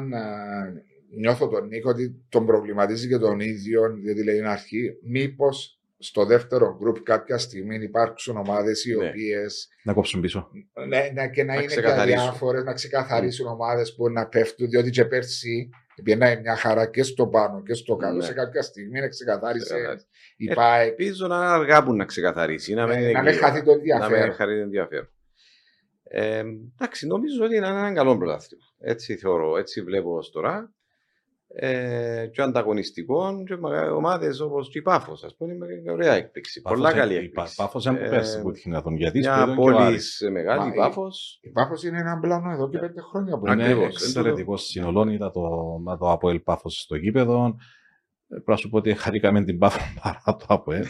νιώθω 1.17 1.47
τον 1.47 1.67
Νίκο 1.67 1.89
ότι 1.89 2.25
τον 2.29 2.45
προβληματίζει 2.45 3.07
και 3.07 3.17
τον 3.17 3.39
ίδιο, 3.39 3.93
διότι 3.93 4.23
λέει 4.23 4.35
στην 4.35 4.47
αρχή, 4.47 4.97
μήπως 5.01 5.76
στο 5.97 6.25
δεύτερο 6.25 6.77
γκρουπ 6.79 6.97
κάποια 7.03 7.37
στιγμή 7.37 7.75
υπάρξουν 7.75 8.37
ομάδες 8.37 8.85
οι 8.85 8.95
ναι. 8.95 9.07
οποίες. 9.07 9.67
Να 9.83 9.93
κόψουν 9.93 10.21
πίσω. 10.21 10.49
Ναι, 10.87 11.11
ναι 11.13 11.29
και 11.29 11.43
να, 11.43 11.53
να 11.53 11.61
είναι 11.61 11.73
και 11.73 12.03
διάφορε, 12.05 12.63
να 12.63 12.73
ξεκαθαρίσουν 12.73 13.47
mm. 13.47 13.51
ομάδες 13.51 13.95
που 13.95 14.09
να 14.09 14.27
πέφτουν, 14.27 14.69
διότι 14.69 14.89
και 14.89 15.05
πέρσι 15.05 15.69
Πήγαινε 16.03 16.39
μια 16.41 16.55
χαρά 16.55 16.89
και 16.89 17.03
στο 17.03 17.27
πάνω 17.27 17.63
και 17.63 17.73
στο 17.73 17.95
κάτω. 17.95 18.15
Ναι. 18.15 18.23
Σε 18.23 18.33
κάποια 18.33 18.61
στιγμή 18.61 18.99
να 18.99 19.07
ξεκαθάρισες 19.07 20.07
η 20.37 20.53
ΠΑΕ. 20.53 20.87
Ελπίζω 20.87 21.27
να 21.27 21.35
είναι 21.35 21.45
αργά 21.45 21.83
που 21.83 21.93
να 21.93 22.05
ξεκαθαρίσει. 22.05 22.73
Να 22.73 22.87
μην 22.87 22.99
ναι, 22.99 23.31
χαθεί 23.31 23.63
το 23.63 23.71
ενδιαφέρον. 23.71 24.19
Να 24.19 24.25
μην 24.25 24.33
χαθεί 24.33 24.55
το 24.55 24.61
ενδιαφέρον. 24.61 25.09
Ε, 26.03 26.43
εντάξει, 26.79 27.07
νομίζω 27.07 27.43
ότι 27.43 27.55
είναι 27.55 27.67
ένα 27.67 27.93
καλό 27.93 28.17
πρωτάθλημα. 28.17 28.63
Έτσι 28.79 29.15
θεωρώ, 29.15 29.57
έτσι 29.57 29.81
βλέπω 29.81 30.15
ως 30.15 30.31
τώρα. 30.31 30.73
Ε, 31.59 32.27
και 32.31 32.41
ανταγωνιστικό 32.41 33.43
και 33.45 33.53
ομάδες 33.93 34.39
όπως 34.39 34.69
η 34.71 34.81
Πάφος, 34.81 35.23
ας 35.23 35.35
πούμε, 35.35 35.53
είναι 35.53 35.91
ωραία 35.91 36.13
έκπληξη. 36.13 36.61
Πολλά 36.61 36.93
καλή 36.93 37.15
έκπληξη. 37.15 37.53
Η 37.53 37.55
Πάφος 37.55 37.85
είναι 37.85 37.99
από 37.99 38.09
πέρσι 38.09 38.41
που 38.41 38.51
είχε 38.51 38.69
να 38.69 38.81
τον 38.81 38.95
γιατί 38.95 39.19
Μια 39.19 39.53
πόλη 39.55 39.99
μεγάλη, 40.31 40.69
η 40.69 40.75
Πάφος. 40.75 41.39
Η 41.41 41.49
Πάφος 41.49 41.83
είναι 41.83 41.97
ένα 41.97 42.19
πλάνο 42.19 42.51
εδώ 42.51 42.69
και 42.69 42.77
πέντε 42.77 43.01
χρόνια 43.01 43.37
που 43.37 43.47
είναι. 43.47 43.69
Εξαιρετικό 43.69 44.57
συνολών 44.57 45.09
ήταν 45.09 45.31
το, 45.31 45.49
το 45.99 46.11
Αποέλ 46.11 46.39
Πάφος 46.39 46.81
στο 46.81 46.95
γήπεδο. 46.95 47.55
Πρέπει 48.27 48.49
να 48.49 48.55
σου 48.55 48.69
πω 48.69 48.77
ότι 48.77 48.93
χαρήκαμε 48.93 49.43
την 49.43 49.57
Πάφο 49.57 49.79
παρά 50.01 50.37
το 50.37 50.45
ΑΠΟΕΛ. 50.47 50.85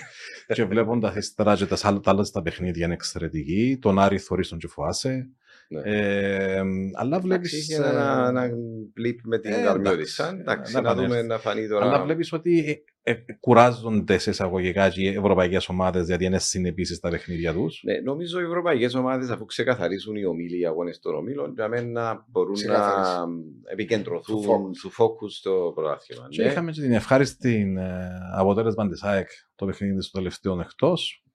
και 0.54 0.66
βλέποντας 0.66 1.16
ύστερα 1.16 1.56
και 1.56 1.66
τα 1.66 2.00
άλλα 2.04 2.24
τα 2.34 2.42
παιχνίδια 2.42 2.86
είναι 2.86 2.94
εξαιρετική. 2.94 3.78
Τον 3.82 4.00
Άρη 4.00 4.18
Θωρή 4.18 4.48
τον 4.48 4.58
Τσουφουάσε. 4.58 5.30
Ναι. 5.70 5.82
Ε, 5.84 6.62
αλλά 6.94 7.20
βλέπεις. 7.20 7.54
Είχε 7.54 7.76
ένα, 7.76 8.26
ένα 8.30 8.50
πλήπ 8.94 9.20
με 9.24 9.40
την 9.40 9.52
ε, 9.52 9.62
Καρμιώτησα. 9.64 10.30
Εντάξει, 10.40 10.82
να, 10.82 10.96
δούμε 10.96 11.22
να 11.22 11.38
φανεί 11.38 11.68
τώρα. 11.68 11.86
Αλλά 11.86 12.04
βλέπεις 12.04 12.34
ότι 12.34 12.84
ε, 13.02 13.12
ε, 13.12 13.34
κουράζονται 13.40 14.18
σε 14.18 14.30
εισαγωγικά 14.30 14.92
οι 14.96 15.08
ευρωπαϊκές 15.08 15.70
ομάδες 15.70 16.08
γιατί 16.08 16.26
είναι 16.26 16.40
συνεπίσεις 16.40 16.98
στα 16.98 17.10
παιχνίδια 17.10 17.54
τους. 17.54 17.82
Ναι, 17.84 18.00
νομίζω 18.00 18.40
οι 18.40 18.44
ευρωπαϊκές 18.44 18.96
ομάδες 18.96 19.30
αφού 19.30 19.46
ξεκαθαρίσουν 19.46 20.16
οι 20.16 20.26
ομίλοι, 20.26 20.60
οι 20.60 20.66
αγώνες 20.66 21.00
των 21.00 21.16
ομίλων, 21.16 21.54
για 21.54 21.68
μένα 21.68 22.26
μπορούν 22.28 22.58
να 22.68 23.24
επικεντρωθούν 23.72 24.72
του 24.82 24.90
φόκου 24.90 25.30
στο 25.30 25.72
πρωτάθλημα. 25.76 26.28
Και 26.30 26.44
ναι. 26.44 26.50
είχαμε 26.50 26.72
και 26.72 26.82
την 26.82 26.92
ευχάριστη 26.92 27.76
αποτέλεσμα 28.36 28.88
της 28.88 29.04
ΑΕΚ 29.04 29.28
το 29.56 29.66
παιχνίδι 29.66 30.02
στο 30.02 30.18
τελευταίο 30.18 30.60
εκτός 30.60 31.27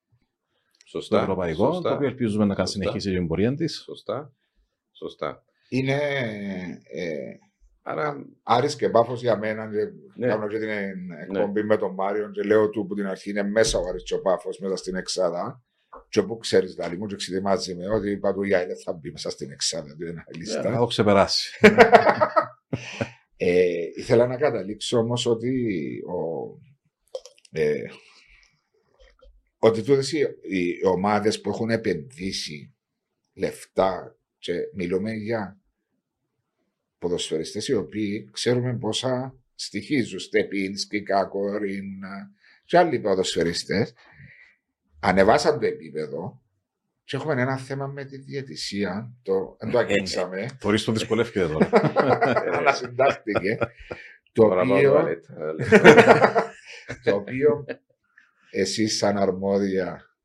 Σωστά. 0.93 1.17
Το 1.17 1.23
ευρωπαϊκό, 1.23 1.73
σωστά, 1.73 1.89
το 1.89 1.95
οποίο 1.95 2.07
ελπίζουμε 2.07 2.45
να 2.45 2.67
συνεχίσει 2.67 3.11
την 3.11 3.27
πορεία 3.27 3.55
της. 3.55 3.83
Σωστά. 3.85 4.33
Σωστά. 4.93 5.45
Είναι. 5.69 5.99
Ε, 6.93 7.37
Άρα, 7.83 8.27
Άρης 8.43 8.77
και 8.77 8.89
Πάφος 8.89 9.21
για 9.21 9.39
μένα 9.39 9.71
και 9.71 9.93
ναι. 10.15 10.27
κάνω 10.27 10.47
και 10.47 10.59
την 10.59 10.69
εκπομπή 11.21 11.61
ναι. 11.61 11.67
με 11.67 11.77
τον 11.77 11.95
Μάριο 11.95 12.31
και 12.31 12.43
λέω 12.43 12.71
του 12.71 12.87
που 12.87 12.95
την 12.95 13.07
αρχή 13.07 13.31
είναι 13.31 13.43
μέσα 13.43 13.79
ο 13.79 13.89
Άρης 13.89 14.03
και 14.03 14.15
ο 14.15 14.21
Πάφος 14.21 14.59
μέσα 14.59 14.77
στην 14.77 14.97
Εξάδα 14.97 15.63
και 16.09 16.23
που 16.23 16.39
ξέρεις 16.39 16.75
τα 16.75 16.97
μου 16.97 17.07
και 17.07 17.17
ξεδιμάζει 17.17 17.75
με 17.75 17.89
ότι 17.89 18.11
είπα 18.11 18.35
του 18.35 18.43
Γιάιλε 18.43 18.75
θα 18.75 18.93
μπει 18.93 19.11
μέσα 19.11 19.31
στην 19.31 19.51
Εξάδα 19.51 19.97
του 19.97 20.07
ένα 20.07 20.25
λίστα. 20.37 20.63
Θα 20.63 20.79
το 20.79 20.87
ξεπεράσει. 20.87 21.59
ε, 23.37 23.75
ήθελα 23.97 24.27
να 24.27 24.37
καταλήξω 24.37 24.99
όμως 24.99 25.27
ότι 25.27 25.55
ο, 26.07 26.49
ε, 27.51 27.83
ότι 29.65 29.83
τούτες 29.83 30.13
οι, 30.13 30.19
οι 30.43 30.87
ομάδες 30.87 31.41
που 31.41 31.51
έχουν 31.51 31.71
επενδύσει 31.71 32.75
λεφτά 33.33 34.17
και 34.39 34.53
μιλούμε 34.75 35.13
για 35.13 35.61
ποδοσφαιριστές 36.99 37.69
οι 37.69 37.75
οποίοι 37.75 38.29
ξέρουμε 38.33 38.77
πόσα 38.77 39.37
στοιχίζουν, 39.55 40.19
Στεπίνσκι, 40.19 41.03
Κάκοριν 41.03 41.85
και 42.65 42.79
άλλοι 42.79 43.01
ποδοσφαιριστές 43.01 43.95
ανεβάσαν 45.01 45.61
το 45.61 45.67
επίπεδο 45.67 46.43
και 47.05 47.17
έχουμε 47.17 47.43
ένα 47.43 47.57
θέμα 47.57 47.87
με 47.87 48.05
τη 48.05 48.17
διαιτησία. 48.17 49.13
Το, 49.23 49.57
δεν 49.61 49.71
το 49.71 49.79
αγγίξαμε. 49.79 50.47
Φορείς 50.61 50.85
το 50.85 50.93
δυσκολεύτηκε 50.93 51.47
τώρα. 51.47 51.69
Αλλά 52.53 52.73
συντάχθηκε. 52.73 53.59
το 54.33 54.45
οποίο, 54.45 55.05
το 57.05 57.15
οποίο 57.15 57.65
εσύ 58.53 58.89
σαν 58.89 59.19
αρμόδια 59.19 60.17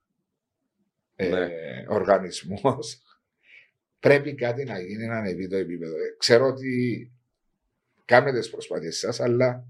ε, 1.15 1.29
ναι. 1.29 1.49
οργανισμός 1.87 3.01
πρέπει 3.99 4.35
κάτι 4.35 4.63
να 4.63 4.79
γίνει 4.79 5.05
να 5.05 5.17
ανεβεί 5.17 5.47
το 5.47 5.57
επίπεδο. 5.57 5.93
Ξέρω 6.17 6.45
ότι 6.45 7.11
κάνετε 8.05 8.39
τι 8.39 8.49
προσπάθειες 8.49 8.97
σας, 8.97 9.19
αλλά 9.19 9.63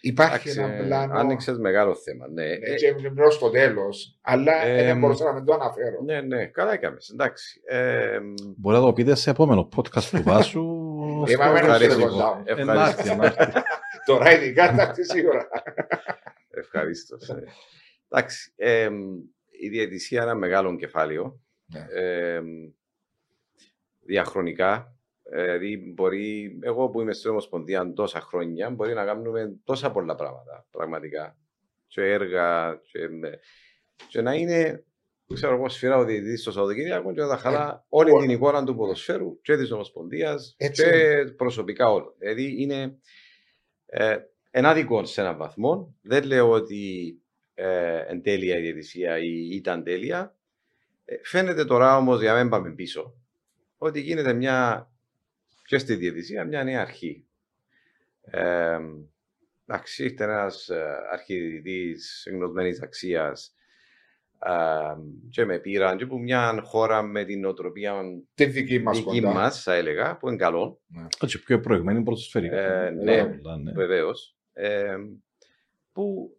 υπάρχει 0.00 0.48
Άξε, 0.48 0.62
ένα 0.62 0.84
πλάνο. 0.84 1.18
Άνοιξες 1.18 1.58
μεγάλο 1.58 1.94
θέμα. 1.94 2.28
Ναι, 2.28 2.46
ναι 2.46 2.74
και 2.74 2.94
προς 3.14 3.38
το 3.38 3.50
τέλος, 3.50 4.18
αλλά 4.20 4.66
ε, 4.66 4.84
δεν 4.84 4.98
μπορούσα 4.98 5.24
να 5.24 5.32
μην 5.32 5.44
το 5.44 5.54
αναφέρω. 5.54 6.00
Ναι, 6.04 6.20
ναι, 6.20 6.46
καλά 6.46 6.72
έκαμες. 6.72 7.08
Εντάξει. 7.08 7.60
Ε, 7.64 8.18
Μπορεί 8.56 8.76
να 8.76 8.82
το 8.82 8.92
πείτε 8.92 9.14
σε 9.14 9.30
επόμενο 9.30 9.68
podcast 9.76 10.02
του 10.02 10.22
Βάσου. 10.22 10.64
Είμαι 11.28 11.58
ευχαριστώ. 11.58 12.44
Τώρα 14.06 14.32
ειδικά 14.32 14.74
θα 14.74 14.94
σίγουρα. 15.00 15.48
Ευχαριστώ. 16.58 17.16
Εντάξει, 18.08 18.52
ε, 18.56 18.90
η 19.60 19.68
διαιτησία 19.68 20.22
είναι 20.22 20.30
ένα 20.30 20.38
μεγάλο 20.38 20.76
κεφάλαιο. 20.76 21.40
Ναι. 21.66 21.86
Ε, 21.90 22.42
διαχρονικά. 24.00 24.92
Δηλαδή, 25.30 25.92
μπορεί, 25.94 26.58
εγώ 26.62 26.88
που 26.88 27.00
είμαι 27.00 27.12
στην 27.12 27.30
Ομοσπονδία 27.30 27.92
τόσα 27.92 28.20
χρόνια, 28.20 28.70
μπορεί 28.70 28.94
να 28.94 29.04
κάνουμε 29.04 29.56
τόσα 29.64 29.90
πολλά 29.90 30.14
πράγματα. 30.14 30.66
Πραγματικά. 30.70 31.36
Και 31.86 32.02
έργα, 32.02 32.80
και, 32.84 33.08
και 34.08 34.20
να 34.20 34.34
είναι 34.34 34.84
ξέρω 35.34 35.54
εγώ, 35.54 35.68
σφυρά 35.68 35.96
ο 35.96 36.04
διαιτητής 36.04 36.40
στο 36.40 36.52
Σαββατοκύριακο 36.52 37.12
και 37.12 37.22
να 37.22 37.36
χαλά 37.36 37.84
όλη 37.88 38.12
την 38.20 38.30
εικόνα 38.30 38.64
του 38.64 38.76
ποδοσφαίρου 38.76 39.40
και 39.40 39.56
της 39.56 39.70
Ομοσπονδίας 39.70 40.56
και 40.72 41.24
προσωπικά 41.36 41.90
όλο. 41.90 42.14
Δηλαδή 42.18 42.62
είναι 42.62 42.98
ε, 43.86 44.16
ενάδικο 44.50 45.04
σε 45.04 45.20
έναν 45.20 45.36
βαθμό. 45.36 45.94
Δεν 46.02 46.24
λέω 46.24 46.50
ότι 46.50 47.14
ε, 47.54 48.04
εν 48.06 48.22
τέλεια 48.22 48.58
η 48.58 48.60
διαιτησία 48.60 49.18
ή 49.18 49.48
ήταν 49.50 49.84
τέλεια. 49.84 50.36
Ε, 51.04 51.16
φαίνεται 51.22 51.64
τώρα 51.64 51.96
όμως, 51.96 52.20
για 52.20 52.32
να 52.32 52.40
μην 52.40 52.48
πάμε 52.48 52.70
πίσω, 52.70 53.14
ότι 53.78 54.00
γίνεται 54.00 54.32
μια 54.32 54.88
και 55.64 55.78
στη 55.78 55.94
διαιτησία 55.94 56.44
μια 56.44 56.64
νέα 56.64 56.80
αρχή. 56.80 57.26
Ε, 58.20 58.78
εντάξει, 59.66 60.04
ήρθε 60.04 60.24
ένας 60.24 60.68
ε, 60.68 60.96
αρχιδιετή 61.12 61.96
γνωσμένη 62.30 62.78
αξίας 62.82 63.54
ε, 64.38 64.50
και 65.30 65.44
με 65.44 65.58
πήραν 65.58 65.96
και 65.96 66.06
που 66.06 66.18
μια 66.18 66.60
χώρα 66.64 67.02
με 67.02 67.24
την 67.24 67.44
οτροπία 67.44 68.02
τη 68.34 68.44
δική 68.44 68.78
μας 68.78 68.98
δική 68.98 69.20
μας, 69.20 69.62
θα 69.62 69.74
έλεγα, 69.74 70.16
που 70.16 70.28
είναι 70.28 70.36
καλό. 70.36 70.80
Ναι. 70.86 71.06
Και 71.26 71.38
πιο 71.38 71.60
προηγμένη 71.60 72.02
πρωτοσφαιρική. 72.02 72.54
Ε, 72.54 72.90
ναι, 72.90 73.22
ναι. 73.62 73.72
βεβαίως. 73.72 74.37
Ε, 74.58 74.96
που 75.92 76.36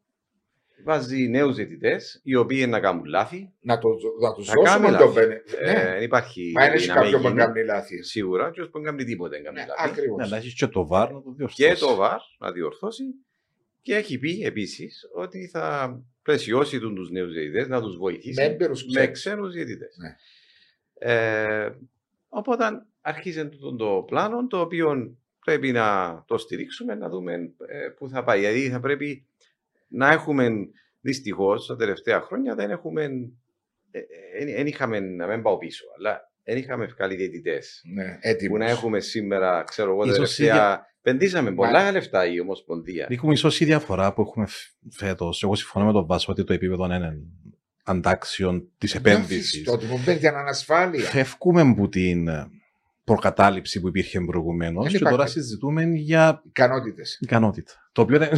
βάζει 0.84 1.28
νέους 1.28 1.56
διαιτητές, 1.56 2.20
οι 2.24 2.36
οποίοι 2.36 2.66
να 2.70 2.80
κάνουν 2.80 3.06
λάθη. 3.06 3.52
Να, 3.60 3.78
το, 3.78 3.90
να 4.22 4.34
τους 4.34 4.52
δώσουμε 4.52 4.98
το 4.98 5.12
βένε. 5.12 5.44
Ε, 5.60 5.74
ναι. 5.74 6.04
υπάρχει. 6.04 6.52
Μα 6.56 6.66
είναι 6.66 6.86
κάποιος 6.86 7.22
που 7.22 7.34
κάνει 7.36 7.64
λάθη. 7.64 8.04
Σίγουρα, 8.04 8.52
και 8.52 8.64
που 8.64 8.82
κάνει 8.82 9.04
τίποτε 9.04 9.36
δεν 9.36 9.44
κάνει 9.44 9.60
ναι, 9.60 9.66
λάθη. 9.66 9.90
Ακριβώς. 9.90 10.18
Ναι, 10.18 10.28
να 10.28 10.38
έχεις 10.38 10.54
και 10.54 10.68
το 10.68 10.88
βαρ 10.88 11.12
να 11.12 11.22
το 11.22 11.32
διορθώσεις. 11.32 11.66
Και 11.66 11.86
το 11.86 11.96
βαρ 11.96 12.20
να 12.40 12.52
διορθώσει. 12.52 13.04
Και 13.82 13.96
έχει 13.96 14.20
πει 14.20 14.42
επίσης 14.44 15.10
ότι 15.14 15.48
θα 15.48 15.98
πλαισιώσει 16.22 16.80
τους 16.80 17.10
νέους 17.10 17.34
διαιτητές, 17.34 17.68
να 17.68 17.82
τους 17.82 17.98
βοηθήσει 17.98 18.58
με 18.94 19.08
ξένους 19.08 19.54
διαιτητές. 19.54 19.98
Ναι. 19.98 20.16
Ε, 21.12 21.70
οπότε 22.30 22.66
αρχίζει 23.02 23.50
το, 23.50 23.76
το 23.76 24.04
πλάνο 24.08 24.48
το 24.48 24.60
οποίο 24.60 25.18
πρέπει 25.50 25.72
να 25.72 26.24
το 26.28 26.38
στηρίξουμε, 26.38 26.96
να 26.96 27.10
δούμε 27.10 27.34
ε, 27.68 27.88
πού 27.98 28.10
θα 28.10 28.24
πάει. 28.24 28.40
Δηλαδή 28.40 28.70
θα 28.70 28.80
πρέπει 28.80 29.26
να 29.88 30.12
έχουμε 30.12 30.50
δυστυχώς 31.02 31.68
τα 31.68 31.76
τελευταία 31.76 32.22
χρόνια 32.22 32.56
δεν 32.56 32.70
έχουμε. 32.70 33.08
Δεν 34.40 34.48
ε, 34.48 34.64
είχαμε 34.66 35.00
να 35.00 35.28
μην 35.28 35.42
πάω 35.42 35.58
πίσω, 35.58 35.86
αλλά 35.98 36.32
δεν 36.44 36.58
είχαμε 36.58 36.86
βγάλει 36.86 37.16
διαιτητέ. 37.16 37.62
Ναι, 37.94 38.18
έτοιμος. 38.20 38.58
Που 38.58 38.64
να 38.64 38.70
έχουμε 38.70 39.00
σήμερα, 39.00 39.64
ξέρω 39.64 39.92
εγώ, 39.92 40.04
Ίσως 40.04 40.36
τελευταία. 40.36 40.88
Πεντήσαμε 41.02 41.52
πολλά 41.52 41.92
λεφτά 41.92 42.26
η 42.26 42.40
Ομοσπονδία. 42.40 43.08
Έχουμε 43.10 43.34
ίσως 43.34 43.60
η 43.60 43.66
διαφορά 43.66 44.14
που 44.14 44.22
έχουμε 44.22 44.48
φέτος. 44.90 45.44
Εγώ 45.44 45.56
συμφωνώ 45.56 45.86
με 45.86 45.92
τον 45.92 46.06
Βάσο 46.06 46.32
ότι 46.32 46.44
το 46.44 46.54
επίπεδο 46.54 46.86
είναι 46.86 47.22
αντάξιον 47.84 48.70
της 48.78 48.96
επένδυσης. 48.96 49.64
Το 49.64 49.72
ότι 49.72 49.86
μου 49.86 50.02
μπαίνει 50.06 50.20
για 50.20 50.34
ανασφάλεια. 50.34 51.06
Φεύγουμε 51.06 51.62
από 51.62 51.90
την 51.90 52.30
προκατάληψη 53.14 53.80
που 53.82 53.88
υπήρχε 53.88 54.20
προηγουμένως 54.22 54.84
Δεν 54.84 54.92
και 54.92 55.00
τώρα 55.00 55.14
υπάρχει. 55.14 55.34
συζητούμε 55.34 55.84
για 55.84 56.42
Ικανότητες. 56.46 57.18
ικανότητα. 57.22 57.90
Το 57.92 58.02
οποίο 58.02 58.16
είναι. 58.16 58.30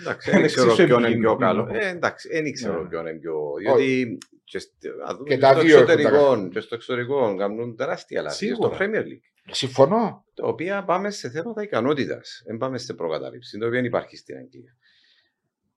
Εντάξει, 0.00 0.30
δεν 0.30 0.44
ξέρω 0.46 0.70
εξίσου 0.70 0.86
ποιον 0.86 1.04
είναι 1.04 1.16
πιο 1.18 1.30
επικίνδυνο. 1.30 1.36
καλό. 1.36 1.68
Ε, 1.72 1.88
εντάξει, 1.88 2.28
δεν 2.28 2.52
ξέρω 2.52 2.82
Ναι. 2.82 2.88
ποιον 2.88 3.06
είναι 3.06 3.18
πιο. 3.18 3.34
Διότι 3.60 4.18
και, 4.44 4.58
σ- 4.58 4.70
ας 5.06 5.16
δούμε 5.16 5.28
Και 5.28 5.34
και 5.34 5.40
τα 5.40 5.52
στο 5.52 5.60
δύο 5.60 5.74
έχουν 5.74 5.86
τα 5.86 5.92
εξωτερικό, 5.92 6.48
και 6.48 6.60
στο 6.60 6.74
εξωτερικό 6.74 7.34
κάνουν 7.36 7.76
τεράστια 7.76 8.22
λάθη. 8.22 8.46
Και 8.46 8.54
Στο 8.54 8.62
Σίγουρα. 8.62 8.78
Premier 8.80 9.04
League. 9.04 9.50
Συμφωνώ. 9.50 10.24
Τα 10.34 10.46
οποία 10.46 10.84
πάμε 10.84 11.10
σε 11.10 11.30
θέματα 11.30 11.62
ικανότητας. 11.62 12.42
Δεν 12.46 12.56
πάμε 12.56 12.78
σε 12.78 12.94
προκατάληψη, 12.94 13.58
το 13.58 13.66
οποίο 13.66 13.76
δεν 13.78 13.84
υπάρχει 13.86 14.16
στην 14.16 14.36
Αγγλία. 14.36 14.76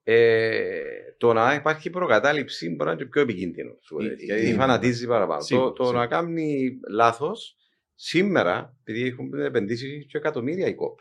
Ε, 0.04 0.82
το 1.18 1.34
να 1.34 1.54
υπάρχει 1.54 1.90
προκατάληψη 1.90 2.70
μπορεί 2.70 2.84
να 2.84 2.92
είναι 2.92 3.02
και 3.04 3.08
πιο 3.10 3.22
επικίνδυνο. 3.22 3.72
σου 3.82 3.96
πω 3.96 4.04
Ε, 4.04 4.08
έτσι, 4.12 4.26
ε, 4.30 4.34
Γιατί 4.36 4.50
ε, 4.50 4.54
φανατίζει 4.54 5.08
παραπάνω. 5.08 5.42
σίγουρα, 5.42 5.66
το, 5.68 5.74
το 5.74 5.84
σίγουρα. 5.84 6.00
να 6.02 6.08
κάνει 6.08 6.70
λάθος 6.92 7.56
σήμερα, 8.02 8.76
επειδή 8.84 9.08
έχουν 9.08 9.34
επενδύσεις 9.34 10.06
και 10.06 10.18
εκατομμύρια 10.18 10.68
η 10.68 10.74
κόπ. 10.76 11.00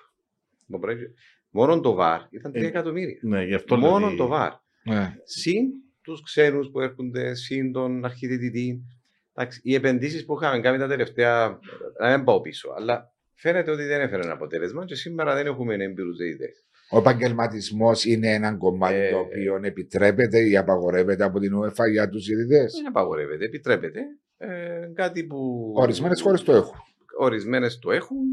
Μόνο 1.51 1.81
το 1.81 1.97
VAR 2.01 2.19
ήταν 2.31 2.53
3 2.53 2.55
Ε, 2.63 2.67
εκατομμύρια. 2.67 3.19
Ναι, 3.23 3.45
γι' 3.45 3.55
αυτό 3.55 3.77
Μόνο 3.77 3.97
δηλαδή- 3.97 4.17
το 4.17 4.31
VAR. 4.33 4.51
Ναι. 4.85 5.15
Συν 5.25 5.65
τους 6.03 6.23
ξένους 6.23 6.71
που 6.71 6.81
έρχονται, 6.81 7.35
συν 7.35 7.73
τον 7.73 8.05
αρχιτεκτητή. 8.05 8.83
Εντάξει, 9.35 9.61
οι 9.63 9.75
επενδύσεις 9.75 10.25
που 10.25 10.39
είχαμε 10.41 10.61
κάνει 10.61 10.79
τα 10.79 10.87
τελευταία. 10.89 11.59
Να 12.01 12.17
μην 12.17 12.25
πάω 12.25 12.41
πίσω, 12.41 12.69
αλλά 12.77 13.13
φαίνεται 13.35 13.71
ότι 13.71 13.83
δεν 13.83 14.01
έφεραν 14.01 14.31
αποτέλεσμα 14.31 14.85
και 14.85 14.95
σήμερα 14.95 15.35
δεν 15.35 15.47
έχουμε 15.47 15.75
έμπειρους 15.75 16.17
διαιτητές. 16.17 16.65
Ο 16.91 16.99
επαγγελματισμός 16.99 18.05
είναι 18.05 18.33
ένα 18.35 18.55
κομμάτι 18.55 18.95
Ε, 18.95 19.11
το 19.11 19.19
οποίο 19.19 19.61
επιτρέπεται 19.63 20.49
ή 20.49 20.57
απαγορεύεται 20.57 21.25
από 21.25 21.39
την 21.39 21.53
UEFA 21.59 21.91
για 21.91 22.09
τους 22.09 22.25
διαιτητές; 22.27 22.73
Δεν 22.73 22.87
απαγορεύεται, 22.87 23.45
επιτρέπεται. 23.45 24.01
Ε, 24.37 24.91
κάτι 24.95 25.25
που. 25.25 25.73
Ορισμένες 25.77 26.21
χώρες 26.21 26.43
το 26.43 26.53
έχουν. 26.53 26.77
Ορισμένες 27.19 27.79
το 27.79 27.91
έχουν 27.91 28.25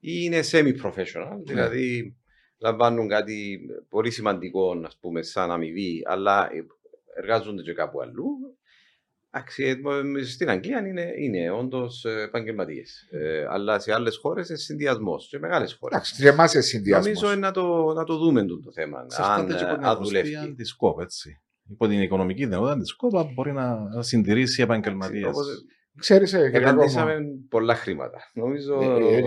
ή 0.00 0.10
είναι 0.22 0.40
semi-professional, 0.50 1.36
Ναι. 1.36 1.42
δηλαδή 1.44 2.16
λαμβάνουν 2.58 3.08
κάτι 3.08 3.60
πολύ 3.88 4.10
σημαντικό, 4.10 4.80
ας 4.84 4.98
πούμε, 5.00 5.22
σαν 5.22 5.50
αμοιβή, 5.50 6.02
αλλά 6.06 6.48
εργάζονται 7.16 7.62
και 7.62 7.72
κάπου 7.72 8.00
αλλού. 8.00 8.26
Εντάξει, 9.30 9.64
ε, 10.18 10.24
Στην 10.24 10.50
Αγγλία 10.50 10.86
είναι, 10.86 11.12
είναι 11.18 11.50
όντως 11.50 12.04
επαγγελματίες. 12.04 13.08
Ε, 13.10 13.46
αλλά 13.50 13.78
σε 13.78 13.92
άλλες 13.92 14.16
χώρες 14.16 14.48
είναι 14.48 14.58
συνδυασμός. 14.58 15.28
Και 15.28 15.38
μεγάλες 15.38 15.76
χώρες. 15.80 15.96
Εντάξει, 15.96 16.16
τρεμάσαι 16.22 16.60
συνδυασμός. 16.60 17.06
Νομίζω 17.14 17.32
είναι 17.32 17.46
να 17.46 17.52
το, 17.52 17.92
να 17.92 18.04
το 18.04 18.16
δούμε 18.16 18.44
το, 18.46 18.60
το 18.60 18.72
θέμα. 18.72 18.98
Αν, 18.98 19.04
Εξαρτάται 19.04 19.54
και 19.54 19.64
από 19.64 19.74
την 19.74 19.84
αν 19.84 19.92
ευρωστία 19.92 20.22
δουλεύει. 20.40 20.54
της 20.54 20.76
ΚΟΠ, 20.76 21.00
έτσι. 21.00 21.40
Υπό 21.70 21.86
την 21.86 22.02
οικονομική 22.02 22.44
δυνατότητα 22.44 22.78
της 22.78 22.94
ΚΟΠ 22.96 23.32
μπορεί 23.34 23.52
να 23.52 23.78
συντηρήσει 24.02 24.62
επαγγελματίες. 24.62 25.36
Όπως- 25.98 26.06
Ξέρεις, 26.06 26.32
ε, 26.32 26.36
Κυριακό 26.50 26.60
μου, 26.74 26.80
Επενδύσαμε 26.80 27.14
πολλά 27.48 27.74
χρήματα. 27.74 28.18
Νομίζω. 28.34 28.80
ε, 28.82 29.16
ε, 29.16 29.22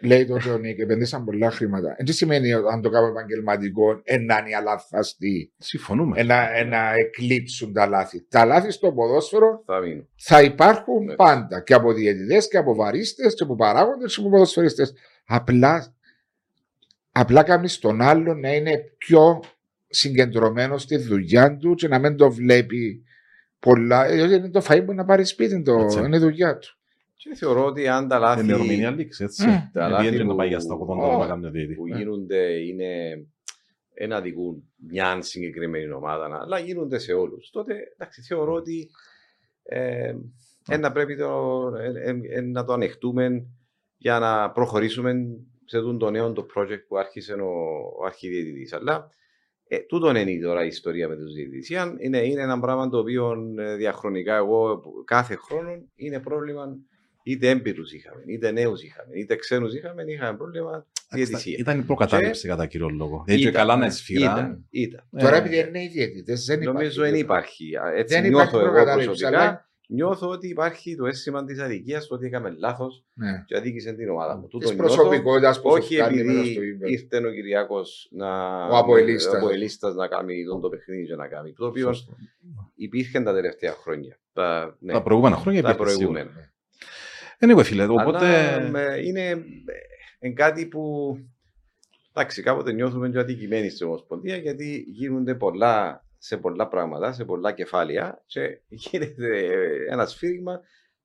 λέει 0.00 0.26
το 0.26 0.36
τζι 0.36 0.52
ο 0.52 0.57
Νικ, 0.57 0.78
επενδύσαν 0.78 1.24
πολλά 1.24 1.50
χρήματα. 1.50 1.96
Δεν 2.04 2.14
σημαίνει 2.14 2.52
ότι 2.52 2.68
αν 2.72 2.82
το 2.82 2.88
κάνουμε 2.90 3.10
επαγγελματικό, 3.10 3.92
να 4.26 4.38
είναι 4.46 4.56
αλαθαστή, 4.56 5.52
Συμφωνούμε. 5.58 6.22
να, 6.22 6.64
να 6.64 6.92
εκλείψουν 6.94 7.72
τα 7.72 7.86
λάθη. 7.86 8.26
Τα 8.28 8.44
λάθη 8.44 8.70
στο 8.70 8.92
ποδόσφαιρο 8.92 9.62
Θα 9.66 9.80
μείνω. 9.80 10.06
θα 10.16 10.42
υπάρχουν 10.42 11.04
Ναι. 11.04 11.14
πάντα. 11.14 11.60
Και 11.60 11.74
από 11.74 11.92
διαιτητές 11.92 12.48
και 12.48 12.56
από 12.56 12.74
βαρίστες 12.74 13.34
και 13.34 13.42
από 13.42 13.54
παράγοντες 13.56 14.14
και 14.14 14.20
από 14.20 14.30
ποδοσφαιριστές. 14.30 14.94
Απλά, 15.26 15.94
απλά 17.12 17.42
κάνεις 17.42 17.78
τον 17.78 18.00
άλλο 18.00 18.34
να 18.34 18.54
είναι 18.54 18.84
πιο 18.98 19.40
συγκεντρωμένος 19.88 20.82
στη 20.82 20.96
δουλειά 20.96 21.56
του 21.56 21.74
και 21.74 21.88
να 21.88 21.98
μην 21.98 22.16
το 22.16 22.30
βλέπει 22.30 23.02
πολλά. 23.66 24.06
Ε, 24.06 24.22
είναι 24.34 24.50
το 24.50 24.62
φαΐ 24.68 24.82
που 24.86 24.92
να 24.92 25.04
πάρει 25.04 25.24
σπίτι 25.24 25.62
του. 25.62 25.72
Έτσι. 25.80 25.98
Είναι 25.98 26.16
η 26.16 26.20
δουλειά 26.20 26.58
του. 26.58 26.68
Και 27.16 27.34
θεωρώ 27.34 27.64
ότι 27.64 27.88
αν 27.88 28.08
τα 28.08 28.18
λάθη 28.18 28.42
Είναι 28.42 28.52
ημερομηνία 28.52 28.90
λήξη, 28.90 29.24
έτσι. 29.24 29.44
Mm. 29.48 29.52
Τα 29.72 29.86
Γιατί 29.88 29.92
λάθη 29.92 30.16
δεν 30.16 30.26
να 30.26 30.30
που- 30.32 30.36
πάει 30.38 30.48
για 30.48 30.60
στα 30.60 30.74
80 30.74 31.14
Ω, 31.14 31.18
να 31.18 31.26
κάνει 31.26 31.48
διαιτή. 31.50 31.74
που 31.74 31.86
Ναι. 31.88 31.96
γίνονται 31.96 32.52
είναι 32.66 32.88
ένα 33.94 34.20
δικούν 34.20 34.62
μια 34.88 35.22
συγκεκριμένη 35.22 35.90
ομάδα, 35.92 36.38
αλλά 36.42 36.58
γίνονται 36.58 36.98
σε 36.98 37.12
όλους. 37.12 37.50
Τότε 37.50 37.74
εντάξει, 37.96 38.22
θεωρώ 38.22 38.52
ότι 38.52 38.90
ε, 39.62 40.14
ε, 40.68 40.76
να 40.76 40.92
πρέπει 40.92 41.16
το, 41.16 41.62
ε, 41.78 42.10
ε, 42.10 42.18
ε, 42.30 42.40
να 42.40 42.64
το 42.64 42.72
ανεχτούμε 42.72 43.46
για 43.96 44.18
να 44.18 44.50
προχωρήσουμε 44.50 45.14
σε 45.64 45.80
τούτο 45.80 45.96
το 45.96 46.10
νέο 46.10 46.32
το 46.32 46.46
project 46.56 46.84
που 46.88 46.98
άρχισε 46.98 47.32
ο, 47.32 47.48
ο 48.00 48.04
αρχιδιαιτητής. 48.04 48.72
Αλλά 48.72 49.08
ε, 49.68 49.78
τούτο 49.78 50.16
είναι 50.16 50.42
τώρα 50.42 50.64
η 50.64 50.66
ιστορία 50.66 51.08
με 51.08 51.16
τους 51.16 51.34
διαιτητές. 51.34 51.68
Είναι, 51.68 51.94
είναι, 51.98 52.18
είναι 52.18 52.42
ένα 52.42 52.60
πράγμα 52.60 52.88
το 52.88 52.98
οποίο 52.98 53.54
ε, 53.58 53.74
διαχρονικά 53.74 54.36
εγώ 54.36 54.78
που 54.78 55.02
κάθε 55.04 55.36
χρόνο 55.36 55.82
είναι 55.96 56.20
πρόβλημα 56.20 56.76
είτε 57.22 57.48
έμπειρους 57.48 57.92
είχαμε, 57.92 58.22
είτε 58.26 58.50
νέους 58.50 58.82
είχαμε, 58.82 59.14
είτε 59.14 59.36
ξένους 59.36 59.74
είχαμε, 59.74 60.02
είχαμε 60.02 60.36
πρόβλημα 60.36 60.86
διαιτησία. 61.10 61.56
Ήταν 61.58 61.78
η 61.78 61.82
προκατάληψη 61.82 62.48
κατά 62.48 62.66
κύριο 62.66 62.88
λόγο. 62.88 63.24
Έτσι 63.26 63.40
Ήταν, 63.40 63.52
καλά 63.52 63.74
να 63.74 63.80
ναι, 63.80 63.86
εσφυρά. 63.86 64.32
Ήταν, 64.32 64.66
ήταν. 64.70 65.04
Τώρα 65.18 65.36
Ε, 65.36 65.38
επειδή 65.38 65.68
είναι 65.68 65.82
οι 65.82 65.88
διαιτητές, 65.88 66.44
δεν 66.44 66.60
υπάρχει. 66.60 66.78
Νομίζω 66.78 67.02
δεν 67.02 67.14
υπάρχει. 67.14 67.70
Έτσι 67.96 68.20
Δεν 68.20 68.28
νιώθω 68.28 68.42
υπάρχει 68.42 68.56
εγώ 68.56 68.64
προκατάληψη. 68.64 69.06
προσωπικά. 69.06 69.40
Αλλά... 69.40 69.68
Νιώθω 69.88 70.28
ότι 70.28 70.48
υπάρχει 70.48 70.96
το 70.96 71.06
αίσθημα 71.06 71.44
της 71.44 71.58
αδικίας 71.60 72.06
το 72.06 72.14
ότι 72.14 72.26
έκαμε 72.26 72.54
λάθος 72.58 73.04
Ναι. 73.14 73.42
και 73.46 73.56
αδίκησε 73.56 73.92
την 73.92 74.08
ομάδα 74.10 74.36
μου. 74.36 74.46
Τούτο 74.48 74.68
Της 74.68 74.76
νιώθω, 74.76 74.94
προσωπικότητας 74.94 75.60
που 75.60 75.68
όχι 75.70 75.94
σου 75.94 76.00
κάνει 76.00 76.22
μέσα 76.24 76.38
επειδή 76.38 76.52
στο 76.52 76.62
ύμπεδο. 76.62 76.90
ήρθε 76.92 77.16
ο 77.26 77.30
Κυριακό 77.32 77.80
να. 78.10 78.28
Ο 78.66 78.76
Αποελίστας. 78.76 79.34
ο 79.34 79.36
Αποελίστας 79.36 79.94
να 79.94 80.06
κάνει 80.08 80.44
τον 80.44 80.60
το 80.60 80.68
παιχνίδι 80.68 81.06
και 81.06 81.14
να 81.14 81.28
κάνει. 81.28 81.52
Το 81.52 81.66
οποίο 81.66 81.86
σωστό. 81.92 82.16
υπήρχε 82.74 83.20
τα 83.20 83.32
τελευταία 83.34 83.72
χρόνια. 83.72 84.18
Τα, 84.32 84.76
ναι, 84.80 84.92
Τα 84.92 85.02
προηγούμενα 85.02 85.36
χρόνια 85.36 85.62
τα 85.62 85.70
υπήρχε 85.70 85.92
σίγουρα. 85.92 86.20
προηγούμενα. 86.22 86.52
Anyway, 87.40 87.64
φίλε, 87.64 87.84
οπότε. 87.84 88.26
Αλλά 88.52 88.68
με, 88.70 89.00
είναι 89.04 89.44
ε, 90.18 90.28
κάτι 90.30 90.66
που. 90.66 91.16
Εντάξει, 92.14 92.42
κάποτε 92.42 92.72
νιώθουμε 92.72 93.08
και 93.10 93.18
αδικημένοι 93.18 93.68
στην 93.70 93.86
Ομοσπονδία 93.86 94.36
γιατί 94.36 94.84
γίνονται 94.88 95.34
πολλά 95.34 96.04
σε 96.26 96.36
πολλά 96.36 96.68
πράγματα, 96.68 97.12
σε 97.12 97.24
πολλά 97.24 97.52
κεφάλαια 97.52 98.22
και 98.26 98.60
γίνεται 98.84 99.38
ένα 99.90 100.06
σφύριγμα 100.06 100.60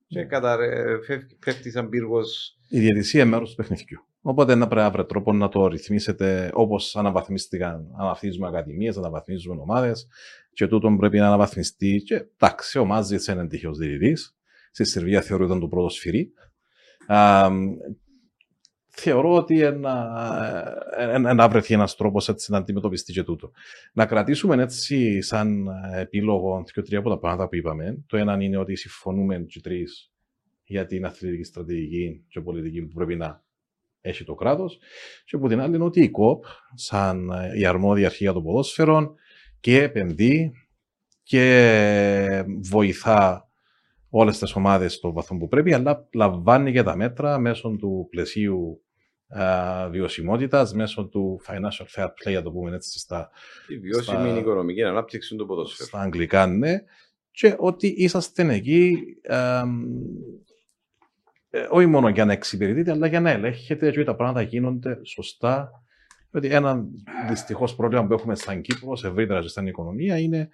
και 0.06 0.18
Ναι. 0.18 0.24
καταρε... 0.24 0.98
φεύγει- 1.02 1.36
πέφτει 1.44 1.70
σαν 1.70 1.88
πύργος 1.88 2.58
Η 2.68 2.78
διαιτησία 2.80 3.20
είναι 3.22 3.30
μέρος 3.30 3.50
του 3.50 3.56
παιχνιδιού. 3.56 4.06
Οπότε 4.22 4.54
να 4.54 4.66
πρέπει 4.66 4.80
να 4.82 4.90
βρει 4.90 5.06
τρόπο 5.06 5.32
να 5.32 5.48
το 5.48 5.66
ρυθμίσετε 5.66 6.50
όπως 6.54 6.96
αναβαθμίστηκαν. 6.96 7.90
Αναβαθμίζουμε 7.98 8.46
ακαδημίες, 8.48 8.96
αναβαθμίζουμε 8.96 9.60
ομάδες. 9.60 10.08
Και 10.52 10.66
τούτο 10.66 10.94
πρέπει 10.98 11.18
να 11.18 11.26
αναβαθμιστεί. 11.26 12.02
Και 12.04 12.14
εντάξει, 12.14 12.78
ο 12.78 12.84
Μάζιτ 12.84 13.26
είναι 13.26 13.46
τυχαίος 13.46 13.78
διαιτητής. 13.78 14.36
Στη 14.70 14.84
Σερβία 14.84 15.20
θεωρώ 15.20 15.44
ήταν 15.44 15.60
το 15.60 15.68
πρώτο 15.68 15.88
σφυρί. 15.88 16.32
Α, 18.92 19.00
θεωρώ 19.00 19.34
ότι 19.34 19.60
ένα, 19.60 20.86
ένα, 20.96 21.34
να 21.34 21.48
βρεθεί 21.48 21.74
ένας 21.74 21.96
τρόπος 21.96 22.28
έτσι 22.28 22.52
να 22.52 22.58
αντιμετωπιστεί 22.58 23.12
και 23.12 23.22
τούτο. 23.22 23.50
Να 23.92 24.06
κρατήσουμε 24.06 24.62
έτσι 24.62 25.22
σαν 25.22 25.68
επίλογο 25.94 26.64
και 26.72 26.82
τρία 26.82 26.98
από 26.98 27.08
τα 27.08 27.18
πράγματα 27.18 27.48
που 27.48 27.56
είπαμε. 27.56 28.04
Το 28.06 28.16
ένα 28.16 28.42
είναι 28.42 28.56
ότι 28.56 28.76
συμφωνούμε 28.76 29.38
και 29.38 29.60
τρεις 29.60 30.12
για 30.64 30.86
την 30.86 31.04
αθλητική 31.04 31.42
στρατηγική 31.42 32.24
και 32.28 32.40
πολιτική 32.40 32.82
που 32.82 32.94
πρέπει 32.94 33.16
να 33.16 33.42
έχει 34.00 34.24
το 34.24 34.34
κράτος. 34.34 34.78
Και 35.24 35.36
από 35.36 35.48
την 35.48 35.60
άλλη 35.60 35.74
είναι 35.74 35.84
ότι 35.84 36.02
η 36.02 36.10
ΚΟΠ, 36.10 36.44
σαν 36.74 37.30
η 37.56 37.64
αρμόδια 37.64 38.06
αρχή 38.06 38.22
για 38.22 38.32
το 38.32 38.42
ποδόσφαιρο, 38.42 39.14
και 39.60 39.82
επενδύει 39.82 40.52
και 41.22 42.44
βοηθά 42.70 43.51
όλες 44.14 44.38
τις 44.38 44.54
ομάδες 44.54 44.92
στο 44.92 45.12
βαθμό 45.12 45.38
που 45.38 45.48
πρέπει, 45.48 45.72
αλλά 45.72 46.08
λαμβάνει 46.12 46.72
και 46.72 46.82
τα 46.82 46.96
μέτρα 46.96 47.38
μέσω 47.38 47.76
του 47.78 48.06
πλαισίου 48.10 48.82
α, 49.28 49.88
βιωσιμότητας, 49.90 50.74
μέσω 50.74 51.04
του 51.06 51.40
financial 51.46 51.86
fair 51.96 52.06
play, 52.06 52.34
να 52.34 52.42
το 52.42 52.50
πούμε 52.52 52.74
έτσι 52.74 52.98
στα, 52.98 53.30
τη 53.66 53.78
βιώσιμη 53.78 54.28
Στα- 54.28 54.38
οικονομική 54.38 54.82
ανάπτυξη 54.82 55.36
του 55.36 55.46
ποδοσφαίρου. 55.46 55.88
στα 55.88 56.00
αγγλικά, 56.00 56.46
ναι, 56.46 56.82
και 57.30 57.54
ότι 57.58 57.86
είσαστε 57.86 58.54
εκεί 58.54 58.98
ε, 59.22 59.62
ε, 61.50 61.66
όχι 61.70 61.86
μόνο 61.86 62.08
για 62.08 62.24
να 62.24 62.32
εξυπηρετείτε, 62.32 62.90
αλλά 62.90 63.06
για 63.06 63.20
να 63.20 63.30
ελέγχετε 63.30 63.90
και 63.90 63.98
ότι 63.98 64.06
τα 64.06 64.16
πράγματα 64.16 64.42
γίνονται 64.42 64.98
σωστά. 65.04 65.70
Ότι 66.34 66.48
ένα 66.48 66.84
δυστυχώς 67.28 67.74
πρόβλημα 67.74 68.06
που 68.06 68.12
έχουμε 68.12 68.34
σαν 68.34 68.60
Κύπρος, 68.60 69.04
ευρύτερα 69.04 69.40
και 69.40 69.48
στην 69.48 69.66
οικονομία, 69.66 70.18
είναι 70.18 70.48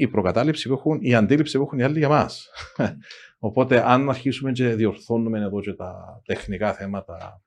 η 0.00 0.08
προκατάληψη 0.08 0.68
που 0.68 0.74
έχουν, 0.74 0.98
η 1.00 1.14
αντίληψη 1.14 1.58
που 1.58 1.64
έχουν 1.64 1.78
οι 1.78 1.82
άλλοι 1.82 1.98
για 1.98 2.08
μας. 2.08 2.50
Οπότε, 3.38 3.90
αν 3.90 4.08
αρχίσουμε 4.08 4.52
και 4.52 4.68
διορθώνουμε 4.74 5.38
εδώ 5.40 5.60
και 5.60 5.72
τα 5.72 6.20
τεχνικά 6.24 6.72
θέματα 6.74 7.42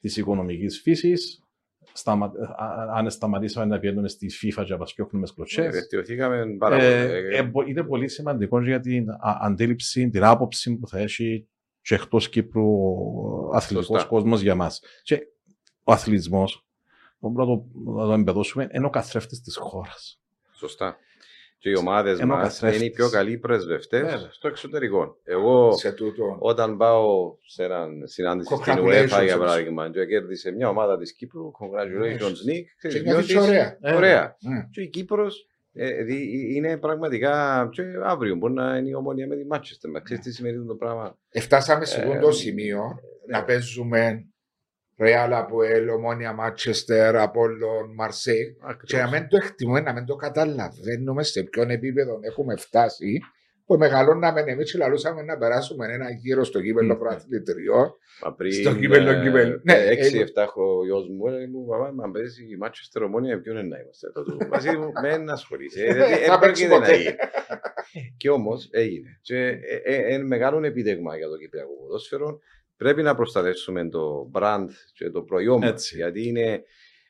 της 0.00 0.16
οικονομικής 0.16 0.80
φύσης, 0.80 1.42
σταμα... 1.92 2.26
α- 2.56 2.92
αν 2.98 3.10
σταματήσαμε 3.10 3.66
να 3.66 3.78
πηγαίνουμε 3.78 4.08
στη 4.08 4.26
FIFA 4.42 4.62
και 4.64 4.72
να 4.72 4.78
πασκιόχνουμε 4.78 5.26
σκλωτσές, 5.26 5.72
Βελτιωθήκαμε 5.74 6.56
πάρα 6.58 6.76
ε, 6.82 7.06
πολύ. 7.06 7.36
ε, 7.36 7.42
μπο- 7.42 7.66
είναι 7.66 7.82
πολύ 7.82 8.08
σημαντικό 8.08 8.62
για 8.62 8.80
την 8.80 9.10
α- 9.10 9.38
αντίληψη, 9.40 10.08
την 10.10 10.24
άποψη 10.24 10.76
που 10.76 10.88
θα 10.88 10.98
έχει 10.98 11.48
και 11.80 11.94
εκτός 11.94 12.28
Κύπρου 12.28 12.64
ο 12.66 13.50
αθλητικός 13.54 13.86
Σωστά. 14.00 14.08
κόσμος 14.08 14.40
για 14.40 14.54
μας. 14.54 14.80
Και 15.02 15.18
ο 15.82 15.92
αθλητισμός, 15.92 16.66
μπορούμε 17.18 17.44
να 17.44 17.46
το, 17.46 17.64
να 18.00 18.06
το 18.06 18.12
εμπεδώσουμε, 18.12 18.68
είναι 18.74 18.86
ο 18.86 18.90
καθρέφτης 18.90 19.40
της 19.40 19.56
χώρας. 19.56 20.20
Σωστά. 20.52 20.96
Και 21.66 21.72
οι 21.72 21.76
ομάδες 21.78 22.18
Ενώ 22.20 22.34
μας 22.34 22.42
καθρέφτης. 22.42 22.80
είναι 22.80 22.88
οι 22.88 22.92
πιο 22.94 23.08
καλοί 23.10 23.38
πρεσβευτές 23.38 24.00
Βέβαια. 24.00 24.28
στο 24.30 24.48
εξωτερικό. 24.48 25.16
Εγώ, 25.24 25.72
Σε 25.72 25.92
τούτο. 25.92 26.36
όταν 26.38 26.76
πάω 26.76 27.34
σε 27.46 27.64
έναν 27.64 28.02
συνάντηση 28.04 28.54
στην 28.54 28.74
Congratulations. 28.74 29.08
UEFA, 29.20 29.24
για 29.24 29.38
παράδειγμα, 29.38 29.90
και 29.90 30.06
κέρδισε 30.06 30.50
μια 30.50 30.68
ομάδα 30.68 30.98
της 30.98 31.12
Κύπρου, 31.14 31.50
congratulations, 31.50 32.50
Nick. 32.50 32.64
Και 32.80 32.88
ξέρεις, 32.88 33.02
νιώθεις 33.06 33.32
νιώθεις 33.32 33.48
ωραία. 33.50 33.78
Ωραία. 33.96 34.36
Ναι. 34.40 34.68
Και 34.70 34.80
η 34.80 34.88
Κύπρος 34.88 35.46
είναι 36.54 36.76
πραγματικά. 36.76 37.68
Και 37.72 37.82
αύριο 38.04 38.34
μπορεί 38.36 38.52
να 38.52 38.76
είναι 38.76 38.88
η 38.88 38.94
ομόνια 38.94 39.26
με 39.26 39.36
τη 39.36 39.44
Μάτσεστερ. 39.46 39.90
Μα 39.90 40.00
ξέρεις 40.00 40.24
τι 40.24 40.32
σημαίνει 40.32 40.66
το 40.66 40.74
πράγμα. 40.74 41.18
Εφτάσαμε 41.30 41.84
σε 41.84 41.98
αυτό 42.00 42.12
Ε, 42.12 42.18
το 42.18 42.32
σημείο 42.32 42.82
να 43.28 43.44
παίζουμε 43.44 44.26
Ρεάλ 44.98 45.32
από 45.32 45.62
Ελ, 45.62 45.88
Ομόνια 45.88 46.32
Μάτσεστερ, 46.32 47.16
Απόλλων, 47.16 47.94
Μαρσέη 47.94 48.56
και 48.56 48.62
να 48.62 48.70
Ακριβώς. 48.70 49.10
μην 49.10 49.28
το 49.28 49.36
εκτιμούμε, 49.36 49.80
να 49.80 49.92
μην 49.92 50.04
το 50.04 50.16
καταλαβαίνουμε 50.16 51.22
σε 51.22 51.42
ποιον 51.42 51.70
επίπεδο 51.70 52.18
έχουμε 52.22 52.56
φτάσει 52.56 53.18
που 53.66 53.76
μεγαλώναμε 53.76 54.40
εμείς 54.46 54.72
και 54.72 54.78
λαλούσαμε 54.78 55.22
να 55.22 55.36
περάσουμε 55.36 55.86
ένα 55.92 56.10
γύρο 56.10 56.44
στο 56.44 56.60
κύπελο 56.62 56.94
Μμ. 56.94 56.98
προαθλητριό. 56.98 57.96
Μα 58.24 58.34
πριν, 58.34 58.52
Στο 58.52 58.74
κύπελλο, 58.74 59.10
ε, 59.10 59.22
κύπελλο. 59.22 59.60
Ναι, 59.62 59.72
ε, 59.72 59.88
ε, 59.88 59.94
6-7 59.94 60.46
χρονιός 60.48 61.08
μου, 61.08 61.26
έλεγε 61.26 61.46
μου, 61.46 61.66
παπά, 61.66 61.92
μα 61.92 62.10
παίζει 62.10 62.42
η 62.42 62.58
Manchester 62.64 63.02
Ομόνια, 63.04 63.40
ποιον 63.40 63.56
είναι 63.56 63.68
να 63.68 63.78
είμαστε. 63.80 64.10
Το 64.12 64.22
του, 64.22 64.38
μαζί 64.50 64.76
μου, 64.76 64.92
μεν 65.02 65.30
ασχολείσαι. 65.30 65.84
Ε, 65.86 65.92
δηλαδή, 65.92 66.14
Θα 66.14 66.34
ε, 66.34 66.38
παίξει 66.40 66.66
πρόκειται 66.66 66.68
να 66.68 66.78
ποτέ. 66.78 66.96
γίνει. 66.96 67.16
Και 68.16 68.30
όμως 68.30 68.68
έγινε. 68.72 69.18
Και 69.22 69.36
ε, 69.46 69.76
ε, 69.84 70.14
είναι 70.14 70.24
μεγάλο 70.24 70.64
επίτευγμα 70.66 71.16
για 71.16 71.28
το 71.28 71.36
κυπριακό 71.36 71.70
ποδόσφαιρο. 71.80 72.38
Πρέπει 72.76 73.02
να 73.02 73.14
προστατεύσουμε 73.14 73.88
το 73.88 74.30
brand 74.34 74.66
και 74.92 75.10
το 75.10 75.22
προϊόν 75.22 75.58
μας, 75.58 75.70
Έτσι. 75.70 75.96
γιατί 75.96 76.26
είναι 76.28 76.62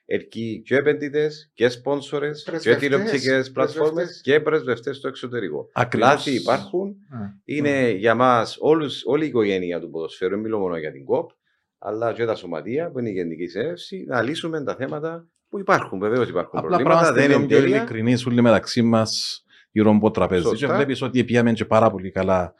ελκύει 0.09 0.62
και 0.62 0.76
επενδυτές 0.76 1.51
και 1.55 1.68
σπόνσορες 1.68 2.43
και 2.44 2.51
Πρεσβευτές, 2.51 2.82
τηλεοπτικές 2.88 3.51
πλατφόρμες 3.51 3.93
πρεσβευτές. 3.93 4.20
και 4.22 4.40
πρεσβευτές 4.40 4.97
στο 4.97 5.09
εξωτερικό. 5.09 5.68
Ακριβώς. 5.72 6.09
Λάθη 6.09 6.34
υπάρχουν, 6.34 6.97
είναι 7.44 7.90
για 7.90 8.14
μας 8.14 8.56
όλη 9.05 9.24
η 9.24 9.26
οικογένεια 9.26 9.80
του 9.80 9.90
ποδοσφαίρου, 9.90 10.30
δεν 10.30 10.40
μιλώ 10.40 10.59
μόνο 10.59 10.76
για 10.76 10.93
την 10.93 11.05
ΚΟΠ, 11.05 11.30
αλλά 11.78 12.12
και 12.12 12.24
τα 12.24 12.34
σωματεία 12.34 12.90
που 12.90 12.98
είναι 12.98 13.09
η 13.09 13.12
Γενική 13.12 13.47
Συνέλευση, 13.47 14.05
να 14.09 14.22
λύσουμε 14.22 14.64
τα 14.64 14.74
θέματα 14.74 15.26
που 15.48 15.59
υπάρχουν. 15.59 15.98
Βεβαίως 15.98 16.28
υπάρχουν 16.28 16.59
Απλά 16.59 16.68
προβλήματα, 16.70 16.98
πράγματα 16.98 17.20
δεν 17.20 17.28
δεν 17.30 17.38
είναι 17.38 17.47
πιο 17.48 17.59
τέλεια. 17.59 17.76
ειλικρινεί 17.76 18.14
όλοι 18.26 18.43
μεταξύ 18.43 18.82
μας 18.82 19.40
γύρω 19.70 19.90
από 19.90 20.01
το 20.01 20.10
τραπέζι. 20.10 20.43
Σωστά. 20.43 20.66
Και 20.66 20.72
βλέπεις 20.72 21.02
ότι 21.02 21.24
πήγαμε 21.24 21.52
και 21.52 21.64
πάρα 21.64 21.90
πολύ 21.90 22.10
καλά 22.10 22.55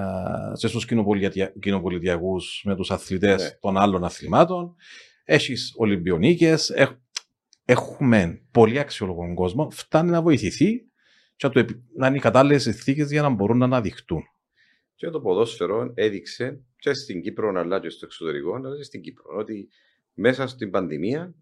α, 0.00 0.52
και 0.58 0.66
στους 0.66 0.86
κοινοπολιτιακού 1.60 2.36
με 2.64 2.76
τους 2.76 2.90
αθλητές 2.90 3.42
Ναι. 3.42 3.50
των 3.60 3.76
άλλων 3.76 4.04
αθλημάτων. 4.04 4.74
Έχεις 5.24 5.72
Ολυμπιονίκες. 5.76 6.72
έχουμε 7.64 8.42
πολύ 8.50 8.78
αξιολογικό 8.78 9.34
κόσμο. 9.34 9.70
Φτάνει 9.70 10.10
να 10.10 10.22
βοηθηθεί 10.22 10.78
και 11.36 11.46
να, 11.46 11.52
το 11.52 11.58
επι- 11.58 11.82
να 11.96 12.06
είναι 12.06 12.16
οι 12.16 12.20
κατάλληλες 12.20 12.62
συνθήκες 12.62 13.10
για 13.10 13.22
να 13.22 13.28
μπορούν 13.28 13.58
να 13.58 13.64
αναδειχτούν. 13.64 14.22
Και 14.94 15.10
το 15.10 15.20
ποδόσφαιρο 15.20 15.92
έδειξε 15.94 16.64
και 16.76 16.94
στην 16.94 17.22
Κύπρο, 17.22 17.60
αλλά 17.60 17.80
και 17.80 17.88
στο 17.88 18.06
εξωτερικό, 18.06 18.54
αλλά 18.54 18.76
και 18.76 18.82
στην 18.82 19.00
Κύπρο, 19.00 19.24
ότι 19.38 19.68
μέσα 20.14 20.46
στην 20.46 20.70
πανδημία 20.70 21.34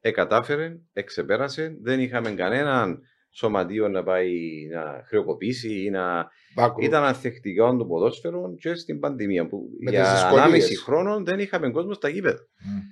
εκατάφερε, 0.00 0.76
εξεπέρασε, 0.92 1.78
δεν 1.82 2.00
είχαμε 2.00 2.30
κανέναν 2.30 3.00
σωματείο 3.30 3.88
να 3.88 4.02
πάει 4.02 4.30
να 4.72 5.02
χρεοκοπήσει 5.06 5.84
ή 5.84 5.90
να 5.90 6.28
Μπάκου. 6.54 6.82
ήταν 6.82 7.04
ανθεκτικό 7.04 7.76
το 7.76 7.84
ποδόσφαιρο 7.86 8.54
και 8.58 8.74
στην 8.74 8.98
πανδημία 9.00 9.46
που 9.46 9.68
Με 9.84 9.90
τις 9.90 10.00
για 10.00 10.12
δυσκολίες. 10.12 10.68
1,5 10.70 10.74
χρόνο 10.84 11.22
δεν 11.22 11.38
είχαμε 11.38 11.70
κόσμο 11.70 11.92
στα 11.92 12.08
γήπεδα. 12.08 12.38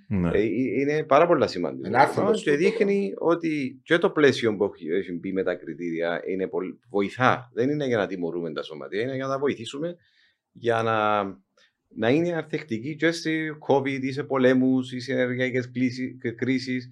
Μμ. 0.09 0.21
Ναι. 0.21 0.29
Ε, 0.39 0.41
ε, 0.41 0.45
είναι 0.81 1.05
πάρα 1.05 1.27
πολύ 1.27 1.49
σημαντικό. 1.49 1.87
Είναι 1.89 1.97
άθλητος 1.99 2.19
Λοιπόν, 2.25 2.35
και 2.43 2.51
τούτο. 2.51 2.57
δείχνει 2.79 3.13
ότι 3.19 3.81
και 3.83 3.99
το 3.99 4.11
πλαίσιο 4.11 4.57
που 4.57 4.65
έχει- 4.65 4.89
έχει 4.89 5.13
μπει 5.13 5.33
με 5.33 5.43
τα 5.43 5.55
κριτήρια 5.55 6.23
είναι 6.27 6.47
πολύ, 6.49 6.79
βοηθά. 6.91 7.51
Δεν 7.55 7.71
είναι 7.71 7.87
για 7.87 7.97
να 7.97 8.07
τιμωρούμε 8.07 8.53
τα 8.53 8.63
σωματεία, 8.63 9.01
είναι 9.03 9.15
για 9.15 9.25
να 9.27 9.33
τα 9.33 9.39
βοηθήσουμε 9.39 9.97
για 10.53 10.83
να, 10.83 11.25
να 11.95 12.11
είναι 12.11 12.33
ανθεκτικοί 12.33 12.97
και 12.97 13.11
σε 13.11 13.31
COVID 13.69 14.01
ή 14.03 14.13
σε 14.13 14.23
πολέμους 14.23 14.93
ή 14.93 15.01
σε 15.01 15.13
ενεργειακές 15.13 15.71
κρίσεις. 16.37 16.91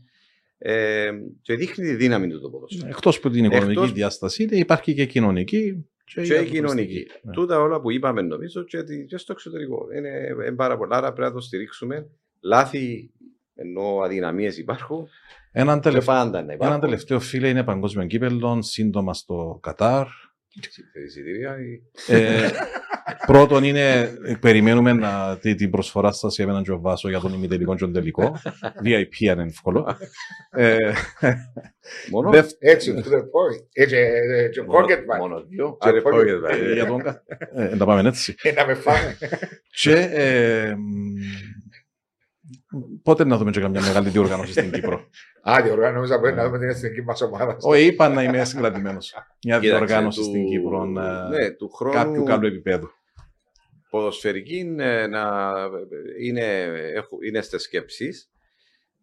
Ε, 0.66 1.10
και 1.42 1.54
δείχνει 1.54 1.84
τη 1.86 1.94
δύναμη 1.94 2.28
του 2.28 2.40
το 2.40 2.48
ποδόσφαιρο. 2.50 2.88
Εκτός 2.88 3.16
από 3.16 3.30
την 3.30 3.44
οικονομική 3.44 3.70
Εκτός- 3.72 3.92
διάσταση, 3.92 4.42
είναι- 4.42 4.56
υπάρχει 4.56 4.94
και 4.94 5.04
κοινωνική. 5.06 5.86
Και, 6.04 6.22
Και 6.22 6.34
η 6.34 6.44
η 6.46 6.48
κοινωνική. 6.50 6.60
ανθρωπιστική. 6.60 7.10
Ναι. 7.22 7.32
Τούτα 7.32 7.60
όλα 7.60 7.80
που 7.80 7.90
είπαμε 7.90 8.22
νομίζω 8.22 8.62
και, 8.64 8.82
τη- 8.82 9.04
και 9.04 9.16
στο 9.16 9.32
εξωτερικό. 9.32 9.86
Είναι, 9.96 10.08
είναι 10.46 10.56
πάρα 10.56 10.76
πολλά, 10.76 10.96
άρα 10.96 11.12
πρέπει 11.12 11.28
να 11.28 11.34
το 11.34 11.40
στηρίξουμε. 11.40 12.06
Λάθη 12.40 13.10
ενώ 13.54 13.98
αδυναμίες 14.04 14.58
υπάρχουν. 14.58 15.08
Έναν 15.52 15.80
Και 15.80 15.88
τελευταίο, 15.88 16.14
πάντα 16.14 16.38
να 16.44 16.52
υπάρχουν. 16.52 16.66
έναν 16.66 16.80
τελευταίο 16.80 17.20
φίλε 17.20 17.48
είναι 17.48 17.64
παγκόσμιο 17.64 18.06
κύπελλο, 18.06 18.62
σύντομα 18.62 19.14
στο 19.14 19.58
Κατάρ. 19.62 20.06
Εισιτήρια 21.06 21.56
ή- 21.60 21.82
Ε, 22.14 22.50
πρώτον 23.26 23.64
είναι, 23.64 24.10
περιμένουμε 24.40 24.92
να, 24.92 25.38
τη- 25.40 25.54
την 25.54 25.70
προσφορά 25.70 26.12
σας 26.12 26.34
για 26.36 26.44
έναν 26.44 26.62
Τζοβάσο 26.62 27.08
για 27.08 27.18
τον 27.20 27.32
ημιτελικό 27.32 27.72
και 27.74 27.80
τον 27.80 27.92
τελικό. 27.92 28.40
VIP 28.84 29.26
αν 29.30 29.38
είναι 29.38 29.48
εύκολο. 29.48 29.96
Ε, 30.50 30.76
Μόνο, 32.10 32.30
δευ- 32.30 32.56
Έτσι, 32.58 32.94
to 32.96 33.08
the 33.08 33.16
point. 33.16 33.66
Έτσι, 33.72 33.96
ε, 33.96 34.48
και 34.48 34.62
μόνο, 34.62 34.86
pocket 34.86 34.98
money. 34.98 35.18
μόνο 35.18 35.44
δύο. 35.48 35.76
Και 35.80 35.88
Άρα, 35.88 36.02
pocket 36.04 36.14
pocket 36.14 36.50
money. 36.50 36.60
ε, 36.68 36.72
για 36.72 36.86
τον 36.86 37.02
κα- 37.02 37.22
ε, 37.54 37.74
να 37.76 37.84
πάμε 37.86 38.08
έτσι. 38.08 38.34
Ε, 38.42 38.52
Να 38.52 38.66
με 38.66 38.74
φάμε. 38.74 39.16
Και 39.82 39.92
ε, 40.12 40.74
μ, 40.74 41.14
πότε 43.02 43.24
να 43.24 43.36
δούμε 43.36 43.50
και 43.50 43.60
καμιά 43.60 43.80
μεγάλη 43.80 44.08
διοργάνωση 44.08 44.52
στην 44.52 44.70
Κύπρο; 44.72 45.08
Α, 45.42 45.62
διοργάνωσα 45.62 46.20
πρέπει 46.20 46.36
να 46.36 46.44
δούμε 46.44 46.58
την 46.58 46.68
εθνική 46.68 47.02
μας 47.02 47.20
ομάδα. 47.20 47.56
Όχι, 47.60 47.86
είπα 47.86 48.08
να 48.08 48.22
είμαι 48.22 48.44
συγκρατημένος. 48.44 49.14
Μια 49.44 49.58
Κοίταξε, 49.58 49.68
διοργάνωση 49.86 50.18
του- 50.18 50.24
στην 50.24 50.46
Κύπρο 50.46 50.82
ε, 50.84 50.88
Ναι, 51.38 51.50
του 51.50 51.68
χρόνου 51.68 51.94
κάποιου 51.94 52.22
καλού 52.24 52.46
επίπεδου. 52.46 52.88
ποδοσφαιρική 53.90 54.74
ε, 54.78 55.06
να, 55.06 55.52
είναι, 56.20 56.62
έχω- 56.94 57.18
είναι 57.26 57.40
στις 57.42 57.62
σκέψεις. 57.62 58.28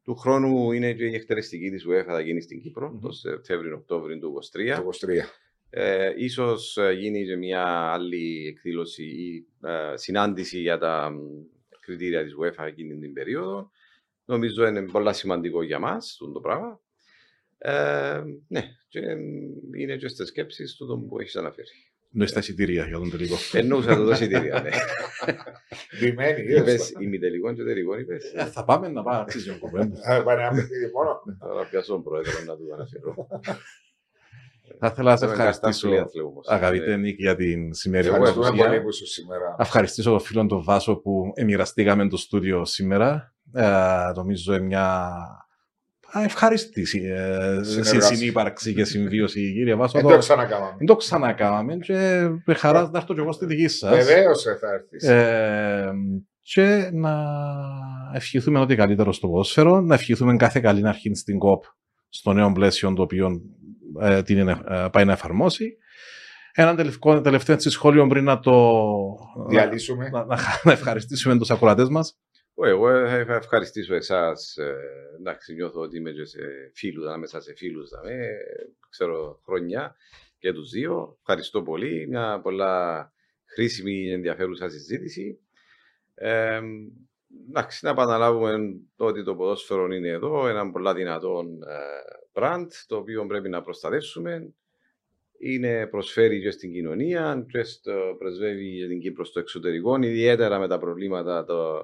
Του 0.04 0.16
χρόνου 0.16 0.72
είναι 0.72 0.94
και 0.94 1.06
η 1.06 1.16
εκτελεστική 1.16 1.70
της 1.70 1.86
UEFA 1.88 2.04
θα 2.08 2.20
γίνει 2.22 2.42
στην 2.42 2.62
Κύπρο 2.62 2.90
Μμμ. 2.90 3.00
το 3.00 3.12
Σεπτέμβριο-Οκτώβριο 3.12 4.18
του 4.20 4.34
2023. 4.34 4.76
Το 4.76 4.90
23. 5.08 5.26
Ε, 5.74 6.12
ίσως 6.18 6.78
ε, 6.78 6.92
γίνει 6.92 7.26
και 7.26 7.36
μια 7.36 7.64
άλλη 7.94 8.48
εκδήλωση 8.48 9.04
ή 9.04 9.46
ε, 9.68 9.98
συνάντηση 9.98 10.60
για 10.60 10.78
τα 10.78 11.10
μ, 11.12 11.18
κριτήρια 11.92 12.24
της 12.24 12.34
UEFA 12.40 12.66
εκείνη 12.68 12.98
την 13.00 13.14
περίοδο. 13.14 13.72
Νομίζω 14.26 14.68
είναι 14.68 14.82
πολύ 14.82 15.14
σημαντικό 15.14 15.64
για 15.64 15.80
μας 15.80 16.06
αυτό 16.12 16.32
το 16.32 16.40
πράγμα. 16.40 16.80
Ε, 17.58 18.22
ναι, 18.48 18.64
και 18.88 19.00
ε, 19.00 19.18
είναι 19.78 19.98
και 19.98 20.08
στις 20.08 20.28
σκέψεις 20.28 20.76
του 20.76 20.88
τον 20.88 21.08
που 21.08 21.20
έχεις 21.20 21.36
αναφέρει. 21.36 21.68
Ναι, 22.14 22.26
στα 22.26 22.40
εισιτήρια 22.40 22.86
για 22.86 22.98
τον 22.98 23.10
τελικό. 23.10 23.36
Εννοούσα 23.52 23.96
το 23.96 24.04
δοσιτήρια, 24.04 24.62
ναι. 24.62 24.70
Ντυμένη, 26.00 26.42
Είπες 26.42 26.94
ημιτελικό 27.00 27.54
και 27.54 27.64
τελικός, 27.64 28.00
είπες. 28.00 28.34
Ε, 28.34 28.46
θα 28.46 28.64
πάμε 28.66 28.88
να 28.88 29.04
πάμε 29.04 29.16
να 29.16 29.22
αρχίσει 29.22 29.50
η 29.50 29.58
κουβέντα. 29.58 30.24
Πάνε 30.24 30.42
ένα 30.42 30.52
παιχνίδι 30.52 30.92
μόνο. 30.94 31.22
Τώρα 31.40 31.66
πιάσω 31.66 31.92
τον 31.92 32.04
πρόεδρο 32.04 32.44
να 32.46 32.56
του 32.58 32.74
αναφέρω. 32.74 33.28
Θα 34.80 34.88
ήθελα 34.88 35.12
να 35.12 35.18
σε 35.18 35.26
Είμαι 35.26 35.36
καστά 35.36 35.50
ευχαριστήσω, 35.50 35.88
φιλίαθλο 35.88 36.26
όμως. 36.28 36.48
αγαπητέ 36.48 36.92
Ε, 36.92 36.96
Νίκη, 36.96 37.22
για 37.22 37.36
την 37.36 37.74
σημερινή 37.74 38.08
Εγώ 38.16 38.16
Ευχαριστούμε 38.16 38.46
παρουσία. 38.48 38.68
πολύ 38.68 38.82
που 38.82 38.90
είσαι 38.90 39.06
σήμερα. 39.06 39.46
Να 39.58 39.64
ευχαριστήσω 39.64 40.10
τον 40.10 40.20
φίλο 40.20 40.46
τον 40.46 40.64
Βάσο 40.64 40.96
που 40.96 41.32
εμοιραστήκαμε 41.36 42.08
το 42.08 42.18
στούντιο 42.18 42.66
σήμερα. 42.66 43.34
Ε, 43.54 43.68
νομίζω 44.16 44.54
είναι 44.56 44.66
μια 44.66 45.08
α, 46.18 46.24
ευχάριστη 46.24 46.82
ε, 46.82 47.64
Συνεργασία. 47.64 48.02
συνύπαρξη 48.02 48.74
και 48.74 48.84
συμβίωση, 48.84 49.54
κύριε 49.54 49.76
Βάσο. 49.76 49.92
Δεν 49.94 50.02
Το- 50.08 50.10
το 50.14 50.18
ξανακάμαμε. 50.18 50.76
Δεν 50.78 50.88
το 50.88 50.96
ξανακάμαμε 50.96 51.76
και 51.76 52.28
με 52.46 52.54
χαράς 52.54 52.90
να 52.92 53.00
έρθω 53.00 53.14
και 53.14 53.20
εγώ 53.20 53.32
στη 53.32 53.46
δική 53.46 53.68
σας. 53.68 53.96
Βεβαίως 54.06 54.44
θα 54.60 54.74
έρθεις. 54.74 55.04
Ε, 55.04 55.92
και 56.44 56.90
να 56.94 57.14
ευχηθούμε 58.14 58.60
ό,τι 58.60 58.76
καλύτερο 58.76 59.12
στο 59.14 59.28
ποδόσφαιρο, 59.28 59.82
να 59.82 59.94
ευχηθούμε 59.96 60.36
κάθε 60.36 60.60
καλή 60.60 60.88
αρχή 60.88 61.16
στην 61.16 61.38
ΚΟΠ 61.38 61.64
στο 62.10 62.34
νέο 62.34 62.52
πλαίσιο 62.52 62.94
το 62.94 63.02
οποίο 63.02 63.42
ε, 64.02 64.24
την 64.24 64.38
είναι, 64.38 64.62
ε, 64.68 64.88
πάει 64.92 65.06
να 65.06 65.12
εφαρμόσει. 65.12 65.78
Ένα 66.54 66.76
τελευταίο, 66.76 67.22
τελευταίο 67.22 67.56
έτσι 67.56 67.70
σχόλιο 67.70 68.08
πριν 68.08 68.24
να 68.24 68.40
το 68.40 68.72
Διαλύσουμε. 69.48 70.10
να, 70.10 70.26
να, 70.26 70.38
να 70.64 70.72
ευχαριστήσουμε 70.72 71.38
τους 71.38 71.52
ακροατές 71.52 71.90
μας. 71.90 72.20
Ω, 72.54 72.68
Εγώ 72.68 73.08
θα 73.08 73.36
ευχαριστήσω 73.36 73.96
εσάς. 73.96 74.58
εντάξει, 75.20 75.54
νιώθω 75.54 75.82
ότι 75.82 75.98
είμαι 75.98 76.12
και 76.12 76.26
σε 76.26 76.40
φίλους, 76.74 77.06
ανάμεσα 77.08 77.42
σε 77.42 77.54
φίλους. 77.56 77.90
ξέρω 78.90 79.40
χρόνια 79.46 79.96
και 80.38 80.54
τους 80.54 80.70
δύο. 80.70 81.18
Ευχαριστώ 81.20 81.62
πολύ. 81.62 82.08
Μια 82.08 82.40
πολλά 82.44 83.14
χρήσιμη 83.46 84.06
και 84.06 84.14
ενδιαφέρουσα 84.14 84.70
συζήτηση. 84.70 85.40
Ε, 86.14 86.62
εντάξει, 87.50 87.86
να 87.86 87.92
επαναλάβουμε 87.92 88.56
ότι 88.96 89.24
το 89.24 89.36
ποδόσφαιρο 89.36 89.86
είναι 89.86 90.10
εδώ, 90.10 90.48
ένα 90.48 90.72
πολλά 90.72 90.94
δυνατόν 90.94 91.62
ε, 91.62 91.78
brand, 92.34 92.68
το 92.88 92.96
οποίο 92.96 93.26
πρέπει 93.26 93.50
να 93.50 93.62
προστατεύσουμε. 93.62 94.54
είναι, 95.38 95.88
προσφέρει 95.88 96.42
και 96.42 96.52
στην 96.52 96.72
κοινωνία 96.72 97.46
και 97.50 97.64
στο, 97.64 98.16
πρεσβεύει 98.18 98.66
για 98.66 98.88
την 98.88 99.00
Κύπρο 99.00 99.26
στο 99.26 99.40
εξωτερικό, 99.40 99.98
ιδιαίτερα 100.02 100.60
με 100.60 100.68
τα 100.68 100.78
προβλήματα 100.78 101.46
το, 101.46 101.82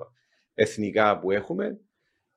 εθνικά 0.54 1.20
που 1.20 1.32
έχουμε. 1.32 1.80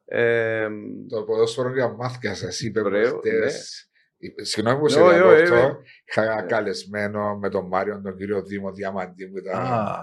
Ε, 0.05 0.69
το 1.09 1.23
ποδόσφαιρο 1.23 1.73
για 1.73 1.89
μάθηκια 1.89 2.35
σας 2.35 2.61
είπε 2.61 2.81
Ωραίο, 2.81 3.11
προχτές. 3.11 3.91
Συγγνώμη 4.37 4.79
που 4.79 4.89
σε 4.89 5.01
Ναι, 5.01 5.07
όχι, 5.07 5.21
όχι, 5.21 5.43
διακόπτω. 5.45 5.83
Είχα 6.05 6.35
Ναι. 6.35 6.47
καλεσμένο 6.47 7.39
με 7.39 7.49
τον 7.49 7.67
Μάριο, 7.67 8.01
τον 8.05 8.17
κύριο 8.17 8.43
Δήμο 8.43 8.73
Διαμαντή 8.73 9.29
που 9.29 9.39
ήταν. 9.39 9.55
Α, 9.63 9.97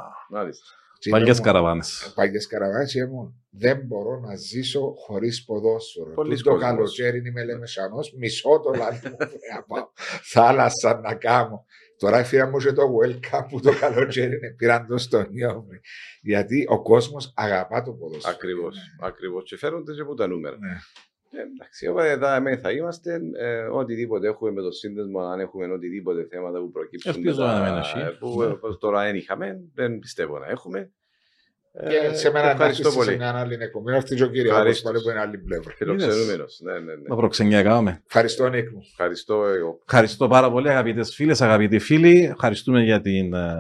μάλιστα. 0.98 1.00
και 1.00 1.10
Παλιές 1.10 1.38
είπε 1.38 1.48
μου, 1.48 1.54
καραβάνες. 1.54 2.12
Παλιές 2.16 2.48
καραβάνες 2.48 2.92
και 2.92 3.06
μου 3.06 3.44
δεν 3.50 3.82
μπορώ 3.86 4.20
να 4.20 4.36
ζήσω 4.36 4.94
χωρίς 4.98 5.46
ποδόσφαιρο. 5.46 6.14
Πολύς 6.14 6.42
το 6.42 6.50
κόσμος. 6.50 6.70
καλοκαίρι 6.70 7.28
είμαι 7.28 7.44
λεμεσανός, 7.44 8.14
μισό 8.18 8.60
το 8.60 8.74
λάδι 8.78 9.10
μου 9.10 9.16
πρέπει 9.16 9.40
να 9.56 9.64
πάω. 9.64 9.90
Θάλασσα 10.24 11.00
να 11.00 11.16
κάνω. 11.16 11.66
Τώρα 11.98 12.18
έφυγα 12.18 12.48
μου 12.48 12.58
και 12.58 12.72
το 12.72 12.84
welcome 13.02 13.46
που 13.50 13.60
το 13.60 13.72
καλοκαίρι 13.80 14.36
είναι, 14.36 14.54
πήραν 14.58 14.88
το 14.88 14.98
στο 14.98 15.26
νιόμι. 15.30 15.80
Γιατί 16.22 16.66
ο 16.70 16.82
κόσμος 16.82 17.34
αγαπά 17.36 17.82
το 17.82 17.92
ποδόσφαιρο. 17.92 18.36
Ακριβώς. 18.36 18.78
Ακριβώς. 19.02 19.44
Και 19.50 19.58
φέρονται 19.58 19.94
και 19.94 20.02
από 20.02 20.14
τα 20.14 20.28
νούμερα. 20.28 20.58
Ναι. 20.60 20.78
Ε, 21.32 21.42
εντάξει, 21.42 21.88
οπότε 21.88 22.10
εδώ 22.10 22.34
εμείς 22.34 22.62
θα 22.62 22.72
είμαστε. 22.72 23.20
Ε, 23.38 23.60
οτιδήποτε 23.62 24.28
έχουμε 24.28 24.52
με 24.52 24.62
το 24.62 24.72
σύνδεσμο, 24.72 25.20
αν 25.20 25.40
έχουμε 25.40 25.66
οτιδήποτε 25.74 26.28
θέματα 26.32 26.60
που 26.60 26.72
προκύψουν. 26.72 27.14
Ελπίζω 27.16 27.42
μετά, 27.42 27.60
να 27.60 27.70
μην 27.70 27.78
έχει. 27.80 27.98
ε, 28.00 28.04
Που 28.20 28.42
Ναι. 28.42 28.46
ε, 28.46 28.58
τώρα 28.80 29.04
δεν 29.04 29.16
είχαμε, 29.16 29.60
δεν 29.74 30.00
πιστεύω 30.00 30.40
να 30.40 30.48
έχουμε. 30.48 30.92
Ε, 31.80 31.90
Και 31.90 32.16
σε 32.16 32.32
μένα 32.32 32.46
να 32.46 32.52
ευχαριστώ 32.52 32.88
έρθεις 32.88 33.02
σε 33.04 33.06
πολύ. 33.10 33.18
μια 33.18 33.36
άλλη 33.40 33.54
εκπομπή. 33.60 33.94
Αυτή 33.94 34.16
και 34.16 34.24
ο 34.24 34.28
κύριος 34.28 34.52
Ευχαρίστως. 34.52 34.92
πάλι 34.92 35.04
που 35.04 35.10
είναι 35.10 35.20
άλλη 35.20 35.38
πλευρά. 35.38 35.74
Φιλοξενούμενος. 35.78 36.60
Ναι, 36.64 36.72
ναι, 36.74 36.80
ναι. 36.96 37.08
Τα 37.08 37.16
προξενιά 37.16 37.64
κάναμε. 37.64 38.02
Ευχαριστώ 38.08 38.50
Νίκ 38.50 38.72
μου. 38.72 38.80
Ευχαριστώ 38.92 39.46
εγώ. 39.46 39.80
Ευχαριστώ 39.86 40.28
πάρα 40.28 40.52
πολύ 40.52 40.70
αγαπητές 40.70 41.14
φίλες, 41.16 41.42
αγαπητοί 41.42 41.80
φίλοι. 41.80 42.24
Ευχαριστούμε 42.32 42.84
για 42.84 43.02
την 43.02 43.34
ε, 43.34 43.56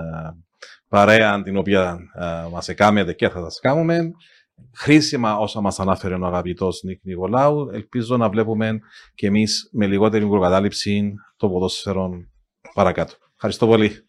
παρέα 0.90 1.42
την 1.44 1.58
οποία 1.58 1.98
ε, 2.20 2.50
μας 2.52 2.70
έκαμετε 2.70 3.14
και 3.14 3.30
θα 3.30 3.40
σας 3.40 3.60
κάνουμε. 3.60 4.12
Χρήσιμα 4.74 5.38
όσα 5.38 5.62
μας 5.62 5.80
ανάφερε 5.80 6.16
ο 6.16 6.26
αγαπητός 6.26 6.84
Νίκ 6.84 7.00
Νικολάου. 7.04 7.70
Ελπίζω 7.74 8.18
να 8.18 8.30
βλέπουμε 8.30 8.80
και 9.16 9.28
εμείς 9.28 9.70
με 9.72 9.88
λιγότερη 9.88 10.28
προκατάληψη 10.28 11.14
το 11.38 11.50
ποδόσφαιρο 11.50 12.10
παρακάτω. 12.74 13.14
Ευχαριστώ 13.36 13.68
πολύ. 13.68 14.07